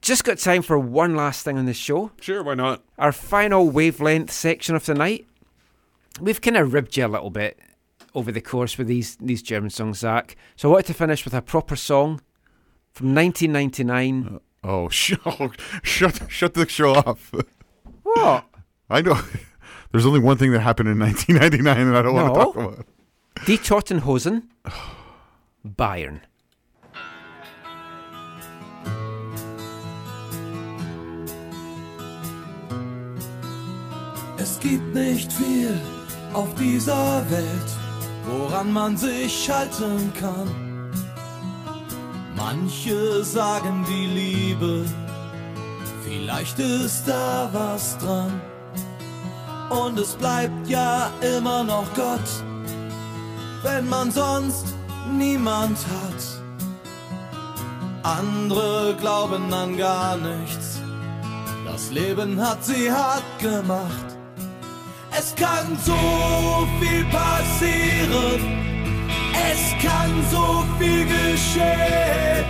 Just 0.00 0.24
got 0.24 0.38
time 0.38 0.62
for 0.62 0.78
one 0.78 1.14
last 1.14 1.44
thing 1.44 1.56
on 1.56 1.66
this 1.66 1.76
show. 1.76 2.10
Sure, 2.20 2.42
why 2.42 2.54
not? 2.54 2.82
Our 2.98 3.12
final 3.12 3.70
wavelength 3.70 4.32
section 4.32 4.74
of 4.74 4.84
the 4.84 4.94
night. 4.94 5.26
We've 6.20 6.40
kind 6.40 6.56
of 6.56 6.72
ribbed 6.72 6.96
you 6.96 7.06
a 7.06 7.08
little 7.08 7.30
bit 7.30 7.58
over 8.14 8.32
the 8.32 8.40
course 8.40 8.76
with 8.76 8.88
these 8.88 9.16
these 9.16 9.42
German 9.42 9.70
songs, 9.70 10.00
Zach. 10.00 10.36
So 10.56 10.68
I 10.68 10.72
wanted 10.72 10.86
to 10.86 10.94
finish 10.94 11.24
with 11.24 11.34
a 11.34 11.40
proper 11.40 11.76
song 11.76 12.20
from 12.92 13.14
1999. 13.14 14.40
Uh, 14.64 14.68
oh, 14.68 14.88
sh- 14.90 15.14
oh, 15.24 15.52
shut 15.82 16.22
shut 16.28 16.54
the 16.54 16.68
show 16.68 16.94
off. 16.94 17.32
What? 18.04 18.44
I 18.90 19.00
know. 19.00 19.18
There's 19.90 20.04
only 20.04 20.20
one 20.20 20.36
thing 20.36 20.52
that 20.52 20.60
happened 20.60 20.88
in 20.88 20.98
1999 20.98 21.92
that 21.92 21.96
I 21.96 22.02
don't 22.02 22.14
want 22.14 22.34
to 22.34 22.40
talk 22.40 22.56
about. 22.56 22.86
Die 23.46 23.56
Toten 23.56 24.00
Hosen, 24.00 24.50
Bayern. 25.64 26.20
Es 34.38 34.58
gibt 34.58 34.92
nicht 34.92 35.32
viel 35.32 35.80
auf 36.32 36.52
dieser 36.56 37.22
Welt, 37.30 37.70
woran 38.26 38.72
man 38.72 38.96
sich 38.96 39.48
halten 39.48 40.12
kann. 40.18 40.50
Manche 42.36 43.22
sagen 43.22 43.86
die 43.88 44.06
Liebe, 44.06 44.84
vielleicht 46.02 46.58
ist 46.58 47.06
da 47.06 47.48
was 47.52 47.96
dran. 47.98 48.40
Und 49.70 49.96
es 49.98 50.16
bleibt 50.16 50.68
ja 50.68 51.08
immer 51.36 51.62
noch 51.62 51.86
Gott, 51.94 52.44
wenn 53.62 53.88
man 53.88 54.10
sonst 54.10 54.74
niemand 55.10 55.78
hat. 55.78 56.42
Andere 58.02 58.96
glauben 59.00 59.52
an 59.52 59.76
gar 59.76 60.16
nichts, 60.16 60.80
das 61.64 61.90
Leben 61.90 62.40
hat 62.40 62.64
sie 62.64 62.90
hart 62.90 63.22
gemacht. 63.38 64.08
Es 65.16 65.34
kann 65.36 65.78
so 65.84 66.66
viel 66.80 67.04
passieren, 67.04 68.40
es 69.52 69.62
kann 69.86 70.12
so 70.30 70.64
viel 70.78 71.04
geschehen. 71.06 72.44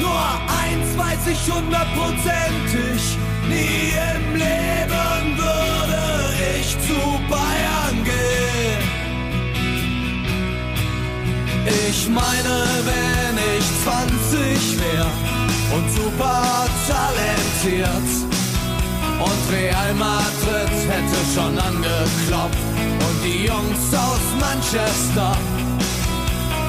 Nur 0.00 0.22
eins 0.62 0.96
weiß 0.96 1.26
ich 1.32 1.52
hundertprozentig, 1.52 3.16
nie 3.48 3.92
im 4.14 4.34
Leben 4.34 5.36
würde 5.36 6.00
ich 6.60 6.70
zu 6.86 7.00
Bayern 7.28 8.04
gehen. 8.04 8.39
Ich 11.66 12.08
meine, 12.08 12.64
wenn 12.84 13.36
ich 13.58 13.64
20 13.84 14.80
wär 14.80 15.06
und 15.76 15.90
super 15.90 16.66
talentiert 16.88 18.08
und 19.20 19.54
Real 19.54 19.94
Madrid 19.94 20.72
hätte 20.88 21.18
schon 21.34 21.58
angeklopft 21.58 22.58
und 23.06 23.24
die 23.24 23.44
Jungs 23.46 23.92
aus 23.92 24.24
Manchester 24.40 25.36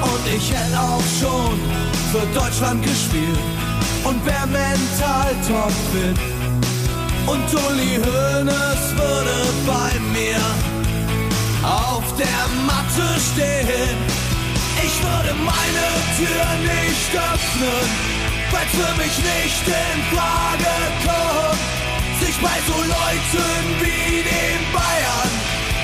und 0.02 0.36
ich 0.36 0.50
hätte 0.52 0.78
auch 0.78 1.02
schon 1.20 1.58
für 2.12 2.26
Deutschland 2.38 2.82
gespielt 2.82 3.38
und 4.04 4.24
wär 4.26 4.46
mental 4.46 5.34
topfit 5.48 6.18
und 7.26 7.54
Uli 7.64 7.96
Hoeneß 7.96 8.96
würde 8.96 9.38
bei 9.66 9.98
mir 10.12 10.40
auf 11.62 12.04
der 12.18 12.48
Matte 12.66 13.20
stehen. 13.32 14.21
Ich 14.84 15.02
würde 15.02 15.34
meine 15.34 15.86
Tür 16.16 16.46
nicht 16.58 17.12
öffnen, 17.14 17.88
weil 18.50 18.66
für 18.66 18.92
mich 19.00 19.16
nicht 19.18 19.66
in 19.68 20.02
Frage 20.16 20.74
kommt, 21.06 22.26
sich 22.26 22.36
bei 22.40 22.58
so 22.66 22.74
Leuten 22.74 23.62
wie 23.80 24.22
den 24.22 24.60
Bayern 24.72 25.32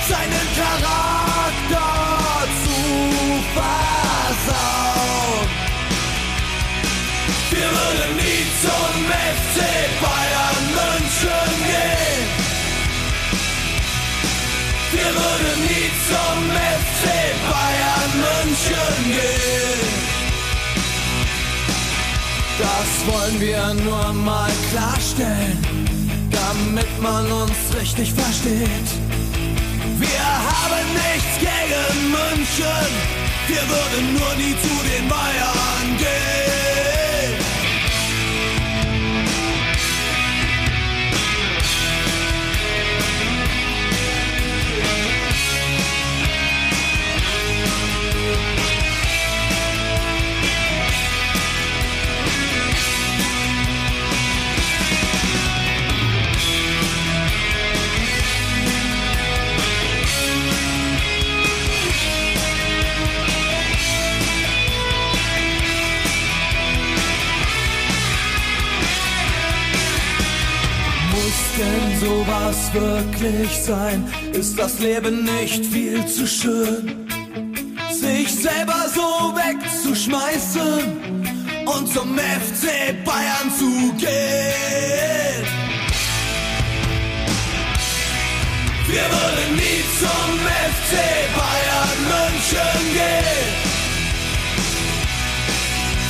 seinen 0.08 0.46
Charakter 0.58 1.88
zu 2.64 2.78
versauen. 3.54 5.48
Wir 7.50 7.70
würden 7.70 8.16
nie 8.16 8.44
zum 8.62 8.92
FC 9.06 9.56
Bayern 10.02 10.64
München 10.74 11.50
gehen. 11.66 12.07
Wir 14.98 15.10
würden 15.22 15.58
nie 15.70 15.90
zum 16.10 16.38
FC 16.84 17.04
Bayern 17.50 18.12
München 18.26 18.98
gehen. 19.16 19.88
Das 22.58 22.88
wollen 23.06 23.40
wir 23.40 23.74
nur 23.84 24.12
mal 24.12 24.50
klarstellen, 24.70 25.58
damit 26.30 26.90
man 27.00 27.30
uns 27.30 27.58
richtig 27.80 28.12
versteht. 28.12 28.88
Wir 30.04 30.28
haben 30.50 30.86
nichts 31.04 31.34
gegen 31.38 32.10
München, 32.10 32.90
wir 33.46 33.64
würden 33.74 34.04
nur 34.18 34.34
nie 34.34 34.54
zu 34.64 34.74
den 34.90 35.08
Bayern 35.08 35.96
gehen. 35.98 36.57
Denn 71.58 72.00
sowas 72.00 72.72
wirklich 72.72 73.50
sein? 73.58 74.04
Ist 74.32 74.58
das 74.58 74.78
Leben 74.78 75.24
nicht 75.24 75.64
viel 75.66 76.04
zu 76.06 76.26
schön? 76.26 77.06
Sich 77.90 78.32
selber 78.32 78.86
so 78.94 79.34
wegzuschmeißen 79.34 80.82
und 81.66 81.88
zum 81.88 82.16
FC 82.16 82.64
Bayern 83.04 83.50
zu 83.58 83.92
gehen. 83.96 85.44
Wir 88.86 89.06
würden 89.16 89.48
nie 89.56 89.82
zum 90.02 90.30
FC 90.74 90.92
Bayern 91.38 91.98
München 92.12 92.80
gehen. 92.98 93.48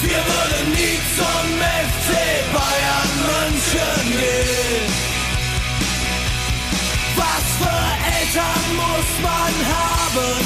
Wir 0.03 0.23
würden 0.33 0.65
nie 0.79 0.99
zum 1.19 1.47
FC 1.93 2.11
Bayern 2.53 3.11
München 3.29 4.05
gehen. 4.13 5.08
Eltern 8.29 8.77
muss 8.77 9.11
man 9.23 9.55
haben, 9.73 10.45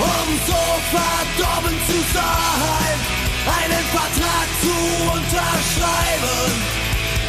um 0.00 0.28
so 0.46 0.62
verdorben 0.90 1.76
zu 1.86 1.98
sein, 2.12 2.96
einen 3.46 3.84
Vertrag 3.88 4.48
zu 4.60 4.74
unterschreiben 5.10 6.52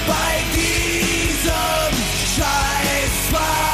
bei 0.07 0.31
diesem 0.53 1.93
Scheißverein? 2.35 3.70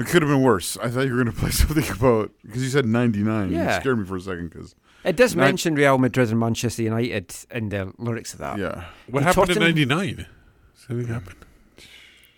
It 0.00 0.06
could 0.06 0.22
have 0.22 0.30
been 0.30 0.42
worse. 0.42 0.76
I 0.78 0.88
thought 0.88 1.02
you 1.06 1.14
were 1.14 1.22
going 1.24 1.34
to 1.34 1.40
play 1.40 1.50
something 1.50 1.88
about 1.90 2.30
because 2.44 2.62
you 2.62 2.68
said 2.70 2.86
99. 2.86 3.52
Yeah. 3.52 3.76
It 3.76 3.80
scared 3.80 3.98
me 3.98 4.04
for 4.06 4.16
a 4.16 4.20
second 4.20 4.48
because 4.50 4.74
It 5.04 5.16
does 5.16 5.34
Nine- 5.36 5.46
mention 5.48 5.74
Real 5.74 5.98
Madrid 5.98 6.30
and 6.30 6.38
Manchester 6.40 6.82
United 6.82 7.34
in 7.50 7.68
the 7.68 7.92
lyrics 7.98 8.32
of 8.32 8.40
that. 8.40 8.58
Yeah. 8.58 8.84
What 9.08 9.20
Did 9.20 9.26
happened 9.34 9.50
in 9.56 9.58
'99? 9.88 10.26
Something 10.74 11.06
happened. 11.06 11.36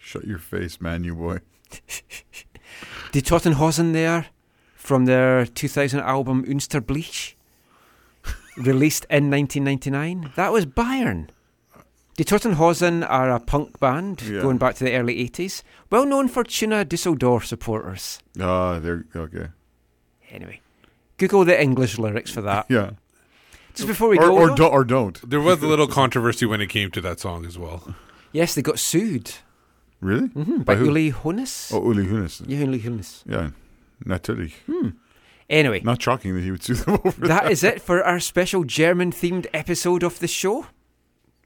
Shut 0.01 0.25
your 0.25 0.39
face, 0.39 0.81
man, 0.81 1.05
you 1.05 1.15
boy. 1.15 1.39
Die 3.13 3.21
Toten 3.21 3.55
Hosen 3.55 3.93
there 3.93 4.27
from 4.75 5.05
their 5.07 5.47
2000 5.47 6.01
album 6.01 6.45
Unsterblich, 6.45 7.35
released 8.57 9.05
in 9.11 9.31
1999? 9.31 10.33
That 10.37 10.53
was 10.53 10.67
Bayern. 10.67 11.29
Die 12.19 12.25
Toten 12.25 12.55
Hosen 12.55 13.03
are 13.03 13.31
a 13.31 13.41
punk 13.41 13.81
band 13.81 14.21
Yeah. 14.23 14.43
going 14.43 14.59
back 14.59 14.75
to 14.77 14.85
the 14.85 14.93
early 14.95 15.17
80s, 15.29 15.63
well 15.91 16.05
known 16.05 16.29
Fortuna 16.29 16.85
Düsseldorf 16.85 17.45
supporters. 17.47 18.19
Ah, 18.39 18.79
they're 18.79 19.07
okay. 19.17 19.49
Anyway, 20.31 20.61
Google 21.17 21.45
the 21.45 21.59
English 21.61 21.99
lyrics 21.99 22.31
for 22.31 22.43
that. 22.43 22.67
Yeah. 22.71 22.91
Just 23.75 23.89
before 23.89 24.11
we 24.11 24.19
or, 24.19 24.27
go, 24.27 24.37
or, 24.37 24.49
though- 24.49 24.55
do, 24.57 24.67
or 24.67 24.85
don't. 24.85 25.19
There 25.31 25.41
was 25.41 25.63
a 25.63 25.67
little 25.67 25.87
controversy 25.87 26.45
when 26.45 26.61
it 26.61 26.67
came 26.69 26.91
to 26.91 27.01
that 27.01 27.21
song 27.21 27.47
as 27.47 27.59
well. 27.59 27.95
yes, 28.33 28.55
they 28.55 28.61
got 28.61 28.79
sued. 28.79 29.33
Really? 30.03 30.27
hmm 30.29 30.59
By 30.63 30.75
by? 30.75 30.83
Uli 30.83 31.11
Hoeneß. 31.13 31.73
Oh, 31.73 31.81
Uli 31.83 32.05
Hoeneß. 32.05 32.43
Yeah, 32.47 32.59
Uli 32.67 32.81
Hoeneß. 32.81 33.23
Yeah, 33.27 33.51
natürlich. 34.05 34.53
Hmm. 34.67 34.89
Anyway, 35.49 35.81
Not 35.83 36.03
shocking 36.03 36.35
that 36.35 36.43
he 36.43 36.51
would 36.51 36.63
sue 36.63 36.75
them 36.75 37.01
over 37.05 37.27
that. 37.27 37.45
that 37.45 37.51
is 37.53 37.65
it 37.65 37.81
for 37.81 38.03
our 38.05 38.21
special 38.21 38.65
German 38.65 39.11
themed 39.13 39.47
episode 39.55 40.03
of 40.03 40.19
the 40.19 40.29
show. 40.29 40.67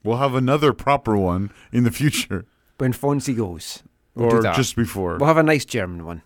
We'll 0.02 0.18
have 0.18 0.34
another 0.34 0.72
proper 0.72 1.16
one 1.16 1.50
in 1.72 1.84
the 1.84 1.90
future. 1.90 2.44
When 2.78 2.92
Fonzie 2.92 3.34
goes. 3.34 3.82
We'll 4.14 4.34
or 4.34 4.42
just 4.52 4.76
before. 4.76 5.16
We'll 5.16 5.28
have 5.28 5.38
a 5.38 5.42
nice 5.42 5.64
German 5.64 6.04
one. 6.04 6.20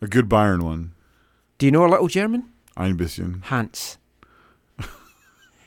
a 0.00 0.06
good 0.06 0.28
Bayern 0.28 0.62
one. 0.62 0.92
Do 1.58 1.66
you 1.66 1.72
know 1.72 1.84
a 1.84 1.90
little 1.90 2.06
German? 2.06 2.44
Ein 2.76 2.96
bisschen. 2.96 3.42
Hans. 3.46 3.98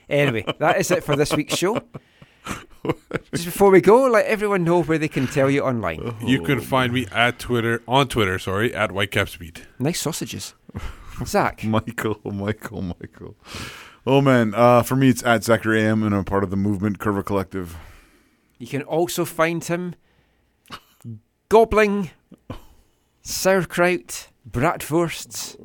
anyway, 0.09 0.45
that 0.59 0.79
is 0.79 0.91
it 0.91 1.03
for 1.03 1.17
this 1.17 1.33
week's 1.33 1.57
show. 1.57 1.81
Just 3.31 3.45
before 3.45 3.69
we 3.69 3.81
go, 3.81 4.07
let 4.07 4.25
everyone 4.25 4.63
know 4.63 4.81
where 4.83 4.97
they 4.97 5.07
can 5.07 5.27
tell 5.27 5.49
you 5.49 5.61
online. 5.61 6.15
You 6.21 6.41
can 6.41 6.61
find 6.61 6.93
me 6.93 7.05
at 7.11 7.37
Twitter 7.39 7.81
on 7.87 8.07
Twitter. 8.07 8.39
Sorry, 8.39 8.73
at 8.73 8.91
Whitecapspeed. 8.91 9.63
Nice 9.77 9.99
sausages. 9.99 10.53
Zach. 11.25 11.63
Michael, 11.65 12.19
Michael, 12.23 12.81
Michael. 12.81 13.35
Oh 14.07 14.21
man, 14.21 14.53
uh, 14.55 14.81
for 14.83 14.95
me 14.95 15.09
it's 15.09 15.23
at 15.23 15.43
Zachary 15.43 15.81
AM 15.83 16.03
and 16.03 16.15
I'm 16.15 16.23
part 16.23 16.43
of 16.43 16.49
the 16.49 16.55
movement 16.57 16.99
Curva 16.99 17.23
Collective. 17.25 17.77
You 18.57 18.67
can 18.67 18.81
also 18.83 19.25
find 19.25 19.63
him 19.63 19.95
gobbling, 21.49 22.11
sauerkraut, 23.21 24.27
bratwursts, 24.49 25.55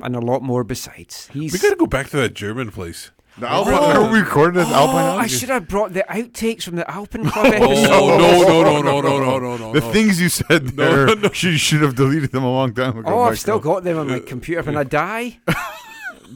and 0.00 0.16
a 0.16 0.20
lot 0.20 0.42
more 0.42 0.64
besides. 0.64 1.28
He's 1.32 1.52
We 1.52 1.58
got 1.58 1.70
to 1.70 1.76
go 1.76 1.86
back 1.86 2.08
to 2.10 2.16
that 2.18 2.34
German 2.34 2.70
place. 2.70 3.10
The 3.38 3.46
Alpine, 3.50 3.74
are 3.74 4.10
we 4.10 4.20
recording 4.20 4.62
at 4.62 4.68
the 4.68 4.74
Alpine 4.74 5.14
Oh, 5.14 5.18
I 5.18 5.26
should 5.26 5.50
have 5.50 5.68
brought 5.68 5.92
the 5.92 6.06
outtakes 6.08 6.62
from 6.62 6.76
the 6.76 6.90
Alpen 6.90 7.22
Club 7.30 7.44
Oh, 7.46 7.68
episode. 7.70 7.90
no, 7.90 8.16
no, 8.16 8.62
no, 8.62 8.80
no, 8.80 9.00
no, 9.02 9.18
no, 9.20 9.38
no, 9.38 9.56
no. 9.58 9.72
The 9.74 9.80
no. 9.80 9.92
things 9.92 10.18
you 10.18 10.30
said 10.30 10.68
there, 10.68 11.04
no. 11.14 11.30
you 11.34 11.58
should 11.58 11.82
have 11.82 11.94
deleted 11.96 12.32
them 12.32 12.44
a 12.44 12.50
long 12.50 12.72
time 12.72 12.96
ago. 12.96 13.10
Oh, 13.10 13.20
I've 13.24 13.38
still 13.38 13.56
Michael. 13.56 13.74
got 13.74 13.84
them 13.84 13.98
on 13.98 14.08
my 14.08 14.20
computer. 14.20 14.62
When 14.62 14.78
I 14.78 14.84
die, 14.84 15.38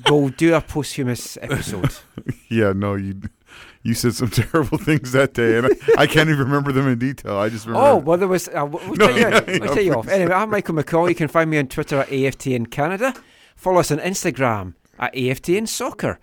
we'll 0.09 0.29
do 0.31 0.55
a 0.55 0.61
posthumous 0.61 1.37
episode. 1.41 1.91
Yeah, 2.49 2.73
no, 2.75 2.95
you 2.97 3.21
you 3.83 3.95
said 3.95 4.15
some 4.15 4.29
terrible 4.31 4.77
things 4.77 5.13
that 5.13 5.35
day, 5.35 5.57
and 5.57 5.67
I, 5.69 6.03
I 6.03 6.07
can't 6.07 6.29
even 6.29 6.41
remember 6.41 6.73
them 6.73 6.87
in 6.89 6.99
detail. 6.99 7.37
I 7.37 7.49
just 7.49 7.65
remember. 7.67 7.89
Oh, 7.89 7.97
well, 7.97 8.19
there 8.19 8.29
was. 8.29 8.49
Uh, 8.49 8.67
we'll 8.71 8.95
No, 8.97 9.07
tell 9.07 9.17
you, 9.17 9.21
yeah, 9.23 9.59
we'll 9.61 9.75
tell 9.75 9.83
you 9.83 9.95
off. 9.95 10.09
Anyway, 10.09 10.33
I'm 10.33 10.51
Michael 10.51 10.75
McColl. 10.75 11.09
You 11.09 11.15
can 11.15 11.29
find 11.29 11.49
me 11.49 11.59
on 11.59 11.69
Twitter 11.69 12.01
at 12.01 12.09
AFTN 12.09 12.71
Canada. 12.71 13.15
Follow 13.57 13.81
us 13.81 13.91
on 13.91 13.99
Instagram 13.99 14.75
at 14.99 15.15
AFTN 15.15 15.69
Soccer. 15.69 16.19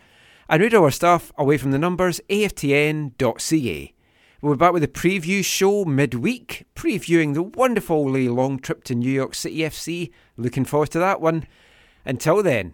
And 0.49 0.61
read 0.61 0.73
our 0.75 0.91
stuff 0.91 1.31
away 1.37 1.57
from 1.57 1.71
the 1.71 1.77
numbers, 1.79 2.21
aftn.ca. 2.29 3.93
We'll 4.41 4.53
be 4.53 4.57
back 4.57 4.73
with 4.73 4.83
a 4.83 4.87
preview 4.87 5.43
show 5.43 5.83
midweek, 5.83 6.65
previewing 6.75 7.33
the 7.33 7.43
wonderfully 7.43 8.29
long 8.29 8.59
trip 8.59 8.83
to 8.85 8.95
New 8.95 9.11
York 9.11 9.33
City 9.33 9.57
FC. 9.57 10.11
Looking 10.37 10.63
forward 10.65 10.91
to 10.91 10.99
that 10.99 11.19
one. 11.21 11.47
Until 12.05 12.41
then, 12.43 12.73